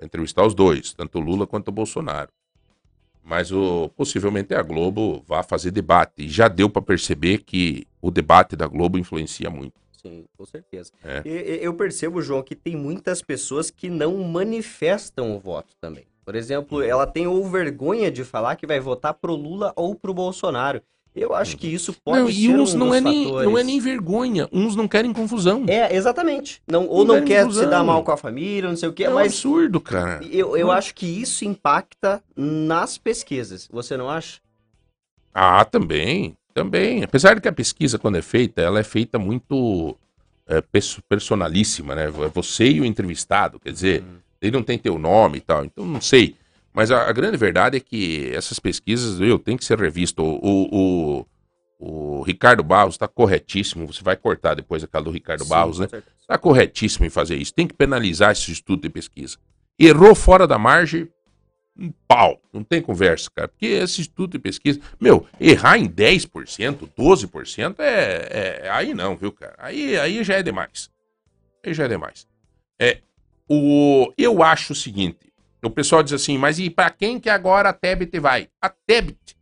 Entrevistar 0.00 0.44
os 0.44 0.54
dois, 0.54 0.92
tanto 0.92 1.18
o 1.18 1.20
Lula 1.20 1.46
quanto 1.46 1.68
o 1.68 1.72
Bolsonaro. 1.72 2.30
Mas 3.22 3.50
o, 3.50 3.88
possivelmente 3.96 4.54
a 4.54 4.62
Globo 4.62 5.24
vai 5.26 5.42
fazer 5.42 5.70
debate. 5.70 6.24
E 6.24 6.28
já 6.28 6.46
deu 6.46 6.68
para 6.68 6.82
perceber 6.82 7.38
que 7.38 7.86
o 8.00 8.10
debate 8.10 8.54
da 8.54 8.66
Globo 8.66 8.98
influencia 8.98 9.48
muito. 9.48 9.74
Sim, 10.02 10.26
com 10.36 10.44
certeza. 10.44 10.92
É. 11.02 11.22
Eu 11.24 11.72
percebo, 11.74 12.20
João, 12.20 12.42
que 12.42 12.54
tem 12.54 12.76
muitas 12.76 13.22
pessoas 13.22 13.70
que 13.70 13.88
não 13.88 14.18
manifestam 14.24 15.34
o 15.34 15.40
voto 15.40 15.74
também. 15.80 16.04
Por 16.24 16.34
exemplo, 16.34 16.78
Uhum. 16.78 16.84
ela 16.84 17.06
tem 17.06 17.26
ou 17.26 17.44
vergonha 17.48 18.10
de 18.10 18.24
falar 18.24 18.56
que 18.56 18.66
vai 18.66 18.80
votar 18.80 19.14
pro 19.14 19.34
Lula 19.34 19.72
ou 19.76 19.94
pro 19.94 20.14
Bolsonaro. 20.14 20.80
Eu 21.14 21.32
acho 21.32 21.56
que 21.56 21.68
isso 21.68 21.92
pode 22.04 22.18
Uhum. 22.18 22.24
Não, 22.24 22.32
ser 22.32 22.40
e 22.40 22.48
uns 22.48 22.74
um 22.74 22.78
não 22.78 22.86
dos 22.88 22.96
é, 22.96 23.00
nem, 23.00 23.24
fatores. 23.24 23.48
não 23.50 23.58
é 23.58 23.62
nem 23.62 23.78
vergonha, 23.78 24.48
uns 24.52 24.74
não 24.74 24.88
querem 24.88 25.12
confusão. 25.12 25.64
É, 25.68 25.94
exatamente. 25.94 26.60
Não, 26.66 26.88
ou 26.88 27.04
Não 27.04 27.04
não 27.04 27.14
querem 27.14 27.28
quer 27.28 27.42
confusão. 27.42 27.64
se 27.64 27.70
dar 27.70 27.84
mal 27.84 28.02
com 28.02 28.10
a 28.10 28.16
família, 28.16 28.68
não 28.68 28.76
sei 28.76 28.88
o 28.88 28.92
quê, 28.92 29.04
É 29.04 29.10
um 29.10 29.18
absurdo, 29.18 29.80
cara. 29.80 30.20
eu, 30.26 30.56
eu 30.56 30.66
Não. 30.66 30.72
acho 30.72 30.92
que 30.92 31.06
isso 31.06 31.44
impacta 31.44 32.20
nas 32.34 32.98
pesquisas. 32.98 33.68
Você 33.70 33.96
não 33.96 34.10
acha? 34.10 34.40
Ah, 35.32 35.64
também, 35.64 36.36
também. 36.52 37.04
Apesar 37.04 37.34
de 37.34 37.40
que 37.40 37.48
a 37.48 37.52
pesquisa, 37.52 37.98
quando 37.98 38.16
é 38.16 38.22
feita, 38.22 38.60
ela 38.60 38.80
é 38.80 38.84
feita 38.84 39.16
muito 39.18 39.96
é, 40.48 40.60
perso- 40.60 41.00
personalíssima, 41.08 41.94
né? 41.94 42.04
É 42.06 42.28
Você 42.28 42.68
e 42.70 42.80
o 42.80 42.84
entrevistado, 42.84 43.58
quer 43.60 43.72
dizer, 43.72 44.02
ele 44.44 44.56
não 44.56 44.62
tem 44.62 44.78
teu 44.78 44.98
nome 44.98 45.38
e 45.38 45.40
tal, 45.40 45.64
então 45.64 45.84
não 45.84 46.00
sei. 46.00 46.36
Mas 46.72 46.90
a, 46.90 47.08
a 47.08 47.12
grande 47.12 47.36
verdade 47.36 47.76
é 47.76 47.80
que 47.80 48.30
essas 48.34 48.58
pesquisas, 48.58 49.20
eu 49.20 49.38
tem 49.38 49.56
que 49.56 49.64
ser 49.64 49.78
revisto. 49.78 50.22
O, 50.22 50.38
o, 50.42 51.24
o, 51.78 52.18
o 52.18 52.22
Ricardo 52.22 52.64
Barros 52.64 52.96
está 52.96 53.06
corretíssimo. 53.06 53.86
Você 53.86 54.02
vai 54.02 54.16
cortar 54.16 54.54
depois 54.54 54.82
aquela 54.82 55.04
do 55.04 55.10
Ricardo 55.10 55.44
Sim, 55.44 55.50
Barros, 55.50 55.78
né? 55.78 55.88
Está 56.20 56.36
corretíssimo 56.36 57.06
em 57.06 57.10
fazer 57.10 57.36
isso. 57.36 57.54
Tem 57.54 57.66
que 57.66 57.74
penalizar 57.74 58.32
esse 58.32 58.50
estudo 58.50 58.82
de 58.82 58.90
pesquisa. 58.90 59.36
Errou 59.78 60.14
fora 60.14 60.46
da 60.48 60.58
margem, 60.58 61.08
um 61.78 61.92
pau. 62.08 62.40
Não 62.52 62.64
tem 62.64 62.82
conversa, 62.82 63.30
cara. 63.32 63.46
Porque 63.46 63.66
esse 63.66 64.00
estudo 64.00 64.32
de 64.32 64.38
pesquisa. 64.40 64.80
Meu, 65.00 65.26
errar 65.40 65.78
em 65.78 65.88
10%, 65.88 66.88
12% 66.98 67.76
é, 67.78 68.62
é. 68.64 68.70
Aí 68.70 68.94
não, 68.94 69.16
viu, 69.16 69.30
cara? 69.30 69.54
Aí, 69.58 69.96
aí 69.96 70.24
já 70.24 70.34
é 70.34 70.42
demais. 70.42 70.90
Aí 71.64 71.72
já 71.72 71.84
é 71.84 71.88
demais. 71.88 72.26
É, 72.80 72.98
o, 73.48 74.12
eu 74.16 74.42
acho 74.42 74.72
o 74.72 74.76
seguinte: 74.76 75.32
o 75.62 75.70
pessoal 75.70 76.02
diz 76.02 76.12
assim, 76.12 76.38
mas 76.38 76.58
e 76.58 76.70
para 76.70 76.90
quem 76.90 77.18
que 77.18 77.30
agora 77.30 77.70
a 77.70 77.72
Tebet 77.72 78.18
vai? 78.18 78.48
A 78.60 78.68
Tebet, 78.68 79.36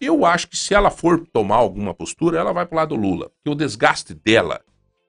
eu 0.00 0.24
acho 0.24 0.48
que 0.48 0.56
se 0.56 0.74
ela 0.74 0.90
for 0.90 1.26
tomar 1.32 1.56
alguma 1.56 1.94
postura, 1.94 2.38
ela 2.38 2.52
vai 2.52 2.66
pro 2.66 2.76
lado 2.76 2.96
do 2.96 3.00
Lula. 3.00 3.30
Porque 3.30 3.50
o 3.50 3.54
desgaste 3.54 4.14
dela 4.14 4.60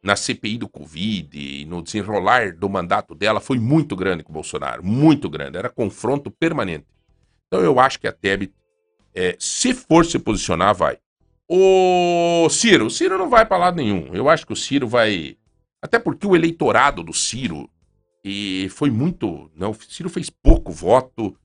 na 0.04 0.16
CPI 0.16 0.58
do 0.58 0.68
Covid 0.68 1.30
e 1.34 1.66
no 1.66 1.82
desenrolar 1.82 2.54
do 2.54 2.70
mandato 2.70 3.16
dela 3.16 3.40
foi 3.40 3.58
muito 3.58 3.96
grande 3.96 4.24
com 4.24 4.32
o 4.32 4.34
Bolsonaro. 4.34 4.84
Muito 4.84 5.30
grande. 5.30 5.58
Era 5.58 5.70
confronto 5.70 6.30
permanente. 6.30 6.86
Então 7.48 7.62
eu 7.62 7.80
acho 7.80 8.00
que 8.00 8.08
a 8.08 8.12
Tebet, 8.12 8.54
é, 9.16 9.36
se 9.40 9.74
for 9.74 10.06
se 10.06 10.20
posicionar, 10.20 10.76
vai. 10.76 10.98
O 11.48 12.48
Ciro, 12.50 12.88
o 12.88 12.90
Ciro 12.90 13.18
não 13.18 13.30
vai 13.30 13.46
para 13.46 13.58
lado 13.58 13.78
nenhum. 13.78 14.14
Eu 14.14 14.30
acho 14.30 14.46
que 14.46 14.54
o 14.54 14.58
Ciro 14.58 14.88
vai. 14.88 15.38
Até 15.82 16.00
porque 16.00 16.28
o 16.28 16.36
eleitorado 16.36 17.04
do 17.04 17.14
Ciro 17.14 17.70
e 18.24 18.70
foi 18.70 18.90
muito. 18.90 19.52
Não, 19.56 19.72
o 19.72 19.74
Ciro 19.76 20.10
fez 20.10 20.30
pouco 20.30 20.72
voto. 20.72 21.36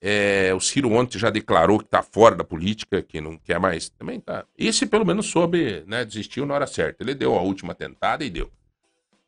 É, 0.00 0.52
o 0.54 0.60
Ciro 0.60 0.90
ontem 0.90 1.18
já 1.18 1.30
declarou 1.30 1.78
que 1.78 1.84
tá 1.84 2.02
fora 2.02 2.34
da 2.34 2.42
política, 2.42 3.02
que 3.02 3.20
não 3.20 3.36
quer 3.36 3.60
mais. 3.60 3.90
Também 3.90 4.18
tá. 4.18 4.44
Esse 4.56 4.86
pelo 4.86 5.04
menos 5.04 5.26
soube, 5.26 5.84
né? 5.86 6.04
Desistiu 6.04 6.46
na 6.46 6.54
hora 6.54 6.66
certa. 6.66 7.02
Ele 7.02 7.14
deu 7.14 7.36
a 7.36 7.42
última 7.42 7.74
tentada 7.74 8.24
e 8.24 8.30
deu. 8.30 8.50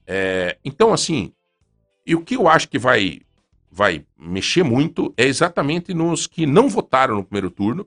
É, 0.06 0.56
então, 0.64 0.92
assim, 0.92 1.32
e 2.06 2.14
o 2.14 2.22
que 2.22 2.36
eu 2.36 2.48
acho 2.48 2.68
que 2.68 2.78
vai, 2.78 3.20
vai 3.70 4.04
mexer 4.18 4.62
muito 4.62 5.12
é 5.16 5.24
exatamente 5.24 5.92
nos 5.92 6.26
que 6.26 6.46
não 6.46 6.68
votaram 6.68 7.16
no 7.16 7.24
primeiro 7.24 7.50
turno, 7.50 7.86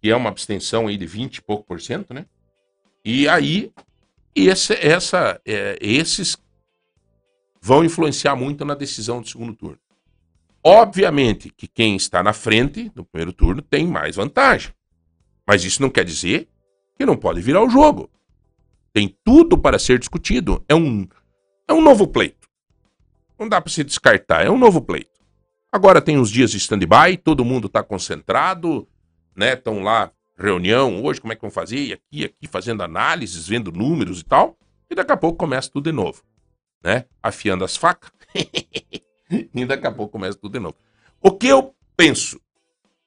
que 0.00 0.10
é 0.10 0.16
uma 0.16 0.28
abstenção 0.28 0.86
aí 0.86 0.96
de 0.96 1.06
20 1.06 1.36
e 1.36 1.42
pouco 1.42 1.64
por 1.64 1.80
cento, 1.80 2.14
né? 2.14 2.26
E 3.04 3.26
aí, 3.28 3.72
esse, 4.34 4.74
essa, 4.74 5.40
é, 5.44 5.78
esses 5.80 6.36
vão 7.60 7.84
influenciar 7.84 8.36
muito 8.36 8.64
na 8.64 8.74
decisão 8.74 9.20
do 9.20 9.28
segundo 9.28 9.54
turno. 9.54 9.78
Obviamente 10.62 11.50
que 11.50 11.66
quem 11.66 11.96
está 11.96 12.22
na 12.22 12.32
frente 12.32 12.90
no 12.94 13.04
primeiro 13.04 13.32
turno 13.32 13.62
tem 13.62 13.86
mais 13.86 14.16
vantagem. 14.16 14.72
Mas 15.46 15.64
isso 15.64 15.80
não 15.80 15.90
quer 15.90 16.04
dizer 16.04 16.48
que 16.96 17.06
não 17.06 17.16
pode 17.16 17.40
virar 17.40 17.62
o 17.62 17.70
jogo. 17.70 18.10
Tem 18.92 19.16
tudo 19.24 19.56
para 19.56 19.78
ser 19.78 19.98
discutido. 19.98 20.62
É 20.68 20.74
um, 20.74 21.06
é 21.66 21.72
um 21.72 21.80
novo 21.80 22.06
pleito. 22.06 22.48
Não 23.38 23.48
dá 23.48 23.60
para 23.60 23.72
se 23.72 23.84
descartar. 23.84 24.44
É 24.44 24.50
um 24.50 24.58
novo 24.58 24.82
pleito. 24.82 25.18
Agora 25.70 26.00
tem 26.00 26.18
os 26.18 26.30
dias 26.30 26.50
de 26.50 26.56
stand-by, 26.56 27.18
todo 27.22 27.44
mundo 27.44 27.66
está 27.66 27.82
concentrado, 27.82 28.88
né? 29.36 29.52
Estão 29.52 29.82
lá, 29.82 30.10
reunião, 30.36 31.04
hoje 31.04 31.20
como 31.20 31.32
é 31.32 31.36
que 31.36 31.42
vão 31.42 31.50
fazer? 31.50 31.78
E 31.78 31.92
aqui, 31.92 32.24
aqui, 32.24 32.48
fazendo 32.48 32.82
análises, 32.82 33.46
vendo 33.46 33.70
números 33.70 34.20
e 34.20 34.24
tal. 34.24 34.56
E 34.90 34.94
daqui 34.94 35.12
a 35.12 35.16
pouco 35.16 35.36
começa 35.36 35.70
tudo 35.70 35.84
de 35.84 35.92
novo, 35.92 36.22
né? 36.82 37.04
Afiando 37.22 37.64
as 37.64 37.76
facas. 37.76 38.10
e 39.54 39.66
daqui 39.66 39.86
a 39.86 39.92
pouco 39.92 40.12
começa 40.12 40.38
tudo 40.38 40.52
de 40.52 40.60
novo. 40.60 40.76
O 41.20 41.32
que 41.32 41.48
eu 41.48 41.74
penso? 41.96 42.40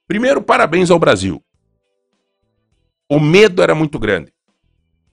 Primeiro, 0.08 0.42
parabéns 0.42 0.92
ao 0.92 1.00
Brasil. 1.00 1.44
O 3.10 3.20
medo 3.20 3.62
era 3.62 3.76
muito 3.76 3.98
grande. 3.98 4.34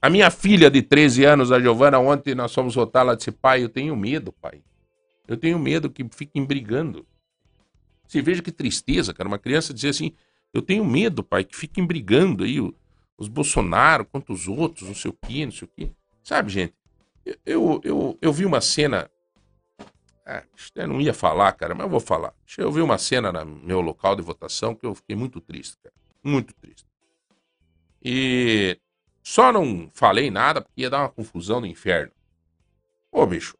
A 0.01 0.09
minha 0.09 0.31
filha 0.31 0.69
de 0.71 0.81
13 0.81 1.25
anos, 1.25 1.51
a 1.51 1.59
Giovana, 1.59 1.99
ontem 1.99 2.33
nós 2.33 2.53
fomos 2.53 2.75
votar, 2.75 3.01
ela 3.01 3.15
disse, 3.15 3.31
pai, 3.31 3.63
eu 3.63 3.69
tenho 3.69 3.95
medo, 3.95 4.31
pai. 4.31 4.61
Eu 5.27 5.35
tenho 5.35 5.59
medo 5.59 5.89
que 5.89 6.05
fiquem 6.11 6.45
brigando. 6.45 7.05
Você 8.07 8.21
veja 8.21 8.41
que 8.41 8.51
tristeza, 8.51 9.13
cara. 9.13 9.27
Uma 9.27 9.37
criança 9.37 9.73
dizer 9.73 9.89
assim, 9.89 10.13
eu 10.53 10.61
tenho 10.61 10.85
medo, 10.85 11.23
pai, 11.23 11.43
que 11.43 11.55
fiquem 11.55 11.85
brigando 11.85 12.43
aí 12.43 12.59
os 13.17 13.27
Bolsonaro 13.27 14.05
contra 14.05 14.33
os 14.33 14.47
outros, 14.47 14.87
não 14.87 14.95
sei 14.95 15.11
o 15.11 15.17
quê, 15.27 15.45
não 15.45 15.51
sei 15.51 15.67
o 15.67 15.71
quê. 15.75 15.91
Sabe, 16.23 16.49
gente? 16.49 16.73
Eu, 17.45 17.81
eu, 17.83 18.17
eu, 18.21 18.33
vi 18.33 18.45
uma 18.45 18.61
cena. 18.61 19.09
Ah, 20.25 20.43
eu 20.75 20.87
não 20.87 21.01
ia 21.01 21.13
falar, 21.13 21.51
cara, 21.53 21.73
mas 21.73 21.85
eu 21.85 21.89
vou 21.89 21.99
falar. 21.99 22.33
Eu 22.57 22.71
vi 22.71 22.81
uma 22.81 22.97
cena 22.97 23.31
no 23.31 23.45
meu 23.45 23.81
local 23.81 24.15
de 24.15 24.21
votação 24.21 24.75
que 24.75 24.85
eu 24.85 24.95
fiquei 24.95 25.15
muito 25.15 25.41
triste, 25.41 25.77
cara. 25.83 25.95
Muito 26.23 26.53
triste. 26.53 26.85
E 28.03 28.77
só 29.23 29.51
não 29.51 29.89
falei 29.93 30.31
nada 30.31 30.61
porque 30.61 30.81
ia 30.81 30.89
dar 30.89 30.99
uma 30.99 31.09
confusão 31.09 31.61
do 31.61 31.67
inferno. 31.67 32.11
Ô, 33.11 33.25
bicho, 33.25 33.57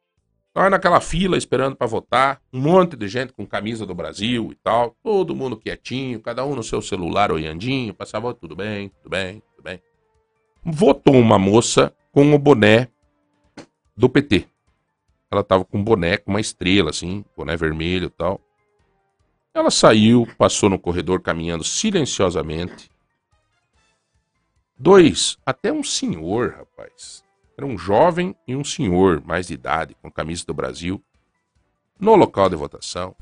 nós 0.56 0.70
naquela 0.70 1.00
fila 1.00 1.38
esperando 1.38 1.76
pra 1.76 1.88
votar, 1.88 2.42
um 2.52 2.60
monte 2.60 2.96
de 2.96 3.08
gente 3.08 3.34
com 3.34 3.46
camisa 3.46 3.86
do 3.86 3.94
Brasil 3.94 4.50
e 4.52 4.56
tal, 4.56 4.96
todo 5.04 5.36
mundo 5.36 5.58
quietinho, 5.58 6.20
cada 6.20 6.46
um 6.46 6.56
no 6.56 6.64
seu 6.64 6.82
celular 6.82 7.32
olhandinho, 7.32 7.94
passava 7.94 8.34
tudo 8.34 8.56
bem, 8.56 8.90
tudo 8.90 9.10
bem, 9.10 9.42
tudo 9.56 9.64
bem. 9.64 9.82
Votou 10.64 11.16
uma 11.16 11.40
moça 11.40 11.94
com 12.12 12.34
o 12.34 12.40
boné 12.40 12.90
do 14.00 14.08
PT. 14.08 14.48
Ela 15.30 15.44
tava 15.44 15.66
com 15.66 15.78
um 15.78 15.84
boné 15.84 16.16
com 16.16 16.32
uma 16.32 16.40
estrela, 16.40 16.90
assim, 16.90 17.26
boné 17.36 17.58
vermelho 17.58 18.06
e 18.06 18.10
tal. 18.10 18.40
Ela 19.54 19.70
saiu, 19.70 20.26
passou 20.38 20.70
no 20.70 20.80
corredor 20.80 21.22
caminhando 21.22 21.66
silenciosamente. 21.66 22.90
Dois, 24.78 25.38
até 25.46 25.70
um 25.70 25.84
senhor, 25.84 26.56
rapaz. 26.58 27.26
Era 27.58 27.66
um 27.66 27.78
jovem 27.78 28.34
e 28.48 28.56
um 28.56 28.64
senhor, 28.64 29.22
mais 29.26 29.48
de 29.48 29.56
idade, 29.56 29.98
com 30.02 30.10
camisa 30.10 30.46
do 30.46 30.54
Brasil, 30.54 31.04
no 32.00 32.16
local 32.16 32.50
de 32.50 32.56
votação. 32.56 33.14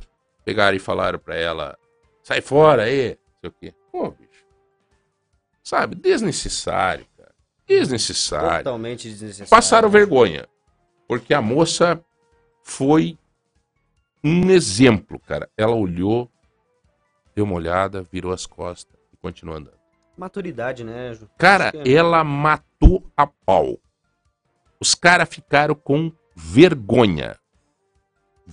Pegaram 0.45 0.78
e 0.78 0.80
falaram 0.80 1.18
pra 1.18 1.36
ela: 1.36 1.76
sai 2.22 2.40
fora 2.40 2.84
aí, 2.84 3.18
não 3.18 3.40
sei 3.41 3.49
o 3.49 3.54
quê. 3.54 3.74
Pô, 3.91 4.12
bicho. 4.12 4.45
Sabe, 5.64 5.95
desnecessário, 5.95 7.08
cara. 7.18 7.34
Desnecessário. 7.68 8.64
Totalmente 8.64 9.10
desnecessário. 9.10 9.49
Passaram 9.49 9.90
vergonha. 9.90 10.48
Porque 11.08 11.34
a 11.34 11.42
moça 11.42 12.04
foi 12.64 13.18
um 14.24 14.50
exemplo, 14.52 15.20
cara. 15.20 15.50
Ela 15.58 15.74
olhou, 15.76 16.30
deu 17.36 17.46
uma 17.46 17.56
olhada, 17.56 18.04
virou 18.12 18.34
as 18.34 18.46
costas 18.46 18.96
e 19.14 19.18
continuou 19.18 19.58
andando. 19.58 19.78
Maturidade, 20.18 20.84
né, 20.84 21.14
Ju? 21.14 21.30
Cara, 21.38 21.72
é- 21.74 21.92
ela 21.92 22.24
matou 22.24 23.04
a 23.16 23.26
pau. 23.28 23.78
Os 24.80 24.94
caras 24.96 25.30
ficaram 25.30 25.76
com 25.76 26.12
vergonha. 26.36 27.38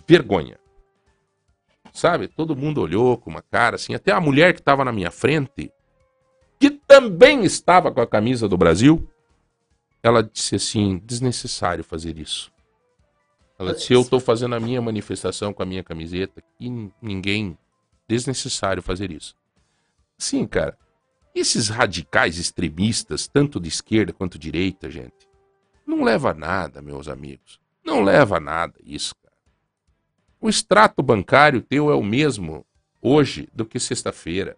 Vergonha. 0.07 0.59
Sabe? 1.93 2.29
Todo 2.29 2.57
mundo 2.57 2.81
olhou 2.81 3.17
com 3.17 3.31
uma 3.31 3.43
cara 3.43 3.77
assim. 3.77 3.95
Até 3.95 4.13
a 4.13 4.21
mulher 4.21 4.53
que 4.53 4.61
estava 4.61 4.85
na 4.85 4.93
minha 4.93 5.11
frente, 5.11 5.73
que 6.59 6.71
também 6.71 7.45
estava 7.45 7.93
com 7.93 8.01
a 8.01 8.07
camisa 8.07 8.49
do 8.49 8.57
Brasil, 8.57 9.09
ela 10.05 10.23
disse 10.23 10.55
assim: 10.55 10.99
desnecessário 10.99 11.83
fazer 11.83 12.19
isso. 12.19 12.53
Ela 13.59 13.73
disse: 13.73 13.95
eu 13.95 14.03
estou 14.03 14.21
fazendo 14.21 14.55
a 14.55 14.61
minha 14.61 14.83
manifestação 14.83 15.51
com 15.51 15.63
a 15.63 15.67
minha 15.67 15.83
camiseta 15.83 16.45
e 16.61 16.71
ninguém. 17.01 17.57
Desnecessário 18.07 18.83
fazer 18.83 19.11
isso. 19.11 19.35
Sim, 20.19 20.47
cara. 20.47 20.79
Esses 21.35 21.71
radicais 21.71 22.37
extremistas, 22.37 23.27
tanto 23.27 23.59
de 23.59 23.69
esquerda 23.69 24.13
quanto 24.13 24.39
de 24.39 24.51
direita, 24.51 24.91
gente, 24.91 25.27
não 25.87 26.05
leva 26.05 26.33
a 26.33 26.35
nada, 26.35 26.83
meus 26.83 27.09
amigos. 27.09 27.59
Não 27.83 28.03
leva 28.03 28.37
a 28.37 28.41
nada 28.41 28.75
isso, 28.85 29.15
cara. 29.17 29.35
O 30.39 30.51
extrato 30.51 31.03
bancário 31.03 31.63
teu 31.63 31.91
é 31.91 31.95
o 31.95 32.05
mesmo 32.05 32.65
hoje 33.01 33.49
do 33.55 33.65
que 33.65 33.81
sexta-feira. 33.81 34.55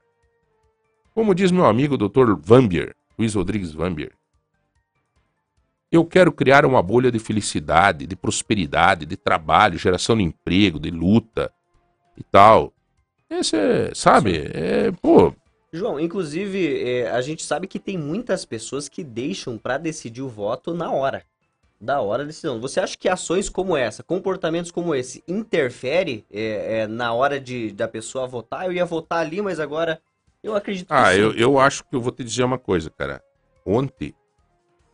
Como 1.15 1.37
diz 1.37 1.53
meu 1.53 1.67
amigo 1.67 1.97
Dr. 1.97 2.35
Vambier, 2.37 2.97
Luiz 3.17 3.35
Rodrigues 3.35 3.73
Vambier, 3.73 4.13
eu 5.97 6.05
quero 6.05 6.33
criar 6.33 6.65
uma 6.65 6.83
bolha 6.83 7.11
de 7.11 7.19
felicidade, 7.19 8.07
de 8.07 8.17
prosperidade, 8.17 9.07
de 9.07 9.17
trabalho, 9.17 9.79
geração 9.79 10.17
de 10.17 10.23
emprego, 10.23 10.79
de 10.79 10.91
luta 10.91 11.53
e 12.17 12.23
tal. 12.23 12.73
Esse 13.29 13.57
é, 13.57 13.91
sabe, 13.95 14.51
é, 14.55 14.93
pô, 15.03 15.33
João, 15.73 16.01
inclusive, 16.01 16.83
é, 16.89 17.11
a 17.11 17.21
gente 17.21 17.43
sabe 17.43 17.67
que 17.67 17.79
tem 17.79 17.99
muitas 17.99 18.45
pessoas 18.45 18.89
que 18.89 19.05
deixam 19.05 19.59
pra 19.59 19.77
decidir 19.77 20.23
o 20.23 20.29
voto 20.29 20.73
na 20.73 20.91
hora. 20.91 21.23
Da 21.79 22.01
hora 22.01 22.23
da 22.23 22.29
decisão. 22.29 22.59
Você 22.61 22.81
acha 22.81 22.97
que 22.97 23.07
ações 23.09 23.51
como 23.51 23.77
essa, 23.77 24.03
comportamentos 24.03 24.71
como 24.71 24.95
esse, 24.95 25.23
interfere 25.29 26.25
é, 26.33 26.79
é, 26.79 26.87
na 26.87 27.13
hora 27.13 27.39
de 27.39 27.71
da 27.73 27.87
pessoa 27.87 28.27
votar? 28.27 28.65
Eu 28.65 28.73
ia 28.73 28.87
votar 28.87 29.19
ali, 29.19 29.43
mas 29.43 29.61
agora 29.61 30.01
eu 30.43 30.57
acredito 30.57 30.87
que 30.87 30.95
Ah, 30.95 31.13
sim. 31.13 31.21
eu, 31.21 31.35
eu 31.35 31.59
acho 31.59 31.85
que 31.85 31.95
eu 31.95 32.01
vou 32.01 32.13
te 32.13 32.25
dizer 32.25 32.45
uma 32.45 32.59
coisa, 32.59 32.89
cara. 32.89 33.23
Ontem, 33.67 34.15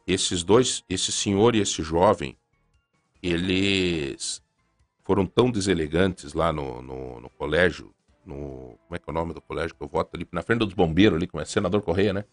esses 0.07 0.43
dois, 0.43 0.83
esse 0.89 1.12
senhor 1.12 1.55
e 1.55 1.61
esse 1.61 1.83
jovem, 1.83 2.37
eles 3.23 4.43
foram 5.05 5.27
tão 5.27 5.51
deselegantes 5.51 6.33
lá 6.35 6.53
no, 6.53 6.83
no, 6.83 7.20
no 7.20 7.31
colégio 7.31 7.93
no. 8.24 8.79
Como 8.87 8.95
é 8.95 8.99
que 8.99 9.05
é 9.07 9.11
o 9.11 9.15
nome 9.15 9.35
do 9.35 9.41
colégio 9.41 9.74
que 9.74 9.83
eu 9.83 9.89
voto 9.89 10.11
ali? 10.15 10.27
Na 10.33 10.43
frente 10.43 10.61
dos 10.61 10.74
bombeiros 10.74 11.16
ali, 11.16 11.27
como 11.27 11.43
é? 11.43 11.45
Senador 11.45 11.83
Correia, 11.83 12.12
né? 12.12 12.24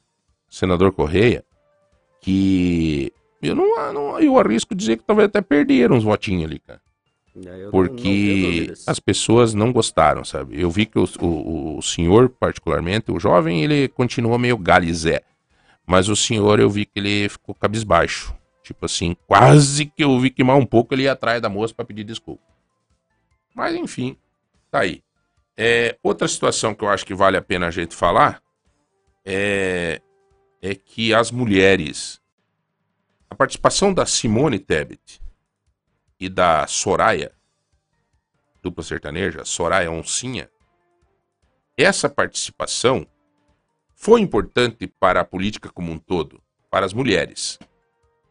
Senador 0.50 0.92
Correia, 0.92 1.44
que. 2.22 3.12
Eu 3.42 3.56
não, 3.56 3.94
não 3.94 4.20
eu 4.20 4.38
arrisco 4.38 4.76
dizer 4.76 4.98
que 4.98 5.04
talvez 5.04 5.28
até 5.28 5.42
perderam 5.42 5.96
uns 5.96 6.04
votinhos 6.04 6.46
ali, 6.46 6.60
cara. 6.60 6.82
É, 7.36 7.40
eu 7.40 7.46
não- 7.46 7.64
não 7.64 7.72
Porque 7.72 8.74
as 8.86 9.00
pessoas 9.00 9.54
não 9.54 9.72
gostaram, 9.72 10.26
sabe? 10.26 10.60
Eu 10.60 10.70
vi 10.70 10.86
que 10.86 11.00
o, 11.00 11.08
o, 11.22 11.78
o 11.78 11.82
senhor, 11.82 12.28
particularmente, 12.30 13.12
o 13.12 13.20
jovem, 13.20 13.64
ele 13.64 13.88
continuou 13.88 14.38
meio 14.38 14.58
galizé. 14.58 15.22
Mas 15.90 16.08
o 16.08 16.16
senhor, 16.16 16.60
eu 16.60 16.70
vi 16.70 16.86
que 16.86 17.00
ele 17.00 17.28
ficou 17.28 17.56
cabisbaixo. 17.56 18.32
Tipo 18.62 18.86
assim, 18.86 19.16
quase 19.26 19.88
que 19.88 20.04
eu 20.04 20.20
vi 20.20 20.30
queimar 20.30 20.56
um 20.56 20.66
pouco, 20.66 20.94
ele 20.94 21.02
ia 21.02 21.14
atrás 21.14 21.42
da 21.42 21.50
moça 21.50 21.74
pra 21.74 21.84
pedir 21.84 22.04
desculpa. 22.04 22.44
Mas 23.56 23.74
enfim, 23.74 24.16
tá 24.70 24.82
aí. 24.82 25.02
É, 25.58 25.98
outra 26.04 26.28
situação 26.28 26.76
que 26.76 26.84
eu 26.84 26.90
acho 26.90 27.04
que 27.04 27.16
vale 27.16 27.38
a 27.38 27.42
pena 27.42 27.66
a 27.66 27.72
gente 27.72 27.96
falar 27.96 28.40
é, 29.26 30.00
é 30.62 30.76
que 30.76 31.12
as 31.12 31.32
mulheres. 31.32 32.22
A 33.28 33.34
participação 33.34 33.92
da 33.92 34.06
Simone 34.06 34.60
Tebet 34.60 35.20
e 36.20 36.30
da 36.30 36.68
Soraya, 36.68 37.32
dupla 38.62 38.84
sertaneja, 38.84 39.44
Soraya 39.44 39.90
Oncinha, 39.90 40.52
essa 41.76 42.08
participação 42.08 43.08
foi 44.02 44.22
importante 44.22 44.88
para 44.88 45.20
a 45.20 45.26
política 45.26 45.70
como 45.70 45.92
um 45.92 45.98
todo, 46.00 46.42
para 46.72 46.86
as 46.86 46.94
mulheres. 46.94 47.60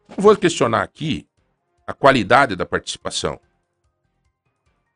Não 0.09 0.15
vou 0.17 0.35
questionar 0.35 0.81
aqui 0.81 1.27
a 1.85 1.93
qualidade 1.93 2.55
da 2.55 2.65
participação. 2.65 3.39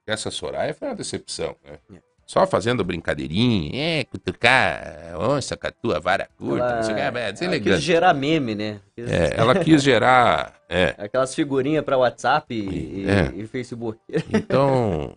Essa 0.06 0.32
Soraya 0.32 0.74
foi 0.74 0.88
uma 0.88 0.96
decepção, 0.96 1.56
né? 1.64 1.78
Só 2.26 2.48
fazendo 2.48 2.84
brincadeirinha, 2.84 3.72
é, 4.00 4.04
cutucar 4.06 5.14
onça 5.20 5.56
com 5.56 5.68
a 5.68 5.72
tua 5.72 6.00
vara 6.00 6.28
curta, 6.38 6.78
não 6.78 6.84
sei 6.84 6.94
o 6.94 6.96
que, 6.96 7.02
é, 7.02 7.46
ela 7.46 7.60
quis 7.60 7.82
gerar 7.82 8.14
meme, 8.14 8.56
né? 8.56 8.80
Quis- 8.96 9.12
É, 9.12 9.34
ela 9.38 9.64
quis 9.64 9.84
gerar. 9.84 10.56
É, 10.68 10.96
Aquelas 10.98 11.36
figurinhas 11.36 11.84
pra 11.86 11.98
WhatsApp 11.98 12.52
e, 12.56 13.06
É. 13.08 13.32
e 13.36 13.46
Facebook. 13.46 14.00
Então, 14.34 15.16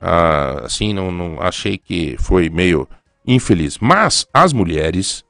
ah, 0.00 0.62
assim, 0.64 0.92
não, 0.92 1.12
não 1.12 1.40
achei 1.40 1.78
que 1.78 2.16
foi 2.18 2.48
meio 2.50 2.88
infeliz. 3.26 3.78
Mas 3.78 4.26
as 4.32 4.52
mulheres, 4.52 5.24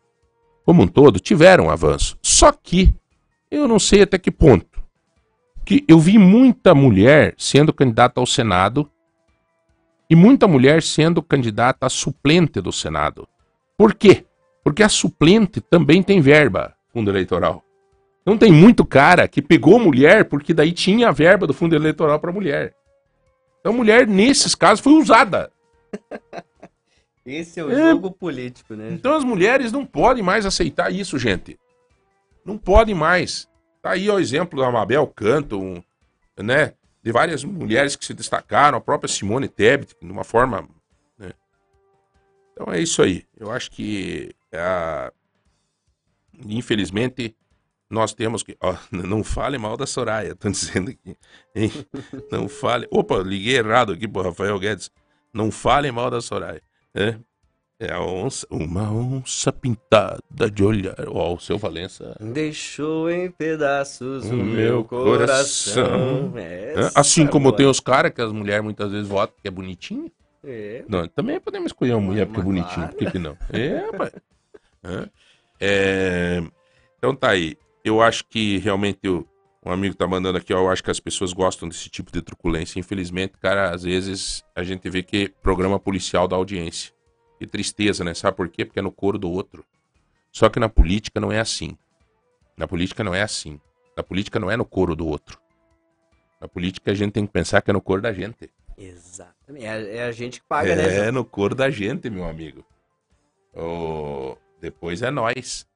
como 0.64 0.82
um 0.82 0.86
todo, 0.86 1.20
tiveram 1.20 1.70
avanço. 1.70 2.18
Só 2.22 2.50
que 2.52 2.94
eu 3.50 3.68
não 3.68 3.78
sei 3.78 4.02
até 4.02 4.18
que 4.18 4.30
ponto. 4.30 4.82
Que 5.64 5.84
eu 5.88 5.98
vi 5.98 6.18
muita 6.18 6.74
mulher 6.74 7.34
sendo 7.38 7.72
candidata 7.72 8.20
ao 8.20 8.26
Senado 8.26 8.90
e 10.10 10.14
muita 10.14 10.46
mulher 10.46 10.82
sendo 10.82 11.22
candidata 11.22 11.86
a 11.86 11.90
suplente 11.90 12.60
do 12.60 12.72
Senado. 12.72 13.26
Por 13.76 13.94
quê? 13.94 14.24
Porque 14.62 14.82
a 14.82 14.88
suplente 14.88 15.60
também 15.60 16.02
tem 16.02 16.20
verba, 16.20 16.74
fundo 16.92 17.10
eleitoral. 17.10 17.62
Não 18.24 18.38
tem 18.38 18.50
muito 18.50 18.84
cara 18.84 19.28
que 19.28 19.42
pegou 19.42 19.78
mulher 19.78 20.24
porque 20.26 20.54
daí 20.54 20.72
tinha 20.72 21.08
a 21.08 21.12
verba 21.12 21.46
do 21.46 21.52
fundo 21.52 21.74
eleitoral 21.74 22.18
para 22.18 22.32
mulher. 22.32 22.74
Então, 23.60 23.72
mulher, 23.72 24.06
nesses 24.06 24.54
casos, 24.54 24.80
foi 24.80 24.94
usada. 24.94 25.50
Esse 27.24 27.58
é 27.60 27.64
o 27.64 27.70
É. 27.72 27.90
jogo 27.90 28.10
político, 28.10 28.74
né? 28.74 28.90
Então, 28.92 29.14
as 29.16 29.24
mulheres 29.24 29.72
não 29.72 29.84
podem 29.86 30.22
mais 30.22 30.44
aceitar 30.44 30.92
isso, 30.92 31.18
gente. 31.18 31.58
Não 32.44 32.58
podem 32.58 32.94
mais. 32.94 33.48
Tá 33.80 33.92
aí 33.92 34.08
o 34.10 34.18
exemplo 34.18 34.60
da 34.60 34.70
Mabel 34.70 35.06
Canto, 35.06 35.58
um, 35.60 35.82
né? 36.42 36.74
De 37.02 37.12
várias 37.12 37.42
mulheres 37.44 37.96
que 37.96 38.04
se 38.04 38.14
destacaram, 38.14 38.78
a 38.78 38.80
própria 38.80 39.08
Simone 39.08 39.48
Tebet, 39.48 39.94
de 40.00 40.10
uma 40.10 40.24
forma. 40.24 40.68
né? 41.18 41.32
Então 42.52 42.72
é 42.72 42.80
isso 42.80 43.02
aí. 43.02 43.24
Eu 43.38 43.50
acho 43.50 43.70
que 43.70 44.34
a- 44.52 45.12
infelizmente 46.46 47.34
nós 47.90 48.12
temos 48.14 48.42
que. 48.42 48.56
ó, 48.60 48.74
não 48.90 49.22
fale 49.22 49.58
mal 49.58 49.76
da 49.76 49.86
Soraya, 49.86 50.32
estão 50.32 50.50
dizendo 50.50 50.90
aqui. 50.90 51.16
hein? 51.54 51.70
Não 52.30 52.48
fale. 52.48 52.86
Opa, 52.90 53.18
liguei 53.18 53.56
errado 53.58 53.92
aqui 53.92 54.08
pro 54.08 54.22
Rafael 54.22 54.58
Guedes. 54.58 54.90
Não 55.32 55.50
fale 55.50 55.90
mal 55.90 56.10
da 56.10 56.20
Soraya. 56.20 56.62
É, 56.94 57.16
é 57.80 57.92
a 57.92 58.00
onça, 58.00 58.46
uma 58.50 58.90
onça 58.92 59.52
pintada 59.52 60.48
de 60.52 60.62
olhar. 60.64 60.94
Ó, 61.08 61.34
o 61.34 61.40
seu 61.40 61.58
Valença. 61.58 62.16
Deixou 62.20 63.10
em 63.10 63.30
pedaços 63.30 64.30
o 64.30 64.34
O 64.34 64.36
meu 64.44 64.84
coração. 64.84 66.32
É, 66.36 66.74
Essa 66.76 67.00
Assim 67.00 67.26
como 67.26 67.48
boa. 67.48 67.56
tem 67.56 67.66
os 67.66 67.80
caras 67.80 68.12
que 68.12 68.20
as 68.22 68.32
mulheres 68.32 68.62
muitas 68.62 68.90
vezes 68.90 69.08
votam 69.08 69.34
que 69.42 69.48
é 69.48 69.50
bonitinho. 69.50 70.10
É. 70.44 70.84
Não, 70.88 71.08
também 71.08 71.40
podemos 71.40 71.68
escolher 71.68 71.94
uma 71.94 72.02
mulher 72.02 72.26
porque 72.26 72.40
é 72.40 72.44
bonitinho. 72.44 72.88
Por 72.88 72.96
que, 72.98 73.10
que 73.10 73.18
não? 73.18 73.36
É, 73.52 73.76
rapaz. 73.90 74.12
É. 74.84 75.08
É, 75.60 76.42
Então 76.98 77.14
tá 77.14 77.30
aí. 77.30 77.56
Eu 77.84 78.00
acho 78.00 78.24
que 78.26 78.58
realmente 78.58 79.08
o, 79.08 79.26
um 79.64 79.72
amigo 79.72 79.94
tá 79.94 80.06
mandando 80.06 80.38
aqui, 80.38 80.52
ó, 80.52 80.58
eu 80.58 80.70
acho 80.70 80.82
que 80.82 80.90
as 80.90 81.00
pessoas 81.00 81.32
gostam 81.32 81.68
desse 81.68 81.88
tipo 81.88 82.12
de 82.12 82.20
truculência. 82.20 82.78
Infelizmente, 82.78 83.34
cara, 83.40 83.70
às 83.70 83.82
vezes 83.82 84.44
a 84.54 84.62
gente 84.62 84.88
vê 84.90 85.02
que 85.02 85.28
programa 85.42 85.78
policial 85.78 86.28
da 86.28 86.36
audiência. 86.36 86.92
Que 87.38 87.46
tristeza, 87.46 88.04
né? 88.04 88.14
Sabe 88.14 88.36
por 88.36 88.48
quê? 88.48 88.64
Porque 88.64 88.78
é 88.78 88.82
no 88.82 88.92
coro 88.92 89.18
do 89.18 89.30
outro. 89.30 89.64
Só 90.30 90.48
que 90.48 90.60
na 90.60 90.68
política 90.68 91.20
não 91.20 91.32
é 91.32 91.40
assim. 91.40 91.76
Na 92.56 92.68
política 92.68 93.02
não 93.02 93.14
é 93.14 93.22
assim. 93.22 93.60
Na 93.96 94.02
política 94.02 94.38
não 94.38 94.50
é 94.50 94.56
no 94.56 94.64
coro 94.64 94.94
do 94.94 95.06
outro. 95.06 95.40
Na 96.40 96.48
política 96.48 96.90
a 96.90 96.94
gente 96.94 97.12
tem 97.12 97.26
que 97.26 97.32
pensar 97.32 97.62
que 97.62 97.70
é 97.70 97.72
no 97.72 97.80
coro 97.80 98.02
da 98.02 98.12
gente. 98.12 98.50
Exatamente. 98.76 99.64
É, 99.64 99.96
é 99.96 100.04
a 100.04 100.12
gente 100.12 100.40
que 100.40 100.46
paga, 100.46 100.74
né? 100.74 101.08
É 101.08 101.10
no 101.10 101.24
coro 101.24 101.54
da 101.54 101.70
gente, 101.70 102.10
meu 102.10 102.24
amigo. 102.24 102.64
Ô, 103.54 104.36
Depois 104.60 105.00
é 105.02 105.10
nós. 105.10 105.66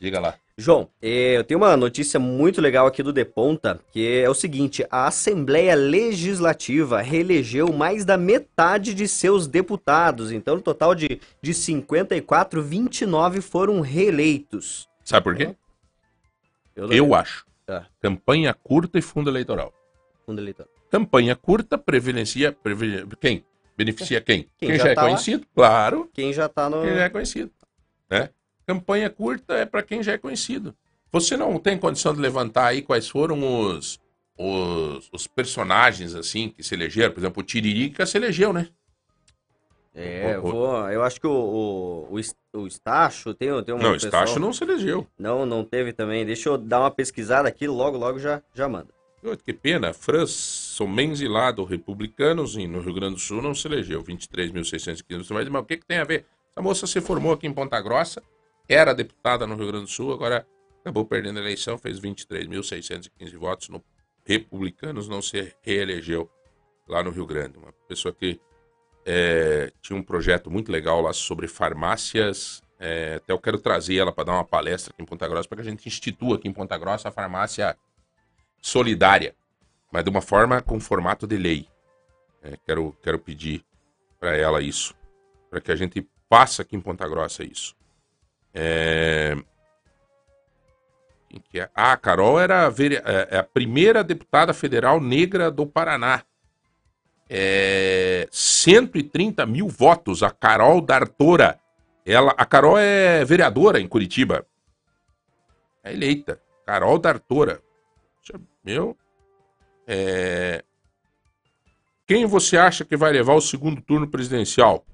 Diga 0.00 0.18
lá. 0.18 0.34
João, 0.56 0.88
eh, 1.00 1.36
eu 1.36 1.44
tenho 1.44 1.60
uma 1.60 1.76
notícia 1.76 2.18
muito 2.18 2.60
legal 2.60 2.86
aqui 2.86 3.02
do 3.02 3.12
Deponta, 3.12 3.78
que 3.92 4.20
é 4.20 4.28
o 4.30 4.34
seguinte: 4.34 4.84
a 4.90 5.06
Assembleia 5.06 5.74
Legislativa 5.74 7.00
reelegeu 7.02 7.70
mais 7.72 8.04
da 8.04 8.16
metade 8.16 8.94
de 8.94 9.06
seus 9.06 9.46
deputados. 9.46 10.32
Então, 10.32 10.56
no 10.56 10.62
total 10.62 10.94
de, 10.94 11.20
de 11.42 11.52
54, 11.54 12.62
29 12.62 13.40
foram 13.42 13.80
reeleitos. 13.82 14.88
Sabe 15.04 15.24
por 15.24 15.36
quê? 15.36 15.54
Eu, 16.74 16.90
Eu 16.92 17.14
acho. 17.14 17.44
Tá. 17.66 17.86
Campanha 18.00 18.54
curta 18.54 18.98
e 18.98 19.02
fundo 19.02 19.28
eleitoral. 19.30 19.72
Fundo 20.24 20.40
eleitoral. 20.40 20.72
Campanha 20.90 21.36
curta 21.36 21.76
previdencia. 21.78 22.52
previne- 22.52 23.04
Quem? 23.20 23.44
Beneficia 23.76 24.20
quem? 24.20 24.46
Quem 24.58 24.70
Quem, 24.70 24.78
já 24.78 24.84
já, 24.84 24.90
é 24.90 24.94
tá 24.94 25.02
lá? 25.02 25.08
conhecido? 25.08 25.46
Claro. 25.54 26.10
Quem 26.12 26.32
já 26.32 26.48
tá 26.48 26.68
no. 26.68 26.82
Quem 26.82 26.94
já 26.94 27.04
é 27.04 27.08
conhecido. 27.08 27.50
Né? 28.10 28.28
Campanha 28.70 29.10
curta 29.10 29.54
é 29.54 29.66
para 29.66 29.82
quem 29.82 30.00
já 30.00 30.12
é 30.12 30.18
conhecido. 30.18 30.72
Você 31.10 31.36
não 31.36 31.58
tem 31.58 31.76
condição 31.76 32.14
de 32.14 32.20
levantar 32.20 32.66
aí 32.66 32.82
quais 32.82 33.08
foram 33.08 33.40
os, 33.42 33.98
os, 34.38 35.08
os 35.12 35.26
personagens 35.26 36.14
assim 36.14 36.50
que 36.50 36.62
se 36.62 36.72
elegeram? 36.72 37.12
Por 37.12 37.18
exemplo, 37.18 37.42
o 37.42 37.44
Tiririca 37.44 38.06
se 38.06 38.16
elegeu, 38.16 38.52
né? 38.52 38.68
É, 39.92 40.36
eu, 40.36 40.42
vou, 40.42 40.88
eu 40.88 41.02
acho 41.02 41.20
que 41.20 41.26
o, 41.26 41.32
o, 42.08 42.16
o, 42.16 42.60
o 42.60 42.66
Estácio 42.68 43.34
tem, 43.34 43.48
tem 43.64 43.74
um. 43.74 43.78
Não, 43.78 43.90
o 43.90 43.96
Estácio 43.96 44.38
não 44.38 44.52
se 44.52 44.62
elegeu. 44.62 45.04
Não, 45.18 45.44
não 45.44 45.64
teve 45.64 45.92
também. 45.92 46.24
Deixa 46.24 46.48
eu 46.48 46.56
dar 46.56 46.78
uma 46.78 46.92
pesquisada 46.92 47.48
aqui, 47.48 47.66
logo, 47.66 47.98
logo 47.98 48.20
já, 48.20 48.40
já 48.54 48.68
manda. 48.68 48.88
Que 49.44 49.52
pena, 49.52 49.92
Franz 49.92 50.30
Somenzi 50.30 51.26
lá 51.26 51.50
do 51.50 51.64
Republicanos 51.64 52.54
no 52.54 52.80
Rio 52.80 52.94
Grande 52.94 53.14
do 53.14 53.20
Sul 53.20 53.42
não 53.42 53.52
se 53.52 53.66
elegeu, 53.66 54.00
23.615. 54.04 55.24
Você 55.24 55.34
vai 55.34 55.42
dizer, 55.42 55.50
mas 55.50 55.62
o 55.62 55.64
que, 55.64 55.76
que 55.76 55.84
tem 55.84 55.98
a 55.98 56.04
ver? 56.04 56.24
Essa 56.52 56.62
moça 56.62 56.86
se 56.86 57.00
formou 57.00 57.32
aqui 57.32 57.48
em 57.48 57.52
Ponta 57.52 57.80
Grossa, 57.80 58.22
era 58.72 58.94
deputada 58.94 59.46
no 59.48 59.56
Rio 59.56 59.66
Grande 59.66 59.86
do 59.86 59.90
Sul, 59.90 60.12
agora 60.12 60.46
acabou 60.80 61.04
perdendo 61.04 61.38
a 61.38 61.42
eleição, 61.42 61.76
fez 61.76 62.00
23.615 62.00 63.36
votos 63.36 63.68
no 63.68 63.82
Republicanos, 64.24 65.08
não 65.08 65.20
se 65.20 65.52
reelegeu 65.60 66.30
lá 66.86 67.02
no 67.02 67.10
Rio 67.10 67.26
Grande. 67.26 67.58
Uma 67.58 67.72
pessoa 67.88 68.14
que 68.14 68.40
é, 69.04 69.72
tinha 69.82 69.98
um 69.98 70.02
projeto 70.02 70.48
muito 70.50 70.70
legal 70.70 71.00
lá 71.00 71.12
sobre 71.12 71.48
farmácias. 71.48 72.62
é, 72.78 73.16
até 73.16 73.32
eu 73.32 73.40
quero 73.40 73.58
trazer 73.58 73.96
ela 73.96 74.12
para 74.12 74.24
dar 74.24 74.32
uma 74.34 74.44
palestra 74.44 74.92
aqui 74.92 75.02
em 75.02 75.06
Ponta 75.06 75.26
Grossa, 75.26 75.48
para 75.48 75.56
que 75.56 75.68
a 75.68 75.70
gente 75.70 75.88
institua 75.88 76.36
aqui 76.36 76.46
em 76.46 76.52
Ponta 76.52 76.78
Grossa 76.78 77.08
a 77.08 77.12
farmácia 77.12 77.76
solidária, 78.62 79.34
mas 79.90 80.04
de 80.04 80.10
uma 80.10 80.22
forma 80.22 80.62
com 80.62 80.78
formato 80.78 81.26
de 81.26 81.36
lei. 81.36 81.66
É, 82.40 82.56
quero, 82.64 82.96
quero 83.02 83.18
pedir 83.18 83.64
para 84.20 84.36
ela 84.36 84.62
isso, 84.62 84.94
para 85.50 85.60
que 85.60 85.72
a 85.72 85.76
gente 85.76 86.06
faça 86.28 86.62
aqui 86.62 86.76
em 86.76 86.80
Ponta 86.80 87.08
Grossa 87.08 87.42
isso. 87.42 87.74
É... 88.54 89.36
É? 91.54 91.68
Ah, 91.74 91.92
a 91.92 91.96
Carol 91.96 92.40
era 92.40 92.66
a, 92.66 92.70
vere- 92.70 92.96
é- 93.04 93.28
é 93.30 93.38
a 93.38 93.44
primeira 93.44 94.02
deputada 94.02 94.52
federal 94.52 95.00
negra 95.00 95.50
do 95.50 95.66
Paraná. 95.66 96.24
É... 97.28 98.28
130 98.32 99.46
mil 99.46 99.68
votos, 99.68 100.22
a 100.22 100.30
Carol 100.30 100.80
D'Artora. 100.80 101.60
Ela, 102.04 102.34
a 102.36 102.44
Carol 102.44 102.76
é 102.78 103.24
vereadora 103.24 103.80
em 103.80 103.86
Curitiba. 103.86 104.44
É 105.84 105.92
eleita. 105.92 106.40
Carol 106.66 106.98
D'Artora. 106.98 107.60
Meu. 108.64 108.96
É... 109.86 110.64
Quem 112.06 112.26
você 112.26 112.56
acha 112.58 112.84
que 112.84 112.96
vai 112.96 113.12
levar 113.12 113.34
o 113.34 113.40
segundo 113.40 113.80
turno 113.80 114.08
presidencial? 114.08 114.84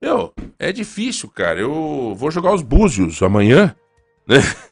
Meu, 0.00 0.32
é 0.58 0.72
difícil, 0.72 1.28
cara. 1.28 1.60
Eu 1.60 2.14
vou 2.16 2.30
jogar 2.30 2.54
os 2.54 2.62
búzios 2.62 3.22
amanhã, 3.22 3.74
né? 4.26 4.38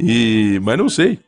E, 0.00 0.60
mas 0.62 0.78
não 0.78 0.88
sei. 0.88 1.18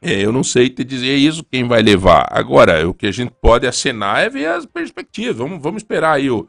É, 0.00 0.24
eu 0.24 0.32
não 0.32 0.42
sei 0.42 0.70
te 0.70 0.82
dizer 0.82 1.14
isso 1.14 1.44
quem 1.44 1.68
vai 1.68 1.82
levar. 1.82 2.26
Agora, 2.30 2.88
o 2.88 2.94
que 2.94 3.06
a 3.06 3.12
gente 3.12 3.32
pode 3.40 3.66
acenar 3.66 4.20
é 4.22 4.30
ver 4.30 4.46
as 4.46 4.64
perspectivas. 4.64 5.36
Vamos, 5.36 5.62
vamos 5.62 5.82
esperar 5.82 6.12
aí. 6.14 6.26
Eu, 6.26 6.48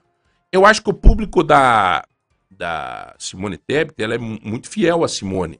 eu 0.54 0.66
acho 0.66 0.82
que 0.82 0.90
o 0.90 0.94
público 0.94 1.44
da, 1.44 2.06
da 2.50 3.14
Simone 3.20 3.58
Tebet 3.58 4.02
ela 4.02 4.16
é 4.16 4.18
mu- 4.18 4.40
muito 4.42 4.70
fiel 4.70 5.04
a 5.04 5.08
Simone. 5.10 5.60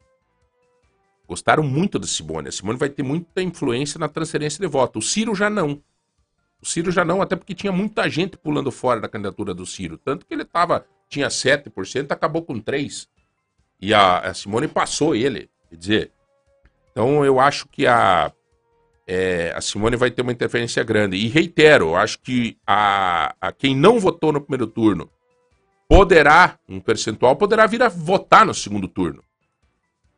Gostaram 1.28 1.64
muito 1.64 2.00
da 2.00 2.08
Simone. 2.08 2.48
A 2.48 2.52
Simone 2.54 2.78
vai 2.80 2.88
ter 2.90 3.04
muita 3.04 3.42
influência 3.42 4.00
na 4.00 4.08
transferência 4.08 4.60
de 4.60 4.68
voto. 4.68 5.00
O 5.00 5.02
Ciro 5.02 5.36
já 5.36 5.50
não. 5.50 5.82
O 6.66 6.68
Ciro 6.68 6.92
já 6.92 7.06
não, 7.06 7.22
até 7.22 7.36
porque 7.36 7.54
tinha 7.54 7.72
muita 7.72 8.10
gente 8.10 8.40
pulando 8.40 8.72
fora 8.72 9.00
da 9.00 9.08
candidatura 9.08 9.54
do 9.54 9.68
Ciro. 9.68 10.00
Tanto 10.00 10.26
que 10.26 10.34
ele 10.34 10.44
tava, 10.44 10.84
tinha 11.08 11.28
7%, 11.28 12.12
acabou 12.12 12.42
com 12.42 12.60
3%. 12.60 13.08
E 13.80 13.94
a, 13.94 14.18
a 14.18 14.34
Simone 14.34 14.68
passou 14.68 15.16
ele. 15.16 15.48
Quer 15.70 15.76
dizer, 15.76 16.12
então 16.92 17.24
eu 17.24 17.40
acho 17.40 17.68
que 17.68 17.86
a, 17.86 18.32
é, 19.06 19.54
a 19.56 19.62
Simone 19.62 19.96
vai 19.96 20.10
ter 20.10 20.24
uma 20.24 20.32
interferência 20.32 20.84
grande. 20.84 21.16
E 21.18 21.28
reitero, 21.28 21.90
eu 21.90 21.96
acho 21.96 22.18
que 22.20 22.58
a, 22.66 23.36
a 23.40 23.52
quem 23.52 23.76
não 23.76 24.00
votou 24.00 24.34
no 24.34 24.42
primeiro 24.42 24.66
turno 24.66 25.08
poderá, 25.88 26.58
um 26.68 26.80
percentual, 26.80 27.36
poderá 27.36 27.68
vir 27.68 27.84
a 27.84 27.90
votar 27.90 28.44
no 28.44 28.56
segundo 28.56 28.88
turno. 28.88 29.24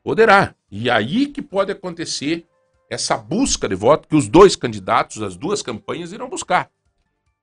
Poderá. 0.02 0.56
E 0.72 0.90
aí 0.90 1.28
que 1.28 1.42
pode 1.42 1.74
acontecer 1.74 2.48
essa 2.90 3.18
busca 3.18 3.68
de 3.68 3.76
voto 3.76 4.08
que 4.08 4.16
os 4.16 4.28
dois 4.28 4.56
candidatos, 4.56 5.22
as 5.22 5.36
duas 5.36 5.62
campanhas 5.62 6.12
irão 6.12 6.30
buscar. 6.30 6.70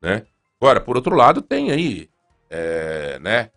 Né? 0.01 0.25
Agora, 0.61 0.81
por 0.81 0.97
outro 0.97 1.15
lado, 1.15 1.43
tem 1.43 1.71
aí, 1.71 2.09
é, 2.49 3.19
né? 3.21 3.51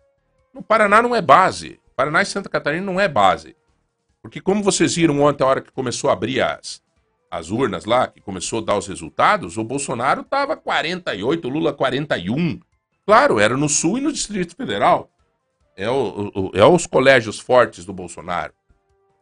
No 0.52 0.62
Paraná 0.62 1.00
não 1.00 1.14
é 1.14 1.22
base. 1.22 1.80
Paraná 1.96 2.22
e 2.22 2.26
Santa 2.26 2.48
Catarina 2.48 2.84
não 2.84 3.00
é 3.00 3.08
base. 3.08 3.56
Porque 4.20 4.40
como 4.40 4.62
vocês 4.62 4.94
viram 4.96 5.20
ontem, 5.22 5.44
a 5.44 5.46
hora 5.46 5.60
que 5.60 5.70
começou 5.72 6.10
a 6.10 6.12
abrir 6.12 6.40
as, 6.42 6.82
as 7.30 7.50
urnas 7.50 7.84
lá, 7.84 8.08
que 8.08 8.20
começou 8.20 8.60
a 8.60 8.64
dar 8.64 8.76
os 8.76 8.86
resultados, 8.86 9.56
o 9.56 9.64
Bolsonaro 9.64 10.22
estava 10.22 10.56
48, 10.56 11.46
o 11.46 11.50
Lula 11.50 11.72
41. 11.72 12.60
Claro, 13.06 13.38
era 13.38 13.56
no 13.56 13.68
Sul 13.68 13.98
e 13.98 14.00
no 14.00 14.12
Distrito 14.12 14.54
Federal. 14.54 15.10
É, 15.76 15.88
o, 15.88 16.30
o- 16.34 16.50
é 16.54 16.64
os 16.64 16.86
colégios 16.86 17.38
fortes 17.38 17.84
do 17.84 17.92
Bolsonaro. 17.92 18.52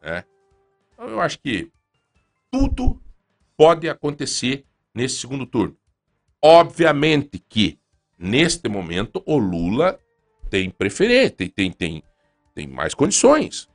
Né? 0.01 0.23
Então, 0.93 1.07
eu 1.07 1.21
acho 1.21 1.39
que 1.39 1.71
tudo 2.57 2.99
pode 3.55 3.87
acontecer 3.89 4.65
nesse 4.93 5.17
segundo 5.17 5.45
turno. 5.45 5.77
Obviamente 6.43 7.39
que, 7.39 7.79
neste 8.17 8.67
momento, 8.67 9.21
o 9.25 9.37
Lula 9.37 9.99
tem 10.49 10.69
preferência, 10.69 11.31
tem, 11.31 11.49
tem, 11.49 11.71
tem, 11.71 12.03
tem 12.55 12.67
mais 12.67 12.93
condições. 12.93 13.69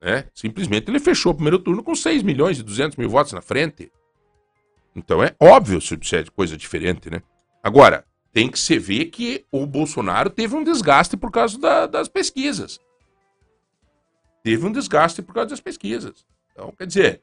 Né? 0.00 0.26
Simplesmente 0.34 0.88
ele 0.90 1.00
fechou 1.00 1.32
o 1.32 1.34
primeiro 1.34 1.58
turno 1.58 1.82
com 1.82 1.94
6 1.94 2.22
milhões 2.22 2.58
e 2.58 2.62
200 2.62 2.96
mil 2.96 3.08
votos 3.08 3.32
na 3.32 3.42
frente. 3.42 3.90
Então 4.94 5.22
é 5.22 5.34
óbvio 5.40 5.80
se 5.80 5.96
disser 5.96 6.30
coisa 6.32 6.56
diferente, 6.56 7.10
né? 7.10 7.22
Agora, 7.62 8.04
tem 8.32 8.48
que 8.50 8.58
se 8.58 8.78
ver 8.78 9.06
que 9.06 9.44
o 9.50 9.66
Bolsonaro 9.66 10.30
teve 10.30 10.54
um 10.54 10.64
desgaste 10.64 11.16
por 11.16 11.30
causa 11.30 11.58
da- 11.58 11.86
das 11.86 12.08
pesquisas. 12.08 12.78
Teve 14.42 14.66
um 14.66 14.72
desgaste 14.72 15.20
por 15.20 15.34
causa 15.34 15.50
das 15.50 15.60
pesquisas. 15.60 16.24
Então, 16.52 16.72
quer 16.76 16.86
dizer, 16.86 17.22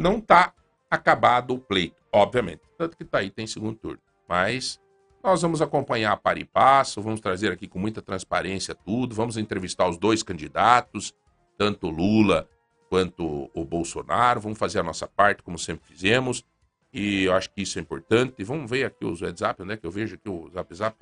não 0.00 0.18
está 0.18 0.52
acabado 0.90 1.54
o 1.54 1.58
pleito, 1.58 1.96
obviamente. 2.12 2.62
Tanto 2.76 2.96
que 2.96 3.04
tá 3.04 3.18
aí, 3.18 3.30
tem 3.30 3.46
segundo 3.46 3.76
turno. 3.76 4.00
Mas 4.28 4.80
nós 5.22 5.42
vamos 5.42 5.60
acompanhar 5.60 6.16
para 6.16 6.38
e 6.38 6.44
passo, 6.44 7.02
vamos 7.02 7.20
trazer 7.20 7.52
aqui 7.52 7.68
com 7.68 7.78
muita 7.78 8.00
transparência 8.00 8.74
tudo, 8.74 9.14
vamos 9.14 9.36
entrevistar 9.36 9.88
os 9.88 9.98
dois 9.98 10.22
candidatos, 10.22 11.14
tanto 11.58 11.88
Lula 11.90 12.48
quanto 12.88 13.50
o 13.54 13.64
Bolsonaro, 13.64 14.40
vamos 14.40 14.58
fazer 14.58 14.80
a 14.80 14.82
nossa 14.82 15.06
parte, 15.06 15.42
como 15.42 15.58
sempre 15.58 15.86
fizemos, 15.86 16.44
e 16.92 17.24
eu 17.24 17.34
acho 17.34 17.50
que 17.50 17.62
isso 17.62 17.78
é 17.78 17.82
importante. 17.82 18.42
Vamos 18.42 18.68
ver 18.68 18.84
aqui 18.86 19.04
os 19.04 19.20
WhatsApp, 19.20 19.62
onde 19.62 19.74
é 19.74 19.76
que 19.76 19.86
eu 19.86 19.90
vejo 19.92 20.14
aqui 20.16 20.28
o 20.28 20.50
Zap 20.50 20.74
Zap? 20.74 20.96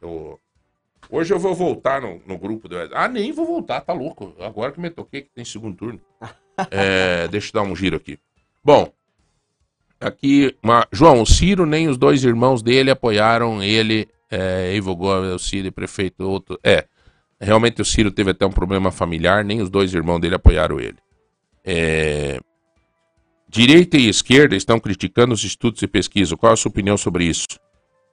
Eu- 0.00 0.40
Hoje 1.10 1.34
eu 1.34 1.38
vou 1.38 1.54
voltar 1.54 2.00
no, 2.00 2.18
no 2.26 2.38
grupo 2.38 2.66
do 2.66 2.76
WhatsApp. 2.76 2.94
Ah, 2.96 3.08
nem 3.08 3.30
vou 3.30 3.44
voltar, 3.44 3.82
tá 3.82 3.92
louco. 3.92 4.34
Agora 4.40 4.72
que 4.72 4.80
me 4.80 4.88
toquei 4.88 5.20
que 5.20 5.28
tem 5.30 5.44
segundo 5.44 5.76
turno. 5.76 6.00
É, 6.70 7.28
deixa 7.28 7.48
eu 7.48 7.52
dar 7.52 7.62
um 7.68 7.74
giro 7.74 7.96
aqui. 7.96 8.18
Bom, 8.62 8.92
aqui, 10.00 10.56
uma- 10.62 10.86
João, 10.92 11.22
o 11.22 11.26
Ciro 11.26 11.66
nem 11.66 11.88
os 11.88 11.96
dois 11.96 12.24
irmãos 12.24 12.62
dele 12.62 12.90
apoiaram 12.90 13.62
ele, 13.62 14.08
é, 14.30 14.78
Gomes, 14.80 15.32
o 15.32 15.38
Ciro 15.38 15.68
e 15.68 15.70
prefeito 15.70 16.22
outro. 16.28 16.58
É, 16.62 16.86
realmente 17.40 17.82
o 17.82 17.84
Ciro 17.84 18.10
teve 18.10 18.30
até 18.30 18.46
um 18.46 18.52
problema 18.52 18.90
familiar, 18.90 19.44
nem 19.44 19.60
os 19.60 19.70
dois 19.70 19.92
irmãos 19.92 20.20
dele 20.20 20.34
apoiaram 20.34 20.78
ele. 20.80 20.96
É, 21.64 22.38
direita 23.48 23.96
e 23.96 24.08
esquerda 24.08 24.56
estão 24.56 24.78
criticando 24.80 25.34
os 25.34 25.44
estudos 25.44 25.82
e 25.82 25.86
pesquisa. 25.86 26.36
Qual 26.36 26.52
a 26.52 26.56
sua 26.56 26.70
opinião 26.70 26.96
sobre 26.96 27.24
isso? 27.24 27.46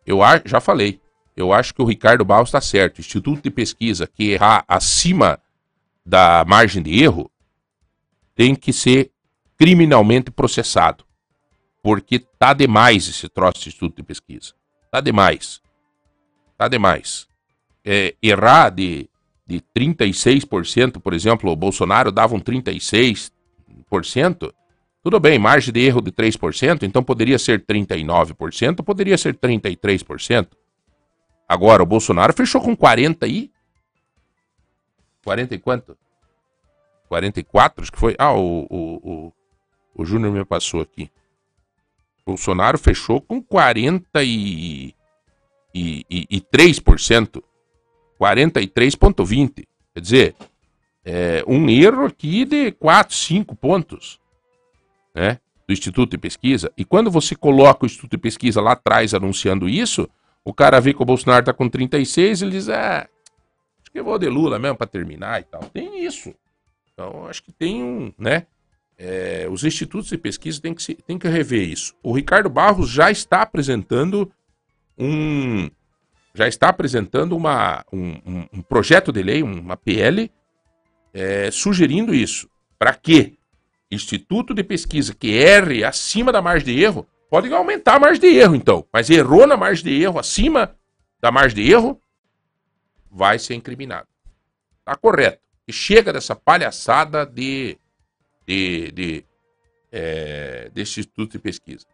Eu 0.06 0.22
a- 0.24 0.42
já 0.46 0.60
falei. 0.60 1.00
Eu 1.36 1.54
acho 1.54 1.74
que 1.74 1.82
o 1.82 1.86
Ricardo 1.86 2.26
Barros 2.26 2.50
está 2.50 2.60
certo. 2.60 3.00
Instituto 3.00 3.42
de 3.42 3.50
pesquisa 3.50 4.06
que 4.06 4.32
errar 4.32 4.66
acima 4.68 5.40
da 6.06 6.44
margem 6.46 6.84
de 6.84 7.02
erro 7.02 7.31
tem 8.36 8.56
que 8.56 8.72
ser 8.74 9.12
criminalmente 9.58 10.32
processado. 10.32 11.06
Porque 11.84 12.20
tá 12.20 12.54
demais 12.54 13.08
esse 13.08 13.28
troço 13.30 13.62
de 13.62 13.70
instituto 13.70 13.96
de 13.98 14.04
pesquisa. 14.04 14.54
Tá 14.92 15.02
demais. 15.02 15.62
Tá 16.58 16.68
demais. 16.68 17.28
É, 17.84 18.16
errar 18.22 18.70
de, 18.70 19.10
de 19.48 19.62
36%, 19.76 21.00
por 21.00 21.14
exemplo, 21.14 21.52
o 21.52 21.56
Bolsonaro 21.56 22.12
dava 22.12 22.36
um 22.36 22.40
36%, 22.40 23.32
tudo 25.04 25.20
bem, 25.20 25.40
margem 25.40 25.74
de 25.74 25.80
erro 25.80 26.02
de 26.02 26.12
3%, 26.12 26.84
então 26.84 27.04
poderia 27.04 27.40
ser 27.40 27.66
39%, 27.66 28.84
poderia 28.84 29.18
ser 29.18 29.36
33%. 29.36 30.50
Agora, 31.48 31.82
o 31.82 31.86
Bolsonaro 31.86 32.34
fechou 32.34 32.62
com 32.62 32.76
40 32.76 33.28
e... 33.28 33.52
40 35.24 35.56
e 35.56 35.60
quanto? 35.60 35.98
44, 37.12 37.82
acho 37.82 37.92
que 37.92 38.00
foi. 38.00 38.16
Ah, 38.18 38.34
o, 38.34 38.66
o, 38.70 39.12
o, 39.12 39.34
o 39.96 40.06
Júnior 40.06 40.32
me 40.32 40.46
passou 40.46 40.80
aqui. 40.80 41.12
Bolsonaro 42.26 42.78
fechou 42.78 43.20
com 43.20 43.44
40 43.44 44.24
e, 44.24 44.96
e, 45.76 46.06
e, 46.10 46.28
e 46.30 46.42
3%. 46.42 47.44
43,20. 48.18 49.68
Quer 49.94 50.00
dizer, 50.00 50.36
é 51.04 51.44
um 51.46 51.70
erro 51.70 52.06
aqui 52.06 52.46
de 52.46 52.72
4, 52.72 53.14
5 53.14 53.56
pontos. 53.58 54.22
Né? 55.14 55.38
Do 55.68 55.74
Instituto 55.74 56.12
de 56.12 56.18
Pesquisa. 56.18 56.72
E 56.78 56.86
quando 56.86 57.12
você 57.12 57.36
coloca 57.36 57.84
o 57.84 57.88
Instituto 57.88 58.12
de 58.12 58.20
Pesquisa 58.20 58.62
lá 58.62 58.72
atrás 58.72 59.14
anunciando 59.14 59.68
isso, 59.68 60.08
o 60.46 60.54
cara 60.54 60.80
vê 60.80 60.94
que 60.94 61.02
o 61.02 61.06
Bolsonaro 61.06 61.44
tá 61.44 61.52
com 61.52 61.68
36 61.68 62.40
e 62.40 62.46
ele 62.46 62.52
diz: 62.52 62.70
ah, 62.70 63.06
acho 63.82 63.92
que 63.92 64.00
eu 64.00 64.06
vou 64.06 64.18
de 64.18 64.30
Lula 64.30 64.58
mesmo 64.58 64.78
para 64.78 64.88
terminar 64.88 65.42
e 65.42 65.44
tal. 65.44 65.62
Tem 65.62 66.06
isso. 66.06 66.34
Então, 67.02 67.26
acho 67.28 67.42
que 67.42 67.52
tem 67.52 67.84
um, 67.84 68.14
né? 68.18 68.46
É, 68.96 69.48
os 69.50 69.64
institutos 69.64 70.08
de 70.10 70.18
pesquisa 70.18 70.62
têm 70.62 70.76
que, 70.76 70.84
se, 70.84 70.94
têm 70.94 71.18
que 71.18 71.28
rever 71.28 71.68
isso. 71.68 71.96
O 72.04 72.14
Ricardo 72.14 72.48
Barros 72.48 72.90
já 72.92 73.10
está 73.10 73.42
apresentando 73.42 74.32
um. 74.96 75.68
Já 76.36 76.48
está 76.48 76.70
apresentando 76.70 77.36
uma, 77.36 77.84
um, 77.92 78.12
um- 78.26 78.48
um 78.54 78.62
projeto 78.62 79.12
de 79.12 79.24
lei, 79.24 79.42
uma 79.42 79.76
PL, 79.76 80.32
é, 81.14 81.50
sugerindo 81.50 82.14
isso. 82.14 82.48
Para 82.78 82.94
quê? 82.94 83.34
Instituto 83.90 84.54
de 84.54 84.64
pesquisa 84.64 85.14
que 85.16 85.34
erre 85.34 85.84
acima 85.84 86.32
da 86.32 86.42
margem 86.42 86.74
de 86.74 86.82
erro, 86.82 87.06
pode 87.30 87.52
aumentar 87.52 87.96
a 87.96 88.00
margem 88.00 88.22
de 88.22 88.28
erro, 88.28 88.56
então. 88.56 88.86
Mas 88.94 89.10
errou 89.10 89.46
na 89.48 89.58
margem 89.58 89.84
de 89.84 90.02
erro, 90.02 90.20
acima 90.20 90.74
da 91.20 91.32
margem 91.32 91.64
de 91.66 91.70
erro, 91.72 92.00
vai 93.10 93.38
ser 93.40 93.56
incriminado. 93.56 94.08
Tá 94.86 94.96
correto. 94.96 95.42
E 95.72 95.74
chega 95.74 96.12
dessa 96.12 96.36
palhaçada 96.36 97.26
de, 97.26 97.78
de, 98.46 98.92
de 98.92 99.26
é, 99.90 100.70
desse 100.74 101.00
Instituto 101.00 101.32
de 101.32 101.40
Pesquisa. 101.40 101.86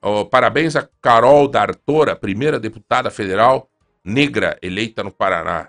Ó, 0.00 0.24
parabéns 0.24 0.74
a 0.74 0.88
Carol 1.02 1.46
D'Artora, 1.46 2.16
primeira 2.16 2.58
deputada 2.58 3.10
federal 3.10 3.68
negra 4.02 4.56
eleita 4.62 5.04
no 5.04 5.12
Paraná. 5.12 5.68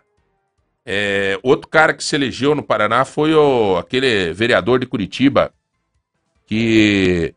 É, 0.85 1.37
outro 1.43 1.67
cara 1.67 1.93
que 1.93 2.01
se 2.01 2.15
elegeu 2.15 2.55
no 2.55 2.63
Paraná 2.63 3.03
foi 3.03 3.33
o, 3.33 3.75
aquele 3.75 4.31
vereador 4.31 4.79
de 4.79 4.85
Curitiba 4.85 5.53
que 6.45 7.35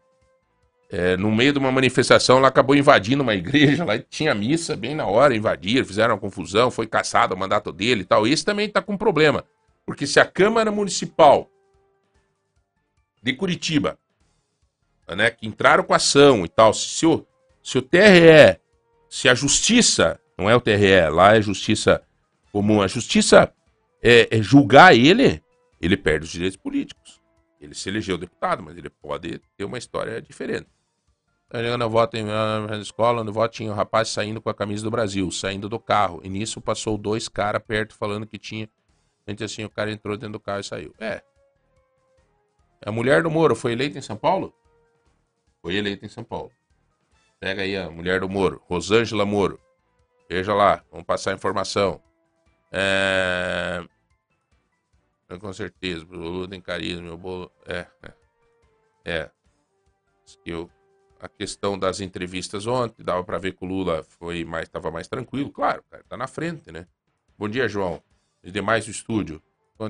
é, 0.93 1.17
no 1.17 1.33
meio 1.33 1.53
de 1.53 1.59
uma 1.59 1.73
manifestação 1.73 2.39
lá 2.39 2.47
acabou 2.47 2.77
invadindo 2.77 3.25
uma 3.25 3.35
igreja, 3.37 3.85
lá 3.85 3.99
tinha 3.99 4.33
missa 4.33 4.77
bem 4.77 4.95
na 4.95 5.07
hora, 5.07 5.35
invadiram, 5.35 5.85
fizeram 5.85 6.15
uma 6.15 6.21
confusão, 6.21 6.71
foi 6.71 6.87
caçado 6.87 7.35
o 7.35 7.39
mandato 7.39 7.73
dele 7.73 8.03
e 8.03 8.05
tal. 8.05 8.29
Esse 8.29 8.45
também 8.45 8.69
está 8.69 8.81
com 8.81 8.97
problema, 8.97 9.45
porque 9.85 10.07
se 10.07 10.21
a 10.21 10.25
Câmara 10.25 10.71
Municipal 10.71 11.51
de 13.23 13.33
Curitiba, 13.33 13.99
né, 15.09 15.31
que 15.31 15.47
entraram 15.47 15.85
com 15.85 15.95
ação 15.95 16.45
e 16.45 16.49
tal, 16.49 16.73
se 16.73 17.07
o, 17.07 17.27
se 17.63 17.79
o 17.79 17.83
TRE, 17.83 18.59
se 19.09 19.29
a 19.29 19.35
justiça, 19.35 20.21
não 20.37 20.49
é 20.49 20.57
o 20.57 20.61
TRE, 20.61 21.09
lá 21.11 21.37
é 21.37 21.43
justiça 21.43 22.03
comum, 22.51 22.83
a 22.83 22.87
justiça 22.87 23.53
é, 24.03 24.29
é 24.31 24.43
julgar 24.43 24.95
ele, 24.95 25.43
ele 25.81 25.97
perde 25.97 26.27
os 26.27 26.33
direitos 26.33 26.57
políticos. 26.57 27.21
Ele 27.61 27.75
se 27.75 27.89
elegeu 27.89 28.19
deputado, 28.19 28.63
mas 28.63 28.77
ele 28.77 28.91
pode 28.91 29.41
ter 29.57 29.65
uma 29.65 29.79
história 29.79 30.21
diferente. 30.21 30.67
Eu 31.53 31.91
voto 31.91 32.17
em 32.17 32.25
na 32.25 32.79
escola, 32.81 33.23
no 33.23 33.31
voto 33.31 33.53
tinha 33.53 33.71
um 33.71 33.75
rapaz 33.75 34.09
saindo 34.09 34.41
com 34.41 34.49
a 34.49 34.55
camisa 34.55 34.83
do 34.83 34.91
Brasil, 34.91 35.31
saindo 35.31 35.69
do 35.69 35.79
carro. 35.79 36.21
E 36.25 36.29
nisso 36.29 36.63
passou 36.63 36.97
dois 36.97 37.29
caras 37.29 37.63
perto 37.63 37.95
falando 37.95 38.27
que 38.27 38.39
tinha. 38.39 38.69
Gente 39.27 39.45
assim, 39.45 39.65
o 39.65 39.71
cara 39.71 39.91
entrou 39.91 40.17
dentro 40.17 40.35
do 40.35 40.41
carro 40.41 40.61
e 40.61 40.65
saiu. 40.65 40.95
É. 40.99 41.23
A 42.85 42.91
mulher 42.91 43.23
do 43.23 43.31
Moro 43.31 43.55
foi 43.55 43.73
eleita 43.73 43.99
em 43.99 44.03
São 44.03 44.17
Paulo? 44.17 44.53
Foi 45.61 45.75
eleita 45.75 46.05
em 46.05 46.09
São 46.09 46.25
Paulo. 46.25 46.51
Pega 47.39 47.63
aí 47.63 47.77
a 47.77 47.91
mulher 47.91 48.21
do 48.21 48.29
Moro, 48.29 48.63
Rosângela 48.67 49.25
Moro. 49.25 49.61
Veja 50.29 50.55
lá, 50.55 50.83
vamos 50.91 51.07
passar 51.07 51.31
a 51.31 51.35
informação. 51.35 52.01
É... 52.71 53.85
Com 55.41 55.53
certeza, 55.53 56.05
o 56.05 56.15
Lula 56.15 56.49
tem 56.49 56.61
carisma, 56.61 57.03
meu 57.03 57.17
bolo. 57.17 57.51
É, 57.67 57.87
é. 58.03 58.13
É. 59.05 59.31
Eu 60.45 60.71
a 61.23 61.29
questão 61.29 61.79
das 61.79 62.01
entrevistas 62.01 62.67
ontem, 62.67 63.05
dava 63.05 63.23
para 63.23 63.39
ver 63.39 63.53
que 63.53 63.65
o 63.65 63.69
Lula 63.69 64.03
foi 64.03 64.45
mais, 64.45 64.65
estava 64.65 64.91
mais 64.91 65.07
tranquilo, 65.07 65.53
claro, 65.53 65.85
cara, 65.89 66.03
tá 66.09 66.17
na 66.17 66.27
frente, 66.27 66.73
né? 66.73 66.85
Bom 67.39 67.49
dia, 67.49 67.69
João. 67.69 68.03
E 68.43 68.51
demais 68.51 68.85
do 68.85 68.91
estúdio. 68.91 69.43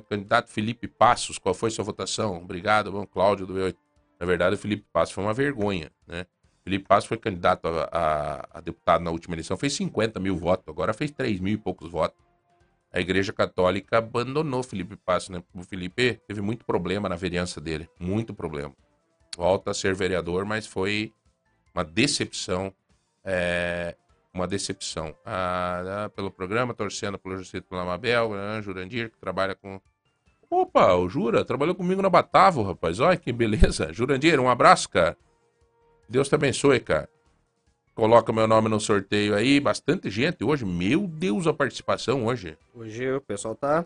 Candidato 0.08 0.48
Felipe 0.50 0.88
Passos, 0.88 1.38
qual 1.38 1.54
foi 1.54 1.70
sua 1.70 1.84
votação? 1.84 2.38
Obrigado, 2.38 2.90
bom, 2.90 3.06
Cláudio 3.06 3.46
do 3.46 3.54
B8. 3.54 3.76
Na 4.18 4.24
verdade, 4.24 4.54
o 4.54 4.58
Felipe 4.58 4.86
Passos 4.90 5.14
foi 5.14 5.22
uma 5.22 5.34
vergonha, 5.34 5.90
né? 6.06 6.24
Felipe 6.64 6.86
Passos 6.86 7.08
foi 7.08 7.18
candidato 7.18 7.66
a, 7.66 7.88
a, 7.92 8.58
a, 8.58 8.60
deputado 8.60 9.02
na 9.02 9.10
última 9.10 9.34
eleição, 9.34 9.56
fez 9.56 9.72
50 9.74 10.20
mil 10.20 10.36
votos, 10.36 10.66
agora 10.68 10.94
fez 10.94 11.10
3 11.10 11.40
mil 11.40 11.54
e 11.54 11.58
poucos 11.58 11.90
votos. 11.90 12.16
A 12.92 13.00
Igreja 13.00 13.32
Católica 13.32 13.98
abandonou 13.98 14.62
Felipe 14.62 14.96
Passos, 14.96 15.30
né? 15.30 15.42
O 15.54 15.62
Felipe 15.62 16.20
teve 16.26 16.40
muito 16.40 16.64
problema 16.64 17.08
na 17.08 17.16
vereança 17.16 17.60
dele, 17.60 17.88
muito 17.98 18.32
problema. 18.32 18.74
Volta 19.36 19.70
a 19.70 19.74
ser 19.74 19.94
vereador, 19.94 20.44
mas 20.44 20.66
foi 20.66 21.12
uma 21.74 21.82
decepção. 21.82 22.72
É, 23.24 23.96
uma 24.32 24.46
decepção. 24.46 25.14
Ah, 25.24 26.10
pelo 26.14 26.30
programa, 26.30 26.74
torcendo 26.74 27.18
pelo 27.18 27.36
Justiça 27.36 27.64
pela 27.68 27.84
Mabel, 27.84 28.30
né, 28.30 28.62
Jurandir, 28.62 29.10
que 29.10 29.18
trabalha 29.18 29.54
com. 29.54 29.80
Opa, 30.48 30.94
o 30.94 31.08
Jura 31.08 31.44
trabalhou 31.44 31.74
comigo 31.74 32.02
na 32.02 32.10
Batavo, 32.10 32.62
rapaz. 32.62 33.00
Olha 33.00 33.16
que 33.16 33.32
beleza. 33.32 33.92
Jurandir, 33.94 34.38
um 34.38 34.50
abraço, 34.50 34.88
cara. 34.88 35.16
Deus 36.08 36.28
te 36.28 36.34
abençoe, 36.34 36.80
cara. 36.80 37.08
Coloca 37.94 38.32
meu 38.32 38.46
nome 38.46 38.68
no 38.68 38.80
sorteio 38.80 39.34
aí. 39.34 39.60
Bastante 39.60 40.10
gente 40.10 40.42
hoje. 40.44 40.64
Meu 40.64 41.06
Deus, 41.06 41.46
a 41.46 41.52
participação 41.52 42.26
hoje. 42.26 42.56
Hoje 42.74 43.12
o 43.12 43.20
pessoal 43.20 43.54
tá, 43.54 43.84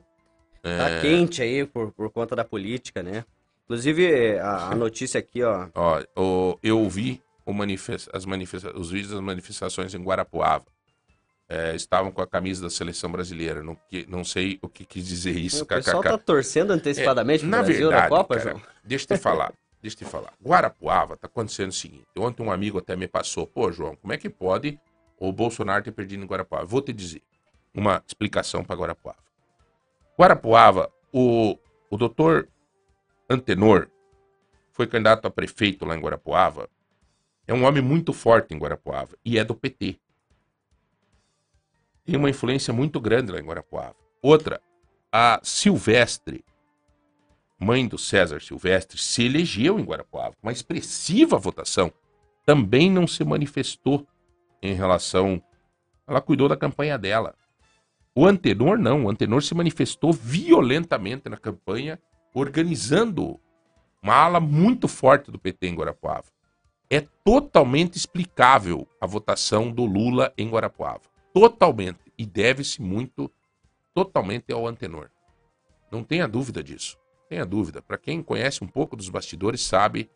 é... 0.63 0.79
tá 0.79 1.01
quente 1.01 1.43
aí 1.43 1.67
por, 1.67 1.93
por 1.93 2.11
conta 2.11 2.35
da 2.35 2.45
política, 2.45 3.03
né? 3.03 3.25
Inclusive, 3.65 4.39
a, 4.39 4.71
a 4.71 4.75
notícia 4.77 5.19
aqui, 5.19 5.43
ó. 5.43 5.69
Ó, 5.75 6.57
eu 6.63 6.89
vi 6.89 7.21
manifest... 7.53 8.09
as 8.13 8.25
manifesta... 8.25 8.77
os 8.77 8.91
vídeos 8.91 9.13
das 9.13 9.21
manifestações 9.21 9.95
em 9.95 10.03
Guarapuava. 10.03 10.65
É, 11.49 11.77
estavam 11.77 12.11
com 12.11 12.21
a 12.21 12.27
camisa 12.27 12.63
da 12.63 12.71
seleção 12.71 13.11
brasileira. 13.11 13.63
Não, 13.63 13.77
que... 13.89 14.05
não 14.09 14.25
sei 14.25 14.59
o 14.61 14.69
que 14.69 14.85
quis 14.85 15.07
dizer 15.07 15.37
isso. 15.37 15.63
O 15.63 15.67
pessoal 15.67 16.03
tá 16.03 16.19
torcendo 16.19 16.73
antecipadamente 16.73 17.45
é, 17.45 17.47
na 17.47 17.63
Brasil 17.63 17.89
verdade, 17.89 18.03
na 18.03 18.09
Copa, 18.09 18.37
cara, 18.37 18.51
João? 18.51 18.63
Deixa 18.85 19.07
eu 19.09 19.17
te 19.17 19.23
falar. 19.23 19.53
Deixa 19.81 19.97
eu 19.97 19.99
te 19.99 20.11
falar. 20.11 20.33
Guarapuava 20.45 21.17
tá 21.17 21.29
acontecendo 21.29 21.69
o 21.69 21.73
seguinte. 21.73 22.07
Ontem 22.19 22.43
um 22.43 22.51
amigo 22.51 22.79
até 22.79 22.97
me 22.97 23.07
passou. 23.07 23.47
Pô, 23.47 23.71
João, 23.71 23.95
como 23.95 24.13
é 24.13 24.19
que 24.19 24.29
pode 24.29 24.81
o 25.19 25.31
Bolsonaro 25.33 25.85
ter 25.85 25.93
perdido 25.93 26.25
em 26.25 26.27
Guarapuava? 26.27 26.65
Vou 26.67 26.83
te 26.83 26.93
dizer 26.93 27.23
uma 27.73 28.03
explicação 28.07 28.65
para 28.65 28.75
Guarapuava. 28.75 29.19
Guarapuava, 30.19 30.91
o, 31.13 31.57
o 31.91 31.97
doutor 31.97 32.49
Antenor 33.29 33.89
foi 34.73 34.87
candidato 34.87 35.27
a 35.27 35.31
prefeito 35.31 35.85
lá 35.85 35.95
em 35.95 36.01
Guarapuava 36.01 36.69
é 37.47 37.55
um 37.55 37.65
homem 37.65 37.83
muito 37.83 38.13
forte 38.13 38.55
em 38.55 38.59
Guarapuava 38.59 39.17
e 39.25 39.39
é 39.39 39.45
do 39.45 39.55
PT. 39.55 39.99
Tem 42.05 42.17
uma 42.17 42.31
influência 42.31 42.75
muito 42.75 43.01
grande 43.01 43.31
lá 43.31 43.39
em 43.39 43.45
Guarapuava. 43.45 43.95
Outra, 44.21 44.61
a 45.13 45.41
Silvestre, 45.43 46.45
mãe 47.59 47.87
do 47.87 47.99
César 47.99 48.41
Silvestre, 48.41 48.99
se 48.99 49.25
elegeu 49.25 49.79
em 49.79 49.85
Guarapuava. 49.85 50.35
Uma 50.43 50.53
expressiva 50.53 51.39
votação. 51.39 51.93
Também 52.45 52.91
não 52.91 53.07
se 53.07 53.25
manifestou 53.25 54.07
em 54.61 54.75
relação. 54.75 55.43
Ela 56.07 56.21
cuidou 56.21 56.49
da 56.49 56.57
campanha 56.57 56.99
dela. 56.99 57.35
O 58.15 58.27
Antenor 58.27 58.77
não. 58.79 59.05
O 59.05 59.11
Antenor 59.11 59.43
se 59.43 59.55
manifestou 59.55 60.13
violentamente 60.13 61.29
na 61.29 61.37
campanha, 61.37 62.01
organizando 62.35 63.41
uma 64.03 64.15
ala 64.15 64.41
muito 64.41 64.89
forte 64.89 65.31
do 65.31 65.39
PT 65.39 65.69
em 65.69 65.75
Guarapuava 65.75 66.36
é 66.89 67.01
totalmente 67.25 67.97
explicável 67.97 68.87
a 69.01 69.07
votação 69.07 69.71
do 69.71 69.85
Lula 69.85 70.33
em 70.37 70.49
Guarapuava. 70.49 71.03
Totalmente. 71.33 71.99
E 72.17 72.25
deve-se 72.25 72.81
muito, 72.81 73.31
totalmente 73.95 74.53
ao 74.53 74.67
Antenor. 74.67 75.11
Não 75.91 76.03
tenha 76.03 76.27
dúvida 76.27 76.63
disso. 76.63 76.99
Tenha 77.29 77.45
dúvida. 77.45 77.83
Para 77.83 77.99
quem 77.99 78.23
conhece 78.23 78.63
um 78.63 78.67
pouco 78.69 78.97
dos 78.97 79.09
bastidores, 79.09 79.61
sabe 79.63 80.11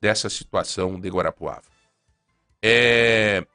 dessa 0.00 0.28
situação 0.28 1.00
de 1.00 1.08
Guarapuava. 1.08 1.64
É... 2.62 3.46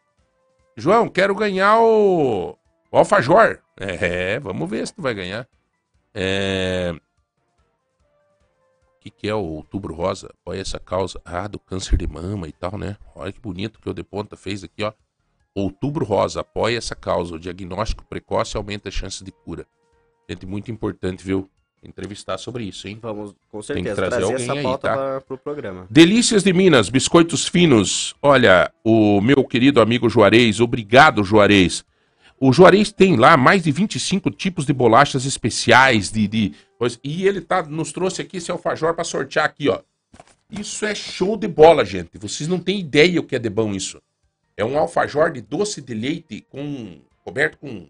João, 0.75 1.09
quero 1.09 1.35
ganhar 1.35 1.79
o, 1.79 2.57
o 2.91 2.97
Alfajor. 2.97 3.59
É, 3.77 4.39
vamos 4.39 4.69
ver 4.69 4.87
se 4.87 4.93
tu 4.93 5.01
vai 5.01 5.13
ganhar. 5.13 5.47
É 6.13 6.95
que, 9.01 9.09
que 9.09 9.27
é 9.27 9.33
o 9.33 9.39
Outubro 9.39 9.95
Rosa? 9.95 10.27
Apoia 10.41 10.61
essa 10.61 10.79
causa. 10.79 11.19
Ah, 11.25 11.47
do 11.47 11.57
câncer 11.57 11.97
de 11.97 12.05
mama 12.05 12.47
e 12.47 12.51
tal, 12.51 12.77
né? 12.77 12.95
Olha 13.15 13.31
que 13.31 13.39
bonito 13.39 13.79
que 13.81 13.89
o 13.89 13.93
De 13.93 14.03
Ponta 14.03 14.37
fez 14.37 14.63
aqui, 14.63 14.83
ó. 14.83 14.93
Outubro 15.55 16.05
Rosa, 16.05 16.41
apoia 16.41 16.77
essa 16.77 16.95
causa. 16.95 17.35
O 17.35 17.39
diagnóstico 17.39 18.05
precoce 18.05 18.55
aumenta 18.55 18.89
a 18.89 18.91
chance 18.91 19.23
de 19.23 19.31
cura. 19.31 19.65
Gente, 20.29 20.45
muito 20.45 20.71
importante, 20.71 21.25
viu? 21.25 21.49
Entrevistar 21.83 22.37
sobre 22.37 22.63
isso, 22.63 22.87
hein? 22.87 22.99
Vamos, 23.01 23.33
com 23.49 23.59
certeza, 23.59 23.95
trazer, 23.95 24.17
trazer 24.17 24.31
alguém 24.31 24.49
essa 24.51 24.61
pauta 24.61 24.91
aí, 24.91 24.95
tá? 24.95 25.21
para 25.21 25.33
o 25.33 25.37
programa. 25.37 25.87
Delícias 25.89 26.43
de 26.43 26.53
Minas, 26.53 26.89
biscoitos 26.89 27.47
finos. 27.47 28.15
Olha, 28.21 28.71
o 28.83 29.19
meu 29.19 29.43
querido 29.43 29.81
amigo 29.81 30.07
Juarez, 30.07 30.59
obrigado, 30.59 31.23
Juarez. 31.23 31.83
O 32.39 32.53
Juarez 32.53 32.91
tem 32.91 33.17
lá 33.17 33.35
mais 33.35 33.63
de 33.63 33.71
25 33.71 34.29
tipos 34.29 34.65
de 34.65 34.73
bolachas 34.73 35.25
especiais, 35.25 36.11
de, 36.11 36.27
de 36.27 36.53
e 37.03 37.27
ele 37.27 37.41
tá, 37.41 37.63
nos 37.63 37.91
trouxe 37.91 38.21
aqui 38.21 38.37
esse 38.37 38.51
alfajor 38.51 38.93
para 38.93 39.03
sortear 39.03 39.45
aqui, 39.45 39.69
ó. 39.69 39.79
Isso 40.49 40.85
é 40.85 40.93
show 40.93 41.37
de 41.37 41.47
bola, 41.47 41.85
gente. 41.85 42.17
Vocês 42.17 42.49
não 42.49 42.59
têm 42.59 42.79
ideia 42.79 43.19
o 43.19 43.23
que 43.23 43.35
é 43.35 43.39
de 43.39 43.49
bom 43.49 43.71
isso. 43.73 44.01
É 44.57 44.65
um 44.65 44.77
alfajor 44.77 45.31
de 45.31 45.41
doce 45.41 45.81
de 45.81 45.93
leite 45.93 46.45
com 46.49 46.99
coberto 47.23 47.57
com 47.57 47.87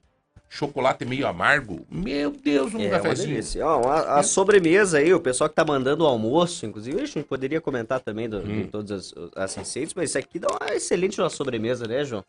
chocolate 0.47 1.05
meio 1.05 1.25
amargo. 1.25 1.87
Meu 1.89 2.29
Deus, 2.29 2.73
um 2.73 2.81
é, 2.81 2.89
cafezinho. 2.89 3.41
Ó, 3.65 3.89
a, 3.89 4.19
a, 4.19 4.23
sobremesa 4.23 4.97
aí, 4.97 5.13
o 5.13 5.19
pessoal 5.19 5.49
que 5.49 5.55
tá 5.55 5.63
mandando 5.63 6.03
o 6.03 6.07
almoço, 6.07 6.65
inclusive, 6.65 7.01
a 7.01 7.05
gente 7.05 7.23
poderia 7.23 7.61
comentar 7.61 8.01
também 8.01 8.29
do, 8.29 8.39
hum. 8.39 8.63
de 8.63 8.63
todas 8.65 8.91
as, 8.91 9.13
as 9.35 9.55
receitas, 9.55 9.93
mas 9.93 10.09
isso 10.09 10.19
aqui 10.19 10.37
dá 10.37 10.49
uma 10.49 10.75
excelente 10.75 11.19
uma 11.19 11.29
sobremesa, 11.29 11.87
né, 11.87 12.03
João? 12.03 12.23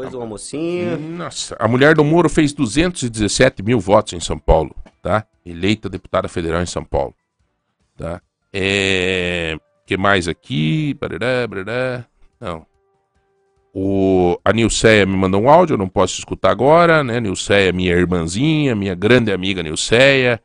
Depois 0.00 0.12
do 0.12 0.20
almocinho. 0.20 0.98
Nossa, 0.98 1.56
a 1.58 1.68
mulher 1.68 1.94
do 1.94 2.02
Moro 2.02 2.28
fez 2.28 2.52
217 2.52 3.62
mil 3.62 3.78
votos 3.78 4.14
em 4.14 4.20
São 4.20 4.38
Paulo, 4.38 4.74
tá? 5.02 5.26
Eleita 5.44 5.88
deputada 5.88 6.28
federal 6.28 6.62
em 6.62 6.66
São 6.66 6.84
Paulo, 6.84 7.14
tá? 7.96 8.20
É... 8.52 9.56
que 9.86 9.96
mais 9.96 10.26
aqui? 10.26 10.94
Barará, 10.94 11.46
barará. 11.46 12.04
Não. 12.40 12.66
O... 13.74 14.38
A 14.44 14.52
Nilceia 14.52 15.06
me 15.06 15.16
mandou 15.16 15.42
um 15.42 15.50
áudio, 15.50 15.74
eu 15.74 15.78
não 15.78 15.88
posso 15.88 16.18
escutar 16.18 16.50
agora, 16.50 17.04
né? 17.04 17.20
Nilceia, 17.20 17.72
minha 17.72 17.92
irmãzinha, 17.92 18.74
minha 18.74 18.94
grande 18.94 19.30
amiga 19.30 19.62
Nilceia, 19.62 20.40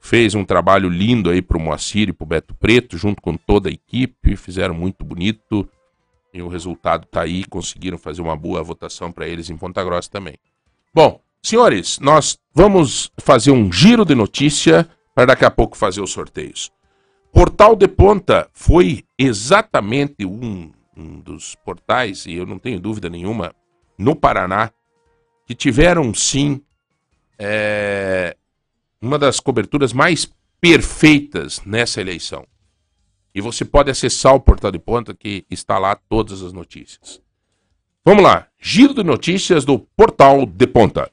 fez 0.00 0.34
um 0.34 0.44
trabalho 0.44 0.88
lindo 0.88 1.30
aí 1.30 1.42
pro 1.42 1.58
Moacir 1.58 2.08
e 2.08 2.12
pro 2.12 2.26
Beto 2.26 2.54
Preto, 2.54 2.96
junto 2.96 3.20
com 3.20 3.36
toda 3.36 3.68
a 3.68 3.72
equipe, 3.72 4.36
fizeram 4.36 4.74
muito 4.74 5.04
bonito. 5.04 5.68
E 6.32 6.40
o 6.40 6.48
resultado 6.48 7.04
está 7.04 7.22
aí, 7.22 7.44
conseguiram 7.44 7.98
fazer 7.98 8.22
uma 8.22 8.36
boa 8.36 8.62
votação 8.62 9.10
para 9.10 9.26
eles 9.26 9.50
em 9.50 9.56
Ponta 9.56 9.82
Grossa 9.82 10.10
também. 10.10 10.36
Bom, 10.94 11.20
senhores, 11.42 11.98
nós 11.98 12.38
vamos 12.54 13.10
fazer 13.18 13.50
um 13.50 13.72
giro 13.72 14.04
de 14.04 14.14
notícia 14.14 14.88
para 15.14 15.26
daqui 15.26 15.44
a 15.44 15.50
pouco 15.50 15.76
fazer 15.76 16.00
os 16.00 16.12
sorteios. 16.12 16.70
Portal 17.32 17.76
de 17.76 17.86
Ponta 17.86 18.48
foi 18.52 19.04
exatamente 19.18 20.24
um, 20.24 20.72
um 20.96 21.20
dos 21.20 21.54
portais, 21.56 22.26
e 22.26 22.34
eu 22.34 22.46
não 22.46 22.58
tenho 22.58 22.80
dúvida 22.80 23.08
nenhuma, 23.08 23.54
no 23.96 24.16
Paraná, 24.16 24.70
que 25.46 25.54
tiveram 25.54 26.12
sim 26.14 26.60
é, 27.38 28.36
uma 29.00 29.18
das 29.18 29.40
coberturas 29.40 29.92
mais 29.92 30.30
perfeitas 30.60 31.60
nessa 31.64 32.00
eleição. 32.00 32.46
E 33.34 33.40
você 33.40 33.64
pode 33.64 33.90
acessar 33.90 34.34
o 34.34 34.40
portal 34.40 34.70
de 34.70 34.78
ponta 34.78 35.14
que 35.14 35.44
está 35.50 35.78
lá 35.78 35.94
todas 35.94 36.42
as 36.42 36.52
notícias. 36.52 37.20
Vamos 38.04 38.22
lá. 38.22 38.46
Giro 38.58 38.94
de 38.94 39.02
notícias 39.02 39.64
do 39.64 39.78
Portal 39.78 40.46
de 40.46 40.66
Ponta. 40.66 41.10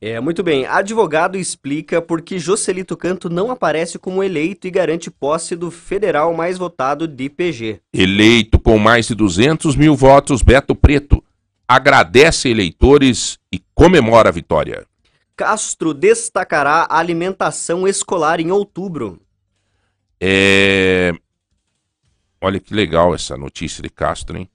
É, 0.00 0.18
muito 0.18 0.42
bem. 0.42 0.66
Advogado 0.66 1.36
explica 1.36 2.00
por 2.00 2.22
que 2.22 2.38
Joselito 2.38 2.96
Canto 2.96 3.28
não 3.28 3.50
aparece 3.50 3.98
como 3.98 4.22
eleito 4.22 4.66
e 4.66 4.70
garante 4.70 5.10
posse 5.10 5.54
do 5.54 5.70
federal 5.70 6.34
mais 6.34 6.56
votado 6.56 7.06
de 7.06 7.28
PG. 7.28 7.80
Eleito 7.92 8.58
com 8.58 8.78
mais 8.78 9.08
de 9.08 9.14
200 9.14 9.76
mil 9.76 9.94
votos, 9.94 10.42
Beto 10.42 10.74
Preto 10.74 11.22
agradece 11.70 12.48
eleitores 12.48 13.38
e 13.52 13.62
comemora 13.72 14.28
a 14.28 14.32
vitória. 14.32 14.84
Castro 15.36 15.94
destacará 15.94 16.84
a 16.90 16.98
alimentação 16.98 17.86
escolar 17.86 18.40
em 18.40 18.50
outubro. 18.50 19.20
É... 20.20 21.12
Olha 22.40 22.58
que 22.58 22.74
legal 22.74 23.14
essa 23.14 23.36
notícia 23.36 23.82
de 23.82 23.90
Castro, 23.90 24.38
hein? 24.38 24.48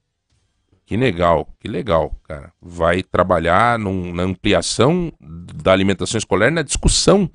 Que 0.85 0.95
legal, 0.95 1.47
que 1.59 1.67
legal, 1.67 2.15
cara. 2.23 2.53
Vai 2.61 3.01
trabalhar 3.01 3.79
num, 3.79 4.13
na 4.13 4.23
ampliação 4.23 5.11
da 5.19 5.71
alimentação 5.71 6.17
escolar, 6.17 6.51
na 6.51 6.61
discussão 6.61 7.29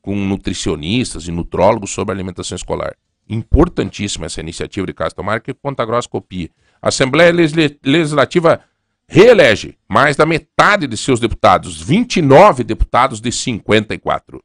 com 0.00 0.14
nutricionistas 0.16 1.28
e 1.28 1.32
nutrólogos 1.32 1.90
sobre 1.90 2.14
alimentação 2.14 2.56
escolar. 2.56 2.94
Importantíssima 3.28 4.26
essa 4.26 4.40
iniciativa 4.40 4.86
de 4.86 4.94
Castro 4.94 5.16
Tomara 5.16 5.40
que 5.40 5.52
Ponta 5.52 5.84
Grossa 5.84 6.08
copie. 6.08 6.50
A 6.80 6.88
Assembleia 6.88 7.32
Legislativa 7.32 8.60
reelege 9.08 9.78
mais 9.88 10.16
da 10.16 10.26
metade 10.26 10.86
de 10.86 10.96
seus 10.96 11.20
deputados, 11.20 11.80
29 11.80 12.64
deputados 12.64 13.20
de 13.20 13.30
54. 13.32 14.42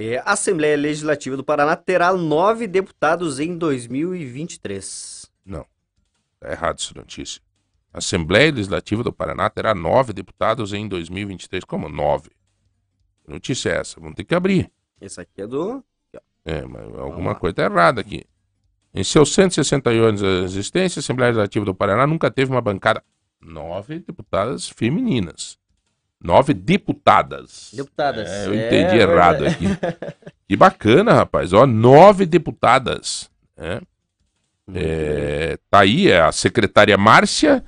É, 0.00 0.18
a 0.18 0.34
Assembleia 0.34 0.76
Legislativa 0.76 1.36
do 1.36 1.42
Paraná 1.42 1.74
terá 1.74 2.12
nove 2.12 2.68
deputados 2.68 3.40
em 3.40 3.58
2023. 3.58 5.28
Não, 5.44 5.66
tá 6.38 6.52
errado 6.52 6.78
essa 6.78 6.94
notícia. 6.94 7.42
A 7.92 7.98
Assembleia 7.98 8.52
Legislativa 8.52 9.02
do 9.02 9.12
Paraná 9.12 9.50
terá 9.50 9.74
nove 9.74 10.12
deputados 10.12 10.72
em 10.72 10.86
2023. 10.86 11.64
Como 11.64 11.88
nove? 11.88 12.30
Que 13.24 13.32
notícia 13.32 13.70
é 13.70 13.78
essa? 13.78 13.98
Vamos 13.98 14.14
ter 14.14 14.22
que 14.22 14.36
abrir. 14.36 14.70
Esse 15.00 15.20
aqui 15.20 15.42
é 15.42 15.48
do. 15.48 15.82
É, 16.44 16.64
mas 16.64 16.94
alguma 16.94 17.34
coisa 17.34 17.54
está 17.54 17.64
errada 17.64 18.00
aqui. 18.00 18.24
Em 18.94 19.02
seus 19.02 19.34
160 19.34 19.90
anos 19.90 20.20
de 20.20 20.44
existência, 20.44 21.00
a 21.00 21.02
Assembleia 21.02 21.30
Legislativa 21.30 21.64
do 21.64 21.74
Paraná 21.74 22.06
nunca 22.06 22.30
teve 22.30 22.52
uma 22.52 22.60
bancada. 22.60 23.02
Nove 23.40 23.98
deputadas 23.98 24.68
femininas. 24.68 25.57
Nove 26.22 26.52
deputadas. 26.52 27.70
Deputadas. 27.72 28.28
É, 28.28 28.46
eu 28.46 28.52
É, 28.54 28.66
entendi 28.66 28.96
verdade. 28.98 29.12
errado 29.12 29.46
aqui. 29.46 29.66
Que 30.48 30.56
bacana, 30.56 31.12
rapaz. 31.14 31.52
Ó, 31.52 31.66
nove 31.66 32.26
deputadas. 32.26 33.30
É. 33.56 33.80
É, 34.74 35.58
tá 35.70 35.80
aí 35.80 36.08
é 36.10 36.20
a 36.20 36.30
secretária 36.32 36.96
Márcia, 36.98 37.64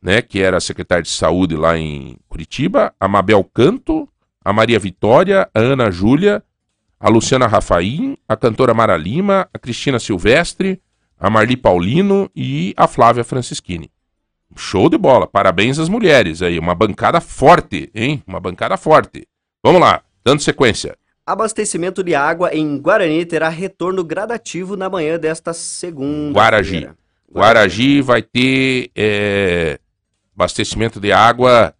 né, 0.00 0.22
que 0.22 0.40
era 0.40 0.58
a 0.58 0.60
secretária 0.60 1.02
de 1.02 1.08
saúde 1.08 1.56
lá 1.56 1.76
em 1.76 2.16
Curitiba, 2.28 2.94
a 3.00 3.08
Mabel 3.08 3.42
Canto, 3.42 4.08
a 4.44 4.52
Maria 4.52 4.78
Vitória, 4.78 5.48
a 5.52 5.58
Ana 5.58 5.90
Júlia, 5.90 6.42
a 7.00 7.08
Luciana 7.08 7.46
Rafaim, 7.48 8.16
a 8.28 8.36
cantora 8.36 8.72
Mara 8.72 8.96
Lima, 8.96 9.48
a 9.52 9.58
Cristina 9.58 9.98
Silvestre, 9.98 10.80
a 11.18 11.28
Marli 11.28 11.56
Paulino 11.56 12.30
e 12.34 12.72
a 12.76 12.86
Flávia 12.86 13.24
Francischini. 13.24 13.90
Show 14.56 14.88
de 14.88 14.98
bola. 14.98 15.26
Parabéns 15.26 15.78
às 15.78 15.88
mulheres 15.88 16.42
aí. 16.42 16.58
Uma 16.58 16.74
bancada 16.74 17.20
forte, 17.20 17.90
hein? 17.94 18.22
Uma 18.26 18.40
bancada 18.40 18.76
forte. 18.76 19.26
Vamos 19.62 19.80
lá, 19.80 20.02
dando 20.24 20.42
sequência. 20.42 20.96
Abastecimento 21.26 22.02
de 22.04 22.14
água 22.14 22.54
em 22.54 22.78
Guarani 22.78 23.24
terá 23.26 23.48
retorno 23.48 24.04
gradativo 24.04 24.76
na 24.76 24.88
manhã 24.88 25.18
desta 25.18 25.52
segunda. 25.52 26.38
Guaragi. 26.38 26.88
Guaragi 27.30 28.00
vai 28.00 28.22
ter 28.22 28.90
é, 28.94 29.78
abastecimento 30.34 31.00
de 31.00 31.12
água 31.12 31.74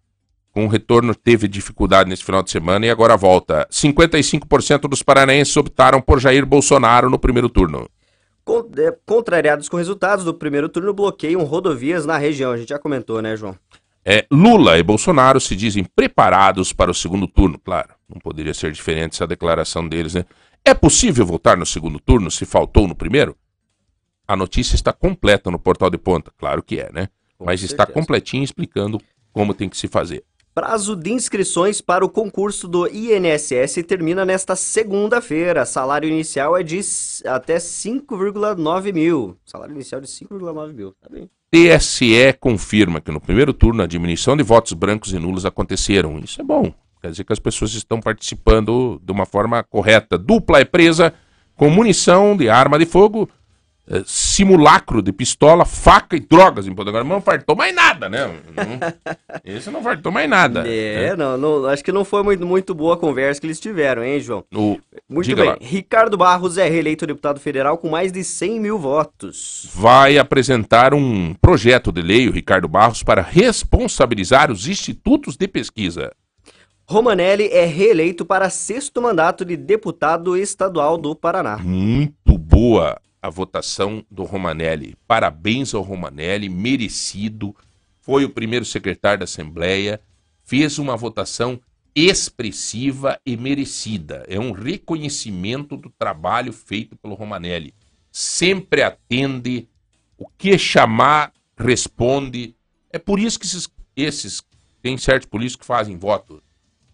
com 0.51 0.67
retorno, 0.67 1.13
teve 1.13 1.47
dificuldade 1.47 2.09
nesse 2.09 2.23
final 2.23 2.41
de 2.41 2.49
semana 2.49 2.85
e 2.85 2.89
agora 2.89 3.15
volta. 3.15 3.67
55% 3.71 4.89
dos 4.89 5.03
paranaenses 5.03 5.55
optaram 5.55 6.01
por 6.01 6.19
Jair 6.19 6.45
Bolsonaro 6.45 7.11
no 7.11 7.19
primeiro 7.19 7.47
turno. 7.47 7.87
É, 8.77 8.97
Contrariados 9.05 9.67
com 9.69 9.77
resultados 9.77 10.23
do 10.23 10.33
primeiro 10.33 10.69
turno, 10.69 10.93
bloqueiam 10.93 11.43
rodovias 11.43 12.05
na 12.05 12.17
região. 12.17 12.51
A 12.51 12.57
gente 12.57 12.69
já 12.69 12.79
comentou, 12.79 13.21
né, 13.21 13.35
João? 13.35 13.55
É, 14.05 14.25
Lula 14.31 14.77
e 14.77 14.83
Bolsonaro 14.83 15.39
se 15.39 15.55
dizem 15.55 15.83
preparados 15.83 16.71
para 16.71 16.89
o 16.89 16.93
segundo 16.93 17.27
turno. 17.27 17.59
Claro, 17.59 17.89
não 18.07 18.19
poderia 18.21 18.53
ser 18.53 18.71
diferente 18.71 19.15
essa 19.15 19.27
declaração 19.27 19.87
deles, 19.87 20.13
né? 20.13 20.23
É 20.63 20.73
possível 20.73 21.25
votar 21.25 21.57
no 21.57 21.65
segundo 21.65 21.99
turno 21.99 22.31
se 22.31 22.45
faltou 22.45 22.87
no 22.87 22.95
primeiro? 22.95 23.35
A 24.25 24.35
notícia 24.35 24.75
está 24.75 24.93
completa 24.93 25.51
no 25.51 25.59
portal 25.59 25.89
de 25.89 25.97
ponta. 25.97 26.31
Claro 26.37 26.63
que 26.63 26.79
é, 26.79 26.89
né? 26.91 27.09
Mas 27.39 27.63
está 27.63 27.85
certeza. 27.85 27.99
completinho 27.99 28.43
explicando 28.43 28.99
como 29.31 29.53
tem 29.53 29.69
que 29.69 29.77
se 29.77 29.87
fazer. 29.87 30.23
Prazo 30.57 30.95
de 30.95 31.13
inscrições 31.13 31.81
para 31.81 32.03
o 32.03 32.09
concurso 32.09 32.67
do 32.67 32.87
INSS 32.87 33.75
termina 33.87 34.25
nesta 34.25 34.55
segunda-feira. 34.55 35.67
Salário 35.67 36.09
inicial 36.09 36.57
é 36.57 36.63
de 36.63 36.79
até 37.27 37.57
5,9 37.57 38.91
mil. 38.91 39.37
Salário 39.45 39.75
inicial 39.75 40.01
de 40.01 40.07
5,9 40.07 40.73
mil. 40.73 40.95
Tá 40.99 41.09
bem. 41.11 41.29
TSE 41.51 42.33
confirma 42.39 42.99
que 42.99 43.11
no 43.11 43.21
primeiro 43.21 43.53
turno 43.53 43.83
a 43.83 43.85
diminuição 43.85 44.35
de 44.35 44.41
votos 44.41 44.73
brancos 44.73 45.13
e 45.13 45.19
nulos 45.19 45.45
aconteceram. 45.45 46.17
Isso 46.17 46.41
é 46.41 46.43
bom. 46.43 46.73
Quer 47.03 47.11
dizer 47.11 47.23
que 47.23 47.33
as 47.33 47.39
pessoas 47.39 47.75
estão 47.75 47.99
participando 47.99 48.99
de 49.03 49.11
uma 49.11 49.27
forma 49.27 49.61
correta. 49.61 50.17
Dupla 50.17 50.59
é 50.59 50.65
presa 50.65 51.13
com 51.55 51.69
munição 51.69 52.35
de 52.35 52.49
arma 52.49 52.79
de 52.79 52.87
fogo, 52.87 53.29
eh, 53.89 54.03
simulacro 54.05 55.01
de 55.01 55.11
pistola, 55.13 55.63
faca 55.65 56.15
e 56.15 56.19
drogas 56.19 56.67
em 56.67 56.73
Ponta 56.75 56.91
Grossa. 56.91 57.05
Mas 57.05 57.13
não 57.15 57.21
fartou 57.21 57.55
mais 57.55 57.73
nada, 57.73 58.09
né? 58.09 58.27
Não- 58.27 59.37
Esse 59.45 59.69
não 59.71 59.81
fartou 59.81 60.11
mais 60.11 60.29
nada. 60.29 60.63
É, 60.67 61.15
não, 61.15 61.37
não- 61.37 61.65
acho 61.67 61.83
que 61.83 61.91
não 61.91 62.03
foi 62.05 62.21
muito, 62.23 62.45
muito 62.45 62.75
boa 62.75 62.95
a 62.95 62.97
conversa 62.97 63.39
que 63.39 63.47
eles 63.47 63.59
tiveram, 63.59 64.03
hein, 64.03 64.19
João? 64.19 64.43
O- 64.53 64.77
Muito 65.09 65.25
diga 65.27 65.41
bem. 65.41 65.49
lá. 65.51 65.57
Ricardo 65.61 66.17
Barros 66.17 66.57
é 66.57 66.67
reeleito 66.67 67.07
deputado 67.07 67.39
federal 67.39 67.77
com 67.77 67.89
mais 67.89 68.11
de 68.11 68.23
100 68.23 68.59
mil 68.59 68.77
votos. 68.77 69.69
vai 69.73 70.17
apresentar 70.17 70.93
um 70.93 71.33
projeto 71.35 71.91
de 71.91 72.01
lei, 72.01 72.27
o 72.27 72.31
Ricardo 72.31 72.67
Barros, 72.67 73.03
para 73.03 73.21
responsabilizar 73.21 74.51
os 74.51 74.67
institutos 74.67 75.35
de 75.37 75.47
pesquisa. 75.47 76.11
Romanelli 76.89 77.47
é 77.51 77.65
reeleito 77.65 78.25
para 78.25 78.49
sexto 78.49 79.01
mandato 79.01 79.43
de 79.43 79.57
deputado 79.57 80.37
estadual 80.37 80.97
do 80.97 81.13
Paraná. 81.15 81.57
Muito 81.57 82.37
boa 82.37 82.97
a 83.21 83.29
votação 83.29 84.05
do 84.09 84.23
Romanelli. 84.23 84.95
Parabéns 85.07 85.73
ao 85.73 85.81
Romanelli, 85.81 86.49
merecido. 86.49 87.55
Foi 87.99 88.23
o 88.23 88.29
primeiro 88.29 88.65
secretário 88.65 89.19
da 89.19 89.23
Assembleia, 89.25 90.01
fez 90.43 90.79
uma 90.79 90.95
votação 90.95 91.59
expressiva 91.93 93.19
e 93.25 93.35
merecida. 93.35 94.23
É 94.27 94.39
um 94.39 94.51
reconhecimento 94.51 95.75
do 95.75 95.89
trabalho 95.89 96.53
feito 96.53 96.95
pelo 96.95 97.15
Romanelli. 97.15 97.73
Sempre 98.11 98.83
atende, 98.83 99.67
o 100.17 100.27
que 100.27 100.57
chamar, 100.57 101.33
responde. 101.57 102.55
É 102.91 102.99
por 102.99 103.19
isso 103.19 103.39
que 103.39 103.45
esses, 103.45 103.67
esses 103.95 104.43
tem 104.81 104.97
certos 104.97 105.27
políticos 105.27 105.61
que 105.61 105.67
fazem 105.67 105.97
voto, 105.97 106.41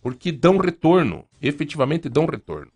porque 0.02 0.32
dão 0.32 0.58
retorno, 0.58 1.26
efetivamente 1.42 2.10
dão 2.10 2.26
retorno. 2.26 2.72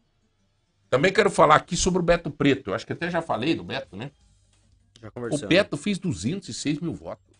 Também 0.89 1.11
quero 1.11 1.30
falar 1.30 1.55
aqui 1.55 1.76
sobre 1.76 1.99
o 1.99 2.03
Beto 2.03 2.31
Preto. 2.31 2.69
Eu 2.69 2.73
acho 2.73 2.85
que 2.85 2.93
até 2.93 3.09
já 3.09 3.22
falei 3.22 3.55
do 3.55 3.64
Beto, 3.64 3.95
né? 3.95 4.11
Já 5.01 5.09
O 5.09 5.11
conversamos. 5.11 5.47
Beto 5.47 5.77
fez 5.77 5.99
206 5.99 6.80
mil 6.80 6.93
votos. 6.93 7.35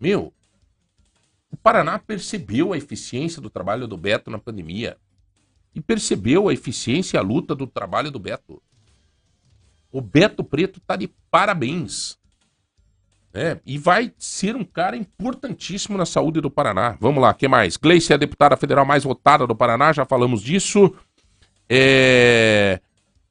Meu, 0.00 0.32
o 1.50 1.56
Paraná 1.56 1.98
percebeu 1.98 2.72
a 2.72 2.78
eficiência 2.78 3.40
do 3.40 3.50
trabalho 3.50 3.86
do 3.86 3.96
Beto 3.96 4.30
na 4.30 4.38
pandemia. 4.38 4.96
E 5.74 5.80
percebeu 5.80 6.48
a 6.48 6.52
eficiência 6.52 7.16
e 7.16 7.20
a 7.20 7.22
luta 7.22 7.54
do 7.54 7.66
trabalho 7.66 8.10
do 8.10 8.18
Beto. 8.18 8.62
O 9.92 10.00
Beto 10.00 10.42
Preto 10.42 10.80
tá 10.80 10.96
de 10.96 11.08
parabéns. 11.30 12.18
É, 13.34 13.60
e 13.66 13.76
vai 13.76 14.14
ser 14.16 14.56
um 14.56 14.64
cara 14.64 14.96
importantíssimo 14.96 15.98
na 15.98 16.06
saúde 16.06 16.40
do 16.40 16.50
Paraná. 16.50 16.96
Vamos 16.98 17.20
lá, 17.20 17.30
o 17.30 17.34
que 17.34 17.46
mais? 17.46 17.76
Gleice 17.76 18.10
é 18.10 18.14
a 18.14 18.18
deputada 18.18 18.56
federal 18.56 18.86
mais 18.86 19.04
votada 19.04 19.46
do 19.46 19.54
Paraná, 19.54 19.92
já 19.92 20.06
falamos 20.06 20.40
disso. 20.40 20.94
É... 21.68 22.80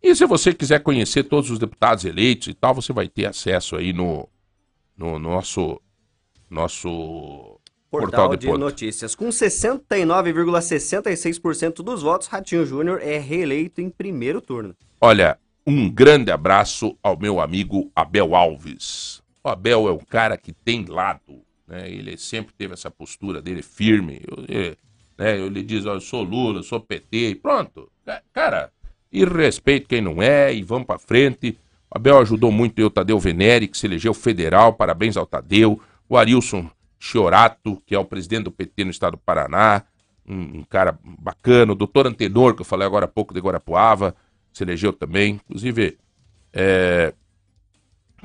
E 0.02 0.16
se 0.16 0.26
você 0.26 0.54
quiser 0.54 0.82
conhecer 0.82 1.24
todos 1.24 1.50
os 1.50 1.58
deputados 1.58 2.04
eleitos 2.06 2.48
e 2.48 2.54
tal, 2.54 2.76
você 2.76 2.94
vai 2.94 3.08
ter 3.08 3.26
acesso 3.26 3.76
aí 3.76 3.92
no, 3.92 4.30
no 4.96 5.18
nosso, 5.18 5.82
nosso 6.50 7.60
Portal, 7.90 8.30
portal, 8.30 8.38
de, 8.38 8.48
notícias. 8.60 9.16
Com 9.16 9.30
69,66% 9.30 11.84
dos 11.84 12.02
votos, 12.02 12.28
Ratinho 12.28 12.66
Júnior 12.66 13.00
é 13.02 13.18
reeleito 13.18 13.82
em 13.82 13.90
primeiro 13.90 14.42
turno. 14.42 14.76
Olha, 15.00 15.40
um 15.66 15.90
grande 15.90 16.32
abraço 16.32 16.98
ao 17.02 17.18
meu 17.18 17.40
amigo 17.40 17.90
Abel 17.96 18.36
Alves. 18.36 19.24
O 19.44 19.50
Abel 19.50 19.88
é 19.88 19.92
um 19.92 20.00
cara 20.00 20.38
que 20.38 20.52
tem 20.52 20.86
lado, 20.86 21.42
né? 21.68 21.90
Ele 21.90 22.18
sempre 22.18 22.54
teve 22.54 22.74
essa 22.74 22.92
postura 22.92 23.42
dele 23.42 23.62
firme. 23.62 24.22
Eu, 24.28 24.44
eh, 24.48 24.76
né? 25.18 25.40
Ele 25.40 25.64
diz, 25.64 25.86
ó, 25.86 25.94
eu 25.94 26.02
sou 26.02 26.24
Lula, 26.24 26.60
eu 26.60 26.64
sou 26.64 26.80
PT, 26.80 27.30
e 27.30 27.36
pronto. 27.36 27.90
Ca- 28.06 28.22
Cara, 28.34 28.72
e 29.12 29.24
respeito 29.26 29.88
quem 29.88 30.02
não 30.02 30.22
é, 30.22 30.54
e 30.54 30.62
vamos 30.64 30.86
pra 30.86 30.98
frente. 31.00 31.58
O 31.90 31.98
Abel 31.98 32.20
ajudou 32.20 32.52
muito 32.52 32.80
eu, 32.80 32.90
Tadeu 32.90 33.20
Venere, 33.20 33.68
que 33.68 33.78
se 33.78 33.86
elegeu 33.88 34.14
federal, 34.14 34.74
parabéns 34.74 35.16
ao 35.18 35.26
Tadeu. 35.26 35.80
O 36.10 36.18
Arilson 36.18 36.70
Chiorato, 37.00 37.82
que 37.86 37.96
é 37.96 38.00
o 38.00 38.06
presidente 38.06 38.44
do 38.44 38.52
PT 38.52 38.84
no 38.86 38.92
estado 38.92 39.12
do 39.12 39.18
Paraná, 39.18 39.84
um, 40.28 40.60
um 40.60 40.64
cara 40.64 40.98
bacana, 41.04 41.72
o 41.72 41.76
doutor 41.76 42.08
Antenor, 42.08 42.56
que 42.56 42.62
eu 42.62 42.66
falei 42.66 42.86
agora 42.86 43.06
há 43.06 43.08
pouco 43.08 43.34
de 43.34 43.40
Guarapuava, 43.40 44.16
se 44.52 44.64
elegeu 44.64 44.92
também. 44.92 45.40
Inclusive, 45.46 45.98
é, 46.52 47.14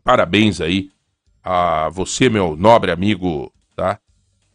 parabéns 0.03 0.61
aí 0.61 0.91
a 1.43 1.89
você, 1.91 2.29
meu 2.29 2.57
nobre 2.57 2.91
amigo, 2.91 3.53
tá? 3.77 3.99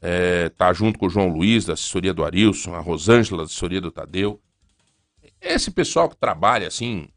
É, 0.02 0.49
tá 0.49 0.72
junto 0.73 0.99
com 0.99 1.07
o 1.07 1.10
João 1.10 1.30
Luiz, 1.30 1.65
da 1.65 1.73
assessoria 1.73 2.14
do 2.14 2.23
Arilson, 2.23 2.76
a 2.76 2.80
Rosângela, 2.80 3.39
da 3.39 3.45
assessoria 3.45 3.81
do 3.81 3.91
Tadeu. 3.91 4.39
Esse 5.45 5.69
pessoal 5.69 6.09
que 6.09 6.17
trabalha 6.17 6.67
assim, 6.67 7.07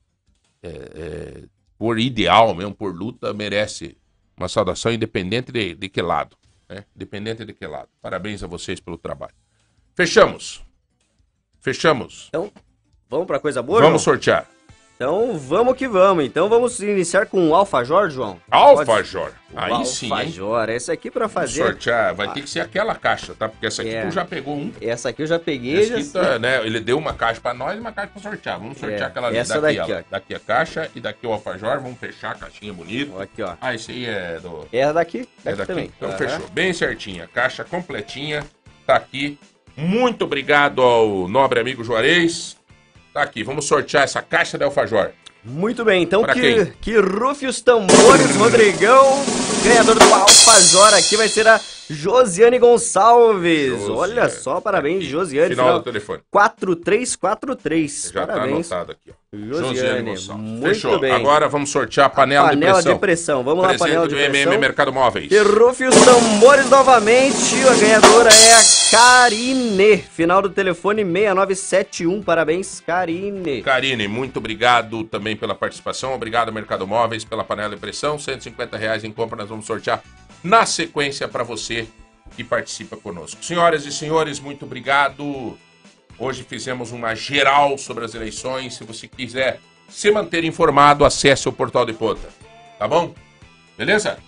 é, 0.63 0.69
é, 0.69 1.43
por 1.79 1.99
ideal 1.99 2.55
mesmo, 2.55 2.75
por 2.75 2.95
luta, 2.95 3.33
merece 3.33 3.97
uma 4.37 4.49
saudação 4.49 4.93
independente 4.93 5.51
de, 5.51 5.75
de 5.75 5.89
que 5.89 6.03
lado. 6.03 6.37
Né? 6.69 6.85
Independente 6.95 7.45
de 7.45 7.55
que 7.55 7.67
lado. 7.67 7.89
Parabéns 8.03 8.43
a 8.43 8.47
vocês 8.47 8.81
pelo 8.81 8.99
trabalho. 8.99 9.35
Fechamos. 9.95 10.63
Fechamos. 11.59 12.27
Então, 12.29 12.53
vamos 13.09 13.27
pra 13.27 13.41
coisa 13.41 13.63
boa, 13.63 13.81
Vamos 13.81 14.03
João? 14.03 14.17
sortear. 14.17 14.47
Então, 15.01 15.39
vamos 15.39 15.77
que 15.77 15.87
vamos. 15.87 16.25
Então, 16.25 16.49
vamos 16.49 16.81
iniciar 16.81 17.27
com 17.27 17.51
o 17.51 17.55
Alfajor, 17.55 18.11
João? 18.11 18.41
Alfajor. 18.51 19.31
Aí 19.55 19.87
sim, 19.87 20.07
hein? 20.07 20.13
Alfajor. 20.13 20.69
Esse 20.71 20.91
aqui 20.91 21.09
pra 21.09 21.29
fazer... 21.29 21.63
Sortear. 21.63 22.13
Vai 22.17 22.33
ter 22.33 22.43
que 22.43 22.51
ser 22.51 22.59
aquela 22.59 22.97
caixa, 22.97 23.33
tá? 23.33 23.49
Porque 23.49 23.65
essa 23.65 23.83
aqui 23.83 23.95
É. 23.95 24.05
tu 24.07 24.11
já 24.11 24.25
pegou 24.25 24.57
um. 24.57 24.73
Essa 24.81 25.11
aqui 25.11 25.23
eu 25.23 25.27
já 25.29 25.39
peguei. 25.39 25.85
Essa 26.01 26.03
já... 26.25 26.31
tá, 26.33 26.39
né? 26.41 26.67
Ele 26.67 26.81
deu 26.81 26.99
uma 26.99 27.15
caixa 27.15 27.41
pra 27.41 27.55
nós 27.55 27.77
e 27.77 27.81
uma 27.81 27.93
caixa 27.93 28.11
pra 28.13 28.21
sortear. 28.23 28.59
Vamos 28.59 28.77
sortear 28.77 29.03
É, 29.03 29.05
aquela 29.05 29.33
essa 29.37 29.61
daqui, 29.61 29.77
daqui, 29.79 29.93
ó. 29.93 30.03
Daqui 30.11 30.35
a 30.35 30.41
caixa 30.41 30.91
e 30.93 31.01
daqui 31.01 31.25
o 31.29 31.33
alfajor. 31.33 31.79
Vamos 31.81 31.97
fechar 32.01 32.33
a 32.33 32.35
caixinha 32.35 32.73
bonita. 32.73 33.23
Aqui, 33.23 33.41
ó. 33.41 33.55
Ah, 33.61 33.73
esse 33.77 33.93
aí 33.93 34.05
é 34.05 34.41
do... 34.43 34.67
É 34.73 34.93
daqui? 34.93 35.29
É 35.45 35.55
Daqui 35.55 35.59
daqui. 35.59 35.67
também. 35.69 35.93
Então 35.97 36.09
Aham. 36.09 36.19
fechou. 36.19 36.49
Bem 36.49 36.73
certinha. 36.73 37.31
Caixa 37.33 37.63
completinha. 37.63 38.45
Tá 38.85 38.97
aqui. 38.97 39.39
Muito 39.77 40.25
obrigado 40.25 40.83
ao 40.83 41.29
nobre 41.29 41.61
amigo 41.61 41.85
Juarez. 41.85 42.58
Tá 43.19 43.25
aqui. 43.25 43.43
Vamos 43.43 43.65
sortear 43.65 44.05
essa 44.05 44.23
caixa 44.23 44.57
de 44.57 44.63
alfajor. 44.63 45.11
Muito 45.43 45.85
bem, 45.85 46.05
então 46.05 46.23
que, 46.23 46.33
quem? 46.35 46.67
que 46.81 46.99
rufe 47.01 47.47
os 47.47 47.61
tambores, 47.61 48.37
Rodrigão. 48.37 49.25
Ganhador 49.65 49.99
do 49.99 50.15
Alfajor 50.15 50.95
aqui 50.95 51.17
vai 51.17 51.27
ser 51.27 51.49
a 51.49 51.61
Josiane 51.91 52.61
Gonçalves. 52.61 53.71
Josiane. 53.71 53.99
Olha 53.99 54.29
só, 54.29 54.61
parabéns, 54.61 55.05
Josiane. 55.05 55.57
Final 55.57 55.79
do 55.79 55.85
telefone. 55.85 56.23
4343. 56.31 58.11
Já 58.15 58.25
parabéns. 58.25 58.69
tá 58.69 58.77
anotado 58.77 58.93
aqui, 58.93 59.11
ó. 59.11 59.28
Josiane, 59.35 60.11
Gonçalves. 60.13 60.47
muito 60.47 60.67
Fechou. 60.69 60.99
bem. 60.99 61.13
Agora 61.13 61.49
vamos 61.51 61.69
sortear 61.69 62.07
a 62.07 62.09
panela, 62.09 62.49
panela 62.49 62.79
de 62.79 62.85
pressão. 62.85 62.95
de 62.95 62.99
pressão. 62.99 63.45
Vamos 63.45 63.61
lá, 63.63 63.69
Presente 63.69 63.89
panela 63.89 64.09
de 64.09 64.15
pressão. 64.15 64.35
MM 64.53 64.57
Mercado 64.59 64.91
Móveis. 64.91 65.31
Rufe 65.31 65.85
os 65.85 65.95
tambores 65.97 66.71
novamente. 66.71 67.37
A 67.69 67.75
ganhadora 67.75 68.31
é 68.31 68.55
a 68.55 68.63
Karine. 68.91 69.99
Final 69.99 70.41
do 70.41 70.49
telefone 70.49 71.05
6971. 71.05 72.23
Parabéns, 72.23 72.81
Karine. 72.81 73.61
Karine, 73.61 74.09
muito 74.09 74.39
obrigado 74.39 75.05
também 75.05 75.37
pela 75.37 75.55
participação. 75.55 76.15
Obrigado, 76.15 76.51
Mercado 76.51 76.87
Móveis, 76.87 77.23
pela 77.23 77.45
panela 77.45 77.75
de 77.75 77.81
pressão. 77.81 78.19
150 78.19 78.79
reais 78.79 79.05
em 79.05 79.13
compra, 79.13 79.37
nós 79.37 79.51
vamos 79.51 79.67
sortear 79.67 80.03
na 80.43 80.65
sequência 80.65 81.29
para 81.29 81.45
você 81.45 81.87
que 82.35 82.43
participa 82.43 82.97
conosco. 82.97 83.45
Senhoras 83.45 83.85
e 83.85 83.93
senhores, 83.93 84.41
muito 84.41 84.65
obrigado. 84.65 85.59
Hoje 86.19 86.43
fizemos 86.45 86.91
uma 86.91 87.15
geral 87.15 87.79
sobre 87.79 88.05
as 88.05 88.15
eleições. 88.15 88.75
Se 88.75 88.85
você 88.85 89.07
quiser 89.07 89.61
se 89.89 90.11
manter 90.11 90.45
informado, 90.45 91.05
acesse 91.05 91.49
o 91.49 91.53
Portal 91.53 91.87
de 91.87 91.93
Ponta. 91.93 92.29
Tá 92.79 92.89
bom? 92.89 93.15
Beleza? 93.77 94.19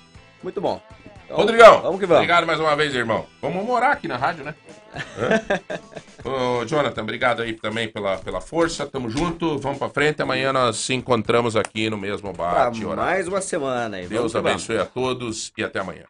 Muito 0.43 0.61
bom. 0.61 0.81
Então, 1.25 1.37
Rodrigão, 1.37 1.83
vamos 1.83 2.01
que 2.01 2.07
vamos. 2.07 2.23
obrigado 2.23 2.47
mais 2.47 2.59
uma 2.59 2.75
vez, 2.75 2.95
irmão. 2.95 3.27
Vamos 3.41 3.65
morar 3.65 3.93
aqui 3.93 4.09
na 4.09 4.17
rádio, 4.17 4.45
né? 4.45 4.55
Ô, 6.25 6.65
Jonathan, 6.67 7.03
obrigado 7.03 7.43
aí 7.43 7.53
também 7.55 7.89
pela, 7.89 8.19
pela 8.19 8.41
força. 8.41 8.85
Tamo 8.87 9.09
junto, 9.09 9.59
vamos 9.59 9.79
pra 9.79 9.89
frente. 9.89 10.21
Amanhã 10.23 10.53
nós 10.53 10.77
se 10.77 10.93
encontramos 10.95 11.55
aqui 11.57 11.89
no 11.89 11.97
mesmo 11.97 12.33
Pra 12.35 12.65
bate 12.65 12.85
horário. 12.85 13.03
mais 13.05 13.29
uma 13.29 13.41
semana. 13.41 14.01
Deus 14.03 14.35
abençoe 14.35 14.79
a 14.79 14.87
todos 14.87 15.53
e 15.57 15.63
até 15.63 15.79
amanhã. 15.81 16.05